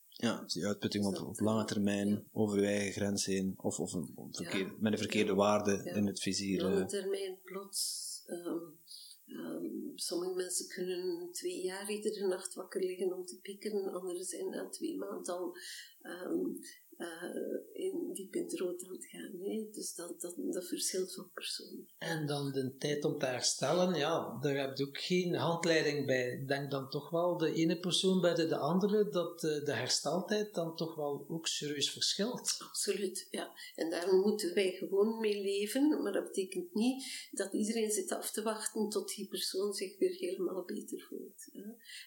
Ja, 0.09 0.45
die 0.47 0.67
uitputting 0.67 1.05
op, 1.05 1.21
op 1.21 1.41
lange 1.41 1.65
termijn, 1.65 2.29
over 2.33 2.61
je 2.61 2.67
eigen 2.67 2.93
grens 2.93 3.27
heen, 3.27 3.55
of, 3.57 3.81
of 3.81 3.93
een, 3.93 4.29
verkeer, 4.31 4.75
met 4.79 4.93
een 4.93 4.99
verkeerde 4.99 5.35
waarde 5.35 5.91
in 5.95 6.07
het 6.07 6.21
vizier. 6.21 6.63
Lange 6.63 6.81
eh. 6.81 6.87
termijn 6.87 7.39
plots. 7.43 8.05
Um, 8.27 8.79
um, 9.27 9.93
sommige 9.95 10.35
mensen 10.35 10.69
kunnen 10.69 11.33
twee 11.33 11.63
jaar 11.63 11.91
iedere 11.91 12.27
nacht 12.27 12.55
wakker 12.55 12.81
liggen 12.81 13.13
om 13.13 13.25
te 13.25 13.41
pikken, 13.41 13.93
anderen 13.93 14.25
zijn 14.25 14.49
na 14.49 14.69
twee 14.69 14.97
maanden 14.97 15.35
al 15.35 15.57
um, 16.03 16.59
uh, 16.99 17.59
in, 17.73 18.11
diep 18.13 18.35
in 18.35 18.43
het 18.43 18.59
rood 18.59 18.85
aan 18.85 18.93
het 18.93 19.07
gaan. 19.07 19.39
Nee? 19.39 19.71
Dus 19.73 19.95
dat, 19.95 20.21
dat, 20.21 20.35
dat 20.37 20.67
verschilt 20.67 21.15
van 21.15 21.31
persoon. 21.35 21.87
En 21.99 22.27
dan 22.27 22.53
de 22.53 22.77
tijd 22.77 23.05
om 23.05 23.19
te 23.19 23.27
herstellen, 23.27 23.95
ja, 23.95 24.39
daar 24.41 24.57
heb 24.57 24.77
je 24.77 24.87
ook 24.87 24.99
geen 24.99 25.35
handleiding 25.35 26.07
bij. 26.07 26.33
Ik 26.33 26.49
denk 26.49 26.71
dan 26.71 26.91
toch 26.91 27.11
wel 27.11 27.37
de 27.37 27.53
ene 27.53 27.81
persoon 27.81 28.21
bij 28.21 28.35
de, 28.35 28.47
de 28.47 28.57
andere, 28.57 29.09
dat 29.09 29.41
de, 29.41 29.63
de 29.63 29.73
hersteltijd 29.73 30.55
dan 30.55 30.77
toch 30.77 30.95
wel 30.95 31.25
ook 31.29 31.47
serieus 31.47 31.91
verschilt. 31.91 32.57
Absoluut, 32.59 33.29
ja. 33.31 33.53
En 33.75 33.91
daar 33.91 34.15
moeten 34.15 34.55
wij 34.55 34.71
gewoon 34.71 35.21
mee 35.21 35.43
leven, 35.43 36.03
maar 36.03 36.13
dat 36.13 36.25
betekent 36.25 36.75
niet 36.75 37.29
dat 37.31 37.53
iedereen 37.53 37.91
zit 37.91 38.13
af 38.13 38.31
te 38.31 38.43
wachten 38.43 38.89
tot 38.89 39.15
die 39.15 39.29
persoon 39.29 39.73
zich 39.73 39.99
weer 39.99 40.15
helemaal 40.15 40.65
beter 40.65 41.07
voelt. 41.09 41.49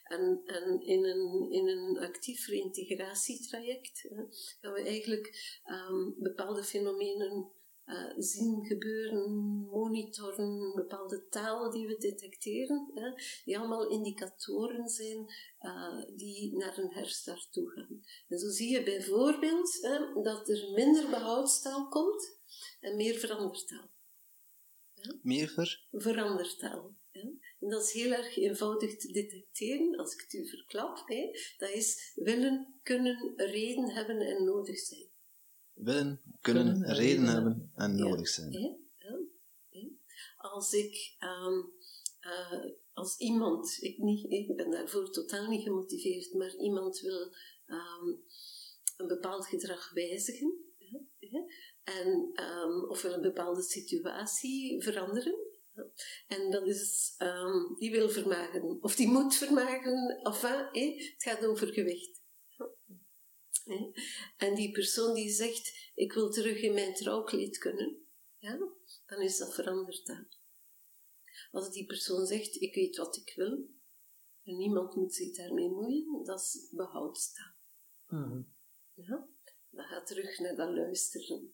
En, 0.04 0.42
en 0.46 0.82
in, 0.82 1.06
een, 1.06 1.52
in 1.52 1.68
een 1.68 1.98
actief 1.98 2.48
reïntegratietraject 2.48 4.08
gaan 4.60 4.79
we 4.82 4.90
eigenlijk 4.90 5.60
um, 5.66 6.16
bepaalde 6.18 6.64
fenomenen 6.64 7.52
uh, 7.90 8.14
zien 8.18 8.66
gebeuren, 8.66 9.32
monitoren, 9.72 10.72
bepaalde 10.76 11.28
talen 11.30 11.72
die 11.72 11.88
we 11.88 11.98
detecteren, 11.98 12.92
hè, 12.94 13.12
die 13.46 13.58
allemaal 13.58 13.90
indicatoren 13.90 14.90
zijn 14.90 15.34
uh, 15.62 16.04
die 16.16 16.58
naar 16.58 16.78
een 16.78 16.92
herstart 16.92 17.48
toe 17.52 17.70
gaan. 17.70 18.04
En 18.28 18.40
zo 18.40 18.50
zie 18.50 18.72
je 18.72 18.84
bijvoorbeeld 18.84 19.78
hè, 19.82 20.22
dat 20.22 20.50
er 20.50 20.72
minder 20.76 21.10
behoudstaal 21.10 21.88
komt 21.88 22.38
en 22.80 22.96
meer 22.96 23.16
verandertaal. 23.16 23.90
Ja? 24.94 25.14
Meer 25.22 25.48
ver? 25.48 25.88
Verandertaal. 25.92 26.96
Ja? 27.12 27.30
En 27.60 27.70
dat 27.70 27.84
is 27.84 27.92
heel 27.92 28.12
erg 28.12 28.38
eenvoudig 28.38 28.98
te 28.98 29.12
detecteren, 29.12 29.98
als 29.98 30.14
ik 30.14 30.22
het 30.22 30.34
u 30.34 30.48
verklap. 30.48 31.04
Hè. 31.06 31.30
Dat 31.58 31.70
is 31.70 32.12
willen, 32.16 32.80
kunnen, 32.84 33.34
reden 33.36 33.90
hebben 33.90 34.20
en 34.20 34.44
nodig 34.44 34.80
zijn. 34.80 35.08
Willen, 35.74 36.22
kunnen, 36.42 36.94
reden, 36.94 37.26
hebben 37.26 37.72
en 37.76 37.96
nodig 37.96 38.28
zijn. 38.28 38.52
Ja, 38.52 38.78
ja, 39.70 39.90
als 40.38 40.74
ik, 40.74 41.16
um, 41.20 41.74
uh, 42.22 42.72
als 42.94 43.18
iemand, 43.18 43.78
ik, 43.82 43.98
niet, 43.98 44.32
ik 44.32 44.56
ben 44.56 44.72
daarvoor 44.72 45.12
totaal 45.12 45.50
niet 45.50 45.64
gemotiveerd, 45.64 46.34
maar 46.34 46.56
iemand 46.56 47.00
wil 47.00 47.34
um, 47.66 48.24
een 48.98 49.08
bepaald 49.08 49.46
gedrag 49.46 49.94
wijzigen, 49.94 50.70
en, 51.84 52.32
um, 52.44 52.90
of 52.90 53.02
wil 53.02 53.14
een 53.14 53.22
bepaalde 53.22 53.62
situatie 53.62 54.84
veranderen, 54.84 55.39
en 56.30 56.52
dat 56.52 56.68
is, 56.68 57.16
um, 57.18 57.76
die 57.78 57.92
wil 57.92 58.10
vermagen, 58.10 58.82
of 58.82 58.96
die 58.96 59.08
moet 59.08 59.36
vermagen, 59.36 60.20
of 60.24 60.44
enfin, 60.44 60.98
het 60.98 61.24
gaat 61.24 61.46
over 61.46 61.68
gewicht. 61.68 62.22
En 64.38 64.56
die 64.56 64.72
persoon 64.72 65.14
die 65.14 65.30
zegt, 65.30 65.92
ik 65.96 66.14
wil 66.14 66.32
terug 66.32 66.62
in 66.62 66.74
mijn 66.74 66.94
trouwkleed 66.94 67.58
kunnen, 67.58 68.08
ja, 68.38 68.58
dan 69.06 69.22
is 69.22 69.38
dat 69.38 69.54
veranderd 69.54 70.06
dan. 70.06 70.28
Als 71.52 71.72
die 71.72 71.86
persoon 71.86 72.26
zegt, 72.26 72.62
ik 72.62 72.76
weet 72.76 72.98
wat 72.98 73.16
ik 73.16 73.34
wil, 73.36 73.70
en 74.44 74.58
niemand 74.58 74.96
moet 74.96 75.16
zich 75.16 75.36
daarmee 75.36 75.70
moeien, 75.70 76.24
dat 76.24 76.40
is 76.40 76.68
behoudstaal. 76.72 77.54
Mm 78.08 78.54
Ja, 78.94 79.28
dat 79.70 79.86
gaat 79.86 80.08
terug 80.08 80.40
naar 80.40 80.56
dat 80.56 80.70
luisteren. 80.70 81.54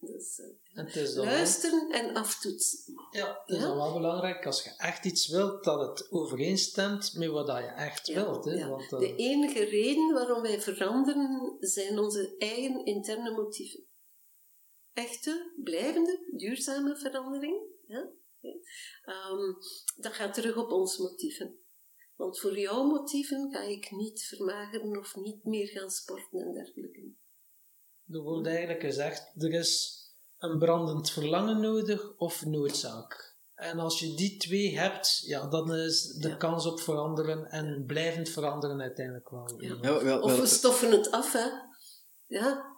Dus, 0.00 1.16
uh, 1.16 1.24
luisteren 1.24 1.90
en 1.90 2.14
aftoetsen. 2.14 2.94
Ja, 3.10 3.42
het 3.44 3.56
is 3.56 3.62
dan 3.62 3.76
wel 3.76 3.92
belangrijk 3.92 4.46
als 4.46 4.62
je 4.62 4.74
echt 4.76 5.04
iets 5.04 5.28
wilt, 5.28 5.64
dat 5.64 5.80
het 5.88 6.12
overeenstemt 6.12 7.14
met 7.14 7.28
wat 7.28 7.46
je 7.46 7.72
echt 7.76 8.08
wilt. 8.08 8.44
Hè? 8.44 8.68
Want, 8.68 8.92
uh, 8.92 8.98
De 8.98 9.16
enige 9.16 9.64
reden 9.64 10.12
waarom 10.12 10.42
wij 10.42 10.60
veranderen 10.60 11.56
zijn 11.60 11.98
onze 11.98 12.34
eigen 12.38 12.84
interne 12.84 13.30
motieven. 13.30 13.84
Echte, 14.92 15.52
blijvende, 15.56 16.26
duurzame 16.36 16.96
verandering. 16.96 17.62
Ja? 17.86 18.08
Um, 19.30 19.56
dat 19.96 20.12
gaat 20.12 20.34
terug 20.34 20.56
op 20.56 20.70
onze 20.70 21.02
motieven. 21.02 21.58
Want 22.16 22.40
voor 22.40 22.58
jouw 22.58 22.84
motieven 22.84 23.50
ga 23.52 23.60
ik 23.60 23.90
niet 23.90 24.22
vermageren 24.22 24.98
of 24.98 25.16
niet 25.16 25.44
meer 25.44 25.66
gaan 25.66 25.90
sporten 25.90 26.40
en 26.40 26.52
dergelijke. 26.52 27.12
Er 28.12 28.20
wordt 28.20 28.46
eigenlijk 28.46 28.80
gezegd, 28.80 29.32
er 29.42 29.52
is 29.52 29.98
een 30.38 30.58
brandend 30.58 31.10
verlangen 31.10 31.60
nodig 31.60 32.16
of 32.16 32.44
noodzaak? 32.44 33.34
En 33.54 33.78
als 33.78 34.00
je 34.00 34.14
die 34.14 34.36
twee 34.36 34.78
hebt, 34.78 35.22
ja, 35.26 35.48
dan 35.48 35.74
is 35.74 36.02
de 36.06 36.36
kans 36.36 36.66
op 36.66 36.80
veranderen 36.80 37.50
en 37.50 37.84
blijvend 37.86 38.28
veranderen 38.28 38.80
uiteindelijk 38.80 39.30
wel. 39.30 39.62
Ja. 39.62 39.80
wel, 39.80 40.02
wel 40.02 40.20
of 40.20 40.40
we 40.40 40.46
stoffen 40.46 40.90
het 40.90 41.10
af, 41.10 41.32
hè? 41.32 41.48
Ja, 42.26 42.70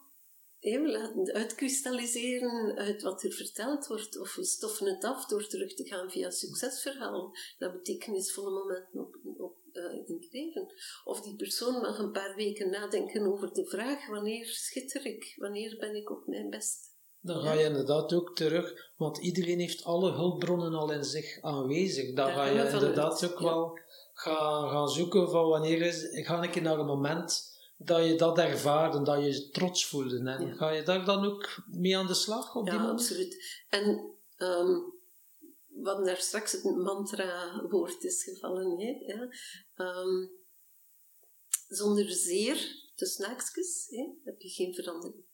we 0.61 0.91
laten 0.91 1.19
het 1.19 1.33
uitkristalliseren 1.33 2.77
uit 2.77 3.03
wat 3.03 3.23
er 3.23 3.33
verteld 3.33 3.87
wordt, 3.87 4.19
of 4.19 4.35
we 4.35 4.45
stoffen 4.45 4.87
het 4.87 5.05
af 5.05 5.27
door 5.27 5.47
terug 5.47 5.75
te 5.75 5.85
gaan 5.85 6.11
via 6.11 6.31
succesverhaal, 6.31 7.37
dat 7.59 7.73
betekenisvolle 7.73 8.51
momenten 8.51 9.01
op, 9.01 9.17
op 9.37 9.57
uh, 9.73 9.93
in 9.93 10.19
het 10.21 10.33
leven. 10.33 10.73
Of 11.05 11.21
die 11.21 11.37
persoon 11.37 11.81
mag 11.81 11.99
een 11.99 12.13
paar 12.13 12.35
weken 12.35 12.71
nadenken 12.71 13.27
over 13.27 13.53
de 13.53 13.67
vraag: 13.67 14.07
wanneer 14.07 14.47
schitter 14.47 15.07
ik? 15.07 15.35
Wanneer 15.37 15.77
ben 15.79 15.95
ik 15.95 16.11
op 16.11 16.27
mijn 16.27 16.51
best? 16.51 16.91
Dan 17.21 17.43
ga 17.43 17.53
je 17.53 17.65
inderdaad 17.65 18.13
ook 18.13 18.35
terug, 18.35 18.93
want 18.97 19.19
iedereen 19.19 19.59
heeft 19.59 19.85
alle 19.85 20.13
hulpbronnen 20.13 20.75
al 20.75 20.93
in 20.93 21.05
zich 21.05 21.39
aanwezig. 21.41 22.15
Dan 22.15 22.33
ga 22.33 22.45
je 22.45 22.71
inderdaad 22.71 23.25
ook 23.25 23.39
wel 23.39 23.79
gaan, 24.13 24.69
gaan 24.69 24.89
zoeken 24.89 25.31
van 25.31 25.49
wanneer 25.49 25.83
is, 25.83 26.09
ga 26.11 26.43
ik 26.43 26.63
naar 26.63 26.79
een 26.79 26.87
moment 26.87 27.51
dat 27.77 28.07
je 28.07 28.15
dat 28.15 28.39
ervaart 28.39 28.95
en 28.95 29.05
dat 29.05 29.19
je 29.19 29.25
je 29.25 29.51
trots 29.51 29.87
voelde. 29.87 30.19
En 30.19 30.57
ga 30.57 30.71
je 30.71 30.83
daar 30.83 31.05
dan 31.05 31.25
ook 31.25 31.63
mee 31.67 31.97
aan 31.97 32.07
de 32.07 32.15
slag 32.15 32.55
op 32.55 32.65
die 32.65 32.75
ja, 32.75 32.89
absoluut. 32.89 33.65
En 33.69 34.11
um, 34.39 34.93
wat 35.83 36.05
daar 36.05 36.21
straks 36.21 36.53
het 36.53 36.65
mantra-woord 36.65 38.05
is 38.05 38.23
gevallen, 38.23 38.81
hè? 38.81 38.91
Ja. 38.91 39.29
Um, 39.77 40.31
zonder 41.69 42.11
zeer, 42.11 42.91
tussen 42.95 43.25
haakjes, 43.25 43.87
heb 44.25 44.41
je 44.41 44.49
geen 44.49 44.75
verandering. 44.75 45.25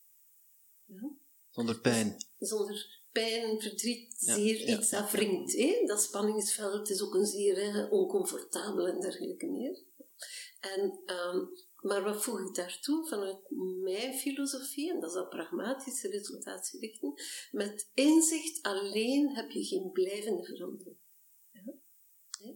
Ja. 0.85 1.11
Zonder 1.51 1.81
pijn. 1.81 2.17
Zonder 2.39 3.03
pijn, 3.13 3.61
verdriet, 3.61 4.15
zeer, 4.19 4.79
iets 4.79 4.91
dat 4.91 5.11
wringt. 5.11 5.53
Hè? 5.57 5.83
Dat 5.87 6.03
spanningsveld 6.03 6.91
is 6.91 7.03
ook 7.03 7.15
een 7.15 7.27
zeer 7.27 7.57
hè, 7.57 7.85
oncomfortabel 7.85 8.89
en 8.89 9.01
dergelijke 9.01 9.47
meer. 9.47 9.83
En 10.61 11.03
um, 11.07 11.51
maar 11.83 12.03
wat 12.03 12.23
voeg 12.23 12.41
ik 12.41 12.55
daartoe 12.55 13.09
vanuit 13.09 13.39
mijn 13.83 14.15
filosofie, 14.15 14.93
en 14.93 15.01
dat 15.01 15.11
is 15.11 15.17
al 15.17 15.29
pragmatische 15.29 16.09
resultaatsgerichten, 16.09 17.15
met 17.51 17.91
inzicht 17.95 18.63
alleen 18.63 19.35
heb 19.35 19.51
je 19.51 19.65
geen 19.65 19.91
blijvende 19.93 20.45
verandering. 20.45 20.97
Ja? 21.53 22.55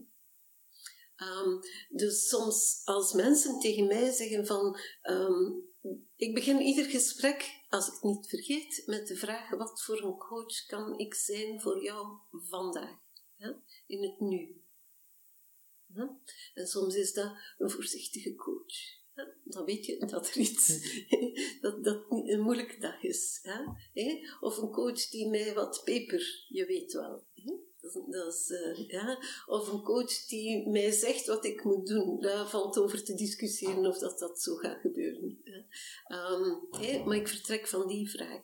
Um, 1.17 1.59
dus 1.89 2.27
soms 2.27 2.81
als 2.83 3.13
mensen 3.13 3.59
tegen 3.59 3.87
mij 3.87 4.11
zeggen 4.11 4.45
van, 4.45 4.79
um, 5.03 5.71
ik 6.15 6.33
begin 6.33 6.61
ieder 6.61 6.85
gesprek, 6.85 7.61
als 7.69 7.87
ik 7.87 7.93
het 7.93 8.03
niet 8.03 8.27
vergeet, 8.27 8.83
met 8.85 9.07
de 9.07 9.15
vraag, 9.15 9.49
wat 9.49 9.83
voor 9.83 10.03
een 10.03 10.17
coach 10.17 10.65
kan 10.65 10.97
ik 10.97 11.13
zijn 11.13 11.61
voor 11.61 11.83
jou 11.83 12.17
vandaag, 12.31 12.97
in 13.87 14.03
het 14.03 14.19
nu. 14.19 14.61
En 16.53 16.67
soms 16.67 16.95
is 16.95 17.13
dat 17.13 17.31
een 17.57 17.69
voorzichtige 17.69 18.35
coach 18.35 19.01
dan 19.43 19.65
weet 19.65 19.85
je 19.85 20.05
dat 20.05 20.27
er 20.27 20.37
iets, 20.37 20.79
dat 21.61 21.83
dat 21.83 22.05
een 22.09 22.41
moeilijke 22.41 22.79
dag 22.79 23.03
is. 23.03 23.39
Hè? 23.93 24.19
Of 24.39 24.57
een 24.57 24.71
coach 24.71 25.09
die 25.09 25.29
mij 25.29 25.53
wat 25.53 25.81
peper, 25.83 26.45
je 26.47 26.65
weet 26.65 26.93
wel. 26.93 27.23
Dat 28.07 28.33
is, 28.33 28.49
uh, 28.49 28.87
ja. 28.87 29.23
Of 29.45 29.71
een 29.71 29.81
coach 29.81 30.25
die 30.25 30.69
mij 30.69 30.91
zegt 30.91 31.25
wat 31.25 31.45
ik 31.45 31.63
moet 31.63 31.87
doen. 31.87 32.19
Daar 32.21 32.49
valt 32.49 32.77
over 32.77 33.03
te 33.03 33.13
discussiëren 33.13 33.85
of 33.85 33.97
dat, 33.97 34.19
dat 34.19 34.41
zo 34.41 34.55
gaat 34.55 34.79
gebeuren. 34.81 35.41
Um, 36.07 37.05
maar 37.05 37.15
ik 37.15 37.27
vertrek 37.27 37.67
van 37.67 37.87
die 37.87 38.09
vraag. 38.09 38.41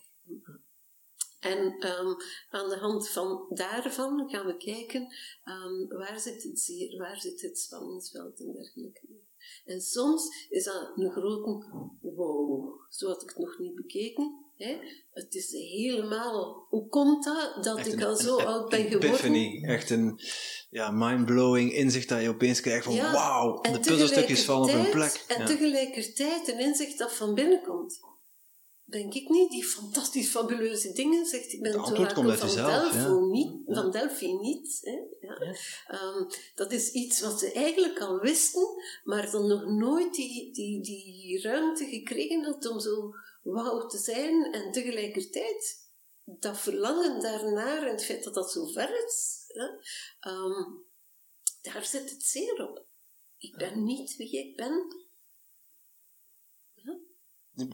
En 1.39 1.87
um, 1.87 2.15
aan 2.49 2.69
de 2.69 2.77
hand 2.79 3.09
van 3.09 3.45
daarvan 3.49 4.29
gaan 4.29 4.45
we 4.45 4.57
kijken 4.57 5.01
um, 5.45 5.87
waar, 5.87 6.19
zit 6.19 6.43
het 6.43 6.59
zeer, 6.59 6.97
waar 6.97 7.19
zit 7.19 7.41
het 7.41 7.59
spanningsveld 7.59 8.39
en 8.39 8.51
dergelijke. 8.51 9.07
En 9.65 9.81
soms 9.81 10.47
is 10.49 10.63
dat 10.63 10.91
een 10.95 11.11
grote 11.11 11.65
wow, 12.01 12.79
zo 12.89 13.07
had 13.07 13.21
ik 13.21 13.29
het 13.29 13.37
nog 13.37 13.59
niet 13.59 13.75
bekeken. 13.75 14.47
Hè? 14.55 14.77
Het 15.13 15.35
is 15.35 15.51
helemaal, 15.51 16.65
hoe 16.69 16.87
komt 16.87 17.23
dat 17.23 17.63
dat 17.63 17.87
ik 17.87 18.03
al 18.03 18.15
zo 18.15 18.37
oud 18.37 18.69
ben 18.69 18.83
geworden? 18.83 19.09
Epiphany, 19.09 19.63
echt 19.63 19.89
een 19.89 20.19
ja, 20.69 20.91
mind-blowing 20.91 21.73
inzicht 21.73 22.09
dat 22.09 22.21
je 22.21 22.29
opeens 22.29 22.61
krijgt 22.61 22.85
van 22.85 22.95
wauw, 22.95 23.61
de 23.61 23.79
puzzelstukjes 23.79 24.45
vallen 24.45 24.69
op 24.69 24.83
hun 24.83 24.91
plek. 24.91 25.25
En 25.27 25.45
tegelijkertijd 25.45 26.47
een 26.47 26.59
inzicht 26.59 26.97
dat 26.97 27.13
van 27.13 27.33
binnen 27.33 27.61
komt 27.63 27.99
denk 28.89 29.13
ik 29.13 29.29
niet, 29.29 29.51
die 29.51 29.65
fantastisch 29.65 30.29
fabuleuze 30.29 30.91
dingen 30.91 31.25
zegt. 31.25 31.53
Ik 31.53 31.61
ben 31.61 31.71
het 31.71 31.91
orakel 31.91 32.35
van 32.35 32.55
Delphi 32.55 33.11
niet, 33.31 33.61
van 33.65 33.91
Delphi 33.91 34.33
niet. 34.33 34.79
Hè, 34.81 35.27
ja. 35.27 35.55
Um, 36.01 36.27
dat 36.55 36.71
is 36.71 36.91
iets 36.91 37.21
wat 37.21 37.39
ze 37.39 37.51
eigenlijk 37.51 37.99
al 37.99 38.19
wisten, 38.19 38.67
maar 39.03 39.31
dan 39.31 39.47
nog 39.47 39.65
nooit 39.65 40.13
die, 40.13 40.53
die, 40.53 40.81
die 40.81 41.41
ruimte 41.41 41.85
gekregen 41.85 42.43
had 42.43 42.65
om 42.65 42.79
zo 42.79 43.13
wauw 43.43 43.85
te 43.85 43.97
zijn 43.97 44.53
en 44.53 44.71
tegelijkertijd 44.71 45.87
dat 46.25 46.59
verlangen 46.59 47.21
daarnaar 47.21 47.83
en 47.83 47.91
het 47.91 48.05
feit 48.05 48.23
dat 48.23 48.33
dat 48.33 48.51
zo 48.51 48.65
ver 48.65 49.05
is, 49.05 49.43
hè, 49.47 49.67
um, 50.31 50.83
daar 51.61 51.85
zit 51.85 52.09
het 52.09 52.23
zeer 52.23 52.69
op. 52.69 52.85
Ik 53.37 53.57
ben 53.57 53.83
niet 53.83 54.15
wie 54.15 54.47
ik 54.47 54.55
ben, 54.55 54.95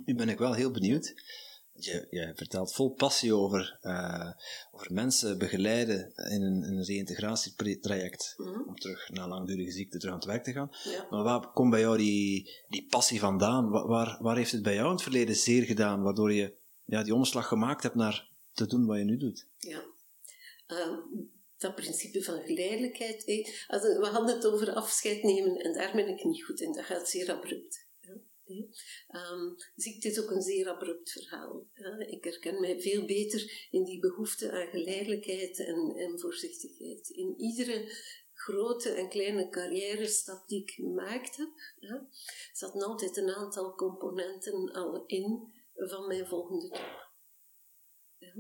nu 0.06 0.16
ben 0.16 0.30
ik 0.30 0.38
wel 0.38 0.54
heel 0.54 0.72
benieuwd. 0.72 1.14
Je, 1.78 2.08
je 2.10 2.32
vertelt 2.36 2.74
vol 2.74 2.94
passie 2.94 3.34
over, 3.34 3.80
uh, 3.82 4.32
over 4.72 4.94
mensen 4.94 5.38
begeleiden 5.38 6.14
in 6.16 6.42
een, 6.42 6.64
een 6.64 6.84
reïntegratietraject 6.84 8.34
mm 8.38 8.64
om 8.68 8.76
terug 8.76 9.10
na 9.10 9.28
langdurige 9.28 9.72
ziekte 9.72 9.98
terug 9.98 10.14
aan 10.14 10.20
het 10.20 10.30
werk 10.30 10.44
te 10.44 10.52
gaan. 10.52 10.70
Maar 11.10 11.24
waar 11.24 11.52
komt 11.52 11.70
bij 11.70 11.80
jou 11.80 11.98
die, 11.98 12.52
die 12.68 12.86
passie 12.90 13.20
vandaan? 13.20 13.70
Waar, 13.70 14.18
waar 14.22 14.36
heeft 14.36 14.52
het 14.52 14.64
bij 14.64 14.74
jou 14.74 14.86
in 14.86 14.94
het 14.94 15.02
verleden 15.02 15.36
zeer 15.36 15.64
gedaan, 15.64 16.02
waardoor 16.02 16.34
je 16.34 16.54
ja, 16.86 17.04
die 17.04 17.14
omslag 17.14 17.48
gemaakt 17.48 17.84
hebt 17.84 17.96
naar 17.96 18.30
te 18.54 18.68
doen 18.68 18.86
wat 18.86 18.98
je 18.98 19.04
nu 19.04 19.18
doet? 19.18 19.48
Ja. 19.58 19.84
Uh, 20.68 20.98
dat 21.58 21.76
principe 21.76 22.24
van 22.24 22.42
geleidelijkheid. 22.42 23.26
Eh, 23.26 23.80
we 23.82 24.08
hadden 24.12 24.36
het 24.36 24.46
over 24.46 24.74
afscheid 24.74 25.24
nemen 25.24 25.56
en 25.56 25.74
daar 25.74 25.92
ben 25.96 26.08
ik 26.08 26.24
niet 26.24 26.44
goed 26.44 26.62
in. 26.62 26.74
Dat 26.74 26.86
gaat 26.86 27.10
zeer 27.10 27.32
abrupt. 27.32 27.85
Um, 28.48 29.56
ziekte 29.76 30.08
is 30.08 30.22
ook 30.22 30.32
een 30.32 30.42
zeer 30.42 30.68
abrupt 30.70 31.12
verhaal. 31.12 31.68
ik 32.08 32.24
herken 32.24 32.60
mij 32.60 32.82
veel 32.82 33.06
beter 33.06 33.68
in 33.72 33.84
die 33.84 34.00
behoefte 34.00 34.52
aan 34.52 34.68
geleidelijkheid 34.68 35.60
en, 35.60 35.94
en 35.96 36.20
voorzichtigheid. 36.20 37.10
In 37.10 37.34
iedere 37.38 37.92
grote 38.34 38.90
en 38.90 39.10
kleine 39.10 39.50
carrière-stap 39.50 40.48
die 40.48 40.62
ik 40.62 40.72
gemaakt 40.72 41.36
heb, 41.36 41.50
ja, 41.80 42.08
zaten 42.54 42.82
altijd 42.82 43.18
een 43.18 43.30
aantal 43.30 43.76
componenten 43.76 44.72
al 44.72 45.06
in 45.06 45.54
van 45.74 46.08
mijn 46.08 46.28
volgende 46.28 46.68
job. 46.68 47.14
Ja. 48.18 48.34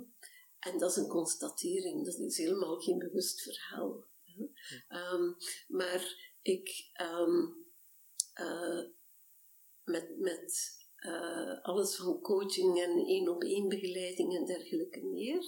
En 0.59 0.77
dat 0.77 0.89
is 0.89 0.95
een 0.95 1.07
constatering, 1.07 2.05
dat 2.05 2.19
is 2.19 2.37
helemaal 2.37 2.79
geen 2.79 2.97
bewust 2.97 3.41
verhaal. 3.41 4.05
Ja. 4.23 5.13
Um, 5.13 5.35
maar 5.67 6.33
ik 6.41 6.91
um, 7.01 7.55
uh, 8.41 8.83
met, 9.85 10.19
met 10.19 10.73
uh, 10.99 11.63
alles 11.63 11.95
van 11.95 12.21
coaching 12.21 12.81
en 12.81 13.05
één 13.05 13.27
op 13.27 13.43
één 13.43 13.67
begeleiding 13.67 14.35
en 14.35 14.45
dergelijke 14.45 15.03
meer, 15.03 15.45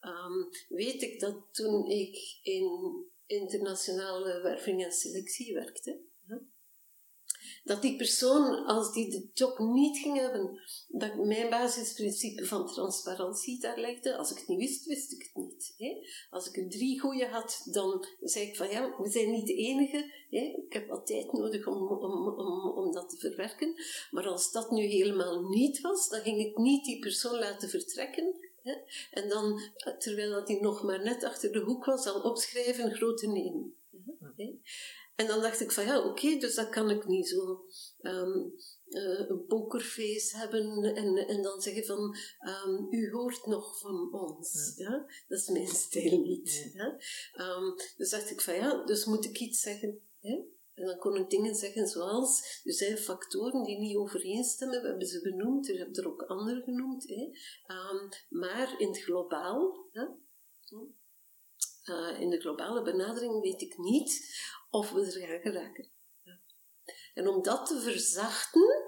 um, 0.00 0.48
weet 0.68 1.02
ik 1.02 1.20
dat 1.20 1.48
toen 1.52 1.86
ik 1.86 2.38
in 2.42 3.04
internationale 3.26 4.40
werving 4.42 4.84
en 4.84 4.92
selectie 4.92 5.54
werkte, 5.54 6.00
dat 7.64 7.82
die 7.82 7.96
persoon, 7.96 8.64
als 8.64 8.92
die 8.92 9.10
de 9.10 9.28
job 9.32 9.58
niet 9.58 9.98
ging 9.98 10.18
hebben, 10.18 10.60
dat 10.88 11.14
mijn 11.14 11.50
basisprincipe 11.50 12.46
van 12.46 12.66
transparantie 12.66 13.60
daar 13.60 13.78
legde. 13.78 14.16
Als 14.16 14.30
ik 14.30 14.38
het 14.38 14.48
niet 14.48 14.58
wist, 14.58 14.86
wist 14.86 15.12
ik 15.12 15.22
het 15.22 15.44
niet. 15.44 15.74
Hè? 15.76 15.96
Als 16.30 16.48
ik 16.48 16.56
er 16.56 16.70
drie 16.70 17.00
goede 17.00 17.26
had, 17.26 17.62
dan 17.72 18.06
zei 18.20 18.46
ik 18.46 18.56
van 18.56 18.70
ja, 18.70 18.94
we 18.98 19.10
zijn 19.10 19.30
niet 19.30 19.46
de 19.46 19.54
enige. 19.54 20.12
Hè? 20.30 20.62
Ik 20.66 20.72
heb 20.72 20.88
wat 20.88 21.06
tijd 21.06 21.32
nodig 21.32 21.66
om, 21.66 21.88
om, 21.88 22.28
om, 22.28 22.70
om 22.70 22.92
dat 22.92 23.10
te 23.10 23.16
verwerken. 23.16 23.74
Maar 24.10 24.26
als 24.26 24.52
dat 24.52 24.70
nu 24.70 24.82
helemaal 24.82 25.48
niet 25.48 25.80
was, 25.80 26.08
dan 26.08 26.20
ging 26.20 26.40
ik 26.40 26.56
niet 26.56 26.84
die 26.84 26.98
persoon 26.98 27.38
laten 27.38 27.68
vertrekken. 27.68 28.34
Hè? 28.62 28.74
En 29.10 29.28
dan, 29.28 29.60
terwijl 29.98 30.30
dat 30.30 30.48
hij 30.48 30.60
nog 30.60 30.82
maar 30.82 31.02
net 31.02 31.24
achter 31.24 31.52
de 31.52 31.60
hoek 31.60 31.84
was, 31.84 32.06
al 32.06 32.20
opschrijven, 32.20 32.94
grote 32.94 33.26
nemen. 33.26 33.74
Hè? 34.36 34.58
En 35.14 35.26
dan 35.26 35.40
dacht 35.40 35.60
ik 35.60 35.72
van 35.72 35.84
ja, 35.84 36.04
oké, 36.04 36.36
dus 36.36 36.54
dat 36.54 36.68
kan 36.68 36.90
ik 36.90 37.06
niet 37.06 37.28
zo 37.28 37.64
um, 38.02 38.54
uh, 38.88 39.28
een 39.28 39.44
pokerface 39.46 40.36
hebben 40.36 40.94
en, 40.94 41.16
en 41.16 41.42
dan 41.42 41.60
zeggen 41.60 41.84
van 41.84 42.16
um, 42.40 42.86
u 42.90 43.10
hoort 43.10 43.46
nog 43.46 43.78
van 43.78 44.12
ons. 44.12 44.72
Ja. 44.76 45.06
Dat 45.28 45.38
is 45.38 45.48
mijn 45.48 45.68
stijl 45.68 46.20
niet. 46.20 46.70
Ja. 46.72 46.98
Um, 47.36 47.74
dus 47.96 48.10
dacht 48.10 48.30
ik 48.30 48.40
van 48.40 48.54
ja, 48.54 48.84
dus 48.84 49.04
moet 49.04 49.24
ik 49.24 49.38
iets 49.38 49.60
zeggen. 49.60 50.00
Hè? 50.20 50.52
En 50.74 50.84
dan 50.86 50.98
kon 50.98 51.16
ik 51.16 51.30
dingen 51.30 51.54
zeggen 51.54 51.88
zoals, 51.88 52.60
er 52.64 52.72
zijn 52.72 52.98
factoren 52.98 53.62
die 53.62 53.78
niet 53.78 53.96
overeenstemmen, 53.96 54.82
we 54.82 54.88
hebben 54.88 55.06
ze 55.06 55.20
benoemd, 55.20 55.68
er 55.68 55.76
hebben 55.76 55.96
er 55.96 56.08
ook 56.08 56.22
andere 56.22 56.62
genoemd, 56.62 57.08
hè. 57.08 57.22
Um, 57.74 58.08
maar 58.28 58.80
in 58.80 58.88
het 58.88 58.98
globaal, 58.98 59.86
hè, 59.92 60.04
uh, 61.84 62.20
in 62.20 62.30
de 62.30 62.40
globale 62.40 62.82
benadering 62.82 63.40
weet 63.40 63.60
ik 63.60 63.78
niet 63.78 64.38
of 64.74 64.90
we 64.90 65.00
er 65.00 65.26
gaan 65.26 65.40
geraken. 65.40 65.90
En 67.14 67.28
om 67.28 67.42
dat 67.42 67.66
te 67.66 67.80
verzachten, 67.80 68.84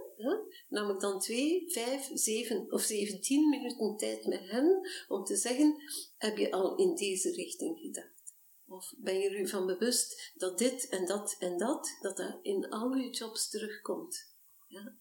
nam 0.68 0.90
ik 0.90 1.00
dan 1.00 1.20
twee, 1.20 1.70
vijf, 1.70 2.10
zeven 2.14 2.72
of 2.72 2.82
zeventien 2.82 3.48
minuten 3.48 3.96
tijd 3.96 4.26
met 4.26 4.50
hen 4.50 4.88
om 5.08 5.24
te 5.24 5.36
zeggen, 5.36 5.82
heb 6.16 6.36
je 6.36 6.50
al 6.50 6.76
in 6.76 6.94
deze 6.94 7.30
richting 7.30 7.78
gedacht? 7.78 8.34
Of 8.68 8.94
ben 8.96 9.18
je 9.18 9.28
er 9.28 9.40
u 9.40 9.48
van 9.48 9.66
bewust 9.66 10.32
dat 10.34 10.58
dit 10.58 10.88
en 10.88 11.06
dat 11.06 11.36
en 11.38 11.58
dat, 11.58 11.96
dat 12.00 12.16
dat 12.16 12.38
in 12.42 12.68
al 12.68 12.92
uw 12.92 13.10
jobs 13.10 13.50
terugkomt? 13.50 14.34
Ja? 14.66 14.96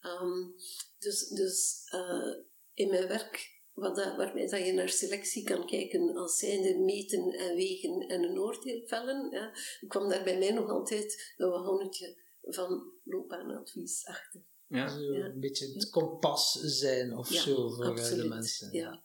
Um, 0.00 0.54
dus 0.98 1.28
dus 1.28 1.88
uh, 1.94 2.36
in 2.74 2.88
mijn 2.88 3.08
werk, 3.08 3.53
wat 3.74 3.96
dat, 3.96 4.16
waarbij 4.16 4.46
dat 4.46 4.66
je 4.66 4.72
naar 4.72 4.88
selectie 4.88 5.44
kan 5.44 5.66
kijken 5.66 6.16
als 6.16 6.38
zijnde 6.38 6.78
meten 6.78 7.32
en 7.32 7.54
wegen 7.54 8.08
en 8.08 8.22
een 8.22 8.38
oordeel 8.38 8.82
vellen, 8.86 9.30
ja, 9.30 9.52
kwam 9.88 10.08
daar 10.08 10.24
bij 10.24 10.38
mij 10.38 10.50
nog 10.50 10.70
altijd 10.70 11.34
een 11.36 11.50
wagonnetje 11.50 12.16
van 12.42 12.92
loopbaanadvies 13.04 14.06
achter. 14.06 14.42
Ja, 14.66 14.88
zo 14.88 15.12
een 15.12 15.40
beetje 15.40 15.72
het 15.72 15.90
kompas 15.90 16.52
zijn 16.52 17.16
of 17.16 17.28
zo 17.28 17.70
voor 17.70 17.84
absoluut. 17.84 18.22
de 18.22 18.28
mensen. 18.28 18.72
Ja. 18.72 19.02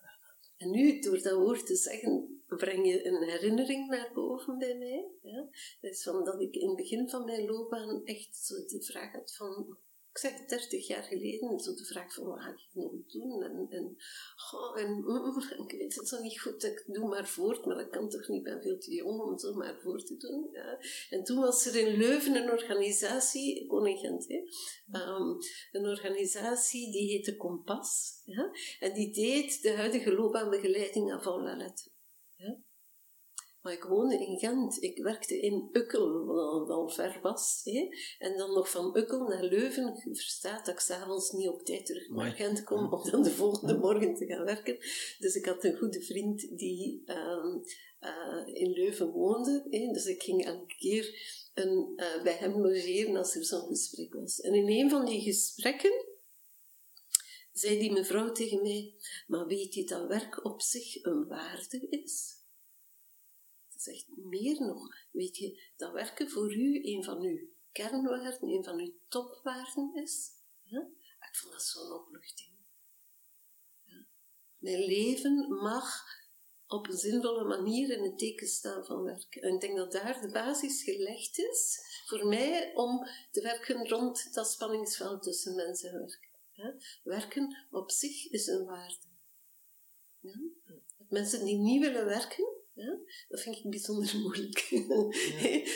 En 0.57 0.71
nu, 0.71 0.99
door 0.99 1.21
dat 1.21 1.37
woord 1.37 1.65
te 1.65 1.75
zeggen, 1.75 2.41
breng 2.47 2.87
je 2.87 3.05
een 3.05 3.29
herinnering 3.29 3.89
naar 3.89 4.11
boven 4.13 4.57
bij 4.57 4.77
mij. 4.77 5.11
Ja? 5.21 5.49
Dus 5.81 6.03
van 6.03 6.23
dat 6.23 6.41
ik 6.41 6.55
in 6.55 6.67
het 6.67 6.77
begin 6.77 7.09
van 7.09 7.25
mijn 7.25 7.45
loopbaan 7.45 8.05
echt 8.05 8.37
zo 8.37 8.55
de 8.55 8.83
vraag 8.83 9.11
had 9.11 9.35
van 9.35 9.77
ik 10.11 10.17
zeg 10.17 10.45
30 10.45 10.87
jaar 10.87 11.03
geleden, 11.03 11.59
zo 11.59 11.73
de 11.73 11.85
vraag 11.85 12.13
van 12.13 12.23
wat 12.23 12.41
ga 12.41 12.49
ik 12.49 12.67
nog 12.73 12.91
doen? 13.07 13.43
En, 13.43 13.67
en, 13.69 13.97
oh, 14.51 14.79
en 14.79 14.91
mm, 14.91 15.41
ik 15.65 15.77
weet 15.77 15.95
het 15.95 16.07
zo 16.07 16.21
niet 16.21 16.41
goed, 16.41 16.63
ik 16.63 16.83
doe 16.87 17.07
maar 17.07 17.27
voort, 17.27 17.65
maar 17.65 17.77
dat 17.77 17.89
kan 17.89 18.09
toch 18.09 18.27
niet, 18.27 18.37
ik 18.37 18.43
ben 18.43 18.61
veel 18.61 18.77
te 18.77 18.93
jong 18.93 19.21
om 19.21 19.37
zo 19.37 19.53
maar 19.53 19.79
voort 19.81 20.05
te 20.05 20.17
doen. 20.17 20.49
Ja. 20.51 20.79
En 21.09 21.23
toen 21.23 21.39
was 21.39 21.65
er 21.65 21.75
in 21.75 21.97
Leuven 21.97 22.35
een 22.35 22.51
organisatie, 22.51 23.67
Koningent, 23.67 24.27
hè, 24.27 24.37
um, 24.99 25.37
een 25.71 25.85
organisatie 25.85 26.91
die 26.91 27.09
heette 27.09 27.35
Kompas. 27.35 28.21
Ja, 28.25 28.51
en 28.79 28.93
die 28.93 29.13
deed 29.13 29.61
de 29.61 29.71
huidige 29.71 30.13
loopbaanbegeleiding 30.13 31.11
aan 31.11 31.21
van 31.21 31.43
la. 31.43 31.73
Maar 33.61 33.73
ik 33.73 33.83
woonde 33.83 34.25
in 34.25 34.39
Gent. 34.39 34.83
Ik 34.83 34.97
werkte 34.97 35.39
in 35.39 35.69
Ukkel, 35.71 36.25
wat 36.25 36.69
al 36.69 36.89
ver 36.89 37.19
was. 37.21 37.61
Hè. 37.63 37.87
En 38.19 38.37
dan 38.37 38.53
nog 38.53 38.69
van 38.69 38.97
Ukkel 38.97 39.27
naar 39.27 39.43
Leuven. 39.43 40.01
Je 40.05 40.15
verstaat 40.15 40.65
dat 40.65 40.73
ik 40.73 40.79
s'avonds 40.79 41.31
niet 41.31 41.49
op 41.49 41.65
tijd 41.65 41.85
terug 41.85 42.09
naar 42.09 42.31
Gent 42.31 42.63
kom 42.63 42.93
om 42.93 43.09
dan 43.09 43.23
de 43.23 43.31
volgende 43.31 43.77
morgen 43.77 44.15
te 44.15 44.25
gaan 44.25 44.45
werken. 44.45 44.77
Dus 45.19 45.35
ik 45.35 45.45
had 45.45 45.63
een 45.63 45.77
goede 45.77 46.01
vriend 46.01 46.57
die 46.57 47.03
uh, 47.05 47.55
uh, 48.01 48.55
in 48.55 48.71
Leuven 48.71 49.11
woonde. 49.11 49.67
Hè. 49.69 49.91
Dus 49.91 50.05
ik 50.05 50.23
ging 50.23 50.45
elke 50.45 50.75
keer 50.75 51.15
een, 51.53 51.93
uh, 51.95 52.23
bij 52.23 52.35
hem 52.35 52.61
logeren 52.61 53.15
als 53.15 53.35
er 53.35 53.45
zo'n 53.45 53.67
gesprek 53.67 54.13
was. 54.13 54.39
En 54.39 54.53
in 54.53 54.67
een 54.67 54.89
van 54.89 55.05
die 55.05 55.21
gesprekken 55.21 56.05
zei 57.53 57.79
die 57.79 57.91
mevrouw 57.91 58.31
tegen 58.31 58.61
mij, 58.61 58.93
maar 59.27 59.45
weet 59.45 59.73
je 59.73 59.83
dat 59.85 60.07
werk 60.07 60.45
op 60.45 60.61
zich 60.61 61.03
een 61.03 61.27
waarde 61.27 61.87
is? 61.89 62.38
Zegt 63.81 64.05
meer 64.15 64.61
nog. 64.61 64.87
Weet 65.11 65.37
je, 65.37 65.61
dat 65.77 65.91
werken 65.93 66.29
voor 66.29 66.53
u 66.53 66.83
een 66.83 67.03
van 67.03 67.21
uw 67.21 67.39
kernwaarden, 67.71 68.49
een 68.49 68.63
van 68.63 68.79
uw 68.79 68.93
topwaarden 69.07 69.95
is. 69.95 70.31
Ja? 70.63 70.79
Ik 71.19 71.35
vond 71.35 71.53
dat 71.53 71.63
zo'n 71.63 71.91
opluchting. 71.91 72.49
Mijn 74.57 74.85
leven 74.85 75.47
mag 75.63 76.03
op 76.67 76.87
een 76.87 76.97
zinvolle 76.97 77.43
manier 77.43 77.89
in 77.89 78.03
het 78.03 78.17
teken 78.17 78.47
staan 78.47 78.85
van 78.85 79.03
werken. 79.03 79.41
En 79.41 79.53
ik 79.53 79.61
denk 79.61 79.77
dat 79.77 79.91
daar 79.91 80.21
de 80.21 80.31
basis 80.31 80.83
gelegd 80.83 81.37
is 81.37 81.79
voor 82.05 82.27
mij 82.27 82.71
om 82.75 83.07
te 83.31 83.41
werken 83.41 83.87
rond 83.87 84.33
dat 84.33 84.51
spanningsveld 84.51 85.23
tussen 85.23 85.55
mens 85.55 85.83
en 85.83 85.93
werk. 85.93 86.29
Werken 87.03 87.67
op 87.71 87.91
zich 87.91 88.29
is 88.29 88.47
een 88.47 88.65
waarde. 88.65 89.07
Ja? 90.19 90.39
Mensen 91.09 91.45
die 91.45 91.57
niet 91.57 91.81
willen 91.81 92.05
werken, 92.05 92.58
ja? 92.79 92.97
Dat 93.29 93.39
vind 93.41 93.55
ik 93.55 93.69
bijzonder 93.69 94.15
moeilijk. 94.23 94.67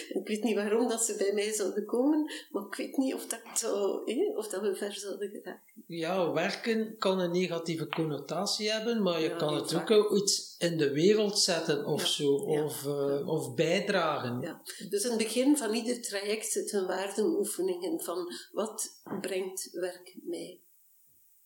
ik 0.09 0.27
weet 0.27 0.43
niet 0.43 0.55
waarom 0.55 0.87
dat 0.87 1.03
ze 1.03 1.15
bij 1.15 1.33
mij 1.33 1.53
zouden 1.53 1.85
komen, 1.85 2.31
maar 2.51 2.65
ik 2.65 2.75
weet 2.75 2.97
niet 2.97 3.13
of 3.13 3.27
dat, 3.27 3.41
zo, 3.55 4.03
of 4.35 4.47
dat 4.47 4.61
we 4.61 4.75
ver 4.75 4.93
zouden 4.93 5.29
geraken. 5.29 5.83
Ja, 5.87 6.31
werken 6.31 6.97
kan 6.97 7.19
een 7.19 7.31
negatieve 7.31 7.87
connotatie 7.87 8.71
hebben, 8.71 9.01
maar 9.01 9.21
je 9.21 9.35
kan 9.35 9.55
het 9.55 9.91
ook 9.91 10.15
iets 10.15 10.55
in 10.57 10.77
de 10.77 10.91
wereld 10.91 11.39
zetten 11.39 11.85
of 11.85 12.07
zo, 12.07 12.33
Of, 12.33 12.83
uh, 12.85 13.27
of 13.27 13.55
bijdragen. 13.55 14.41
Ja. 14.41 14.61
Dus 14.89 15.03
in 15.03 15.09
het 15.09 15.17
begin 15.17 15.57
van 15.57 15.73
ieder 15.73 16.01
traject 16.01 16.51
zitten 16.51 16.87
waardenoefeningen 16.87 18.01
van 18.01 18.33
wat 18.51 19.01
brengt 19.21 19.69
werk 19.71 20.15
mij? 20.23 20.59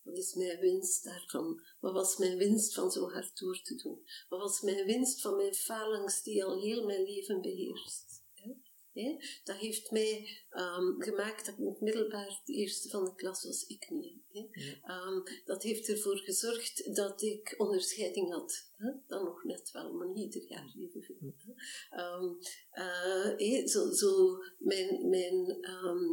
Wat 0.07 0.17
is 0.17 0.33
mijn 0.33 0.59
winst 0.59 1.03
daarvan? 1.03 1.61
Wat 1.79 1.93
was 1.93 2.17
mijn 2.17 2.37
winst 2.37 2.73
van 2.73 2.91
zo 2.91 3.09
hard 3.09 3.39
door 3.39 3.61
te 3.61 3.75
doen? 3.75 3.99
Wat 4.29 4.39
was 4.39 4.61
mijn 4.61 4.85
winst 4.85 5.21
van 5.21 5.35
mijn 5.35 5.53
falings 5.53 6.23
die 6.23 6.43
al 6.43 6.61
heel 6.61 6.85
mijn 6.85 7.03
leven 7.03 7.41
beheerst? 7.41 8.06
Dat 9.43 9.55
heeft 9.55 9.91
mij 9.91 10.27
um, 10.51 10.95
gemaakt 11.01 11.45
dat 11.45 11.53
ik 11.53 11.59
in 11.59 11.67
het 11.67 11.81
middelbaar 11.81 12.41
de 12.45 12.53
eerste 12.53 12.89
van 12.89 13.05
de 13.05 13.15
klas 13.15 13.43
was, 13.43 13.65
ik 13.67 13.89
niet. 13.89 14.15
Um, 14.85 15.23
dat 15.45 15.63
heeft 15.63 15.89
ervoor 15.89 16.17
gezorgd 16.17 16.95
dat 16.95 17.21
ik 17.21 17.55
onderscheiding 17.57 18.33
had. 18.33 18.69
Hè? 18.77 18.91
Dan 19.07 19.23
nog 19.23 19.43
net 19.43 19.71
wel, 19.71 19.93
maar 19.93 20.07
niet 20.07 20.33
ieder 20.33 20.49
jaar 20.49 20.73
evenveel. 20.79 21.33
Um, 21.91 22.37
uh, 22.73 23.67
zo, 23.67 23.91
zo 23.91 24.37
mijn, 24.57 25.09
mijn, 25.09 25.59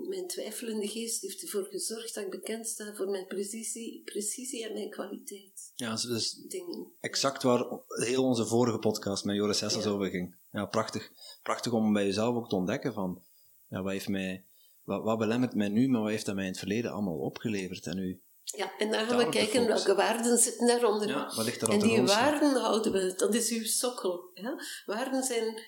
mijn 0.09 0.27
twijfelende 0.27 0.89
geest 0.89 1.23
heeft 1.23 1.43
ervoor 1.43 1.65
gezorgd 1.65 2.15
dat 2.15 2.25
ik 2.25 2.31
bekend 2.31 2.69
sta 2.69 2.95
voor 2.95 3.09
mijn 3.09 3.27
precisie, 3.27 4.03
precisie 4.05 4.65
en 4.65 4.73
mijn 4.73 4.91
kwaliteit. 4.91 5.73
Ja, 5.75 5.95
dus 5.95 6.33
Dingen. 6.33 6.93
exact 7.01 7.43
waar 7.43 7.81
heel 7.87 8.25
onze 8.25 8.47
vorige 8.47 8.79
podcast 8.79 9.25
met 9.25 9.37
Joris 9.37 9.61
Hessels 9.61 9.85
ja. 9.85 9.91
over 9.91 10.11
ging. 10.11 10.37
Ja, 10.55 10.67
prachtig. 10.67 11.11
Prachtig 11.43 11.73
om 11.73 11.93
bij 11.93 12.05
jezelf 12.05 12.37
ook 12.37 12.49
te 12.49 12.57
ontdekken 12.57 12.93
van, 12.93 13.23
ja, 13.69 13.83
wat 13.83 13.93
heeft 13.93 14.09
mij 14.09 14.45
wat, 14.83 15.03
wat 15.03 15.19
belemmert 15.19 15.55
mij 15.55 15.69
nu, 15.69 15.89
maar 15.89 16.01
wat 16.01 16.11
heeft 16.11 16.27
dat 16.27 16.35
mij 16.35 16.45
in 16.45 16.51
het 16.51 16.59
verleden 16.59 16.93
allemaal 16.93 17.19
opgeleverd? 17.19 17.87
En 17.87 17.97
nu 17.97 18.23
ja, 18.45 18.79
en 18.79 18.91
dan 18.91 19.07
gaan 19.07 19.19
we 19.19 19.29
kijken 19.29 19.67
welke 19.67 19.95
waarden 19.95 20.39
zitten 20.39 20.67
daaronder. 20.67 21.09
Ja, 21.09 21.35
wat 21.35 21.45
ligt 21.45 21.63
er 21.63 21.69
en 21.69 21.79
die 21.79 22.03
waarden 22.03 22.61
houden 22.61 22.93
we, 22.93 23.15
dat 23.17 23.35
is 23.35 23.51
uw 23.51 23.65
sokkel. 23.65 24.31
Ja? 24.35 24.61
Waarden 24.87 25.23
zijn 25.23 25.63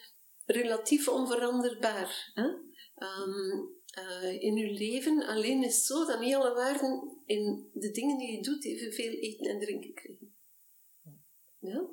relatief 0.44 1.08
onveranderbaar. 1.08 2.30
Hè? 2.34 2.44
Um, 2.44 3.74
uh, 3.98 4.42
in 4.42 4.56
uw 4.56 4.72
leven 4.72 5.26
alleen 5.26 5.64
is 5.64 5.84
zo 5.84 6.04
dat 6.04 6.20
niet 6.20 6.34
alle 6.34 6.54
waarden 6.54 7.22
in 7.24 7.70
de 7.72 7.90
dingen 7.90 8.18
die 8.18 8.36
je 8.36 8.42
doet 8.42 8.64
evenveel 8.64 9.12
eten 9.12 9.46
en 9.46 9.60
drinken 9.60 9.94
krijgen. 9.94 10.34
Ja? 11.58 11.86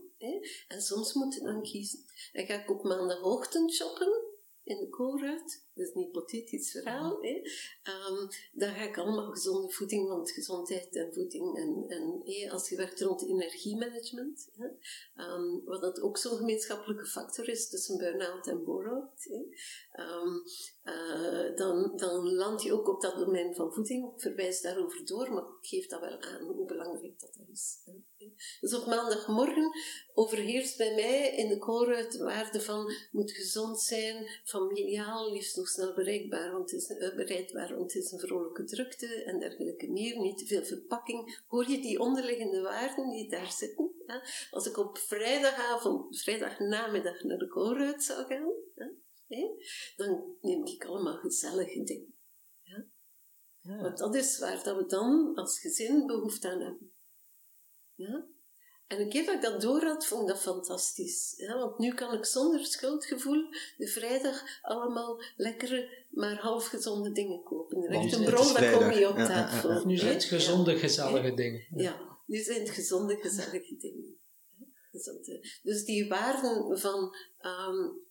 En 0.68 0.82
soms 0.82 1.14
moet 1.14 1.34
je 1.34 1.42
dan 1.42 1.62
kiezen. 1.62 2.00
En 2.32 2.46
ga 2.46 2.62
ik 2.62 2.70
op 2.70 2.84
maandagochtend 2.84 3.74
shoppen 3.74 4.24
in 4.64 4.80
de 4.80 4.90
koolruit 4.90 5.66
is 5.76 5.92
een 5.94 6.02
hypothetisch 6.02 6.72
verhaal, 6.72 7.18
hè. 7.22 7.42
Um, 8.10 8.28
dan 8.52 8.74
ga 8.74 8.82
ik 8.82 8.98
allemaal 8.98 9.32
gezonde 9.32 9.74
voeding, 9.74 10.08
want 10.08 10.32
gezondheid 10.32 10.96
en 10.96 11.14
voeding 11.14 11.58
en, 11.58 11.86
en 11.88 12.22
hey, 12.24 12.52
als 12.52 12.70
je 12.70 12.76
werkt 12.76 13.02
rond 13.02 13.24
energiemanagement, 13.24 14.50
hè, 14.58 14.68
um, 15.26 15.62
wat 15.66 15.82
dat 15.82 16.02
ook 16.02 16.18
zo'n 16.18 16.38
gemeenschappelijke 16.38 17.06
factor 17.06 17.50
is 17.50 17.70
tussen 17.70 17.98
burn-out 17.98 18.48
en 18.48 18.64
bore-out, 18.64 19.28
um, 20.00 20.44
uh, 20.84 21.56
dan, 21.56 21.94
dan 21.96 22.34
land 22.34 22.64
je 22.64 22.74
ook 22.74 22.88
op 22.88 23.02
dat 23.02 23.16
domein 23.16 23.56
van 23.56 23.74
voeding. 23.74 24.14
Ik 24.14 24.22
verwijs 24.22 24.62
daarover 24.62 25.06
door, 25.06 25.34
maar 25.34 25.44
ik 25.44 25.68
geef 25.68 25.88
dat 25.88 26.00
wel 26.00 26.22
aan 26.22 26.46
hoe 26.46 26.66
belangrijk 26.66 27.20
dat 27.20 27.38
is. 27.52 27.82
Hè. 27.86 27.94
Dus 28.62 28.74
op 28.74 28.86
maandagmorgen 28.86 29.72
overheerst 30.14 30.78
bij 30.78 30.96
mij 30.96 31.36
in 31.36 31.50
de 31.50 31.58
koolruit 31.58 32.12
de 32.12 32.24
waarde 32.24 32.62
van 32.62 32.94
moet 33.12 33.32
gezond 33.32 33.82
zijn, 33.82 34.42
familiaal, 34.44 35.32
liefst 35.32 35.58
snel 35.68 35.94
bereikbaar, 35.94 36.52
want 36.52 36.72
het 36.72 36.82
is, 36.82 36.90
uh, 36.90 37.16
bereidbaar, 37.16 37.76
want 37.76 37.94
het 37.94 38.04
is 38.04 38.12
een 38.12 38.20
vrolijke 38.20 38.64
drukte 38.64 39.24
en 39.24 39.40
dergelijke 39.40 39.92
meer. 39.92 40.20
Niet 40.20 40.38
te 40.38 40.46
veel 40.46 40.64
verpakking. 40.64 41.44
Hoor 41.48 41.70
je 41.70 41.82
die 41.82 42.00
onderliggende 42.00 42.62
waarden 42.62 43.10
die 43.10 43.30
daar 43.30 43.52
zitten? 43.52 43.92
Ja? 44.08 44.24
Als 44.52 44.66
ik 44.66 44.78
op 44.78 44.98
vrijdagavond, 44.98 46.22
vrijdagnamiddag 46.22 47.24
naar 47.24 47.38
de 47.38 47.48
koolruit 47.48 48.04
zou 48.04 48.26
gaan, 48.26 48.52
ja? 48.76 48.92
dan 49.96 50.38
neem 50.42 50.66
ik 50.66 50.86
allemaal 50.86 51.18
gezellige 51.18 51.84
dingen. 51.84 52.16
Ja? 52.62 52.86
ja? 53.62 53.82
Want 53.82 53.98
dat 53.98 54.16
is 54.16 54.40
waar 54.40 54.64
dat 54.64 54.78
we 54.78 54.86
dan 54.86 55.36
als 55.36 55.60
gezin 55.60 56.06
behoefte 56.06 56.50
aan 56.50 56.62
hebben. 56.62 56.94
Ja? 57.96 58.26
En 58.88 59.00
een 59.00 59.10
keer 59.10 59.26
dat 59.26 59.36
ik 59.36 59.42
dat 59.42 59.62
door 59.62 59.84
had, 59.84 60.06
vond 60.06 60.22
ik 60.22 60.28
dat 60.28 60.42
fantastisch. 60.42 61.34
Ja, 61.38 61.58
want 61.58 61.78
nu 61.78 61.94
kan 61.94 62.14
ik 62.14 62.26
zonder 62.26 62.66
schuldgevoel 62.66 63.46
de 63.78 63.88
vrijdag 63.88 64.44
allemaal 64.62 65.22
lekkere, 65.38 66.06
maar 66.10 66.40
half 66.40 66.68
gezonde 66.68 67.12
dingen 67.12 67.44
kopen. 67.44 67.84
Er 67.84 67.90
echt 67.90 68.14
een 68.14 68.24
bron, 68.24 68.54
dat 68.54 68.72
komt 68.72 68.96
niet 68.96 69.06
op 69.06 69.16
tafel. 69.16 69.86
nu 69.86 69.98
zijn 69.98 70.14
het 70.14 70.24
gezonde, 70.24 70.78
gezellige 70.78 71.34
dingen. 71.34 71.68
Ja. 71.76 72.18
nu 72.26 72.38
zijn 72.38 72.60
het 72.60 72.70
gezonde, 72.70 73.16
gezellige 73.16 73.76
dingen. 73.78 74.18
Dus, 74.92 75.08
eh, 75.08 75.42
dus 75.64 75.86
die 75.86 76.08
waarden 76.08 76.80
van 76.80 77.16
um, 77.42 78.02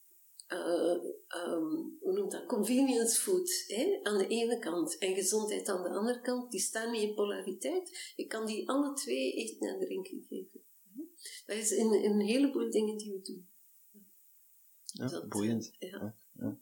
um, 1.29 1.99
hoe 2.01 2.13
noemt 2.13 2.33
dat? 2.33 2.47
Convenience 2.47 3.21
food 3.21 3.65
hè, 3.67 4.01
aan 4.03 4.19
de 4.19 4.27
ene 4.27 4.59
kant 4.59 4.99
en 4.99 5.15
gezondheid 5.15 5.69
aan 5.69 5.83
de 5.83 5.89
andere 5.89 6.21
kant, 6.21 6.51
die 6.51 6.61
staan 6.61 6.91
niet 6.91 7.03
in 7.03 7.15
polariteit. 7.15 8.13
Ik 8.17 8.29
kan 8.29 8.47
die 8.47 8.69
alle 8.69 8.95
twee 8.95 9.33
eten 9.33 9.69
en 9.69 9.79
drinken 9.79 10.27
geven. 10.29 10.62
Dat 11.47 11.57
is 11.57 11.71
in, 11.71 11.93
in 11.93 12.11
een 12.11 12.27
heleboel 12.27 12.71
dingen 12.71 12.97
die 12.97 13.13
we 13.13 13.23
doen. 13.23 13.49
Ja, 14.85 15.07
dat, 15.07 15.29
boeiend. 15.29 15.77
Ja. 15.79 16.15
ja. 16.33 16.59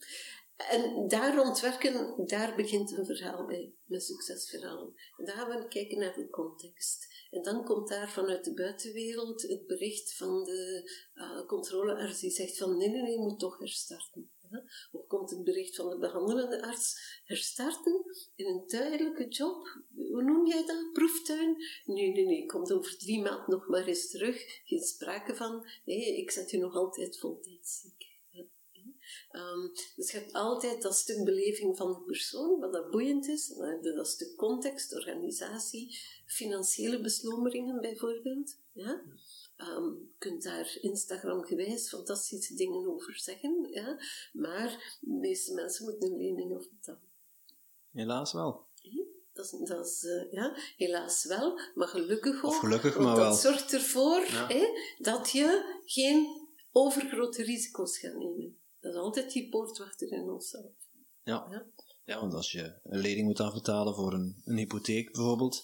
En 0.69 1.09
daar 1.09 1.41
ontwerken, 1.41 2.27
daar 2.27 2.57
begint 2.57 2.93
een 2.93 3.07
verhaal 3.07 3.47
bij, 3.47 3.75
met 3.85 4.03
succesverhalen. 4.03 4.95
En 5.17 5.25
daar 5.25 5.37
gaan 5.37 5.49
we 5.49 5.69
kijken 5.69 5.99
naar 5.99 6.15
de 6.15 6.31
context. 6.31 7.07
En 7.31 7.43
dan 7.43 7.65
komt 7.65 7.89
daar 7.89 8.11
vanuit 8.11 8.45
de 8.45 8.55
buitenwereld 8.55 9.43
het 9.43 9.67
bericht 9.67 10.17
van 10.17 10.45
de 10.45 10.91
uh, 11.15 11.47
controlearts 11.47 12.21
die 12.21 12.31
zegt 12.31 12.57
van 12.57 12.77
nee, 12.77 12.89
nee, 12.89 13.03
nee, 13.03 13.13
je 13.13 13.19
moet 13.19 13.39
toch 13.39 13.59
herstarten. 13.59 14.31
Of 14.93 15.07
komt 15.07 15.31
het 15.31 15.45
bericht 15.45 15.77
van 15.77 15.91
de 15.91 15.99
behandelende 15.99 16.63
arts 16.63 17.21
herstarten 17.25 18.05
in 18.35 18.47
een 18.47 18.67
tijdelijke 18.67 19.29
job? 19.29 19.83
Hoe 20.11 20.23
noem 20.23 20.47
jij 20.47 20.67
dat? 20.67 20.93
Proeftuin? 20.93 21.57
Nee, 21.85 22.13
nee, 22.13 22.27
nee, 22.27 22.47
komt 22.47 22.73
over 22.73 22.99
drie 22.99 23.23
maanden 23.23 23.51
nog 23.51 23.69
maar 23.69 23.87
eens 23.87 24.11
terug. 24.11 24.61
Geen 24.65 24.83
sprake 24.83 25.37
van, 25.37 25.67
nee, 25.85 26.17
ik 26.17 26.31
zet 26.31 26.51
je 26.51 26.59
nog 26.59 26.75
altijd 26.75 27.19
voltijdsziek. 27.19 28.09
Um, 29.33 29.73
dus 29.97 30.11
je 30.11 30.19
hebt 30.19 30.33
altijd 30.33 30.83
dat 30.83 30.97
stuk 30.97 31.25
beleving 31.25 31.77
van 31.77 31.93
de 31.93 32.01
persoon, 32.01 32.61
wat 32.61 32.73
dat 32.73 32.91
boeiend 32.91 33.29
is. 33.29 33.47
Dan 33.47 33.69
heb 33.69 33.83
je 33.83 33.93
dat 33.93 34.09
stuk 34.09 34.37
context, 34.37 34.95
organisatie, 34.95 35.99
financiële 36.27 37.01
beslomeringen 37.01 37.81
bijvoorbeeld. 37.81 38.57
Ja? 38.73 39.03
Um, 39.57 39.99
je 39.99 40.15
kunt 40.19 40.43
daar 40.43 40.79
Instagram-gewijs 40.81 41.89
fantastische 41.89 42.55
dingen 42.55 42.87
over 42.87 43.19
zeggen, 43.19 43.69
ja? 43.71 43.99
maar 44.33 44.99
de 45.01 45.13
meeste 45.13 45.55
mensen 45.55 45.85
moeten 45.85 46.13
een 46.13 46.19
lening 46.19 46.57
of 46.57 46.71
betalen. 46.71 47.09
Helaas 47.91 48.33
wel. 48.33 48.67
Dat 49.41 49.61
is, 49.61 49.69
dat 49.69 49.87
is 49.87 50.03
uh, 50.03 50.33
ja, 50.33 50.57
helaas 50.77 51.25
wel, 51.25 51.61
maar 51.75 51.89
gelukkig 51.89 52.45
ook. 52.45 52.51
Of 52.51 52.59
gelukkig, 52.59 52.99
maar 52.99 53.17
dat 53.17 53.25
wel. 53.25 53.35
zorgt 53.35 53.73
ervoor 53.73 54.21
hè, 54.27 54.67
dat 54.99 55.31
je 55.31 55.79
geen 55.85 56.27
overgrote 56.73 57.43
risico's 57.43 57.99
gaat 57.99 58.15
nemen. 58.15 58.59
Dat 58.81 58.93
is 58.93 58.99
altijd 58.99 59.33
die 59.33 59.49
poortwachter 59.49 60.13
in 60.13 60.31
onszelf. 60.31 60.73
Ja. 61.23 61.47
ja. 61.51 61.67
Ja, 62.05 62.21
want 62.21 62.35
als 62.35 62.53
je 62.53 62.81
een 62.83 63.01
lening 63.01 63.27
moet 63.27 63.41
afbetalen 63.41 63.95
voor 63.95 64.13
een, 64.13 64.43
een 64.45 64.57
hypotheek 64.57 65.13
bijvoorbeeld, 65.13 65.63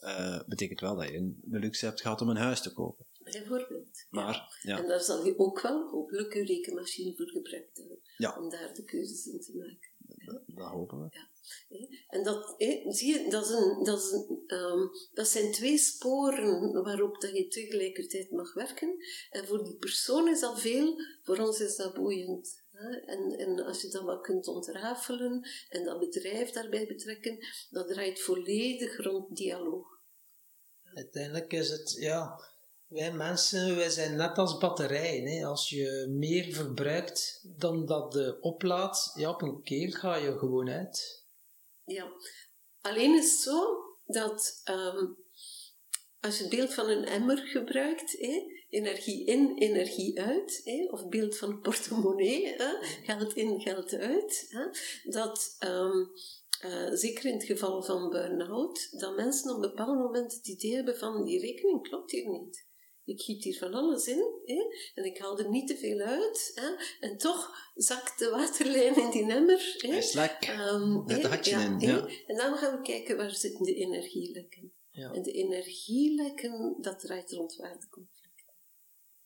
uh, 0.00 0.42
betekent 0.46 0.80
wel 0.80 0.96
dat 0.96 1.08
je 1.08 1.38
de 1.40 1.58
luxe 1.58 1.86
hebt 1.86 2.00
gehad 2.00 2.20
om 2.20 2.28
een 2.28 2.36
huis 2.36 2.62
te 2.62 2.72
kopen. 2.72 3.06
Bijvoorbeeld. 3.22 4.06
Maar, 4.10 4.60
ja. 4.62 4.78
En 4.78 4.88
daar 4.88 5.00
zal 5.00 5.24
je 5.24 5.38
ook 5.38 5.60
wel 5.60 5.88
hopelijk 5.88 6.34
een 6.34 6.46
rekenmachine 6.46 7.16
voor 7.16 7.28
gebruikt 7.28 7.76
hebben. 7.76 8.42
Om 8.42 8.50
daar 8.50 8.74
de 8.74 8.84
keuzes 8.84 9.26
in 9.26 9.40
te 9.40 9.56
maken. 9.56 9.90
Dat, 10.06 10.42
dat 10.46 10.70
hopen 10.70 11.00
we. 11.00 11.08
En 12.08 12.22
dat, 12.22 12.54
zie 12.88 13.12
je, 13.12 13.30
dat, 13.30 13.44
is 13.44 13.50
een, 13.50 13.84
dat, 13.84 13.98
is 13.98 14.10
een, 14.10 14.42
um, 14.46 14.90
dat 15.12 15.28
zijn 15.28 15.52
twee 15.52 15.78
sporen 15.78 16.82
waarop 16.82 17.20
dat 17.20 17.36
je 17.36 17.48
tegelijkertijd 17.48 18.30
mag 18.30 18.54
werken. 18.54 18.96
En 19.30 19.46
voor 19.46 19.64
die 19.64 19.76
persoon 19.76 20.28
is 20.28 20.40
dat 20.40 20.60
veel, 20.60 20.94
voor 21.22 21.38
ons 21.38 21.60
is 21.60 21.76
dat 21.76 21.94
boeiend. 21.94 22.64
En, 23.06 23.38
en 23.38 23.64
als 23.64 23.82
je 23.82 23.88
dat 23.88 24.02
wat 24.02 24.20
kunt 24.20 24.48
ontrafelen 24.48 25.48
en 25.68 25.84
dat 25.84 25.98
bedrijf 25.98 26.50
daarbij 26.50 26.86
betrekken, 26.86 27.38
dat 27.70 27.88
draait 27.88 28.20
volledig 28.20 28.96
rond 28.96 29.36
dialoog. 29.36 30.00
Uiteindelijk 30.94 31.52
is 31.52 31.70
het, 31.70 31.96
ja, 31.98 32.40
wij 32.86 33.12
mensen, 33.12 33.76
wij 33.76 33.90
zijn 33.90 34.16
net 34.16 34.38
als 34.38 34.58
batterijen. 34.58 35.26
Hè. 35.26 35.44
Als 35.46 35.68
je 35.68 36.06
meer 36.08 36.54
verbruikt 36.54 37.44
dan 37.56 37.86
dat 37.86 38.12
de 38.12 38.40
oplaadt, 38.40 39.12
ja, 39.14 39.30
op 39.30 39.42
een 39.42 39.62
keer 39.62 39.96
ga 39.96 40.16
je 40.16 40.38
gewoon 40.38 40.68
uit. 40.68 41.24
Ja, 41.86 42.12
alleen 42.80 43.14
is 43.14 43.32
het 43.32 43.40
zo 43.40 43.84
dat 44.04 44.62
um, 44.70 45.16
als 46.20 46.36
je 46.36 46.44
het 46.44 46.54
beeld 46.54 46.74
van 46.74 46.88
een 46.88 47.04
emmer 47.04 47.38
gebruikt, 47.38 48.16
energie 48.68 49.24
in, 49.24 49.56
energie 49.58 50.20
uit, 50.20 50.62
of 50.90 51.08
beeld 51.08 51.36
van 51.36 51.60
portemonnee, 51.60 52.54
hè, 52.56 52.72
geld 53.04 53.34
in, 53.34 53.60
geld 53.60 53.92
uit, 53.92 54.56
dat 55.04 55.56
um, 55.66 56.10
uh, 56.64 56.92
zeker 56.92 57.24
in 57.24 57.34
het 57.34 57.44
geval 57.44 57.82
van 57.82 58.10
burn-out, 58.10 59.00
dat 59.00 59.16
mensen 59.16 59.50
op 59.50 59.56
een 59.56 59.70
bepaald 59.70 59.98
moment 59.98 60.32
het 60.32 60.46
idee 60.46 60.74
hebben 60.74 60.98
van 60.98 61.24
die 61.24 61.40
rekening 61.40 61.82
klopt 61.82 62.10
hier 62.10 62.28
niet. 62.28 62.65
Ik 63.06 63.20
giet 63.20 63.44
hier 63.44 63.58
van 63.58 63.74
alles 63.74 64.06
in 64.06 64.24
hè, 64.44 64.62
en 64.94 65.04
ik 65.04 65.18
haal 65.18 65.38
er 65.38 65.50
niet 65.50 65.68
te 65.68 65.76
veel 65.76 65.98
uit. 65.98 66.52
Hè, 66.54 66.68
en 67.08 67.16
toch 67.16 67.50
zakt 67.74 68.18
de 68.18 68.30
waterlijn 68.30 68.96
in 68.96 69.10
die 69.10 69.32
emmer. 69.32 69.74
Hè, 69.78 69.88
Hij 69.88 69.98
is 69.98 70.12
lek. 70.12 70.56
Um, 70.72 71.04
Met 71.04 71.22
de 71.22 71.28
hatje 71.28 71.50
ja, 71.50 71.64
in. 71.64 71.78
hè. 71.88 71.92
Ja. 71.96 72.08
En 72.26 72.36
dan 72.36 72.56
gaan 72.56 72.76
we 72.76 72.82
kijken 72.82 73.16
waar 73.16 73.34
zitten 73.34 73.64
de 73.64 73.74
energielekken. 73.74 74.72
Ja. 74.90 75.12
En 75.12 75.22
de 75.22 75.32
energielekken, 75.32 76.76
dat 76.80 77.00
draait 77.00 77.32
rond 77.32 77.56
waardeconflict. 77.56 78.44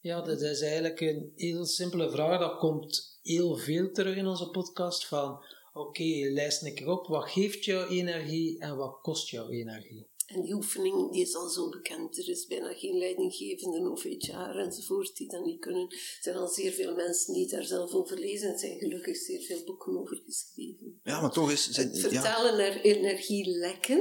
Ja, 0.00 0.22
dat 0.22 0.40
is 0.40 0.60
eigenlijk 0.60 1.00
een 1.00 1.32
heel 1.36 1.64
simpele 1.64 2.10
vraag. 2.10 2.40
Dat 2.40 2.58
komt 2.58 3.18
heel 3.22 3.56
veel 3.56 3.90
terug 3.92 4.16
in 4.16 4.26
onze 4.26 4.50
podcast. 4.50 5.06
Van, 5.06 5.44
oké, 5.72 6.04
lijst 6.32 6.62
een 6.62 6.74
keer 6.74 6.88
op. 6.88 7.06
Wat 7.06 7.30
geeft 7.30 7.64
jou 7.64 7.88
energie 7.88 8.58
en 8.60 8.76
wat 8.76 9.00
kost 9.00 9.28
jou 9.28 9.50
energie? 9.50 10.09
En 10.34 10.42
die 10.42 10.54
oefening 10.54 11.12
die 11.12 11.22
is 11.22 11.34
al 11.34 11.48
zo 11.48 11.68
bekend. 11.68 12.18
Er 12.18 12.28
is 12.28 12.46
bijna 12.46 12.72
geen 12.72 12.98
leidinggevende 12.98 13.90
of 13.90 14.02
HR 14.02 14.58
enzovoort 14.58 15.16
die 15.16 15.28
dat 15.28 15.44
niet 15.44 15.60
kunnen. 15.60 15.88
Er 15.90 16.18
zijn 16.20 16.36
al 16.36 16.48
zeer 16.48 16.72
veel 16.72 16.94
mensen 16.94 17.34
die 17.34 17.48
daar 17.48 17.64
zelf 17.64 17.92
over 17.92 18.18
lezen. 18.18 18.52
Er 18.52 18.58
zijn 18.58 18.78
gelukkig 18.78 19.16
zeer 19.16 19.40
veel 19.40 19.64
boeken 19.64 19.98
over 19.98 20.22
geschreven. 20.24 21.00
Ja, 21.02 21.20
maar 21.20 21.32
toch 21.32 21.50
is... 21.50 21.70
Zijn, 21.70 21.88
Het 21.88 21.98
vertalen 21.98 22.56
naar 22.56 22.80
energielekken 22.80 23.98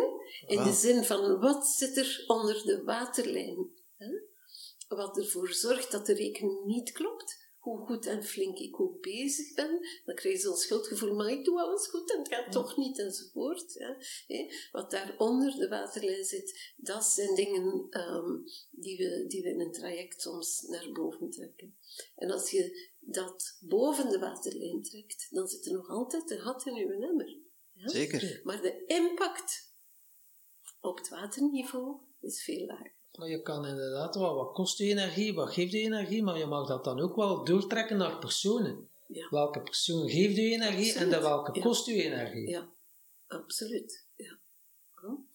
in 0.48 0.56
Wauw. 0.56 0.70
de 0.70 0.76
zin 0.76 1.04
van 1.04 1.40
wat 1.40 1.68
zit 1.68 1.98
er 1.98 2.24
onder 2.28 2.66
de 2.66 2.84
waterlijn? 2.84 3.70
Hè? 3.98 4.08
Wat 4.88 5.18
ervoor 5.18 5.54
zorgt 5.54 5.92
dat 5.92 6.06
de 6.06 6.14
rekening 6.14 6.66
niet 6.66 6.92
klopt. 6.92 7.39
Hoe 7.60 7.86
goed 7.86 8.06
en 8.06 8.24
flink 8.24 8.58
ik 8.58 8.80
ook 8.80 9.02
bezig 9.02 9.54
ben. 9.54 9.80
Dan 10.06 10.16
krijg 10.16 10.36
je 10.36 10.42
zo'n 10.42 10.56
schuldgevoel, 10.56 11.16
maar 11.16 11.32
ik 11.32 11.46
doe 11.46 11.62
alles 11.62 11.88
goed 11.88 12.12
en 12.12 12.20
het 12.20 12.28
gaat 12.28 12.52
toch 12.52 12.78
niet 12.78 13.00
enzovoort. 13.00 13.74
Ja. 13.74 13.98
Wat 14.72 14.92
daar 14.92 15.16
onder 15.18 15.52
de 15.52 15.68
waterlijn 15.68 16.26
zit, 16.26 16.74
dat 16.78 17.06
zijn 17.06 17.36
dingen 17.36 17.88
ehm, 17.90 18.38
die, 18.72 18.98
we, 18.98 19.26
die 19.28 19.42
we 19.42 19.50
in 19.50 19.60
een 19.60 19.72
traject 19.72 20.22
soms 20.22 20.62
naar 20.62 20.92
boven 20.92 21.30
trekken. 21.30 21.76
En 22.16 22.32
als 22.32 22.52
je 22.52 22.92
dat 23.00 23.58
boven 23.60 24.10
de 24.10 24.20
waterlijn 24.20 24.84
trekt, 24.84 25.28
dan 25.30 25.48
zit 25.48 25.66
er 25.66 25.74
nog 25.74 25.90
altijd 25.90 26.32
een 26.32 26.40
gat 26.40 26.66
in 26.66 26.76
je 26.76 26.94
emmer. 26.94 27.38
Ja? 27.74 27.88
Zeker. 27.88 28.42
Maar 28.44 28.62
de 28.62 28.86
impact 28.86 29.74
op 30.82 30.98
het 30.98 31.10
waterniveau 31.10 31.98
is 32.20 32.44
veel 32.44 32.66
lager. 32.66 32.99
Maar 33.20 33.30
je 33.30 33.42
kan 33.42 33.66
inderdaad 33.66 34.16
wel, 34.16 34.36
wat 34.36 34.54
kost 34.54 34.78
je 34.78 34.84
energie, 34.84 35.34
wat 35.34 35.54
geeft 35.54 35.72
je 35.72 35.80
energie, 35.80 36.24
maar 36.24 36.38
je 36.38 36.46
mag 36.46 36.68
dat 36.68 36.84
dan 36.84 37.00
ook 37.00 37.16
wel 37.16 37.44
doortrekken 37.46 37.98
naar 37.98 38.20
personen. 38.20 38.90
Ja. 39.08 39.28
Welke 39.30 39.62
persoon 39.62 40.10
geeft 40.10 40.36
je 40.36 40.42
energie 40.42 40.94
en 40.94 41.10
de 41.10 41.20
welke 41.22 41.52
Ja. 41.58 41.62
kost 41.62 41.86
je 41.86 42.04
energie? 42.04 42.48
Ja, 42.50 42.70
absoluut. 43.28 44.06
Ja. 44.16 44.38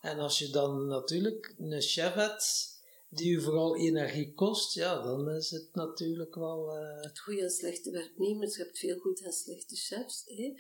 En 0.01 0.19
als 0.19 0.39
je 0.39 0.51
dan 0.51 0.87
natuurlijk 0.87 1.55
een 1.59 1.81
chef 1.81 2.13
hebt 2.15 2.73
die 3.09 3.31
je 3.31 3.41
vooral 3.41 3.77
energie 3.77 4.35
kost, 4.35 4.75
ja, 4.75 5.03
dan 5.03 5.31
is 5.31 5.51
het 5.51 5.69
natuurlijk 5.75 6.35
wel... 6.35 6.77
eh, 6.77 7.03
Het 7.03 7.19
goede 7.19 7.43
en 7.43 7.51
slechte 7.51 7.91
werknemers, 7.91 8.57
je 8.57 8.63
hebt 8.63 8.79
veel 8.79 8.99
goede 8.99 9.25
en 9.25 9.33
slechte 9.33 9.77
chefs. 9.77 10.23
Hè. 10.27 10.53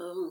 Ehm, 0.00 0.28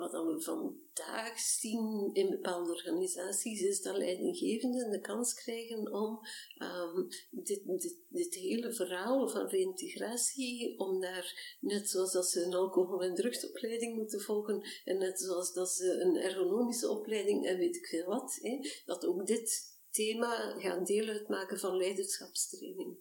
wat 0.00 0.12
we 0.12 0.40
vandaag 0.40 1.38
zien 1.38 2.10
in 2.12 2.30
bepaalde 2.30 2.72
organisaties, 2.72 3.60
is 3.60 3.82
dat 3.82 3.96
leidinggevenden 3.96 4.90
de 4.90 5.00
kans 5.00 5.34
krijgen 5.34 5.92
om 5.92 6.20
ehm, 6.56 7.08
dit, 7.30 7.62
dit, 7.66 7.96
dit 8.08 8.34
hele 8.34 8.72
verhaal 8.72 9.28
van 9.28 9.48
reïntegratie, 9.48 10.78
om 10.78 11.00
daar, 11.00 11.56
net 11.60 11.88
zoals 11.88 12.12
dat 12.12 12.28
ze 12.28 12.42
een 12.42 12.54
alcohol- 12.54 13.02
en 13.02 13.14
drugsopleiding 13.14 13.96
moeten 13.96 14.20
volgen, 14.20 14.62
en 14.84 14.98
net 14.98 15.20
zoals 15.20 15.52
dat 15.52 15.70
ze 15.70 16.00
een 16.00 16.16
ergonomische 16.16 16.88
opleiding 16.88 17.46
en 17.46 17.58
weet 17.58 17.76
ik 17.76 17.86
veel 17.86 18.06
wat, 18.06 18.38
hè, 18.42 18.58
dat 18.84 19.04
ook 19.04 19.26
dit 19.26 19.78
thema 19.90 20.60
gaan 20.60 20.84
deel 20.84 21.08
uitmaken 21.08 21.58
van 21.58 21.76
leiderschapstraining. 21.76 22.96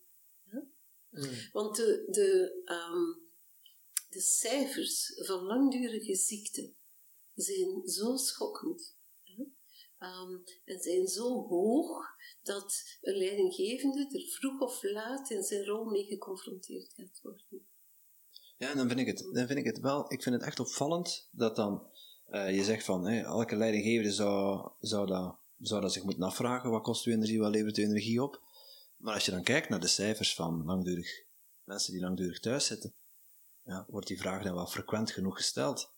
mm. 0.52 0.70
Want 1.52 1.76
de, 1.76 2.06
de, 2.08 2.62
ehm, 2.66 3.28
de 4.10 4.22
cijfers 4.22 5.14
van 5.16 5.43
langdurige 5.43 6.16
ziekte 6.16 6.74
zijn 7.42 7.88
zo 7.88 8.16
schokkend. 8.16 8.98
ehm, 9.98 10.38
en 10.66 10.80
zijn 10.80 11.08
zo 11.08 11.48
hoog 11.48 12.06
dat 12.44 12.98
een 13.02 13.18
leidinggevende 13.18 14.10
er 14.12 14.30
vroeg 14.30 14.60
of 14.60 14.84
laat 14.84 15.30
in 15.30 15.44
zijn 15.44 15.66
rol 15.66 15.86
mee 15.86 16.06
geconfronteerd 16.06 16.94
gaat 16.94 17.20
worden. 17.22 17.68
Ja, 18.58 18.74
dan 18.74 18.88
vind 18.88 19.00
ik 19.00 19.08
het, 19.08 19.30
dan 19.34 19.48
vind 19.48 19.60
ik 19.60 19.66
het 19.66 19.80
wel, 19.80 20.12
ik 20.12 20.24
vind 20.24 20.36
het 20.36 20.44
echt 20.44 20.60
opvallend 20.60 21.28
dat 21.32 21.56
dan 21.56 21.88
uh, 22.30 22.56
je 22.56 22.64
zegt 22.64 22.86
van, 22.86 23.08
elke 23.08 23.56
leidinggevende 23.56 24.12
zou, 24.12 24.70
zou, 24.80 25.08
dat, 25.08 25.38
zou 25.60 25.82
dat 25.82 25.94
zich 25.94 26.04
moeten 26.04 26.24
afvragen, 26.24 26.70
wat 26.70 26.84
kost 26.84 27.06
uw 27.06 27.14
energie, 27.14 27.40
wat 27.40 27.52
levert 27.52 27.78
uw 27.78 27.84
energie 27.84 28.24
op? 28.24 28.42
Maar 28.98 29.14
als 29.14 29.26
je 29.26 29.32
dan 29.32 29.44
kijkt 29.44 29.70
naar 29.70 29.80
de 29.80 29.88
cijfers 29.88 30.36
van 30.36 30.64
langdurig, 30.66 31.24
mensen 31.64 31.94
die 31.94 32.02
langdurig 32.02 32.40
thuis 32.40 32.66
zitten, 32.66 32.94
ja, 33.64 33.86
wordt 33.90 34.08
die 34.08 34.20
vraag 34.20 34.44
dan 34.44 34.54
wel 34.54 34.68
frequent 34.68 35.12
genoeg 35.12 35.36
gesteld? 35.36 35.94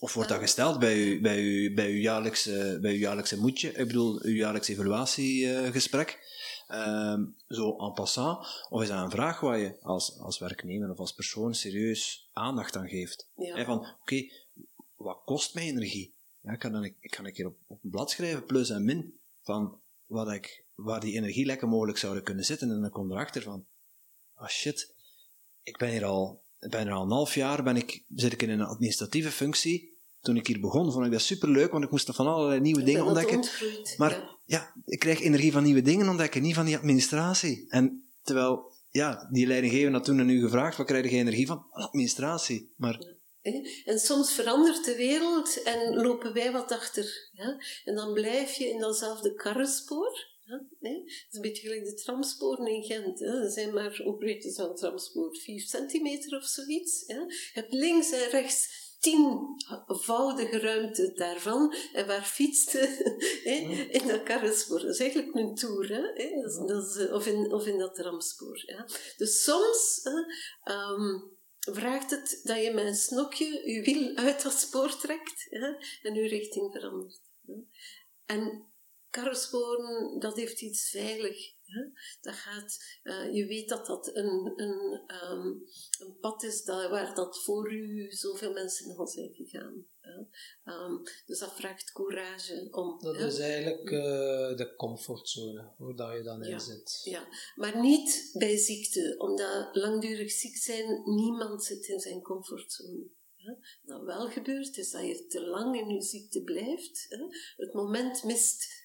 Of 0.00 0.14
wordt 0.14 0.28
dat 0.28 0.40
gesteld 0.40 0.78
bij 0.78 0.96
uw, 0.96 1.20
bij 1.20 1.38
uw, 1.38 1.74
bij 1.74 1.90
uw, 1.90 2.00
jaarlijkse, 2.00 2.78
bij 2.80 2.92
uw 2.92 2.98
jaarlijkse 2.98 3.38
moedje, 3.38 3.68
ik 3.68 3.86
bedoel, 3.86 4.22
uw 4.22 4.34
jaarlijks 4.34 4.68
evaluatiegesprek? 4.68 6.28
Uh, 6.68 7.18
zo 7.48 7.76
en 7.76 7.92
passant? 7.92 8.66
Of 8.68 8.82
is 8.82 8.88
dat 8.88 9.02
een 9.02 9.10
vraag 9.10 9.40
waar 9.40 9.58
je 9.58 9.76
als, 9.82 10.18
als 10.18 10.38
werknemer 10.38 10.90
of 10.90 10.98
als 10.98 11.12
persoon 11.12 11.54
serieus 11.54 12.28
aandacht 12.32 12.76
aan 12.76 12.88
geeft? 12.88 13.28
Ja. 13.36 13.64
van, 13.64 13.86
oké, 14.00 14.30
wat 14.96 15.20
kost 15.24 15.54
mijn 15.54 15.66
energie? 15.66 16.12
Ja, 16.40 16.52
ik 16.52 16.58
kan 16.58 16.72
dan 16.72 16.84
ik 16.84 17.10
kan 17.10 17.24
een 17.24 17.32
keer 17.32 17.46
op, 17.46 17.56
op 17.66 17.84
een 17.84 17.90
blad 17.90 18.10
schrijven, 18.10 18.44
plus 18.44 18.70
en 18.70 18.84
min, 18.84 19.18
van 19.42 19.80
wat 20.06 20.32
ik, 20.32 20.64
waar 20.74 21.00
die 21.00 21.14
energielekken 21.14 21.68
mogelijk 21.68 21.98
zouden 21.98 22.22
kunnen 22.22 22.44
zitten. 22.44 22.70
En 22.70 22.80
dan 22.80 22.90
komt 22.90 23.10
erachter 23.10 23.42
van, 23.42 23.64
ah 24.34 24.42
oh 24.42 24.48
shit, 24.48 24.94
ik 25.62 25.78
ben 25.78 25.90
hier 25.90 26.04
al, 26.04 26.42
bijna 26.68 26.90
al 26.90 27.02
een 27.02 27.10
half 27.10 27.34
jaar, 27.34 27.62
ben 27.62 27.76
ik, 27.76 28.04
zit 28.14 28.32
ik 28.32 28.42
in 28.42 28.50
een 28.50 28.60
administratieve 28.60 29.30
functie. 29.30 29.98
Toen 30.20 30.36
ik 30.36 30.46
hier 30.46 30.60
begon, 30.60 30.92
vond 30.92 31.06
ik 31.06 31.12
dat 31.12 31.20
superleuk, 31.20 31.72
want 31.72 31.84
ik 31.84 31.90
moest 31.90 32.14
van 32.14 32.26
allerlei 32.26 32.60
nieuwe 32.60 32.82
dingen 32.82 33.04
ontdekken. 33.04 33.44
Maar 33.96 34.10
ja. 34.10 34.38
ja. 34.44 34.72
ik 34.84 34.98
krijg 34.98 35.20
energie 35.20 35.52
van 35.52 35.62
nieuwe 35.62 35.82
dingen 35.82 36.08
ontdekken, 36.08 36.42
niet 36.42 36.54
van 36.54 36.64
die 36.64 36.76
administratie. 36.76 37.66
En 37.68 38.04
terwijl, 38.22 38.72
ja, 38.90 39.28
die 39.30 39.46
leidinggever 39.46 39.92
had 39.92 40.04
toen 40.04 40.20
aan 40.20 40.28
u 40.28 40.40
gevraagd, 40.40 40.76
wat 40.76 40.86
krijg 40.86 41.10
je 41.10 41.16
energie 41.16 41.46
van? 41.46 41.66
Administratie. 41.70 42.72
Maar 42.76 43.18
en 43.84 43.98
soms 43.98 44.32
verandert 44.32 44.84
de 44.84 44.96
wereld 44.96 45.62
en 45.62 45.94
lopen 45.94 46.32
wij 46.32 46.52
wat 46.52 46.72
achter. 46.72 47.30
Ja? 47.32 47.60
En 47.84 47.94
dan 47.94 48.12
blijf 48.12 48.52
je 48.52 48.68
in 48.68 48.80
datzelfde 48.80 49.34
karrenspoor. 49.34 50.28
Nee? 50.78 50.98
Dat 50.98 51.06
is 51.06 51.26
een 51.30 51.40
beetje 51.40 51.62
gelijk 51.62 51.84
de 51.84 51.94
tramsporen 51.94 52.66
in 52.66 52.82
Gent. 52.82 53.18
Hè? 53.18 53.42
Er 53.42 53.50
zijn 53.50 53.74
maar, 53.74 54.02
breed 54.18 54.44
is 54.44 54.56
een 54.56 54.74
tramspoor? 54.74 55.36
4 55.36 55.60
centimeter 55.60 56.38
of 56.38 56.44
zoiets. 56.44 57.04
Ja? 57.06 57.20
Je 57.28 57.50
hebt 57.52 57.72
links 57.72 58.10
en 58.10 58.30
rechts 58.30 58.88
tienvoudige 59.00 60.58
ruimte 60.58 61.12
daarvan. 61.12 61.74
En 61.92 62.06
waar 62.06 62.24
fietste 62.24 62.80
in 63.98 64.06
dat 64.06 64.22
karrenspoor? 64.22 64.80
Dat 64.80 64.94
is 64.94 65.00
eigenlijk 65.00 65.34
een 65.34 65.54
tour. 65.54 65.88
Hè? 65.88 66.02
Dat 66.42 66.50
is, 66.50 66.56
dat 66.66 66.96
is, 66.96 67.10
of, 67.10 67.26
in, 67.26 67.52
of 67.52 67.66
in 67.66 67.78
dat 67.78 67.94
tramspoor. 67.94 68.62
Ja? 68.66 68.86
Dus 69.16 69.42
soms... 69.42 70.00
Um, 70.64 71.38
vraagt 71.60 72.10
het 72.10 72.40
dat 72.42 72.62
je 72.62 72.70
met 72.70 72.84
een 72.84 72.94
snokje 72.94 73.70
je 73.72 73.82
wiel 73.82 74.16
uit 74.16 74.42
dat 74.42 74.52
spoor 74.52 74.96
trekt 74.96 75.46
en 76.02 76.14
je 76.14 76.28
richting 76.28 76.72
verandert. 76.72 77.20
En 78.26 78.69
karrensporen, 79.10 80.18
dat 80.18 80.36
heeft 80.36 80.60
iets 80.60 80.90
veilig. 80.90 81.58
Dat 82.20 82.34
gaat, 82.34 82.98
uh, 83.02 83.34
je 83.34 83.46
weet 83.46 83.68
dat 83.68 83.86
dat 83.86 84.16
een, 84.16 84.52
een, 84.56 85.02
um, 85.30 85.66
een 85.98 86.16
pad 86.20 86.42
is 86.42 86.64
dat, 86.64 86.90
waar 86.90 87.14
dat 87.14 87.42
voor 87.42 87.72
u 87.72 88.12
zoveel 88.12 88.52
mensen 88.52 88.96
al 88.96 89.06
zijn 89.06 89.34
gegaan. 89.34 89.86
Um, 90.64 91.02
dus 91.26 91.38
dat 91.38 91.54
vraagt 91.54 91.92
courage 91.92 92.68
om. 92.70 92.98
Dat 93.00 93.16
is 93.16 93.38
eigenlijk 93.38 93.90
uh, 93.90 94.00
de 94.56 94.74
comfortzone, 94.76 95.72
hoe 95.76 95.94
dat 95.94 96.12
je 96.12 96.22
dan 96.22 96.44
in 96.44 96.60
zit. 96.60 97.00
Ja, 97.02 97.28
maar 97.54 97.80
niet 97.80 98.30
bij 98.32 98.56
ziekte, 98.56 99.14
omdat 99.18 99.68
langdurig 99.72 100.30
ziek 100.30 100.56
zijn, 100.56 101.02
niemand 101.04 101.64
zit 101.64 101.86
in 101.86 102.00
zijn 102.00 102.22
comfortzone. 102.22 103.06
Wat 103.82 104.02
wel 104.02 104.28
gebeurt, 104.28 104.76
is 104.76 104.90
dat 104.90 105.02
je 105.02 105.26
te 105.26 105.40
lang 105.40 105.80
in 105.80 105.88
je 105.88 106.02
ziekte 106.02 106.42
blijft. 106.42 107.06
Hè? 107.08 107.24
Het 107.56 107.72
moment 107.72 108.24
mist 108.24 108.79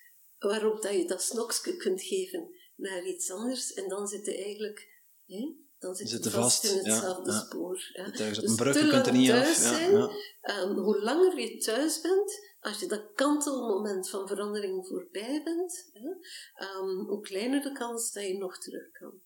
waarop 0.48 0.82
dat 0.82 0.93
je 0.93 1.06
dat 1.06 1.22
snokje 1.22 1.76
kunt 1.76 2.02
geven 2.02 2.50
naar 2.76 3.06
iets 3.06 3.32
anders 3.32 3.74
en 3.74 3.89
dan 3.89 4.08
zit 4.08 4.26
je 4.26 4.36
eigenlijk... 4.36 4.93
Hè, 5.26 5.56
dan 5.80 5.96
zit 5.96 6.24
je 6.24 6.30
vast, 6.30 6.64
in 6.64 6.78
hetzelfde 6.78 7.32
ja, 7.32 7.39
spoor. 7.39 7.89
Ja. 7.93 8.10
Dus 8.10 8.43
een 8.43 8.56
brug, 8.56 8.89
kunt 8.89 9.08
er 9.08 9.14
niet 9.14 9.32
af. 9.32 9.56
Zijn, 9.56 9.93
um, 9.93 10.78
hoe 10.78 11.02
langer 11.02 11.39
je 11.39 11.58
thuis 11.58 12.02
bent, 12.02 12.39
als 12.60 12.80
je 12.80 12.88
dat 12.88 13.12
kantelmoment 13.14 14.10
van 14.10 14.28
verandering 14.28 14.88
voorbij 14.88 15.41
bent, 15.43 15.91
um, 15.93 17.08
hoe 17.08 17.22
kleiner 17.22 17.62
de 17.62 17.72
kans 17.72 18.12
dat 18.12 18.24
je 18.24 18.38
nog 18.38 18.58
terug 18.58 18.91
kan. 18.91 19.22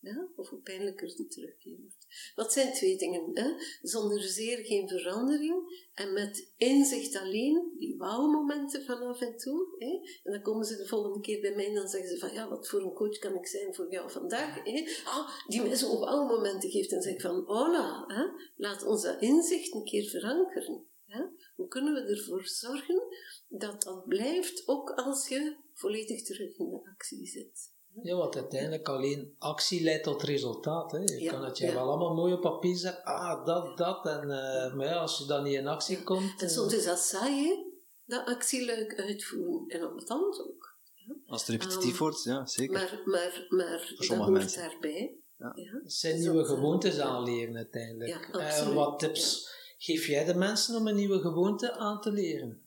Ja? 0.00 0.28
Of 0.36 0.48
hoe 0.48 0.60
pijnlijker 0.60 1.16
de 1.16 1.26
terugkeer 1.26 1.76
wordt. 1.80 2.32
Dat 2.34 2.52
zijn 2.52 2.72
twee 2.72 2.96
dingen. 2.96 3.30
Hè? 3.34 3.52
Zonder 3.82 4.22
zeer 4.22 4.64
geen 4.64 4.88
verandering 4.88 5.88
en 5.94 6.12
met 6.12 6.52
inzicht 6.56 7.16
alleen, 7.16 7.74
die 7.78 7.96
wauw-momenten 7.96 8.84
van 8.84 9.02
af 9.02 9.20
en 9.20 9.36
toe. 9.36 9.74
Hè? 9.78 9.90
En 10.22 10.32
dan 10.32 10.42
komen 10.42 10.64
ze 10.64 10.76
de 10.76 10.86
volgende 10.86 11.20
keer 11.20 11.40
bij 11.40 11.54
mij 11.54 11.66
en 11.66 11.74
dan 11.74 11.88
zeggen 11.88 12.10
ze 12.10 12.18
van 12.18 12.32
ja, 12.32 12.48
wat 12.48 12.68
voor 12.68 12.82
een 12.82 12.92
coach 12.92 13.18
kan 13.18 13.34
ik 13.34 13.46
zijn 13.46 13.74
voor 13.74 13.92
jou 13.92 14.10
vandaag? 14.10 14.64
Hè? 14.64 14.88
Ah, 15.04 15.28
die 15.46 15.62
mij 15.62 15.76
zo'n 15.76 15.98
wauw-momenten 15.98 16.70
geeft. 16.70 16.92
En 16.92 17.02
zeg 17.02 17.14
ik 17.14 17.20
van 17.20 17.44
hola, 17.46 18.04
hè? 18.06 18.24
laat 18.56 18.84
ons 18.84 19.02
dat 19.02 19.22
inzicht 19.22 19.74
een 19.74 19.84
keer 19.84 20.08
verankeren. 20.08 20.86
Hè? 21.06 21.24
Hoe 21.54 21.68
kunnen 21.68 21.94
we 21.94 22.00
ervoor 22.00 22.46
zorgen 22.46 23.02
dat 23.48 23.82
dat 23.82 24.06
blijft, 24.06 24.68
ook 24.68 24.90
als 24.90 25.28
je 25.28 25.56
volledig 25.72 26.22
terug 26.22 26.58
in 26.58 26.70
de 26.70 26.90
actie 26.90 27.26
zit? 27.26 27.78
Ja, 28.02 28.16
want 28.16 28.36
uiteindelijk 28.36 28.88
alleen 28.88 29.34
actie 29.38 29.82
leidt 29.82 30.04
tot 30.04 30.22
resultaat. 30.22 30.92
Hè. 30.92 30.98
Je 30.98 31.28
kan 31.30 31.44
het 31.44 31.58
je 31.58 31.72
wel 31.72 31.88
allemaal 31.88 32.14
mooi 32.14 32.32
op 32.32 32.40
papier 32.40 32.76
zetten, 32.76 33.04
ah, 33.04 33.46
dat, 33.46 33.78
dat. 33.78 34.06
En, 34.06 34.22
uh, 34.22 34.74
maar 34.74 34.86
ja, 34.86 34.96
als 34.96 35.18
je 35.18 35.24
dan 35.24 35.42
niet 35.42 35.54
in 35.54 35.66
actie 35.66 36.02
komt... 36.02 36.42
En 36.42 36.50
soms 36.50 36.74
is 36.74 36.84
dat 36.84 36.98
saai, 36.98 37.48
hè? 37.48 37.64
Dat 38.04 38.26
actieluik 38.26 39.00
uitvoeren. 39.00 39.68
En 39.68 39.84
op 39.84 39.96
het 39.96 40.08
hand 40.08 40.40
ook. 40.40 40.78
Als 41.26 41.46
het 41.46 41.50
repetitief 41.50 41.92
um, 41.92 41.98
wordt, 41.98 42.22
ja, 42.22 42.46
zeker. 42.46 42.72
Maar, 42.72 43.00
maar, 43.04 43.46
maar 43.48 43.94
dat 43.96 44.06
hoort 44.06 44.30
mensen. 44.30 44.60
daarbij. 44.60 45.14
Het 45.38 45.92
zijn 45.92 46.18
nieuwe 46.18 46.44
gewoontes 46.44 46.98
aanleren 46.98 47.56
uiteindelijk. 47.56 48.28
Ja, 48.32 48.66
uh, 48.66 48.74
wat 48.74 48.98
tips 48.98 49.48
geef 49.78 50.06
jij 50.06 50.24
de 50.24 50.34
mensen 50.34 50.76
om 50.76 50.86
een 50.86 50.94
nieuwe 50.94 51.20
gewoonte 51.20 51.72
aan 51.72 52.00
te 52.00 52.10
leren? 52.10 52.62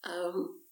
Um, 0.00 0.65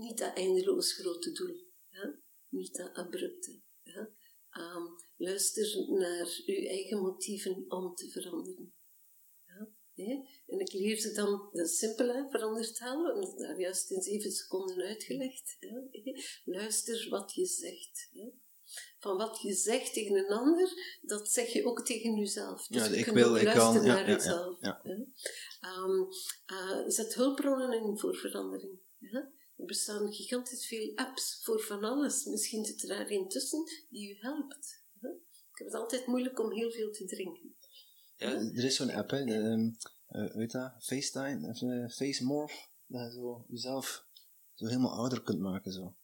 niet 0.00 0.18
dat 0.18 0.36
eindeloos 0.36 0.92
grote 0.92 1.32
doel, 1.32 1.56
ja? 1.88 2.18
niet 2.48 2.74
dat 2.74 2.94
abrupte. 2.94 3.60
Ja? 3.82 4.10
Um, 4.52 4.88
luister 5.16 5.88
naar 5.88 6.42
uw 6.46 6.66
eigen 6.66 6.98
motieven 6.98 7.64
om 7.68 7.94
te 7.94 8.10
veranderen. 8.10 8.74
Ja? 9.94 10.22
En 10.46 10.60
ik 10.60 10.72
leer 10.72 11.00
ze 11.00 11.12
dan, 11.12 11.48
de 11.52 11.66
simpele 11.66 12.26
verandertaal, 12.30 13.04
hebben 13.04 13.36
daar 13.36 13.60
juist 13.60 13.90
in 13.90 14.02
zeven 14.02 14.32
seconden 14.32 14.76
uitgelegd. 14.76 15.56
Ja? 15.58 15.82
Luister 16.44 17.08
wat 17.08 17.34
je 17.34 17.46
zegt. 17.46 18.08
Ja? 18.12 18.30
Van 18.98 19.16
wat 19.16 19.40
je 19.40 19.54
zegt 19.54 19.92
tegen 19.92 20.16
een 20.16 20.32
ander, 20.32 20.98
dat 21.00 21.30
zeg 21.30 21.52
je 21.52 21.64
ook 21.64 21.84
tegen 21.84 22.16
jezelf. 22.16 22.66
Dus 22.66 22.86
ja, 22.86 22.94
ik 22.94 23.06
wil, 23.06 23.36
ik 23.36 23.46
kan. 23.46 23.74
Naar 23.74 24.08
ja, 24.08 24.14
jezelf. 24.14 24.56
Ja, 24.60 24.80
ja, 24.82 25.06
um, 25.76 26.08
uh, 26.52 26.88
zet 26.88 27.14
hulpbronnen 27.14 27.82
in 27.82 27.98
voor 27.98 28.16
verandering. 28.16 28.78
Ja? 28.98 29.32
Er 29.60 29.66
bestaan 29.66 30.12
gigantisch 30.12 30.66
veel 30.66 30.92
apps 30.94 31.40
voor 31.42 31.60
van 31.60 31.84
alles. 31.84 32.24
Misschien 32.24 32.64
zit 32.64 32.82
er 32.82 32.88
daar 32.88 33.10
een 33.10 33.28
tussen 33.28 33.64
die 33.90 34.10
u 34.10 34.16
helpt. 34.20 34.84
Ik 35.52 35.58
heb 35.58 35.66
het 35.66 35.74
altijd 35.74 36.06
moeilijk 36.06 36.38
om 36.38 36.52
heel 36.52 36.70
veel 36.70 36.90
te 36.90 37.04
drinken. 37.04 37.54
Ja, 38.16 38.30
er 38.30 38.64
is 38.64 38.76
zo'n 38.76 38.90
app, 38.90 39.10
hè. 39.10 39.20
Um, 39.20 39.76
uh, 40.08 40.34
weet 40.34 40.50
dat? 40.50 40.72
FaceTime, 40.78 41.48
of 41.48 41.60
uh, 41.60 41.88
FaceMorph. 41.88 42.68
Dat 42.86 43.12
je 43.12 43.18
zo 43.18 43.44
jezelf 43.48 44.06
zo 44.54 44.66
helemaal 44.66 44.96
ouder 44.96 45.22
kunt 45.22 45.40
maken, 45.40 45.72
zo. 45.72 45.96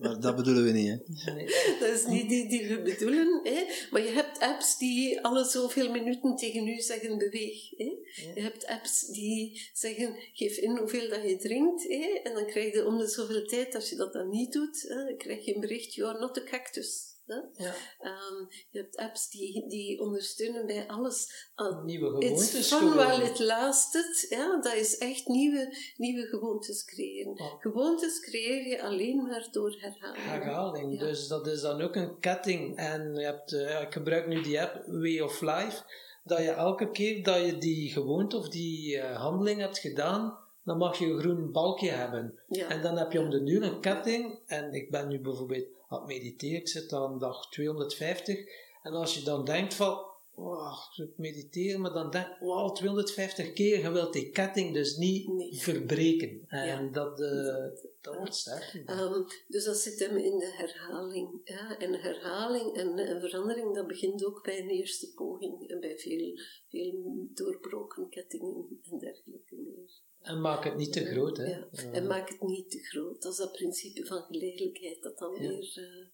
Maar 0.00 0.20
dat 0.20 0.36
bedoelen 0.36 0.64
we 0.64 0.70
niet, 0.70 0.88
hè? 0.88 1.32
Nee. 1.32 1.46
Dat 1.80 1.88
is 1.88 2.06
niet 2.06 2.28
die 2.28 2.48
die 2.48 2.68
we 2.68 2.82
bedoelen, 2.82 3.40
hè? 3.42 3.64
Maar 3.90 4.02
je 4.02 4.10
hebt 4.10 4.38
apps 4.38 4.78
die 4.78 5.20
alle 5.20 5.44
zoveel 5.44 5.90
minuten 5.90 6.36
tegen 6.36 6.68
u 6.68 6.80
zeggen 6.80 7.18
beweeg. 7.18 7.70
Hè? 7.70 7.92
Je 8.34 8.40
hebt 8.40 8.66
apps 8.66 9.06
die 9.06 9.70
zeggen 9.72 10.16
geef 10.32 10.56
in 10.56 10.76
hoeveel 10.76 11.08
dat 11.08 11.22
je 11.22 11.36
drinkt, 11.36 11.82
hè? 11.82 12.20
En 12.22 12.34
dan 12.34 12.46
krijg 12.46 12.72
je 12.72 12.86
om 12.86 12.98
de 12.98 13.08
zoveel 13.08 13.46
tijd, 13.46 13.74
als 13.74 13.90
je 13.90 13.96
dat 13.96 14.12
dan 14.12 14.28
niet 14.28 14.52
doet, 14.52 14.82
hè, 14.88 15.04
dan 15.04 15.16
krijg 15.16 15.44
je 15.44 15.54
een 15.54 15.60
bericht, 15.60 15.94
you 15.94 16.08
are 16.08 16.18
not 16.18 16.38
a 16.38 16.42
cactus. 16.42 17.11
Ja. 17.52 17.74
Um, 18.00 18.48
je 18.70 18.78
hebt 18.78 18.96
apps 18.96 19.30
die, 19.30 19.68
die 19.68 20.00
ondersteunen 20.00 20.66
bij 20.66 20.88
alles. 20.88 21.50
Uh, 21.56 21.84
nieuwe 21.84 22.06
gewoontes. 22.06 22.54
It's 22.54 22.68
fun 22.68 22.94
while 22.94 23.24
it 23.24 23.38
lasted. 23.38 24.26
Ja, 24.28 24.60
dat 24.60 24.74
is 24.74 24.98
echt 24.98 25.26
nieuwe, 25.26 25.76
nieuwe 25.96 26.26
gewoontes 26.26 26.84
creëren. 26.84 27.34
Gewoontes 27.58 28.20
creëer 28.20 28.66
je 28.66 28.82
alleen 28.82 29.22
maar 29.22 29.48
door 29.50 29.76
herhaling. 29.78 30.24
Herhaling, 30.24 30.98
dus 30.98 31.28
dat 31.28 31.46
is 31.46 31.60
dan 31.60 31.80
ook 31.80 31.96
een 31.96 32.18
ketting. 32.18 32.76
En 32.76 33.14
je 33.14 33.24
hebt, 33.24 33.52
uh, 33.52 33.80
ik 33.80 33.92
gebruik 33.92 34.26
nu 34.26 34.42
die 34.42 34.60
app 34.60 34.84
Way 34.86 35.20
of 35.20 35.40
Life. 35.40 35.82
dat 36.24 36.38
je 36.38 36.50
elke 36.50 36.90
keer 36.90 37.22
dat 37.22 37.44
je 37.44 37.58
die 37.58 37.92
gewoonte 37.92 38.36
of 38.36 38.48
die 38.48 38.96
uh, 38.96 39.20
handeling 39.20 39.60
hebt 39.60 39.78
gedaan, 39.78 40.38
dan 40.64 40.78
mag 40.78 40.98
je 40.98 41.06
een 41.06 41.18
groen 41.18 41.52
balkje 41.52 41.90
hebben. 41.90 42.40
Ja. 42.46 42.68
En 42.68 42.82
dan 42.82 42.96
heb 42.96 43.12
je 43.12 43.20
om 43.20 43.30
de 43.30 43.42
duur 43.42 43.62
een 43.62 43.80
ketting. 43.80 44.38
En 44.46 44.72
ik 44.72 44.90
ben 44.90 45.08
nu 45.08 45.20
bijvoorbeeld 45.20 45.66
aan 45.92 45.98
het 45.98 46.08
mediteren, 46.08 46.60
ik 46.60 46.68
zit 46.68 46.92
aan 46.92 47.18
dag 47.18 47.48
250. 47.48 48.38
En 48.82 48.92
als 48.92 49.14
je 49.14 49.22
dan 49.22 49.44
denkt 49.44 49.74
van, 49.74 50.10
oh, 50.34 50.76
ik 50.96 51.18
mediteren, 51.18 51.80
maar 51.80 51.92
dan 51.92 52.10
denk 52.10 52.26
ik, 52.26 52.36
wow, 52.40 52.74
250 52.74 53.52
keer, 53.52 53.80
je 53.80 53.90
wilt 53.90 54.12
die 54.12 54.30
ketting 54.30 54.74
dus 54.74 54.96
niet 54.96 55.28
verbreken. 55.62 56.44
En 56.48 56.92
dat, 56.92 57.20
uh, 57.20 57.54
dat 58.00 58.16
wordt 58.16 58.34
sterk. 58.34 58.84
Um, 58.86 59.26
dus 59.48 59.64
dat 59.64 59.76
zit 59.76 59.98
hem 59.98 60.16
in 60.16 60.38
de 60.38 60.52
herhaling. 60.52 61.40
Ja? 61.44 61.78
En 61.78 62.00
herhaling 62.00 62.76
en, 62.76 62.98
en, 62.98 63.20
verandering, 63.20 63.74
dat 63.74 63.86
begint 63.86 64.24
ook 64.24 64.42
bij 64.42 64.60
een 64.60 64.70
eerste 64.70 65.12
poging. 65.14 65.70
En 65.70 65.80
bij 65.80 65.98
veel, 65.98 66.38
veel 66.68 67.28
doorbroken 67.34 68.08
kettingen 68.08 68.80
en 68.90 68.98
dergelijke 68.98 69.54
meer. 69.54 70.00
En 70.22 70.40
maak 70.40 70.64
het 70.64 70.76
niet 70.76 70.92
te 70.92 71.04
groot, 71.04 71.36
hè? 71.36 71.56
Ja. 71.56 71.66
En 71.92 72.06
maak 72.06 72.28
het 72.28 72.42
niet 72.42 72.70
te 72.70 72.78
groot. 72.78 73.22
Dat 73.22 73.32
is 73.32 73.38
dat 73.38 73.52
principe 73.52 74.06
van 74.06 74.22
geleidelijkheid, 74.22 75.02
dat 75.02 75.18
dan 75.18 75.38
weer... 75.38 75.78
Uh, 75.78 76.06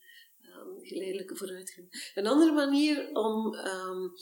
geleidelijke 0.83 1.37
vooruitgang. 1.37 2.13
Een 2.15 2.27
andere 2.27 2.53
manier 2.53 3.09
om 3.13 3.55
um, 3.55 4.13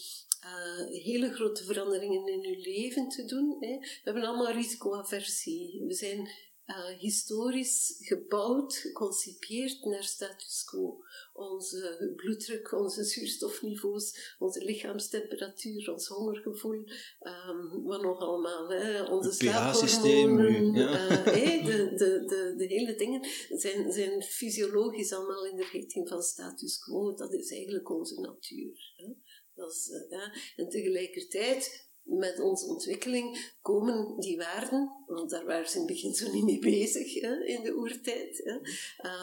uh, 0.45 1.03
hele 1.03 1.35
grote 1.35 1.65
veranderingen 1.65 2.27
in 2.27 2.45
uw 2.45 2.63
leven 2.63 3.09
te 3.09 3.25
doen. 3.25 3.57
Hè. 3.61 3.79
We 3.79 4.01
hebben 4.03 4.25
allemaal 4.25 4.53
risicoaversie. 4.53 5.85
We 5.87 5.95
zijn 5.95 6.29
uh, 6.67 6.99
historisch 6.99 7.97
gebouwd, 7.99 8.75
geconcipieerd 8.75 9.85
naar 9.85 10.05
status 10.05 10.65
quo. 10.65 11.05
Onze 11.33 12.13
bloeddruk, 12.17 12.73
onze 12.73 13.05
zuurstofniveaus, 13.05 14.35
onze 14.39 14.65
lichaamstemperatuur, 14.65 15.93
ons 15.93 16.07
hongergevoel, 16.07 16.85
um, 17.21 17.83
wat 17.83 18.03
nog 18.03 18.19
allemaal, 18.19 18.69
hè, 18.69 19.03
onze 19.03 19.33
slaaphormonen, 19.33 20.73
ja. 20.73 21.11
uh, 21.11 21.65
de, 21.65 21.95
de, 21.95 22.25
de, 22.27 22.55
de 22.57 22.67
hele 22.67 22.95
dingen 22.95 23.29
zijn, 23.49 23.93
zijn 23.93 24.23
fysiologisch 24.23 25.13
allemaal 25.13 25.47
in 25.47 25.57
de 25.57 25.69
richting 25.73 26.09
van 26.09 26.23
status 26.23 26.79
quo. 26.79 27.15
Dat 27.15 27.33
is 27.33 27.51
eigenlijk 27.51 27.91
onze 27.91 28.21
natuur. 28.21 28.93
Hè. 28.97 29.13
Dat 29.55 29.71
is, 29.73 29.89
uh, 30.11 30.23
en 30.57 30.69
tegelijkertijd 30.69 31.86
met 32.07 32.41
onze 32.41 32.67
ontwikkeling 32.67 33.53
komen 33.63 34.21
die 34.21 34.37
waarden, 34.37 34.93
want 35.07 35.31
daar 35.31 35.45
waren 35.45 35.69
ze 35.69 35.75
in 35.75 35.83
het 35.83 35.93
begin 35.93 36.15
zo 36.15 36.33
niet 36.33 36.45
mee 36.45 36.59
bezig 36.59 37.15
hè, 37.15 37.45
in 37.45 37.63
de 37.63 37.77
oertijd, 37.77 38.41
hè, 38.45 38.55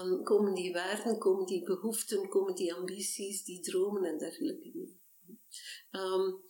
um, 0.02 0.24
komen 0.24 0.54
die 0.54 0.74
waarden, 0.74 1.18
komen 1.18 1.46
die 1.46 1.64
behoeften, 1.64 2.30
komen 2.30 2.56
die 2.56 2.74
ambities, 2.74 3.44
die 3.44 3.60
dromen 3.60 4.04
en 4.04 4.18
dergelijke. 4.18 4.72
Um, 5.92 6.42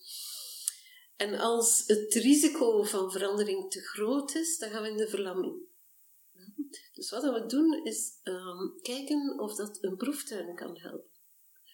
en 1.15 1.39
als 1.39 1.83
het 1.87 2.13
risico 2.13 2.83
van 2.83 3.11
verandering 3.11 3.71
te 3.71 3.81
groot 3.81 4.35
is, 4.35 4.57
dan 4.57 4.69
gaan 4.69 4.81
we 4.81 4.89
in 4.89 4.97
de 4.97 5.07
verlamming. 5.07 5.71
Dus 6.93 7.09
wat 7.09 7.23
we 7.23 7.45
doen 7.45 7.85
is 7.85 8.19
um, 8.23 8.79
kijken 8.81 9.39
of 9.39 9.55
dat 9.55 9.77
een 9.81 9.97
proeftuin 9.97 10.55
kan 10.55 10.77
helpen. 10.77 11.12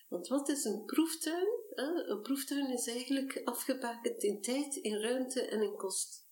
Want 0.10 0.28
wat 0.28 0.50
is 0.50 0.64
een 0.64 0.86
proeftuin? 0.86 1.48
Een 1.76 2.22
proeftuin 2.22 2.74
is 2.74 2.88
eigenlijk 2.88 3.42
afgebakend 3.44 4.24
in 4.24 4.42
tijd, 4.42 4.76
in 4.76 4.96
ruimte 5.02 5.42
en 5.42 5.62
in 5.62 5.76
kost. 5.76 6.28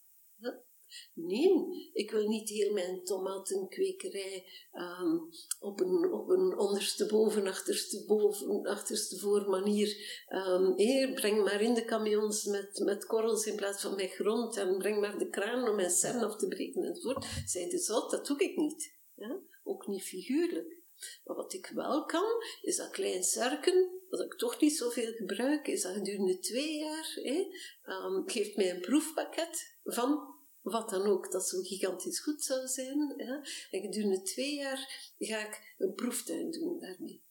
Nee, 1.14 1.90
ik 1.94 2.12
wil 2.12 2.28
niet 2.28 2.50
heel 2.50 2.74
mijn 2.74 3.04
tomatenkwekerij 3.04 4.46
um, 4.74 5.30
op, 5.60 5.80
een, 5.80 6.12
op 6.14 6.30
een 6.30 6.58
ondersteboven, 6.58 7.48
achtersteboven, 7.48 8.66
achterstevoor 8.66 9.50
manier. 9.50 9.96
Um, 10.30 10.76
breng 11.14 11.44
maar 11.44 11.62
in 11.62 11.74
de 11.74 11.86
camions 11.86 12.44
met, 12.44 12.80
met 12.84 13.06
korrels 13.06 13.46
in 13.46 13.56
plaats 13.56 13.82
van 13.82 13.96
met 13.96 14.12
grond 14.12 14.58
en 14.58 14.78
breng 14.78 15.00
maar 15.00 15.18
de 15.18 15.30
kraan 15.30 15.70
om 15.70 15.76
mijn 15.76 15.92
cern 15.92 16.24
af 16.24 16.36
te 16.36 16.48
breken 16.48 16.84
enzovoort. 16.84 17.26
Zij 17.46 17.70
de 17.70 17.78
zout, 17.78 18.12
dat 18.12 18.26
doe 18.26 18.38
ik 18.38 18.58
niet. 18.58 18.96
Ja? 19.16 19.40
Ook 19.64 19.88
niet 19.88 20.04
figuurlijk. 20.04 20.77
Maar 21.24 21.36
wat 21.36 21.54
ik 21.54 21.72
wel 21.74 22.06
kan, 22.06 22.44
is 22.62 22.76
dat 22.76 22.90
klein 22.90 23.24
serken, 23.24 23.90
wat 24.10 24.22
ik 24.22 24.34
toch 24.34 24.60
niet 24.60 24.78
zoveel 24.78 25.12
gebruik, 25.14 25.68
is 25.68 25.82
dat 25.82 25.94
gedurende 25.94 26.40
twee 26.40 26.78
jaar, 26.78 27.12
hè, 27.14 27.46
um, 27.94 28.30
geeft 28.30 28.56
mij 28.56 28.70
een 28.70 28.82
proefpakket 28.82 29.78
van 29.84 30.36
wat 30.62 30.90
dan 30.90 31.06
ook, 31.06 31.32
dat 31.32 31.48
zo 31.48 31.62
gigantisch 31.62 32.20
goed 32.20 32.44
zou 32.44 32.68
zijn. 32.68 33.14
Ja. 33.18 33.44
En 33.72 33.82
gedurende 33.82 34.22
twee 34.22 34.56
jaar 34.56 35.12
ga 35.18 35.48
ik 35.48 35.76
een 35.78 35.94
proeftuin 35.94 36.52
doen 36.52 36.80
daarmee. 36.80 37.26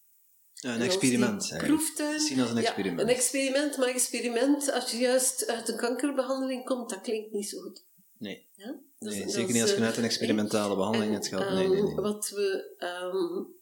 Ja, 0.53 0.75
een 0.75 0.81
experiment. 0.81 1.55
Proeftuin. 1.57 2.21
Zien 2.21 2.41
als 2.41 2.51
een 2.51 2.57
experiment. 2.57 3.01
Ja, 3.01 3.07
een 3.07 3.15
experiment, 3.15 3.77
maar 3.77 3.89
experiment, 3.89 4.73
als 4.73 4.91
je 4.91 4.97
juist 4.97 5.47
uit 5.47 5.69
een 5.69 5.77
kankerbehandeling 5.77 6.65
komt, 6.65 6.91
dat 6.91 7.01
klinkt 7.01 7.33
niet 7.33 7.49
zo 7.49 7.61
goed. 7.61 7.85
Nee. 8.19 8.49
Ja? 8.53 8.81
Nee 8.99 9.29
zeker 9.29 9.53
niet 9.53 9.63
als 9.63 9.75
je 9.75 9.81
uit 9.81 9.97
een 9.97 10.05
experimentale 10.05 10.77
behandeling 10.77 11.13
hebt 11.13 11.27
gehad. 11.27 11.51
Nee, 11.51 11.69
nee, 11.69 11.83
nee. 11.83 11.95
Wat 11.95 12.29
we 12.29 12.77
um, 12.79 13.55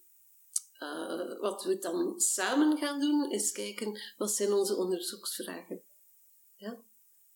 uh, 0.85 1.41
wat 1.41 1.65
we 1.65 1.79
dan 1.79 2.21
samen 2.21 2.79
gaan 2.79 3.01
doen, 3.01 3.31
is 3.31 3.53
kijken 3.53 4.01
wat 4.17 4.31
zijn 4.31 4.53
onze 4.53 4.77
onderzoeksvragen. 4.77 5.83
Ja? 6.57 6.83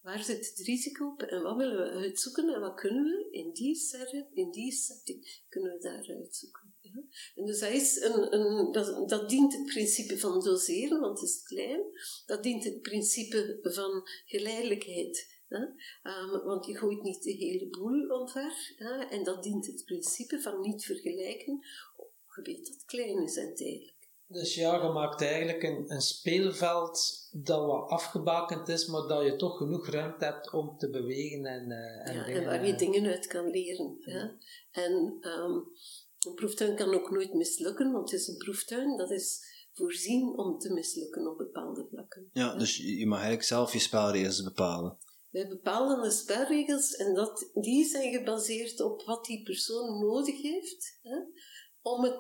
Waar 0.01 0.25
zit 0.25 0.49
het 0.49 0.67
risico 0.67 1.07
op 1.07 1.23
en 1.23 1.43
wat 1.43 1.57
willen 1.57 1.77
we 1.77 1.91
uitzoeken 1.91 2.55
en 2.55 2.61
wat 2.61 2.75
kunnen 2.75 3.05
we 3.05 3.29
in 3.31 3.53
die 3.53 3.75
setting, 3.75 4.27
in 4.33 4.51
die 4.51 4.73
setting, 4.73 5.43
kunnen 5.49 5.73
we 5.73 5.79
daar 5.79 6.17
uitzoeken. 6.17 6.75
Ja? 6.81 7.03
En 7.35 7.47
dus 7.47 7.59
dat, 7.59 7.71
is 7.71 8.01
een, 8.01 8.35
een, 8.35 8.73
dat, 8.73 9.09
dat, 9.09 9.29
dient 9.29 9.53
het 9.53 9.67
principe 9.67 10.19
van 10.19 10.41
doseren, 10.41 11.01
want 11.01 11.21
het 11.21 11.29
is 11.29 11.43
klein. 11.43 11.81
Dat 12.27 12.43
dient 12.43 12.65
het 12.65 12.83
principe 12.83 13.59
van 13.63 14.09
geleidelijkheid. 14.27 15.37
Um, 15.49 16.45
want 16.45 16.67
je 16.67 16.77
gooit 16.77 17.03
niet 17.03 17.23
de 17.23 17.33
hele 17.33 17.69
boel 17.69 18.21
omver. 18.21 18.75
En 19.11 19.25
dat 19.25 19.43
dient 19.43 19.67
het 19.67 19.85
principe 19.85 20.41
van 20.41 20.61
niet 20.61 20.85
vergelijken 20.85 21.61
gebied 22.27 22.67
dat 22.67 22.85
klein 22.85 23.23
is 23.23 23.37
en 23.37 23.55
tijdelijk. 23.55 23.97
Dus 24.27 24.55
ja, 24.55 24.83
je 24.83 24.93
maakt 24.93 25.23
eigenlijk 25.23 25.63
een, 25.63 25.85
een 25.87 26.01
speelveld 26.01 27.29
dat 27.33 27.67
wat 27.67 27.91
afgebakend 27.91 28.69
is, 28.69 28.87
maar 28.87 29.07
dat 29.07 29.25
je 29.25 29.37
toch 29.37 29.57
genoeg 29.57 29.89
ruimte 29.89 30.25
hebt 30.25 30.53
om 30.53 30.77
te 30.79 30.91
bewegen 30.91 31.45
en, 31.45 31.71
uh, 31.71 32.09
en, 32.09 32.15
ja, 32.15 32.25
en 32.25 32.45
waar 32.45 32.67
je 32.67 32.75
dingen 32.75 33.07
uit 33.07 33.27
kan 33.27 33.51
leren. 33.51 33.97
Ja. 34.01 34.37
En 34.71 35.19
um, 35.21 35.71
een 36.19 36.35
proeftuin 36.35 36.77
kan 36.77 36.95
ook 36.95 37.11
nooit 37.11 37.35
mislukken, 37.35 37.93
want 37.93 38.11
het 38.11 38.21
is 38.21 38.29
een 38.29 38.37
proeftuin, 38.37 38.97
dat 38.97 39.11
is 39.11 39.41
voorzien 39.73 40.39
om 40.39 40.59
te 40.59 40.73
mislukken 40.73 41.27
op 41.31 41.39
bepaalde 41.39 41.87
vlakken. 41.91 42.31
Ja, 42.33 42.57
dus 42.57 42.77
je 42.77 43.07
mag 43.07 43.19
eigenlijk 43.19 43.49
zelf 43.49 43.73
je 43.73 43.79
spelregels 43.79 44.43
bepalen. 44.43 44.99
Wij 45.31 45.49
bepalen 45.49 46.03
de 46.03 46.11
spelregels 46.11 46.97
en 46.97 47.15
dat, 47.15 47.51
die 47.55 47.85
zijn 47.85 48.13
gebaseerd 48.13 48.81
op 48.81 49.03
wat 49.03 49.25
die 49.25 49.43
persoon 49.43 50.01
nodig 50.01 50.43
heeft. 50.43 50.99
Hè? 51.03 51.17
om, 51.83 52.05
het, 52.05 52.19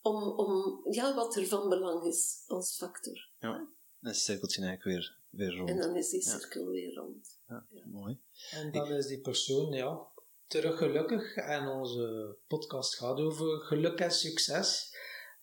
om, 0.00 0.22
om 0.22 0.80
ja, 0.90 1.14
wat 1.14 1.36
er 1.36 1.46
van 1.46 1.68
belang 1.68 2.04
is 2.04 2.44
als 2.46 2.76
factor. 2.76 3.28
Ja, 3.38 3.68
dan 4.00 4.12
is 4.12 4.24
cirkeltje 4.24 4.62
eigenlijk 4.62 4.98
weer, 4.98 5.16
weer 5.30 5.56
rond. 5.56 5.70
En 5.70 5.78
dan 5.78 5.96
is 5.96 6.10
die 6.10 6.22
cirkel 6.22 6.66
weer 6.66 6.94
rond. 6.94 7.38
Ja, 7.48 7.66
mooi. 7.84 8.18
En 8.50 8.72
dan 8.72 8.92
is 8.92 9.06
die 9.06 9.20
persoon, 9.20 9.72
ja, 9.72 10.06
terug 10.46 10.78
gelukkig. 10.78 11.36
En 11.36 11.68
onze 11.68 12.36
podcast 12.46 12.94
gaat 12.94 13.18
over 13.18 13.60
geluk 13.60 14.00
en 14.00 14.12
succes. 14.12 14.96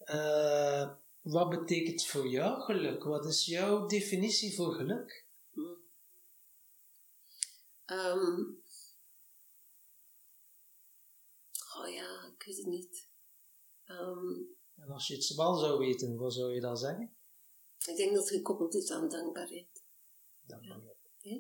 Uh, 0.06 0.90
wat 1.22 1.50
betekent 1.50 2.06
voor 2.06 2.28
jou 2.28 2.62
geluk? 2.62 3.04
Wat 3.04 3.26
is 3.26 3.46
jouw 3.46 3.86
definitie 3.86 4.56
voor 4.56 4.74
geluk? 4.74 5.25
Um, 7.86 8.64
oh 11.78 11.90
ja, 11.94 12.34
ik 12.38 12.44
weet 12.46 12.58
het 12.58 12.66
niet. 12.66 13.10
Ehm, 13.86 14.34
en 14.76 14.90
als 14.90 15.08
je 15.08 15.16
het 15.16 15.36
wel 15.36 15.56
zou 15.56 15.80
weten, 15.80 16.18
wat 16.18 16.34
zou 16.34 16.54
je 16.54 16.62
dan 16.62 16.78
zeggen? 16.78 17.16
Ik 17.86 17.96
denk 17.96 18.14
dat 18.14 18.30
het 18.30 18.38
gekoppeld 18.38 18.76
is 18.76 18.92
aan 18.92 19.10
dankbaarheid. 19.10 19.84
Dankbaarheid. 20.42 20.98
Ja. 21.20 21.40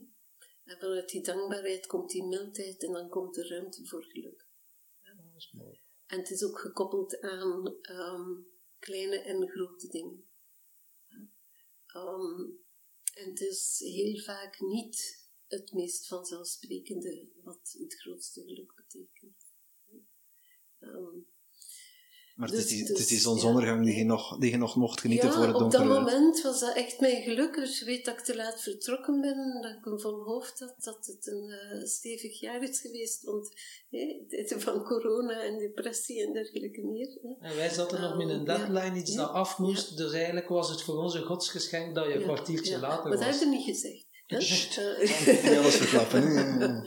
En 0.63 0.79
vanuit 0.79 1.09
die 1.09 1.23
dankbaarheid 1.23 1.87
komt 1.87 2.09
die 2.09 2.23
mildheid 2.23 2.83
en 2.83 2.91
dan 2.91 3.09
komt 3.09 3.37
er 3.37 3.47
ruimte 3.47 3.85
voor 3.85 4.03
geluk. 4.03 4.47
Ja. 5.01 5.13
Dat 5.13 5.35
is 5.35 5.51
mooi. 5.51 5.79
En 6.05 6.19
het 6.19 6.29
is 6.29 6.43
ook 6.43 6.59
gekoppeld 6.59 7.21
aan 7.21 7.75
um, 7.81 8.47
kleine 8.79 9.19
en 9.19 9.49
grote 9.49 9.87
dingen. 9.87 10.29
Um, 11.95 12.63
en 13.13 13.29
het 13.29 13.39
is 13.39 13.79
heel 13.79 14.23
vaak 14.23 14.59
niet 14.59 15.24
het 15.47 15.71
meest 15.73 16.07
vanzelfsprekende 16.07 17.27
wat 17.43 17.75
het 17.79 17.93
grootste 17.93 18.41
geluk 18.41 18.73
betekent. 18.75 19.45
Um, 20.79 21.27
Maar 22.35 22.49
het, 22.49 22.57
is 22.57 22.67
die, 22.67 22.85
dus, 22.85 22.99
het 22.99 23.11
is 23.11 23.21
zonsondergang 23.21 23.85
die, 23.85 23.95
je 23.95 24.03
nog, 24.03 24.37
die 24.37 24.51
je 24.51 24.57
nog 24.57 24.75
mocht 24.75 24.99
genieten 24.99 25.33
voor 25.33 25.47
het 25.47 25.57
donker. 25.57 25.81
op 25.81 25.87
dat 25.87 25.99
moment 25.99 26.41
was 26.41 26.59
dat 26.59 26.75
echt 26.75 26.99
mijn 26.99 27.23
geluk. 27.23 27.55
Dus 27.55 27.79
je 27.79 27.85
weet 27.85 28.05
dat 28.05 28.13
ik 28.13 28.25
te 28.25 28.35
laat 28.35 28.61
vertrokken 28.61 29.21
ben. 29.21 29.61
Dat 29.61 29.71
ik 29.71 29.85
een 29.85 29.99
vol 29.99 30.23
hoofd 30.23 30.59
had. 30.59 30.75
Dat 30.77 31.05
het 31.05 31.27
een 31.27 31.49
uh, 31.49 31.85
stevig 31.85 32.39
jaar 32.39 32.63
is 32.63 32.79
geweest. 32.79 33.23
Want 33.23 33.51
hey, 33.89 34.25
van 34.47 34.83
corona 34.83 35.43
en 35.43 35.57
depressie 35.57 36.25
en 36.25 36.33
dergelijke 36.33 36.81
meer. 36.81 37.19
En 37.39 37.55
wij 37.55 37.69
zaten 37.69 38.01
nog 38.01 38.17
met 38.17 38.29
een 38.29 38.45
deadline, 38.45 38.97
iets 38.97 39.15
dat 39.15 39.29
af 39.29 39.57
moest. 39.57 39.97
Dus 39.97 40.13
eigenlijk 40.13 40.47
was 40.47 40.69
het 40.69 40.81
voor 40.81 40.97
ons 40.97 41.13
een 41.13 41.25
godsgeschenk 41.25 41.95
dat 41.95 42.05
je 42.05 42.13
een 42.13 42.23
kwartiertje 42.23 42.79
later 42.79 43.09
was. 43.09 43.19
Maar 43.19 43.25
dat 43.25 43.39
heb 43.39 43.49
je 43.49 43.55
niet 43.57 43.65
gezegd. 43.65 44.04
Niet 44.27 45.57
alles 45.57 45.75
verklappen. 45.75 46.83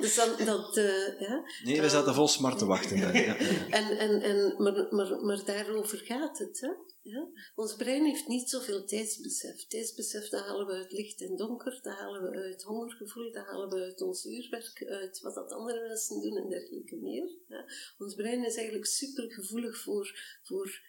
dus 0.00 0.14
dat, 0.14 0.38
dat, 0.38 0.76
uh, 0.76 1.20
ja. 1.20 1.44
Nee, 1.64 1.80
we 1.80 1.88
zaten 1.88 2.14
vol 2.14 2.28
smart 2.28 2.58
te 2.58 2.66
wachten. 2.66 2.96
Ja. 2.96 3.36
en, 3.70 3.98
en, 3.98 4.22
en, 4.22 4.54
maar, 4.62 4.86
maar, 4.90 5.24
maar 5.24 5.44
daarover 5.44 5.98
gaat 5.98 6.38
het. 6.38 6.60
Hè? 6.60 6.68
Ja? 7.02 7.28
Ons 7.54 7.74
brein 7.76 8.04
heeft 8.04 8.28
niet 8.28 8.50
zoveel 8.50 8.84
tijdsbesef. 8.84 9.66
Tijdsbesef, 9.66 10.28
dat 10.28 10.44
halen 10.44 10.66
we 10.66 10.72
uit 10.72 10.92
licht 10.92 11.20
en 11.20 11.36
donker, 11.36 11.80
dat 11.82 11.94
halen 11.94 12.22
we 12.22 12.36
uit 12.36 12.62
hongergevoel, 12.62 13.32
dat 13.32 13.46
halen 13.46 13.68
we 13.68 13.80
uit 13.80 14.00
ons 14.00 14.24
uurwerk, 14.24 14.84
uit 14.88 15.20
wat 15.20 15.34
dat 15.34 15.52
andere 15.52 15.88
mensen 15.88 16.20
doen 16.20 16.36
en 16.36 16.48
dergelijke 16.48 16.96
meer. 16.96 17.30
Ja? 17.48 17.64
Ons 17.98 18.14
brein 18.14 18.44
is 18.44 18.56
eigenlijk 18.56 18.86
super 18.86 19.32
gevoelig 19.32 19.78
voor, 19.78 20.38
voor 20.42 20.80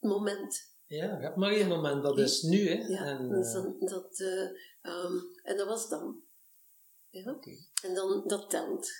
moment. 0.00 0.73
Ja, 0.86 1.20
je 1.20 1.32
maar 1.36 1.52
één 1.52 1.68
moment, 1.68 2.02
dat 2.02 2.18
is 2.18 2.42
nu. 2.42 2.68
Hè? 2.68 2.86
Ja, 2.86 3.04
en, 3.04 3.28
dat, 3.28 3.80
dat 3.80 4.18
uh, 4.18 4.50
Um, 4.86 5.40
en 5.42 5.56
dat 5.56 5.66
was 5.66 5.88
dan. 5.88 6.22
Ja? 7.10 7.38
En 7.82 7.94
dan, 7.94 8.22
dat 8.26 8.50
telt. 8.50 8.90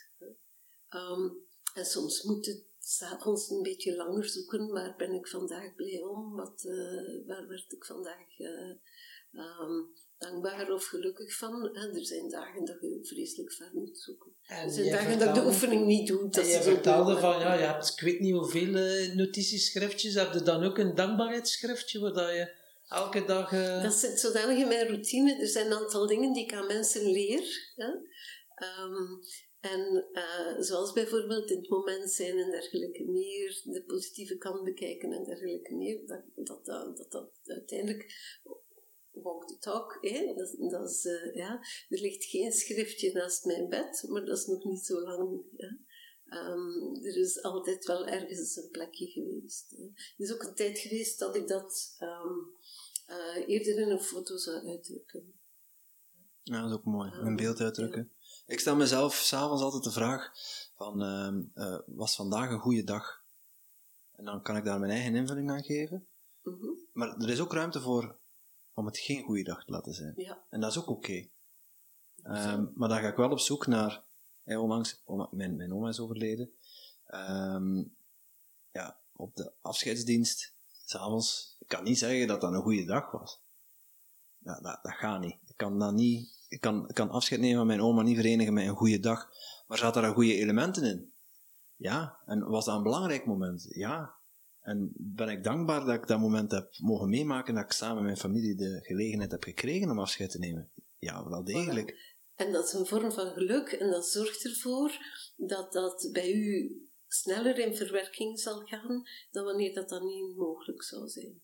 Um, 0.90 1.46
en 1.74 1.84
soms 1.84 2.22
moet 2.22 2.46
het 2.46 2.64
s'avonds 2.78 3.50
een 3.50 3.62
beetje 3.62 3.96
langer 3.96 4.28
zoeken, 4.28 4.68
waar 4.68 4.96
ben 4.96 5.12
ik 5.12 5.28
vandaag 5.28 5.74
blij 5.74 6.02
om? 6.02 6.36
Wat, 6.36 6.64
uh, 6.64 7.26
waar 7.26 7.48
werd 7.48 7.72
ik 7.72 7.84
vandaag 7.84 8.38
um, 8.38 9.92
dankbaar 10.18 10.72
of 10.72 10.84
gelukkig 10.84 11.36
van? 11.36 11.74
En 11.74 11.94
er 11.94 12.06
zijn 12.06 12.28
dagen 12.28 12.64
dat 12.64 12.76
je 12.80 12.98
vreselijk 13.02 13.52
ver 13.52 13.70
moet 13.72 13.98
zoeken. 13.98 14.32
er 14.46 14.70
zijn 14.70 14.90
dagen 14.90 15.18
dat 15.18 15.28
ik 15.28 15.34
de 15.34 15.46
oefening 15.46 15.86
niet 15.86 16.06
doe. 16.06 16.28
Dat 16.28 16.52
je 16.52 16.62
vertelde 16.62 17.18
van, 17.18 17.40
ja, 17.40 17.54
je 17.54 17.64
hebt, 17.64 17.92
ik 17.96 18.00
weet 18.00 18.20
niet 18.20 18.34
hoeveel 18.34 18.68
uh, 18.68 19.14
notitieschriftjes, 19.14 20.14
heb 20.14 20.32
je 20.32 20.42
dan 20.42 20.64
ook 20.64 20.78
een 20.78 20.94
dankbaarheidsschriftje 20.94 21.98
waar 22.00 22.34
je 22.34 22.62
elke 22.88 23.24
dag... 23.24 23.52
Uh... 23.52 23.82
Dat 23.82 23.94
zit 23.94 24.20
zodanig 24.20 24.58
in 24.58 24.68
mijn 24.68 24.86
routine. 24.86 25.40
Er 25.40 25.48
zijn 25.48 25.66
een 25.66 25.78
aantal 25.78 26.06
dingen 26.06 26.32
die 26.32 26.44
ik 26.44 26.52
aan 26.52 26.66
mensen 26.66 27.10
leer. 27.10 27.72
Um, 27.76 29.20
en 29.60 30.06
uh, 30.12 30.60
zoals 30.60 30.92
bijvoorbeeld 30.92 31.50
in 31.50 31.56
het 31.56 31.68
moment 31.68 32.10
zijn 32.10 32.38
en 32.38 32.50
dergelijke 32.50 33.04
meer, 33.04 33.60
de 33.64 33.82
positieve 33.86 34.36
kant 34.36 34.64
bekijken 34.64 35.12
en 35.12 35.24
dergelijke 35.24 35.74
meer, 35.74 36.00
dat 36.06 36.22
dat, 36.34 36.64
dat, 36.64 36.96
dat, 36.96 37.10
dat 37.10 37.30
uiteindelijk 37.44 38.12
walk 39.24 39.48
the 39.48 39.58
talk, 39.58 39.98
hè? 40.00 40.34
Dat, 40.36 40.70
dat 40.70 40.90
is, 40.90 41.04
uh, 41.04 41.34
ja, 41.34 41.52
er 41.88 42.00
ligt 42.00 42.24
geen 42.24 42.52
schriftje 42.52 43.12
naast 43.12 43.44
mijn 43.44 43.68
bed, 43.68 44.04
maar 44.08 44.24
dat 44.24 44.38
is 44.38 44.46
nog 44.46 44.64
niet 44.64 44.84
zo 44.84 45.00
lang. 45.00 45.42
Ja? 45.56 45.78
Um, 46.30 46.96
er 47.04 47.16
is 47.16 47.42
altijd 47.42 47.84
wel 47.84 48.06
ergens 48.06 48.56
een 48.56 48.70
plekje 48.70 49.06
geweest. 49.06 49.70
Hè? 49.70 49.82
Er 49.84 50.14
is 50.16 50.32
ook 50.32 50.42
een 50.42 50.54
tijd 50.54 50.78
geweest 50.78 51.18
dat 51.18 51.36
ik 51.36 51.48
dat 51.48 51.96
um, 52.00 52.50
uh, 53.08 53.48
eerder 53.48 53.78
in 53.78 53.90
een 53.90 54.02
foto 54.02 54.36
zou 54.36 54.68
uitdrukken. 54.68 55.32
Ja, 56.42 56.60
dat 56.60 56.70
is 56.70 56.76
ook 56.76 56.84
mooi. 56.84 57.10
Een 57.12 57.36
beeld 57.36 57.60
uitdrukken. 57.60 58.10
Ik 58.46 58.60
stel 58.60 58.76
mezelf 58.76 59.14
s'avonds 59.14 59.62
altijd 59.62 59.84
de 59.84 59.90
vraag 59.90 60.32
van, 60.74 61.02
uh, 61.54 61.78
was 61.86 62.16
vandaag 62.16 62.50
een 62.50 62.60
goede 62.60 62.84
dag? 62.84 63.22
En 64.16 64.24
dan 64.24 64.42
kan 64.42 64.56
ik 64.56 64.64
daar 64.64 64.78
mijn 64.78 64.92
eigen 64.92 65.14
invulling 65.14 65.50
aan 65.50 65.64
geven. 65.64 66.06
Mm 66.42 66.58
-hmm. 66.60 66.78
Maar 66.92 67.16
er 67.16 67.30
is 67.30 67.40
ook 67.40 67.52
ruimte 67.52 67.80
voor 67.80 68.16
om 68.74 68.86
het 68.86 68.98
geen 68.98 69.22
goede 69.22 69.42
dag 69.42 69.64
te 69.64 69.70
laten 69.70 69.94
zijn. 69.94 70.12
Ja. 70.16 70.42
En 70.50 70.60
dat 70.60 70.70
is 70.70 70.78
ook 70.78 70.88
oké. 70.88 71.28
Okay. 72.22 72.52
Um, 72.54 72.72
maar 72.74 72.88
dan 72.88 72.98
ga 72.98 73.08
ik 73.08 73.16
wel 73.16 73.30
op 73.30 73.38
zoek 73.38 73.66
naar, 73.66 74.02
hey, 74.44 74.56
onlangs, 74.56 75.00
oma, 75.04 75.28
mijn, 75.30 75.56
mijn 75.56 75.74
oma 75.74 75.88
is 75.88 76.00
overleden. 76.00 76.50
Um, 77.14 77.94
ja, 78.72 78.96
op 79.16 79.36
de 79.36 79.52
afscheidsdienst, 79.60 80.52
s'avonds, 80.84 81.56
ik 81.58 81.68
kan 81.68 81.84
niet 81.84 81.98
zeggen 81.98 82.26
dat 82.26 82.40
dat 82.40 82.52
een 82.52 82.62
goede 82.62 82.84
dag 82.84 83.10
was. 83.10 83.38
Ja, 84.38 84.60
dat, 84.60 84.78
dat 84.82 84.92
gaat 84.92 85.20
niet. 85.20 85.36
Ik 85.46 85.56
kan 85.56 85.78
dat 85.78 85.92
niet, 85.92 86.28
ik 86.48 86.60
kan, 86.60 86.88
ik 86.88 86.94
kan 86.94 87.10
afscheid 87.10 87.40
nemen 87.40 87.56
van 87.56 87.66
mijn 87.66 87.82
oma 87.82 88.02
niet 88.02 88.16
verenigen 88.16 88.52
met 88.52 88.66
een 88.66 88.76
goede 88.76 89.00
dag. 89.00 89.30
Maar 89.66 89.78
zat 89.78 89.94
daar 89.94 90.14
goede 90.14 90.34
elementen 90.34 90.84
in? 90.84 91.12
Ja. 91.76 92.18
En 92.26 92.48
was 92.48 92.64
dat 92.64 92.76
een 92.76 92.82
belangrijk 92.82 93.26
moment? 93.26 93.66
Ja. 93.68 94.14
En 94.64 94.92
ben 94.96 95.28
ik 95.28 95.44
dankbaar 95.44 95.84
dat 95.84 95.94
ik 95.94 96.06
dat 96.06 96.18
moment 96.18 96.50
heb 96.50 96.74
mogen 96.78 97.08
meemaken, 97.08 97.54
dat 97.54 97.64
ik 97.64 97.72
samen 97.72 97.94
met 97.94 98.04
mijn 98.04 98.16
familie 98.16 98.54
de 98.54 98.80
gelegenheid 98.82 99.30
heb 99.30 99.42
gekregen 99.42 99.90
om 99.90 99.98
afscheid 99.98 100.30
te 100.30 100.38
nemen? 100.38 100.70
Ja, 100.98 101.28
wel 101.28 101.44
degelijk. 101.44 102.16
En 102.34 102.52
dat 102.52 102.66
is 102.66 102.72
een 102.72 102.86
vorm 102.86 103.12
van 103.12 103.32
geluk 103.32 103.72
en 103.72 103.90
dat 103.90 104.06
zorgt 104.06 104.44
ervoor 104.44 104.92
dat 105.36 105.72
dat 105.72 106.08
bij 106.12 106.32
u 106.32 106.78
sneller 107.08 107.58
in 107.58 107.76
verwerking 107.76 108.40
zal 108.40 108.60
gaan 108.60 109.08
dan 109.30 109.44
wanneer 109.44 109.74
dat 109.74 109.88
dan 109.88 110.06
niet 110.06 110.36
mogelijk 110.36 110.82
zou 110.82 111.08
zijn. 111.08 111.42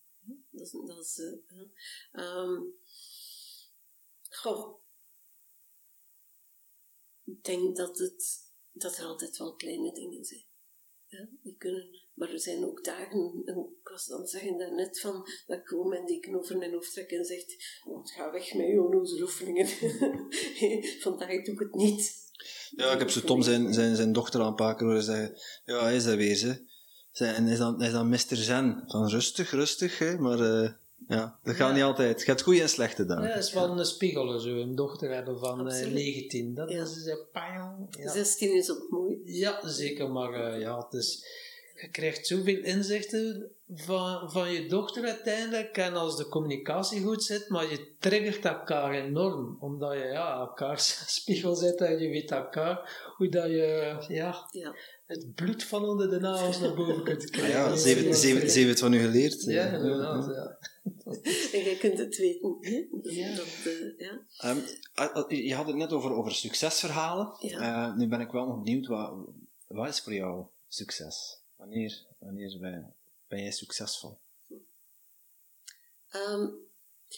Dat 0.50 0.66
is, 0.66 0.70
dat 0.70 1.04
is 1.04 1.18
uh, 1.18 2.24
um, 2.24 2.74
goh. 4.28 4.78
Ik 7.24 7.44
denk 7.44 7.76
dat, 7.76 7.98
het, 7.98 8.52
dat 8.72 8.96
er 8.96 9.04
altijd 9.04 9.36
wel 9.36 9.54
kleine 9.54 9.92
dingen 9.92 10.24
zijn. 10.24 10.44
Ja, 11.06 11.28
die 11.42 11.56
kunnen, 11.56 12.02
maar 12.20 12.32
er 12.32 12.40
zijn 12.40 12.64
ook 12.64 12.84
dagen, 12.84 13.42
ik 13.80 13.88
was 13.88 14.06
dan 14.06 14.26
zeggen 14.26 14.58
daarnet 14.58 15.00
van, 15.00 15.26
dat 15.46 15.58
ik 15.58 15.66
gewoon 15.66 15.88
mijn 15.88 16.06
deken 16.06 16.38
over 16.38 16.58
mijn 16.58 16.72
hoofd 16.72 16.92
trek 16.92 17.10
en 17.10 17.24
zegt, 17.24 17.56
ga 18.04 18.32
weg 18.32 18.54
met 18.54 18.66
je 18.66 18.82
onnozele 18.82 19.22
oefeningen. 19.22 19.66
Vandaag 21.04 21.44
doe 21.44 21.54
ik 21.54 21.58
het 21.58 21.74
niet. 21.74 22.28
Ja, 22.76 22.92
ik 22.92 22.98
heb 22.98 23.10
zo 23.10 23.20
Tom 23.20 23.42
zijn, 23.42 23.74
zijn, 23.74 23.96
zijn 23.96 24.12
dochter 24.12 24.40
een 24.40 24.54
paar 24.54 24.76
keer 24.76 24.86
horen 24.86 25.02
zeggen, 25.02 25.38
ja, 25.64 25.82
hij 25.82 25.96
is 25.96 26.04
dat 26.04 26.16
wezen. 26.16 26.68
En 27.12 27.46
is 27.46 27.58
dan, 27.58 27.82
is 27.82 27.92
dan 27.92 28.08
Mr. 28.08 28.36
Zen, 28.36 28.82
van 28.86 29.08
rustig, 29.08 29.50
rustig, 29.50 29.98
hè, 29.98 30.18
maar 30.18 30.38
uh, 30.38 30.70
ja, 31.08 31.38
dat 31.42 31.54
gaat 31.54 31.74
niet 31.74 31.82
altijd. 31.82 32.14
Het 32.14 32.22
gaat 32.22 32.42
goede 32.42 32.62
en 32.62 32.68
slechte 32.68 33.04
dagen. 33.04 33.28
Ja, 33.28 33.34
dat 33.34 33.44
is 33.44 33.52
wel 33.52 33.78
een 33.78 33.84
spiegel, 33.84 34.40
zo 34.40 34.48
een 34.48 34.74
dochter 34.74 35.14
hebben 35.14 35.38
van 35.38 35.72
uh, 35.72 35.92
19. 35.92 36.54
Dat 36.54 36.70
ja. 36.70 36.82
is 36.82 37.06
uh, 37.06 37.14
ja. 37.90 38.12
16 38.12 38.56
is 38.56 38.70
ook 38.70 38.90
mooi. 38.90 39.20
Ja, 39.24 39.68
zeker, 39.68 40.10
maar 40.10 40.54
uh, 40.54 40.60
ja, 40.60 40.78
het 40.78 40.92
is 40.92 41.24
je 41.80 41.90
krijgt 41.90 42.26
zoveel 42.26 42.62
inzichten 42.62 43.50
van, 43.74 44.30
van 44.30 44.52
je 44.52 44.68
dochter 44.68 45.04
uiteindelijk. 45.04 45.76
En 45.76 45.94
als 45.94 46.16
de 46.16 46.28
communicatie 46.28 47.02
goed 47.02 47.24
zit, 47.24 47.48
maar 47.48 47.70
je 47.70 47.94
triggert 47.98 48.44
elkaar 48.44 48.94
enorm. 48.94 49.56
Omdat 49.60 49.92
je 49.92 50.04
ja, 50.04 50.38
elkaar 50.38 50.78
spiegel 51.18 51.54
zet 51.54 51.80
en 51.80 51.98
je 51.98 52.08
weet 52.08 52.30
elkaar 52.30 53.12
hoe 53.16 53.28
dat 53.28 53.46
je 53.46 53.96
ja, 54.08 54.48
ja. 54.50 54.74
het 55.06 55.34
bloed 55.34 55.64
van 55.64 55.84
onder 55.84 56.10
de 56.10 56.20
nagels 56.20 56.60
naar 56.60 56.74
boven 56.74 57.04
kunt 57.04 57.30
krijgen. 57.30 57.60
Ja, 57.60 57.76
ze 57.76 57.88
heeft 57.88 58.68
het 58.68 58.78
van 58.78 58.92
u 58.92 58.98
geleerd. 58.98 59.42
Ja, 59.42 59.66
inderdaad. 59.66 60.26
Ja. 60.26 60.58
en 61.52 61.62
jij 61.64 61.76
kunt 61.78 61.98
het 61.98 62.16
weten. 62.16 62.56
Ja. 63.02 63.34
Dat, 63.36 63.46
uh, 63.66 63.98
ja. 63.98 64.50
Um, 64.50 64.62
je 65.28 65.54
had 65.54 65.66
het 65.66 65.76
net 65.76 65.92
over, 65.92 66.12
over 66.12 66.32
succesverhalen. 66.32 67.34
Ja. 67.38 67.88
Uh, 67.88 67.96
nu 67.96 68.08
ben 68.08 68.20
ik 68.20 68.30
wel 68.30 68.46
nog 68.46 68.62
benieuwd, 68.62 68.86
wat, 68.86 69.12
wat 69.66 69.88
is 69.88 70.00
voor 70.00 70.12
jou 70.12 70.44
succes? 70.68 71.39
Wanneer, 71.60 72.06
wanneer 72.18 72.58
ben, 72.60 72.94
ben 73.28 73.42
jij 73.42 73.50
succesvol? 73.50 74.18
Um, 76.28 76.68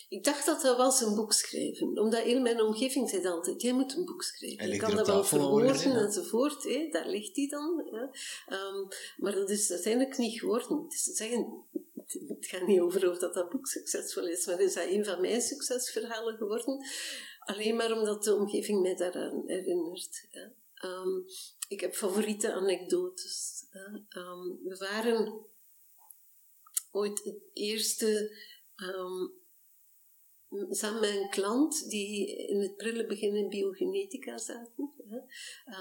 ik 0.09 0.25
dacht 0.25 0.47
dat 0.47 0.63
dat 0.63 0.77
was 0.77 1.01
een 1.01 1.15
boek 1.15 1.33
schrijven. 1.33 1.99
Omdat 1.99 2.25
in 2.25 2.43
mijn 2.43 2.61
omgeving 2.61 3.11
zei 3.11 3.27
altijd, 3.27 3.63
jij 3.63 3.73
moet 3.73 3.97
een 3.97 4.05
boek 4.05 4.23
schrijven. 4.23 4.69
Je 4.69 4.77
kan 4.77 4.97
dat 4.97 5.07
wel 5.07 5.25
verwoorden 5.25 5.97
enzovoort. 5.97 6.65
Hè? 6.65 6.89
Daar 6.91 7.09
ligt 7.09 7.37
hij 7.37 7.49
dan. 7.49 7.89
Hè? 7.91 8.03
Um, 8.57 8.89
maar 9.17 9.35
dat 9.35 9.51
is 9.51 9.71
uiteindelijk 9.71 10.19
niet 10.19 10.39
geworden. 10.41 10.89
Te 10.89 11.13
zeggen, 11.15 11.65
het 12.07 12.47
gaat 12.47 12.67
niet 12.67 12.81
over 12.81 13.11
of 13.11 13.19
dat, 13.19 13.35
dat 13.35 13.51
boek 13.51 13.67
succesvol 13.67 14.27
is. 14.27 14.47
Maar 14.47 14.61
is 14.61 14.75
dat 14.75 14.89
een 14.89 15.05
van 15.05 15.21
mijn 15.21 15.41
succesverhalen 15.41 16.37
geworden. 16.37 16.87
Alleen 17.39 17.77
maar 17.77 17.93
omdat 17.93 18.25
de 18.25 18.35
omgeving 18.35 18.81
mij 18.81 18.95
daaraan 18.95 19.43
herinnert. 19.47 20.27
Ja. 20.31 20.53
Um, 20.85 21.25
ik 21.73 21.81
heb 21.81 21.95
favoriete 21.95 22.53
anekdotes. 22.53 23.65
Um, 24.11 24.61
we 24.65 24.77
waren 24.77 25.47
ooit 26.91 27.25
het 27.25 27.43
eerste, 27.53 28.37
um, 28.77 29.33
samen 30.71 31.01
met 31.01 31.11
een 31.11 31.31
klant 31.31 31.91
die 31.91 32.37
in 32.37 32.61
het 32.61 32.77
prille 32.77 33.07
begin 33.07 33.37
in 33.37 33.49
biogenetica 33.49 34.39
zaten, 34.39 34.93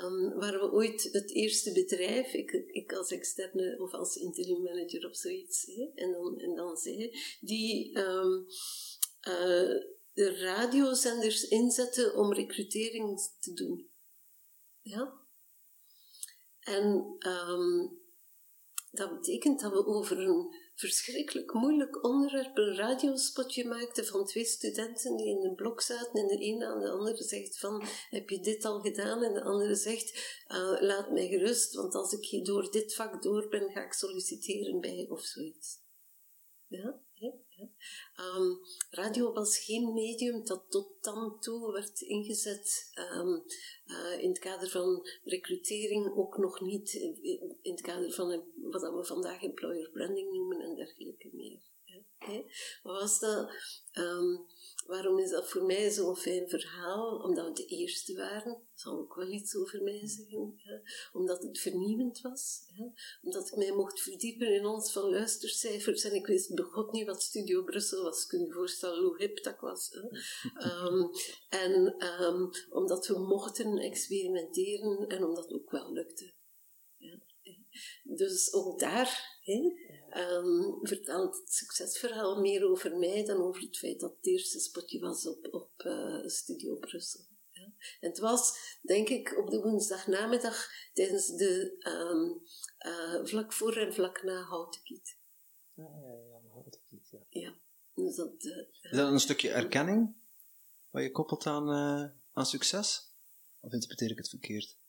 um, 0.04 0.34
waren 0.34 0.60
we 0.60 0.72
ooit 0.72 1.10
het 1.12 1.32
eerste 1.32 1.72
bedrijf, 1.72 2.34
ik, 2.34 2.52
ik 2.52 2.94
als 2.94 3.12
externe 3.12 3.80
of 3.80 3.94
als 3.94 4.16
interim 4.16 4.62
manager 4.62 5.10
of 5.10 5.16
zoiets, 5.16 5.66
en, 5.96 6.12
dan, 6.12 6.40
en 6.40 6.56
dan 6.56 6.78
zij, 6.78 7.20
die 7.42 7.98
uh, 7.98 8.44
de 10.14 10.36
radiozenders 10.40 11.48
inzetten 11.48 12.16
om 12.16 12.34
recrutering 12.34 13.22
te 13.40 13.54
doen. 13.54 13.90
Ja? 14.82 15.21
En 16.62 17.16
um, 17.20 18.00
dat 18.92 19.14
betekent 19.14 19.60
dat 19.60 19.72
we 19.72 19.86
over 19.86 20.20
een 20.20 20.56
verschrikkelijk 20.76 21.54
moeilijk 21.54 22.04
onderwerp 22.04 22.58
een 22.58 22.76
radiospotje 22.76 23.68
maakten 23.68 24.06
van 24.06 24.26
twee 24.26 24.46
studenten 24.46 25.18
die 25.18 25.28
in 25.28 25.46
een 25.46 25.56
blok 25.56 25.82
zaten 25.82 26.22
en 26.22 26.28
de 26.28 26.38
ene 26.38 26.66
aan 26.66 26.80
de 26.80 26.90
andere 26.90 27.24
zegt 27.24 27.60
van 27.60 27.84
heb 28.10 28.30
je 28.30 28.40
dit 28.40 28.66
al 28.66 28.80
gedaan 28.80 29.24
en 29.24 29.34
de 29.34 29.44
andere 29.44 29.76
zegt 29.76 30.44
uh, 30.48 30.82
laat 30.82 31.12
mij 31.12 31.28
gerust 31.28 31.74
want 31.76 31.96
als 31.96 32.14
ik 32.14 32.26
hier 32.26 32.44
door 32.44 32.72
dit 32.72 32.96
vak 32.96 33.22
door 33.22 33.48
ben 33.48 33.72
ga 33.72 33.86
ik 33.86 33.94
solliciteren 33.94 34.80
bij 34.80 35.08
of 35.10 35.22
zoiets. 35.22 35.80
Ja? 36.68 37.00
Um, 38.20 38.60
radio 38.90 39.34
was 39.34 39.58
geen 39.58 39.94
medium 39.94 40.46
dat 40.46 40.66
tot 40.70 41.04
dan 41.04 41.40
toe 41.40 41.72
werd 41.72 42.02
ingezet 42.02 42.92
um, 43.16 43.44
uh, 43.86 44.24
in 44.24 44.30
het 44.30 44.40
kader 44.40 44.70
van 44.70 45.08
recrutering, 45.24 46.16
ook 46.16 46.38
nog 46.38 46.62
niet 46.62 46.94
in, 46.94 47.72
het 47.72 47.82
kader 47.82 48.12
van 48.12 48.44
wat 48.56 48.82
we 48.82 49.06
vandaag 49.06 49.44
employer 49.44 49.90
branding 49.90 50.32
noemen 50.32 50.62
en 50.62 50.76
dergelijke 50.76 51.30
meer. 51.32 51.60
Hè? 52.18 52.46
Was 52.84 53.20
dat? 53.20 53.52
Um, 53.94 54.46
Waarom 54.86 55.20
is 55.20 55.30
dat 55.30 55.50
voor 55.50 55.64
mij 55.64 55.90
zo'n 55.90 56.16
fijn 56.16 56.50
verhaal? 56.50 57.18
Omdat 57.18 57.48
we 57.48 57.54
de 57.54 57.66
eerste 57.66 58.16
waren, 58.16 58.62
zal 58.74 59.04
ik 59.04 59.14
wel 59.14 59.28
iets 59.28 59.56
over 59.56 59.84
mij 59.84 60.08
zeggen. 60.08 60.54
Omdat 61.14 61.44
het 61.44 61.60
vernieuwend 61.60 62.22
was. 62.22 62.60
Omdat 63.22 63.48
ik 63.48 63.56
mij 63.56 63.72
mocht 63.72 64.02
verdiepen 64.02 64.54
in 64.54 64.66
ons 64.66 64.92
van 64.92 65.10
luistercijfers. 65.10 66.04
En 66.04 66.16
ik 66.16 66.26
wist 66.26 66.56
begot 66.56 66.92
niet 66.92 67.06
wat 67.06 67.22
Studio 67.22 67.64
Brussel 67.64 68.04
was. 68.04 68.26
Kun 68.26 68.40
je 68.40 68.46
je 68.46 68.52
voorstellen 68.54 69.04
hoe 69.04 69.18
hip 69.18 69.44
dat 69.44 69.60
was. 69.60 69.94
um, 70.64 71.10
en 71.64 72.06
um, 72.24 72.50
omdat 72.70 73.08
we 73.08 73.20
mochten 73.20 73.78
experimenteren 73.78 75.08
en 75.08 75.24
omdat 75.24 75.44
het 75.44 75.54
ook 75.54 75.72
wel 75.72 75.94
lukte. 75.94 76.34
Ja. 76.98 77.20
Dus 78.04 78.54
ook 78.54 78.80
daar 78.80 79.40
hè, 79.42 79.60
um, 80.18 80.80
vertelt 80.82 81.36
het 81.36 81.54
succesverhaal 81.54 82.42
meer 82.42 82.70
over 82.70 82.98
mij 82.98 83.26
dan 83.26 83.42
over 83.42 83.62
het 83.62 83.78
feit 83.78 84.00
dat 84.00 84.16
het 84.16 84.26
eerste 84.26 84.60
spotje 84.60 85.00
was 85.00 85.28
op, 85.28 85.48
op 85.52 85.84
uh, 85.86 86.28
Studio 86.28 86.76
Brussel. 86.76 87.22
Ja. 87.52 87.74
En 88.00 88.10
het 88.10 88.20
was, 88.20 88.78
denk 88.82 89.10
ik, 89.10 89.38
op 89.38 89.50
de 89.50 89.62
woensdagnamiddag 89.62 90.70
tijdens 90.94 91.28
de 91.28 91.76
um, 91.80 92.42
uh, 92.92 93.26
vlak 93.26 93.54
voor 93.54 93.76
en 93.76 93.94
vlak 93.94 94.24
na 94.24 94.42
Houten 94.42 94.82
Kiet. 94.84 95.18
Ja, 95.74 95.84
ja, 95.84 96.14
ja, 96.14 96.50
Houten 96.52 96.82
Kiet, 96.90 97.10
ja. 97.10 97.20
ja. 97.30 97.60
Dus 97.94 98.16
dat, 98.16 98.44
uh, 98.44 98.58
Is 98.82 98.98
dat 98.98 99.12
een 99.12 99.20
stukje 99.20 99.50
erkenning 99.50 100.16
wat 100.90 101.04
je 101.04 101.12
koppelt 101.12 101.46
aan, 101.46 101.70
aan 102.34 102.46
succes? 102.46 103.10
Of 103.60 103.74
interpreteer 103.74 104.12
ik 104.12 104.18
het 104.18 104.30
verkeerd? 104.30 104.80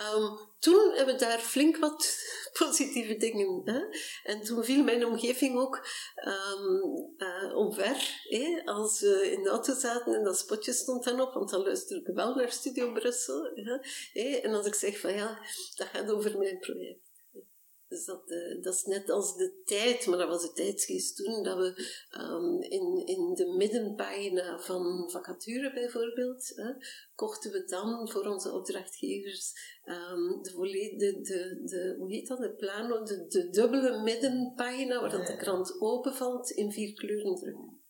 Um, 0.00 0.38
toen 0.58 0.92
hebben 0.94 1.14
we 1.14 1.20
daar 1.20 1.38
flink 1.38 1.76
wat 1.76 2.18
positieve 2.58 3.16
dingen. 3.16 3.60
Hè? 3.64 3.80
En 4.22 4.42
toen 4.42 4.64
viel 4.64 4.84
mijn 4.84 5.06
omgeving 5.06 5.58
ook 5.58 5.86
um, 6.26 7.14
uh, 7.16 7.56
omver. 7.56 8.20
Hè? 8.28 8.62
Als 8.64 9.00
we 9.00 9.30
in 9.32 9.42
de 9.42 9.48
auto 9.48 9.74
zaten 9.74 10.14
en 10.14 10.24
dat 10.24 10.38
spotje 10.38 10.72
stond 10.72 11.04
dan 11.04 11.20
op, 11.20 11.34
want 11.34 11.50
dan 11.50 11.62
luisterde 11.62 12.10
ik 12.10 12.14
wel 12.14 12.34
naar 12.34 12.52
Studio 12.52 12.92
Brussel. 12.92 13.50
Hè? 14.12 14.36
En 14.36 14.54
als 14.54 14.66
ik 14.66 14.74
zeg 14.74 15.00
van 15.00 15.14
ja, 15.14 15.38
dat 15.76 15.86
gaat 15.86 16.10
over 16.10 16.38
mijn 16.38 16.58
project. 16.58 17.03
Dus 17.94 18.04
dat, 18.04 18.30
uh, 18.30 18.62
dat 18.62 18.74
is 18.74 18.84
net 18.84 19.10
als 19.10 19.36
de 19.36 19.62
tijd, 19.64 20.06
maar 20.06 20.18
dat 20.18 20.28
was 20.28 20.42
de 20.42 20.52
tijdsgeest 20.52 21.16
toen, 21.16 21.42
dat 21.42 21.56
we 21.56 21.98
um, 22.18 22.62
in, 22.62 23.06
in 23.06 23.34
de 23.34 23.54
middenpagina 23.56 24.58
van 24.58 25.10
vacature 25.10 25.72
bijvoorbeeld, 25.72 26.52
hè, 26.54 26.72
kochten 27.14 27.52
we 27.52 27.64
dan 27.64 28.08
voor 28.10 28.26
onze 28.26 28.52
opdrachtgevers 28.52 29.52
um, 29.84 30.42
de, 30.42 30.94
de, 30.96 31.20
de, 31.20 31.62
de, 31.64 31.94
hoe 31.98 32.12
heet 32.12 32.28
dat, 32.28 32.38
de 32.38 32.54
plano, 32.54 33.02
de, 33.02 33.26
de 33.26 33.50
dubbele 33.50 34.02
middenpagina, 34.02 35.00
waar 35.00 35.10
dat 35.10 35.26
de 35.26 35.36
krant 35.36 35.80
openvalt, 35.80 36.50
in 36.50 36.72
vier 36.72 36.94
kleuren 36.94 37.34
drukken. 37.34 37.82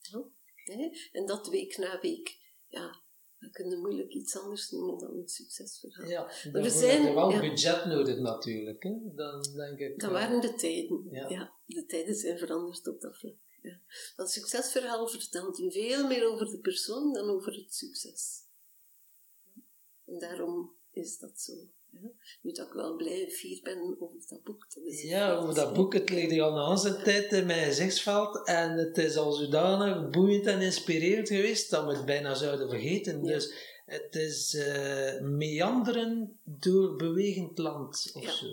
Ja? 0.00 0.90
En 1.12 1.26
dat 1.26 1.48
week 1.48 1.76
na 1.76 2.00
week. 2.00 2.40
Ja, 2.68 3.02
we 3.42 3.50
kunnen 3.50 3.80
moeilijk 3.80 4.12
iets 4.12 4.38
anders 4.38 4.70
noemen 4.70 4.98
dan 4.98 5.16
een 5.16 5.28
succesverhaal. 5.28 6.08
Ja, 6.08 6.30
maar 6.52 6.62
er 6.62 6.70
zijn 6.70 7.06
er 7.06 7.14
wel 7.14 7.30
ja, 7.30 7.40
budget 7.40 7.84
nodig 7.84 8.18
natuurlijk. 8.18 8.82
Hè? 8.82 8.94
Dan 9.14 9.42
denk 9.42 9.78
ik, 9.78 10.00
dat 10.00 10.10
waren 10.10 10.40
de 10.40 10.54
tijden. 10.54 11.08
Ja. 11.10 11.28
ja. 11.28 11.52
de 11.66 11.86
tijden 11.86 12.14
zijn 12.14 12.38
veranderd 12.38 12.88
op 12.88 13.00
dat 13.00 13.16
vlak. 13.18 13.34
Ja. 13.62 13.80
Een 14.16 14.26
succesverhaal 14.26 15.08
vertelt 15.08 15.56
veel 15.56 16.06
meer 16.06 16.28
over 16.28 16.50
de 16.50 16.58
persoon 16.58 17.12
dan 17.12 17.28
over 17.28 17.52
het 17.52 17.74
succes. 17.74 18.40
En 20.04 20.18
daarom 20.18 20.72
is 20.90 21.18
dat 21.18 21.40
zo. 21.40 21.52
Ja. 22.00 22.08
Nu 22.42 22.52
dat 22.52 22.66
ik 22.66 22.72
wel 22.72 22.96
blij 22.96 23.30
fier 23.30 23.60
ben 23.62 23.96
over 23.98 24.16
dat 24.28 24.42
boek. 24.42 24.66
Dat 24.74 24.84
is 24.84 25.02
ja, 25.02 25.34
over 25.34 25.54
dat 25.54 25.74
boek. 25.74 25.92
Het 25.92 26.10
ligt 26.10 26.40
al 26.40 26.52
na 26.52 26.70
onze 26.70 27.02
tijd 27.02 27.32
in 27.32 27.46
mijn 27.46 27.64
gezichtsveld. 27.64 28.46
En 28.46 28.70
het 28.70 28.98
is 28.98 29.16
al 29.16 29.32
zodanig 29.32 30.10
boeiend 30.10 30.46
en 30.46 30.60
inspirerend 30.60 31.28
geweest 31.28 31.70
dat 31.70 31.84
we 31.84 31.92
het 31.92 32.04
bijna 32.04 32.34
zouden 32.34 32.68
vergeten. 32.68 33.24
Ja. 33.24 33.32
Dus 33.32 33.70
het 33.86 34.14
is 34.14 34.54
uh, 34.54 35.20
meanderen 35.20 36.38
door 36.44 36.96
bewegend 36.96 37.58
land 37.58 38.10
of 38.14 38.22
ja. 38.22 38.32
zo. 38.32 38.46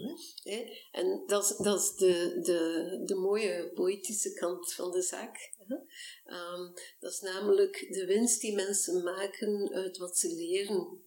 Hè? 0.44 0.66
En 0.92 1.24
dat 1.28 1.44
is, 1.44 1.58
dat 1.58 1.80
is 1.80 1.96
de, 1.96 2.40
de, 2.42 3.02
de 3.06 3.16
mooie 3.16 3.72
poëtische 3.74 4.34
kant 4.34 4.74
van 4.74 4.92
de 4.92 5.02
zaak. 5.02 5.58
Um, 5.70 6.74
dat 7.00 7.12
is 7.12 7.20
namelijk 7.20 7.88
de 7.90 8.06
winst 8.06 8.42
die 8.42 8.56
mensen 8.56 9.04
maken 9.04 9.70
uit 9.74 9.98
wat 9.98 10.18
ze 10.18 10.36
leren 10.36 11.02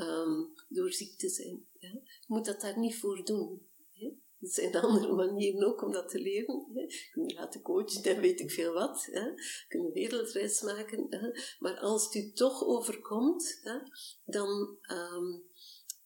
um, 0.00 0.54
door 0.68 0.92
ziek 0.92 1.18
te 1.18 1.28
zijn. 1.28 1.66
Ja? 1.78 1.88
Je 1.88 2.24
moet 2.26 2.44
dat 2.44 2.60
daar 2.60 2.78
niet 2.78 2.98
voor 2.98 3.24
doen. 3.24 3.66
Hè? 3.92 4.06
Er 4.40 4.48
zijn 4.48 4.76
andere 4.76 5.14
manieren 5.14 5.66
ook 5.66 5.82
om 5.82 5.92
dat 5.92 6.08
te 6.08 6.18
leren. 6.18 6.66
Hè? 6.74 6.80
Je 6.80 7.08
kunt 7.12 7.30
je 7.30 7.36
laten 7.36 7.62
coachen, 7.62 8.02
dan 8.02 8.20
weet 8.20 8.40
ik 8.40 8.50
veel 8.50 8.72
wat. 8.72 9.08
Hè? 9.10 9.24
Je 9.24 9.64
kunt 9.68 9.84
een 9.84 9.92
wereldreis 9.92 10.62
maken. 10.62 11.06
Hè? 11.08 11.30
Maar 11.58 11.78
als 11.78 12.04
het 12.04 12.14
u 12.14 12.32
toch 12.32 12.64
overkomt, 12.64 13.58
hè, 13.62 13.78
dan, 14.24 14.78
um, 14.90 15.44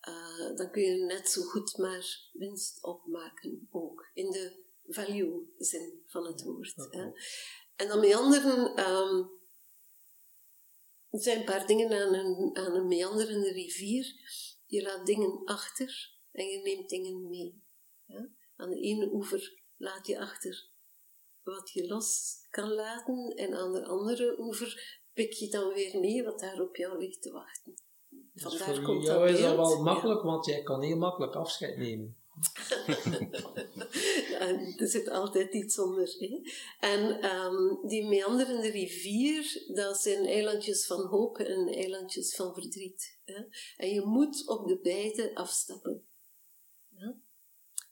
uh, 0.09 0.57
dan 0.57 0.71
kun 0.71 0.83
je 0.83 1.05
net 1.05 1.29
zo 1.29 1.43
goed 1.43 1.77
maar 1.77 2.31
winst 2.33 2.83
opmaken. 2.83 3.69
Ook 3.71 4.11
in 4.15 4.31
de 4.31 4.65
value-zin 4.87 6.03
van 6.07 6.27
het 6.27 6.43
woord. 6.43 6.75
Hè? 6.91 7.11
En 7.77 7.89
dan 7.89 8.01
met 8.01 8.15
anderen... 8.15 8.91
Um, 8.91 9.41
er 11.13 11.23
zijn 11.23 11.39
een 11.39 11.45
paar 11.45 11.67
dingen 11.67 11.93
aan 12.03 12.15
een, 12.15 12.51
aan 12.57 12.75
een 12.75 12.87
meanderende 12.87 13.53
rivier. 13.53 14.15
Je 14.67 14.83
laat 14.83 15.07
dingen 15.07 15.45
achter 15.45 16.19
en 16.33 16.47
je 16.47 16.59
neemt 16.59 16.89
dingen 16.89 17.29
mee. 17.29 17.63
Ja? 18.07 18.29
Aan 18.57 18.71
de 18.71 18.81
ene 18.81 19.13
oever 19.13 19.61
laat 19.77 20.07
je 20.07 20.21
achter 20.21 20.71
wat 21.43 21.71
je 21.73 21.87
los 21.87 22.37
kan 22.51 22.73
laten, 22.73 23.29
en 23.29 23.55
aan 23.55 23.73
de 23.73 23.85
andere 23.85 24.37
oever 24.39 25.01
pik 25.13 25.33
je 25.33 25.49
dan 25.49 25.73
weer 25.73 26.01
mee 26.01 26.25
wat 26.25 26.41
daar 26.41 26.61
op 26.61 26.77
jou 26.77 26.99
ligt 26.99 27.23
te 27.23 27.33
wachten. 27.33 27.75
Vandaar 28.35 28.69
dus 28.69 28.77
voor 28.77 28.85
komt 28.87 29.05
jou 29.05 29.19
dat 29.21 29.31
is 29.31 29.41
dat 29.41 29.57
wel 29.57 29.83
makkelijk, 29.83 30.21
ja. 30.21 30.27
want 30.27 30.47
jij 30.47 30.63
kan 30.63 30.83
heel 30.83 30.97
makkelijk 30.97 31.35
afscheid 31.35 31.77
nemen. 31.77 32.22
er 34.79 34.89
zit 34.89 35.09
altijd 35.09 35.55
iets 35.55 35.79
onder. 35.79 36.15
Hè? 36.19 36.41
En 36.81 37.25
um, 37.25 37.89
die 37.89 38.09
meanderende 38.09 38.71
rivier, 38.71 39.63
dat 39.75 40.01
zijn 40.01 40.27
eilandjes 40.27 40.87
van 40.87 41.07
hoop 41.07 41.39
en 41.39 41.69
eilandjes 41.69 42.35
van 42.35 42.55
verdriet. 42.55 43.19
Hè? 43.25 43.45
En 43.77 43.89
je 43.89 44.01
moet 44.01 44.49
op 44.49 44.69
de 44.69 44.79
beide 44.79 45.35
afstappen. 45.35 46.07
Ja? 46.89 47.17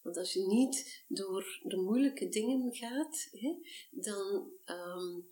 Want 0.03 0.17
als 0.17 0.33
je 0.33 0.47
niet 0.47 1.05
door 1.09 1.61
de 1.63 1.77
moeilijke 1.77 2.29
dingen 2.29 2.75
gaat, 2.75 3.29
hè, 3.31 3.55
dan, 3.91 4.51
um, 4.67 5.29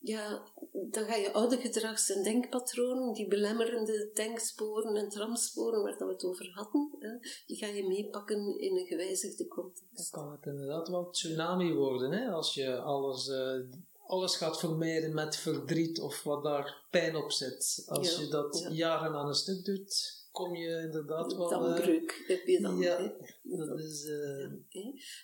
ja, 0.00 0.42
dan 0.90 1.04
ga 1.04 1.14
je 1.14 1.32
oude 1.32 1.56
gedrags- 1.56 2.10
en 2.10 2.22
denkpatronen, 2.22 3.12
die 3.12 3.28
belemmerende 3.28 4.10
denksporen 4.14 4.96
en 4.96 5.08
tramsporen 5.08 5.82
waar 5.82 5.98
we 5.98 6.12
het 6.12 6.24
over 6.24 6.50
hadden, 6.54 6.90
hè, 6.98 7.28
die 7.46 7.56
ga 7.56 7.66
je 7.66 7.86
meepakken 7.86 8.58
in 8.58 8.76
een 8.76 8.86
gewijzigde 8.86 9.46
context. 9.46 10.12
Dan 10.12 10.22
kan 10.22 10.32
het 10.32 10.46
inderdaad 10.46 10.88
wel 10.88 11.10
tsunami 11.10 11.72
worden, 11.72 12.12
hè, 12.12 12.30
als 12.30 12.54
je 12.54 12.78
alles, 12.78 13.28
uh, 13.28 13.60
alles 14.06 14.36
gaat 14.36 14.58
vermijden 14.58 15.14
met 15.14 15.36
verdriet 15.36 16.00
of 16.00 16.22
wat 16.22 16.42
daar 16.42 16.86
pijn 16.90 17.16
op 17.16 17.30
zit. 17.30 17.84
Als 17.86 18.16
ja, 18.16 18.20
je 18.20 18.28
dat 18.28 18.58
ja. 18.58 18.68
jaren 18.70 19.14
aan 19.14 19.28
een 19.28 19.34
stuk 19.34 19.64
doet, 19.64 20.17
kom 20.38 20.54
je 20.54 20.82
inderdaad 20.82 21.36
wel... 21.36 21.48
Dambreuk 21.48 22.24
heb 22.26 22.46
je 22.46 22.60
dan. 22.60 22.78
Ja, 22.78 22.98
dat 23.42 23.78
is... 23.78 24.04
Uh... 24.04 24.52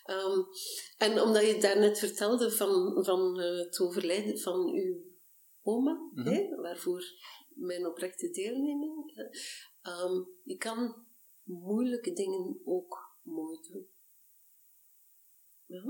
Um, 0.07 0.47
en 0.99 1.21
omdat 1.21 1.47
je 1.47 1.59
daarnet 1.61 1.99
vertelde 1.99 2.51
van, 2.51 3.05
van 3.05 3.41
uh, 3.41 3.59
het 3.59 3.81
overlijden 3.81 4.39
van 4.39 4.69
uw 4.69 4.97
oma, 5.63 5.93
mm 5.93 6.11
-hmm. 6.15 6.33
hè, 6.33 6.57
waarvoor 6.57 7.03
mijn 7.49 7.87
oprechte 7.87 8.31
deelneming, 8.31 9.13
um, 9.83 10.29
je 10.43 10.57
kan 10.57 11.07
moeilijke 11.43 12.13
dingen 12.13 12.61
ook 12.65 13.19
mooi 13.23 13.59
doen. 13.71 13.87
Ja? 15.67 15.83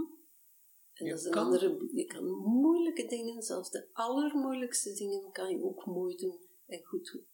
En 0.92 1.04
je 1.04 1.10
dat 1.10 1.20
is 1.20 1.24
een 1.24 1.32
kan. 1.32 1.44
andere... 1.44 1.90
Je 1.92 2.04
kan 2.04 2.24
moeilijke 2.36 3.06
dingen, 3.06 3.42
zelfs 3.42 3.70
de 3.70 3.88
allermoeilijkste 3.92 4.92
dingen, 4.92 5.32
kan 5.32 5.50
je 5.50 5.62
ook 5.62 5.86
mooi 5.86 6.16
doen 6.16 6.38
en 6.66 6.84
goed 6.84 7.10
doen. 7.12 7.32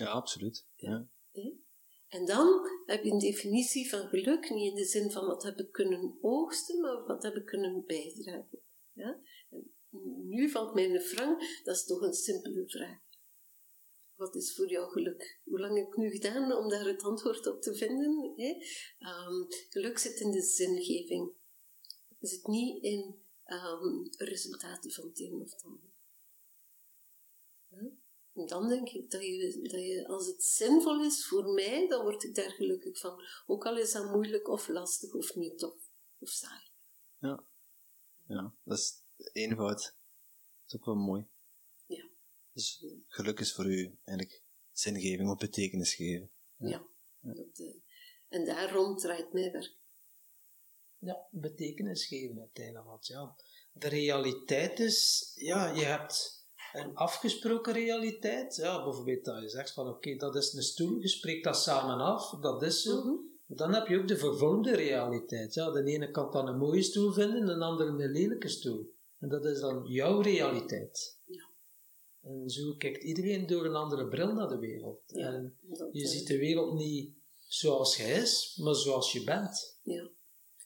Ja, 0.00 0.06
absoluut. 0.06 0.66
Ja. 0.76 1.08
En 2.08 2.26
dan 2.26 2.68
heb 2.86 3.04
je 3.04 3.10
een 3.10 3.18
definitie 3.18 3.88
van 3.88 4.08
geluk, 4.08 4.50
niet 4.50 4.70
in 4.70 4.74
de 4.74 4.84
zin 4.84 5.10
van 5.10 5.26
wat 5.26 5.42
heb 5.42 5.58
ik 5.58 5.72
kunnen 5.72 6.18
oogsten, 6.20 6.80
maar 6.80 7.04
wat 7.04 7.22
heb 7.22 7.34
ik 7.34 7.44
kunnen 7.44 7.84
bijdragen. 7.86 8.58
Ja? 8.92 9.20
En 9.50 9.72
nu 10.28 10.50
valt 10.50 10.74
mij 10.74 10.88
de 10.88 11.00
Frank, 11.00 11.40
dat 11.64 11.76
is 11.76 11.84
toch 11.84 12.00
een 12.00 12.12
simpele 12.12 12.68
vraag. 12.68 12.98
Wat 14.14 14.34
is 14.34 14.54
voor 14.54 14.70
jou 14.70 14.90
geluk? 14.90 15.40
Hoe 15.44 15.60
lang 15.60 15.76
heb 15.76 15.86
ik 15.86 15.96
nu 15.96 16.10
gedaan 16.10 16.52
om 16.52 16.68
daar 16.68 16.84
het 16.84 17.02
antwoord 17.02 17.46
op 17.46 17.62
te 17.62 17.74
vinden? 17.74 18.32
Hè? 18.36 18.54
Um, 19.08 19.46
geluk 19.68 19.98
zit 19.98 20.20
in 20.20 20.30
de 20.30 20.42
zingeving. 20.42 21.32
Zit 22.20 22.46
niet 22.46 22.82
in 22.82 23.22
um, 23.46 24.08
resultaten 24.18 24.90
van 24.92 25.08
het 25.08 25.20
een 25.20 25.40
of 25.40 25.50
het 25.50 25.64
ander. 25.64 25.88
En 28.34 28.46
dan 28.46 28.68
denk 28.68 28.88
ik 28.88 29.10
dat 29.10 29.22
je, 29.22 29.58
dat 29.62 29.80
je, 29.80 30.06
als 30.06 30.26
het 30.26 30.42
zinvol 30.42 31.04
is 31.04 31.26
voor 31.26 31.52
mij, 31.52 31.88
dan 31.88 32.02
word 32.02 32.24
ik 32.24 32.34
daar 32.34 32.50
gelukkig 32.50 32.98
van. 32.98 33.22
Ook 33.46 33.66
al 33.66 33.78
is 33.78 33.92
dat 33.92 34.10
moeilijk 34.10 34.48
of 34.48 34.68
lastig 34.68 35.14
of 35.14 35.34
niet 35.34 35.58
tof 35.58 35.76
of 36.18 36.28
saai. 36.28 36.62
Ja, 37.20 37.44
ja 38.26 38.54
dat 38.64 38.78
is 38.78 39.02
eenvoud. 39.32 39.82
Dat 39.82 39.94
is 40.66 40.76
ook 40.76 40.84
wel 40.84 40.94
mooi. 40.94 41.26
Ja. 41.86 42.08
Dus 42.52 42.84
geluk 43.06 43.40
is 43.40 43.52
voor 43.52 43.66
u 43.66 43.98
eigenlijk 44.04 44.42
zingeving 44.72 45.30
of 45.30 45.38
betekenis 45.38 45.94
geven. 45.94 46.30
Ja. 46.56 46.86
ja. 47.20 47.32
Dat, 47.32 47.58
uh, 47.58 47.74
en 48.28 48.44
daar 48.44 48.72
rond 48.72 49.00
draait 49.00 49.32
mijn 49.32 49.52
werk. 49.52 49.78
Ja, 50.98 51.26
betekenis 51.30 52.06
geven 52.06 52.38
uiteindelijk. 52.38 53.04
Ja, 53.04 53.36
de 53.72 53.88
realiteit 53.88 54.78
is, 54.78 55.30
ja, 55.34 55.74
je 55.74 55.84
hebt 55.84 56.39
een 56.72 56.94
afgesproken 56.94 57.72
realiteit. 57.72 58.56
Ja, 58.56 58.84
bijvoorbeeld 58.84 59.24
dat 59.24 59.42
je 59.42 59.48
zegt 59.48 59.72
van 59.72 59.88
oké, 59.88 60.16
dat 60.16 60.36
is 60.36 60.52
een 60.52 60.62
stoel, 60.62 61.00
je 61.00 61.08
spreekt 61.08 61.44
dat 61.44 61.56
samen 61.56 61.98
af, 61.98 62.30
dat 62.30 62.62
is 62.62 62.82
zo. 62.82 63.04
Mhm. 63.04 63.14
Dan 63.46 63.74
heb 63.74 63.86
je 63.86 63.98
ook 63.98 64.08
de 64.08 64.16
vervormde 64.16 64.76
realiteit. 64.76 65.54
Ja, 65.54 65.70
de 65.70 65.84
ene 65.84 66.10
kan 66.10 66.30
dan 66.30 66.48
een 66.48 66.58
mooie 66.58 66.82
stoel 66.82 67.12
vinden, 67.12 67.46
de 67.46 67.64
andere 67.64 67.90
een 67.90 68.12
lelijke 68.12 68.48
stoel. 68.48 68.92
En 69.18 69.28
dat 69.28 69.44
is 69.44 69.60
dan 69.60 69.84
jouw 69.86 70.20
realiteit. 70.20 71.18
Ja. 71.24 71.48
En 72.22 72.50
zo 72.50 72.74
kijkt 72.78 73.02
iedereen 73.02 73.46
door 73.46 73.64
een 73.64 73.74
andere 73.74 74.08
bril 74.08 74.32
naar 74.32 74.48
de 74.48 74.58
wereld. 74.58 75.00
en 75.06 75.58
je 75.92 76.06
ziet 76.06 76.26
de 76.26 76.38
wereld 76.38 76.74
niet 76.74 77.10
zoals 77.48 77.96
je 77.96 78.02
is, 78.02 78.56
maar 78.62 78.74
zoals 78.74 79.12
je 79.12 79.24
bent. 79.24 79.78
Ja. 79.82 80.08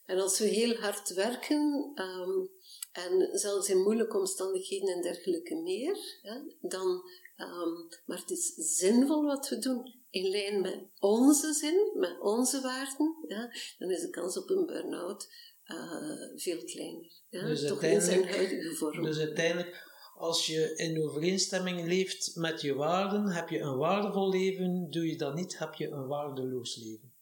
En 0.04 0.20
als 0.20 0.38
we 0.38 0.44
heel 0.44 0.74
hard 0.74 1.14
werken, 1.14 1.92
um, 1.94 2.50
en 2.94 3.38
zelfs 3.38 3.68
in 3.68 3.82
moeilijke 3.82 4.18
omstandigheden 4.18 4.88
en 4.88 5.02
dergelijke 5.02 5.54
meer, 5.54 6.18
ja, 6.22 6.44
dan, 6.60 7.02
um, 7.36 7.88
maar 8.04 8.18
het 8.18 8.30
is 8.30 8.54
zinvol 8.54 9.24
wat 9.24 9.48
we 9.48 9.58
doen, 9.58 10.02
in 10.10 10.30
lijn 10.30 10.60
met 10.60 10.88
onze 10.98 11.52
zin, 11.52 11.90
met 11.94 12.20
onze 12.20 12.60
waarden, 12.60 13.16
ja, 13.28 13.52
dan 13.78 13.90
is 13.90 14.00
de 14.00 14.10
kans 14.10 14.36
op 14.38 14.50
een 14.50 14.66
burn-out 14.66 15.28
uh, 15.66 16.32
veel 16.36 16.64
kleiner. 16.64 17.12
Ja, 17.28 17.46
dus 17.46 17.66
toch 17.66 17.82
in 17.82 18.00
zijn 18.00 18.28
huidige 18.28 18.74
vorm. 18.74 19.02
Dus 19.02 19.18
uiteindelijk, 19.18 19.90
als 20.14 20.46
je 20.46 20.74
in 20.76 21.02
overeenstemming 21.02 21.86
leeft 21.86 22.36
met 22.36 22.60
je 22.60 22.74
waarden, 22.74 23.26
heb 23.26 23.48
je 23.48 23.58
een 23.58 23.76
waardevol 23.76 24.30
leven, 24.30 24.90
doe 24.90 25.06
je 25.06 25.16
dat 25.16 25.34
niet, 25.34 25.58
heb 25.58 25.74
je 25.74 25.88
een 25.88 26.06
waardeloos 26.06 26.76
leven. 26.76 27.12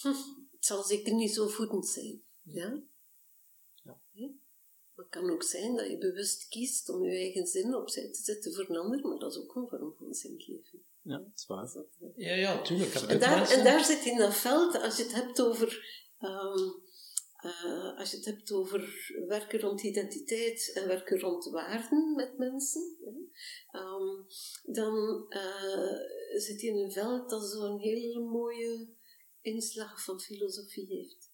Hm, 0.00 0.08
het 0.50 0.66
zal 0.66 0.82
zeker 0.82 1.14
niet 1.14 1.34
zo 1.34 1.48
voedend 1.48 1.86
zijn. 1.86 2.22
Ja? 2.42 2.82
Het 5.10 5.20
kan 5.20 5.30
ook 5.30 5.42
zijn 5.42 5.76
dat 5.76 5.86
je 5.86 5.98
bewust 5.98 6.48
kiest 6.48 6.88
om 6.88 7.04
je 7.04 7.10
eigen 7.10 7.46
zin 7.46 7.74
opzij 7.74 8.10
te 8.12 8.22
zetten 8.22 8.54
voor 8.54 8.68
een 8.68 8.76
ander, 8.76 9.08
maar 9.08 9.18
dat 9.18 9.32
is 9.32 9.38
ook 9.38 9.54
een 9.54 9.68
vorm 9.68 9.94
van 9.98 10.14
zingeving. 10.14 10.82
Ja, 11.02 11.18
dat 11.18 11.32
is 11.34 11.46
waar. 11.46 11.84
ja, 12.16 12.34
ja, 12.34 12.62
tuurlijk. 12.62 12.94
En 12.94 13.20
daar, 13.20 13.50
en 13.50 13.64
daar 13.64 13.84
zit 13.84 14.04
in 14.04 14.18
dat 14.18 14.34
veld, 14.34 14.74
als 14.74 14.96
je 14.96 15.02
het 15.02 15.14
hebt 15.14 15.40
over, 15.40 15.68
um, 16.20 16.82
uh, 17.44 17.98
als 17.98 18.10
je 18.10 18.16
het 18.16 18.24
hebt 18.24 18.52
over 18.52 19.12
werken 19.28 19.60
rond 19.60 19.82
identiteit 19.82 20.70
en 20.74 20.86
werken 20.86 21.20
rond 21.20 21.44
waarden 21.44 22.14
met 22.14 22.38
mensen, 22.38 22.96
um, 23.72 24.26
dan 24.74 25.26
uh, 25.28 26.40
zit 26.40 26.60
je 26.60 26.68
in 26.68 26.76
een 26.76 26.92
veld 26.92 27.30
dat 27.30 27.50
zo'n 27.50 27.78
hele 27.78 28.20
mooie 28.20 28.88
inslag 29.40 30.04
van 30.04 30.20
filosofie 30.20 30.86
heeft. 30.86 31.32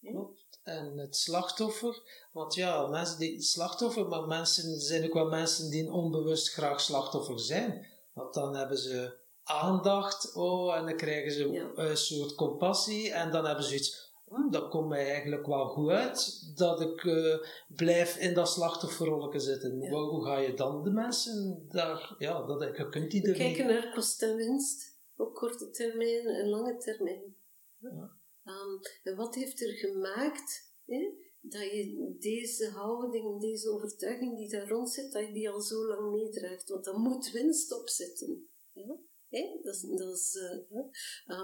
Klopt. 0.00 0.41
En 0.62 0.98
het 0.98 1.16
slachtoffer, 1.16 2.02
want 2.32 2.54
ja, 2.54 2.86
mensen 2.86 3.18
die 3.18 3.42
slachtoffer, 3.42 4.08
maar 4.08 4.26
mensen, 4.26 4.80
zijn 4.80 5.04
ook 5.04 5.14
wel 5.14 5.28
mensen 5.28 5.70
die 5.70 5.92
onbewust 5.92 6.52
graag 6.52 6.80
slachtoffer 6.80 7.40
zijn. 7.40 7.86
Want 8.12 8.34
dan 8.34 8.56
hebben 8.56 8.78
ze 8.78 9.20
aandacht, 9.42 10.34
oh, 10.34 10.76
en 10.76 10.84
dan 10.84 10.96
krijgen 10.96 11.32
ze 11.32 11.72
een 11.74 11.96
soort 11.96 12.34
compassie, 12.34 13.12
en 13.12 13.30
dan 13.30 13.44
hebben 13.46 13.64
ze 13.64 13.74
iets, 13.74 14.12
hm, 14.28 14.50
dat 14.50 14.68
komt 14.68 14.88
mij 14.88 15.10
eigenlijk 15.10 15.46
wel 15.46 15.68
goed 15.68 15.90
uit, 15.90 16.52
dat 16.56 16.80
ik 16.80 17.02
uh, 17.02 17.36
blijf 17.68 18.16
in 18.16 18.34
dat 18.34 18.48
slachtofferrolletje 18.48 19.40
zitten. 19.40 19.80
Ja. 19.80 19.90
Hoe 19.90 20.24
ga 20.24 20.38
je 20.38 20.54
dan 20.54 20.82
de 20.82 20.90
mensen 20.90 21.66
daar, 21.68 22.14
ja, 22.18 22.46
dat, 22.46 22.76
je 22.76 22.88
kunt 22.88 23.10
die 23.10 23.28
er 23.28 23.34
Kijken 23.34 23.66
naar 23.66 23.92
kost 23.94 24.22
en 24.22 24.36
winst, 24.36 24.98
op 25.16 25.34
korte 25.34 25.70
termijn 25.70 26.26
en 26.26 26.48
lange 26.48 26.76
termijn. 26.76 27.36
Ja. 27.78 28.20
Um, 28.44 29.14
wat 29.16 29.34
heeft 29.34 29.60
er 29.60 29.72
gemaakt 29.72 30.72
hè, 30.84 31.12
dat 31.40 31.62
je 31.62 32.16
deze 32.18 32.68
houding, 32.68 33.40
deze 33.40 33.70
overtuiging 33.70 34.36
die 34.36 34.48
daar 34.48 34.68
rond 34.68 34.90
zit, 34.90 35.12
dat 35.12 35.26
je 35.26 35.32
die 35.32 35.50
al 35.50 35.60
zo 35.60 35.86
lang 35.86 36.12
meedraagt? 36.12 36.68
Want 36.68 36.84
dan 36.84 37.00
moet 37.00 37.30
winst 37.30 37.72
op 37.72 37.88
zitten. 37.88 38.48
Ja? 38.72 38.98
Hè? 39.28 39.58
Dat 39.62 39.74
is, 39.74 39.80
dat 39.80 40.16
is, 40.16 40.34
uh, 40.34 41.36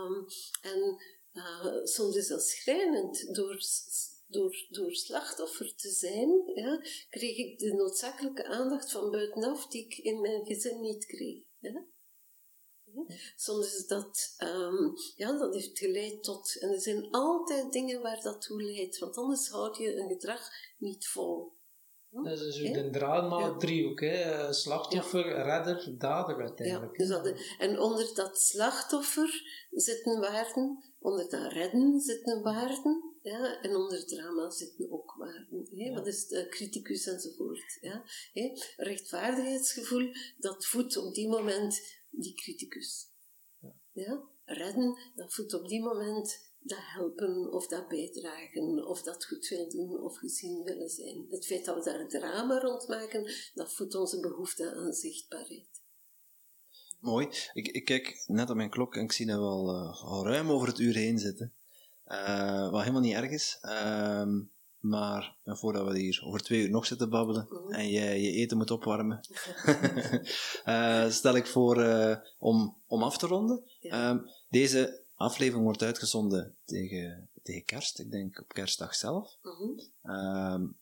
en 0.72 0.96
uh, 1.32 1.84
soms 1.84 2.16
is 2.16 2.26
dat 2.26 2.42
schrijnend. 2.42 3.34
Door, 3.34 3.60
door, 4.26 4.66
door 4.68 4.94
slachtoffer 4.94 5.74
te 5.74 5.90
zijn, 5.90 6.42
ja, 6.54 6.82
kreeg 7.10 7.36
ik 7.36 7.58
de 7.58 7.72
noodzakelijke 7.72 8.44
aandacht 8.44 8.92
van 8.92 9.10
buitenaf 9.10 9.66
die 9.66 9.84
ik 9.84 9.96
in 9.96 10.20
mijn 10.20 10.46
gezin 10.46 10.80
niet 10.80 11.06
kreeg. 11.06 11.42
Soms 13.36 13.76
is 13.76 13.86
dat, 13.86 14.34
um, 14.38 14.94
ja, 15.16 15.38
dat 15.38 15.54
heeft 15.54 15.78
geleid 15.78 16.22
tot, 16.22 16.56
en 16.60 16.70
er 16.70 16.80
zijn 16.80 17.10
altijd 17.10 17.72
dingen 17.72 18.02
waar 18.02 18.22
dat 18.22 18.42
toe 18.42 18.62
leidt, 18.62 18.98
want 18.98 19.16
anders 19.16 19.48
houd 19.48 19.76
je 19.76 19.96
een 19.96 20.08
gedrag 20.08 20.50
niet 20.78 21.06
vol. 21.06 21.56
Dat 22.10 22.26
is 22.26 22.40
dus 22.40 22.58
een 22.58 22.92
drama 22.92 23.38
ja. 23.38 23.56
driehoek, 23.56 24.00
hè? 24.00 24.52
slachtoffer, 24.52 25.42
redder, 25.42 25.94
dader 25.98 26.40
uiteindelijk. 26.40 26.98
Ja, 26.98 27.06
dus 27.06 27.08
dat, 27.08 27.40
en 27.58 27.80
onder 27.80 28.14
dat 28.14 28.38
slachtoffer 28.38 29.42
zitten 29.70 30.20
waarden, 30.20 30.84
onder 30.98 31.28
dat 31.28 31.52
redden 31.52 32.00
zitten 32.00 32.42
waarden, 32.42 33.16
ja, 33.22 33.60
en 33.60 33.76
onder 33.76 34.06
drama 34.06 34.50
zitten 34.50 34.92
ook 34.92 35.14
waarden. 35.18 35.68
Hè? 35.74 35.92
Wat 35.94 36.06
is 36.06 36.26
de 36.26 36.48
criticus 36.48 37.06
enzovoort. 37.06 37.78
Ja? 37.80 38.04
Hè? 38.32 38.52
Rechtvaardigheidsgevoel, 38.76 40.12
dat 40.38 40.66
voedt 40.66 40.96
op 40.96 41.14
die 41.14 41.28
moment 41.28 41.97
die 42.20 42.34
criticus. 42.34 43.10
Ja. 43.60 43.74
ja? 43.92 44.22
Redden, 44.44 44.98
dat 45.14 45.34
voedt 45.34 45.54
op 45.54 45.68
die 45.68 45.82
moment 45.82 46.46
dat 46.60 46.78
helpen 46.80 47.52
of 47.52 47.66
dat 47.66 47.88
bijdragen 47.88 48.86
of 48.86 49.02
dat 49.02 49.24
goed 49.24 49.48
willen 49.48 49.68
doen 49.68 50.00
of 50.00 50.16
gezien 50.16 50.62
willen 50.62 50.88
zijn. 50.88 51.26
Het 51.30 51.46
feit 51.46 51.64
dat 51.64 51.84
we 51.84 51.90
daar 51.90 52.08
drama 52.08 52.58
rond 52.58 52.88
maken, 52.88 53.32
dat 53.54 53.72
voedt 53.72 53.94
onze 53.94 54.20
behoefte 54.20 54.74
aan 54.74 54.92
zichtbaarheid. 54.92 55.66
Mooi. 57.00 57.28
Ik, 57.52 57.68
ik 57.68 57.84
kijk 57.84 58.24
net 58.26 58.50
op 58.50 58.56
mijn 58.56 58.70
klok 58.70 58.96
en 58.96 59.02
ik 59.02 59.12
zie 59.12 59.26
dat 59.26 59.38
we 59.38 59.44
al, 59.44 59.74
uh, 59.74 60.04
al 60.04 60.26
ruim 60.26 60.50
over 60.50 60.68
het 60.68 60.78
uur 60.78 60.94
heen 60.94 61.18
zitten. 61.18 61.52
Uh, 62.06 62.70
wat 62.70 62.80
helemaal 62.80 63.00
niet 63.00 63.14
erg 63.14 63.30
is. 63.30 63.58
Uh, 63.62 64.34
maar 64.88 65.36
voordat 65.44 65.92
we 65.92 65.98
hier 65.98 66.22
over 66.24 66.40
twee 66.40 66.62
uur 66.62 66.70
nog 66.70 66.86
zitten 66.86 67.10
babbelen 67.10 67.46
mhm. 67.50 67.72
en 67.72 67.88
je 67.88 68.00
je 68.00 68.32
eten 68.32 68.56
moet 68.56 68.70
opwarmen, 68.70 69.20
uh, 70.66 71.08
stel 71.20 71.36
ik 71.36 71.46
voor 71.46 71.78
uh, 71.78 72.16
om, 72.38 72.76
om 72.86 73.02
af 73.02 73.18
te 73.18 73.26
ronden. 73.26 73.62
Ja. 73.80 74.10
Um, 74.10 74.24
deze 74.48 75.04
aflevering 75.14 75.64
wordt 75.64 75.82
uitgezonden 75.82 76.56
tegen, 76.64 77.28
tegen 77.42 77.64
kerst, 77.64 77.98
ik 77.98 78.10
denk 78.10 78.40
op 78.40 78.52
kerstdag 78.52 78.94
zelf. 78.94 79.38
Mhm. 79.42 80.14
Um, 80.16 80.78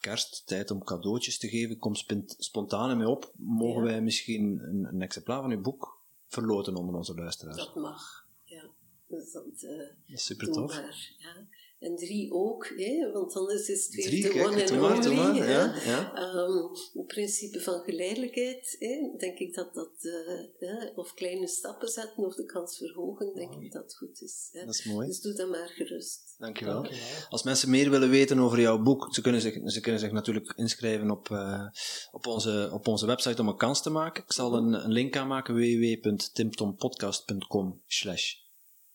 kerst, 0.00 0.46
tijd 0.46 0.70
om 0.70 0.84
cadeautjes 0.84 1.38
te 1.38 1.48
geven, 1.48 1.78
kom 1.78 1.94
spontaan 2.38 2.96
mij 2.96 3.06
op. 3.06 3.32
Mogen 3.36 3.82
ja. 3.82 3.88
wij 3.88 4.00
misschien 4.00 4.60
een, 4.62 4.84
een, 4.84 5.02
exemplaar 5.02 5.40
van 5.40 5.50
uw 5.50 5.60
boek 5.60 6.00
verloten 6.26 6.76
onder 6.76 6.94
onze 6.94 7.14
luisteraars? 7.14 7.56
Dat 7.56 7.74
mag, 7.74 8.26
ja. 8.44 8.70
Dus 9.06 9.32
dat, 9.32 9.44
uh, 9.62 9.78
dat 9.78 9.88
is 10.06 10.24
super 10.24 10.52
tof. 10.52 10.74
Ja. 10.74 11.46
En 11.78 11.96
drie 11.96 12.32
ook, 12.32 12.72
hè, 12.76 13.12
want 13.12 13.34
anders 13.34 13.68
is 13.68 13.84
het 13.84 13.94
weer 13.94 14.06
drie, 14.06 14.22
de 14.22 14.28
kijk, 14.28 14.46
one 14.46 14.60
and 14.60 14.70
only. 15.06 15.38
ja, 15.38 15.74
ja. 15.84 16.14
Ehm, 16.14 16.66
het 16.92 17.06
principe 17.06 17.60
van 17.60 17.80
geleidelijkheid, 17.80 18.76
hè, 18.78 19.10
denk 19.18 19.38
ik 19.38 19.54
dat 19.54 19.74
dat, 19.74 19.92
eh, 20.00 20.12
hè, 20.58 20.86
of 20.94 21.14
kleine 21.14 21.48
stappen 21.48 21.88
zetten 21.88 22.24
of 22.24 22.34
de 22.34 22.44
kans 22.44 22.76
verhogen, 22.76 23.34
denk 23.34 23.54
ik 23.54 23.72
dat 23.72 23.96
goed 23.96 24.22
is. 24.22 24.48
Hè. 24.52 24.64
Dat 24.64 24.74
is 24.74 24.84
mooi. 24.84 25.06
Dus 25.06 25.20
doe 25.20 25.34
dat 25.34 25.48
maar 25.48 25.68
gerust. 25.68 26.34
Dankjewel. 26.38 26.82
Dankjewel. 26.82 27.06
Als 27.28 27.42
mensen 27.42 27.70
meer 27.70 27.90
willen 27.90 28.10
weten 28.10 28.38
over 28.38 28.60
jouw 28.60 28.82
boek, 28.82 29.14
ze 29.14 29.20
kunnen 29.20 29.40
zich, 29.40 29.60
ze 29.64 29.80
kunnen 29.80 30.00
zich 30.00 30.12
natuurlijk 30.12 30.52
inschrijven 30.56 31.10
op, 31.10 31.30
eh, 31.30 31.66
op, 32.10 32.26
onze, 32.26 32.70
op 32.72 32.86
onze 32.86 33.06
website 33.06 33.40
om 33.40 33.48
een 33.48 33.56
kans 33.56 33.82
te 33.82 33.90
maken. 33.90 34.22
Ik 34.22 34.32
zal 34.32 34.54
een, 34.54 34.72
een 34.72 34.92
link 34.92 35.16
aanmaken, 35.16 35.54
www.timtompodcast.com 35.54 37.82
slash 37.86 38.34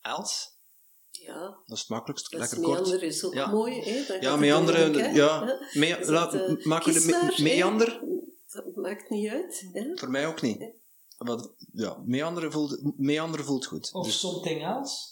els. 0.02 0.53
Ja, 1.26 1.40
Dat 1.66 1.78
is 1.78 1.80
het 1.80 1.90
makkelijkst, 1.90 2.32
dat 2.32 2.42
is 2.42 2.50
lekker 2.52 2.68
kort. 2.70 2.80
meander 2.80 3.04
is 3.04 3.24
ook 3.26 3.34
Ja. 3.34 3.48
mooi. 3.52 3.82
Hè. 3.82 4.14
Ja, 4.20 4.36
meanderen, 4.36 5.14
ja. 5.14 5.60
Mea- 5.74 6.00
laat- 6.06 6.34
me- 6.34 6.58
hè. 7.36 7.44
meander? 7.44 8.02
Dat 8.48 8.76
maakt 8.76 9.10
niet 9.10 9.30
uit. 9.30 9.70
Hè. 9.72 9.92
Voor 9.96 10.10
mij 10.10 10.28
ook 10.28 10.42
niet. 10.42 10.72
Wat, 11.18 11.54
ja, 11.74 12.02
meanderen 12.06 12.52
voelt, 12.52 12.98
meanderen 12.98 13.46
voelt 13.46 13.66
goed. 13.66 13.90
Of 13.94 14.06
Dus 14.06 14.20
something 14.20 14.64
else. 14.64 15.12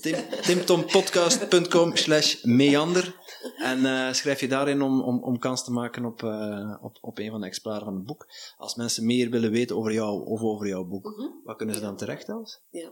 Tim, 0.00 0.16
timtompodcast.com 0.42 1.96
slash 2.04 2.42
meander. 2.42 3.16
En 3.56 3.84
eh, 3.86 4.12
schrijf 4.12 4.40
je 4.40 4.48
daarin 4.48 4.82
om, 4.82 5.02
om, 5.02 5.22
om 5.22 5.38
kans 5.38 5.64
te 5.64 5.70
maken 5.72 6.04
op, 6.04 6.22
eh, 6.22 6.76
op, 6.80 6.98
op 7.00 7.18
een 7.18 7.30
van 7.30 7.40
de 7.40 7.46
exemplaren 7.46 7.84
van 7.84 7.94
het 7.94 8.04
boek. 8.04 8.26
Als 8.56 8.74
mensen 8.74 9.06
meer 9.06 9.30
willen 9.30 9.50
weten 9.50 9.76
over 9.76 9.92
jou 9.92 10.26
of 10.26 10.40
over 10.42 10.66
jouw 10.68 10.84
boek, 10.84 11.04
Mhm. 11.04 11.28
wat 11.44 11.56
kunnen 11.56 11.74
ze 11.74 11.80
dan 11.80 11.96
terecht, 11.96 12.28
Els? 12.28 12.60
Ja. 12.70 12.90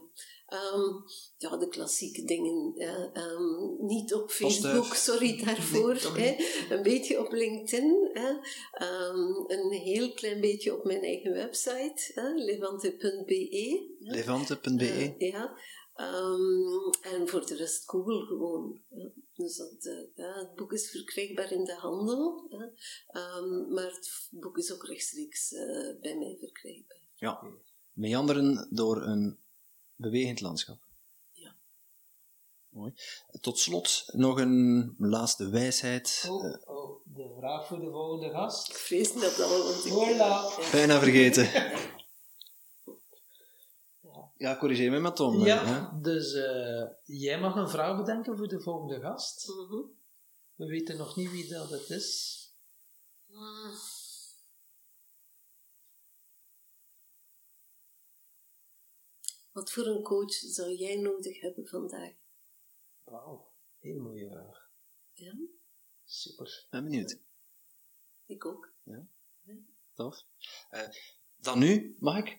Ehm, 0.50 0.94
ja, 1.36 1.56
de 1.56 1.68
klassieke 1.68 2.24
dingen. 2.24 2.72
hè. 2.76 3.12
Ehm, 3.12 3.84
niet 3.86 4.14
op 4.14 4.26
Poster. 4.26 4.70
Facebook, 4.70 4.94
sorry 4.94 5.44
daarvoor. 5.44 6.12
Nee, 6.16 6.36
hè. 6.36 6.74
Een 6.74 6.82
beetje 6.82 7.24
op 7.24 7.32
LinkedIn. 7.32 8.10
Hè. 8.12 8.28
Ehm, 8.72 9.34
een 9.46 9.70
heel 9.70 10.12
klein 10.12 10.40
beetje 10.40 10.76
op 10.78 10.84
mijn 10.84 11.02
eigen 11.02 11.32
website, 11.32 12.10
hè, 12.14 12.34
levante.be. 12.34 13.96
Levante.be. 13.98 15.14
Eh, 15.18 15.30
ja. 15.30 15.56
En 17.02 17.28
voor 17.28 17.46
de 17.46 17.54
rest 17.54 17.88
Google 17.88 18.26
gewoon. 18.26 18.80
Dus 19.34 19.56
dat, 19.56 19.84
eh, 19.84 20.02
ja, 20.14 20.38
het 20.38 20.54
boek 20.54 20.72
is 20.72 20.90
verkrijgbaar 20.90 21.52
in 21.52 21.64
de 21.64 21.74
handel, 21.74 22.46
hè. 22.48 22.66
Maar 23.68 23.92
het 23.92 24.28
boek 24.30 24.58
is 24.58 24.72
ook 24.72 24.86
rechtstreeks 24.86 25.52
eh, 25.52 26.00
bij 26.00 26.18
mij 26.18 26.36
verkrijgbaar. 26.38 27.00
Ja. 27.14 27.42
Meanderen 27.92 28.68
door 28.70 29.02
een 29.02 29.38
bewegend 30.00 30.40
landschap. 30.40 30.78
Ja. 31.32 31.54
Mooi. 32.68 32.92
Tot 33.40 33.58
slot 33.58 34.04
nog 34.06 34.38
een 34.38 34.94
laatste 34.98 35.48
wijsheid. 35.48 36.26
Oh, 36.28 36.44
Eh, 36.44 36.56
oh, 36.64 37.00
de 37.04 37.34
vraag 37.38 37.66
voor 37.66 37.80
de 37.80 37.90
volgende 37.90 38.30
gast. 38.30 38.68
Ik 38.68 38.76
vrees 38.76 39.12
dat 39.12 39.40
al, 39.40 39.64
want 39.64 39.84
ik... 39.84 39.92
Voilà. 39.92 40.16
Ja. 40.16 40.70
bijna 40.72 40.98
vergeten. 40.98 41.48
Ja, 44.36 44.56
corrigeer 44.58 44.90
me 44.90 44.98
maar 44.98 45.14
Tom. 45.14 45.40
hè. 45.40 45.46
Ja, 45.46 45.98
dus 46.02 46.32
eh, 46.34 46.82
jij 47.04 47.40
mag 47.40 47.54
een 47.56 47.68
vraag 47.68 47.96
bedenken 47.96 48.36
voor 48.36 48.48
de 48.48 48.60
volgende 48.60 49.00
gast. 49.00 49.48
Mhm. 49.48 49.76
We 50.54 50.66
weten 50.66 50.96
nog 50.96 51.16
niet 51.16 51.30
wie 51.30 51.48
dat 51.48 51.70
het 51.70 51.90
is. 51.90 52.38
Ah. 53.32 53.74
Wat 59.52 59.72
voor 59.72 59.86
een 59.86 60.02
coach 60.02 60.32
zou 60.32 60.74
jij 60.74 60.96
nodig 60.96 61.40
hebben 61.40 61.66
vandaag? 61.66 62.12
Wauw, 63.04 63.50
hele 63.78 64.00
mooie 64.00 64.28
vraag. 64.30 64.70
Ja, 65.12 65.32
Super. 66.04 66.66
Ben 66.70 66.84
benieuwd. 66.84 67.18
ik 68.26 68.44
ook. 68.44 68.72
Tof. 69.94 70.24
Eh, 70.70 70.88
dan 71.36 71.58
nu, 71.58 71.96
mag 71.98 72.16
ik? 72.16 72.38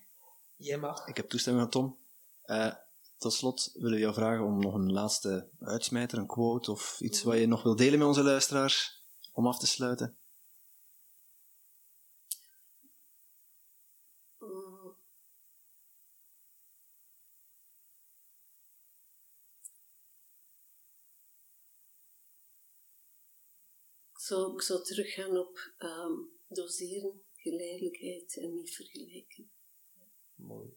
Jij 0.56 0.78
mag. 0.78 1.08
Ik 1.08 1.18
heb 1.18 1.30
toestemming 1.30 1.64
van 1.64 1.82
Tom. 1.82 1.98
Eh, 2.42 2.74
tot 3.18 3.34
slot 3.34 3.72
willen 3.74 3.92
we 3.92 4.00
jou 4.00 4.14
vragen 4.14 4.46
om 4.46 4.60
nog 4.60 4.74
een 4.74 4.92
laatste 4.92 5.50
uitsmijter, 5.60 6.18
een 6.18 6.28
quote 6.28 6.72
of 6.72 7.00
iets 7.02 7.24
wat 7.24 7.38
je 7.38 7.48
nog 7.48 7.64
wil 7.64 7.76
delen 7.76 8.00
met 8.00 8.08
onze 8.08 8.24
luisteraars 8.24 9.04
om 9.32 9.48
af 9.48 9.60
te 9.60 9.68
sluiten. 9.68 10.18
Zou, 24.32 24.54
ik 24.54 24.62
zou 24.62 24.84
teruggaan 24.84 25.38
op 25.38 25.74
ehm, 25.78 26.12
doseren, 26.48 27.22
geleidelijkheid 27.36 28.38
en 28.38 28.54
niet 28.54 28.76
vergelijken. 28.76 29.50
Mooi. 30.36 30.70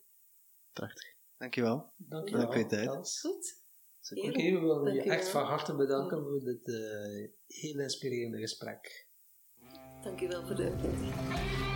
Prachtig. 0.72 1.14
Dankjewel. 1.36 1.92
Dankjewel. 1.96 2.40
Dank 2.40 2.52
voor 2.52 2.62
je 2.62 2.68
tijd. 2.68 3.20
Goed? 3.20 3.62
Oké, 4.10 4.32
we 4.32 4.60
willen 4.60 4.94
je 4.94 5.02
echt 5.02 5.28
van 5.28 5.44
harte 5.44 5.74
bedanken 5.74 6.22
voor 6.22 6.40
dit 6.40 6.68
eh, 6.68 7.30
heel 7.46 7.80
inspirerende 7.80 8.38
gesprek. 8.38 9.06
Dankjewel 10.02 10.46
voor 10.46 10.56
de 10.56 10.62
uitnodiging. 10.62 11.73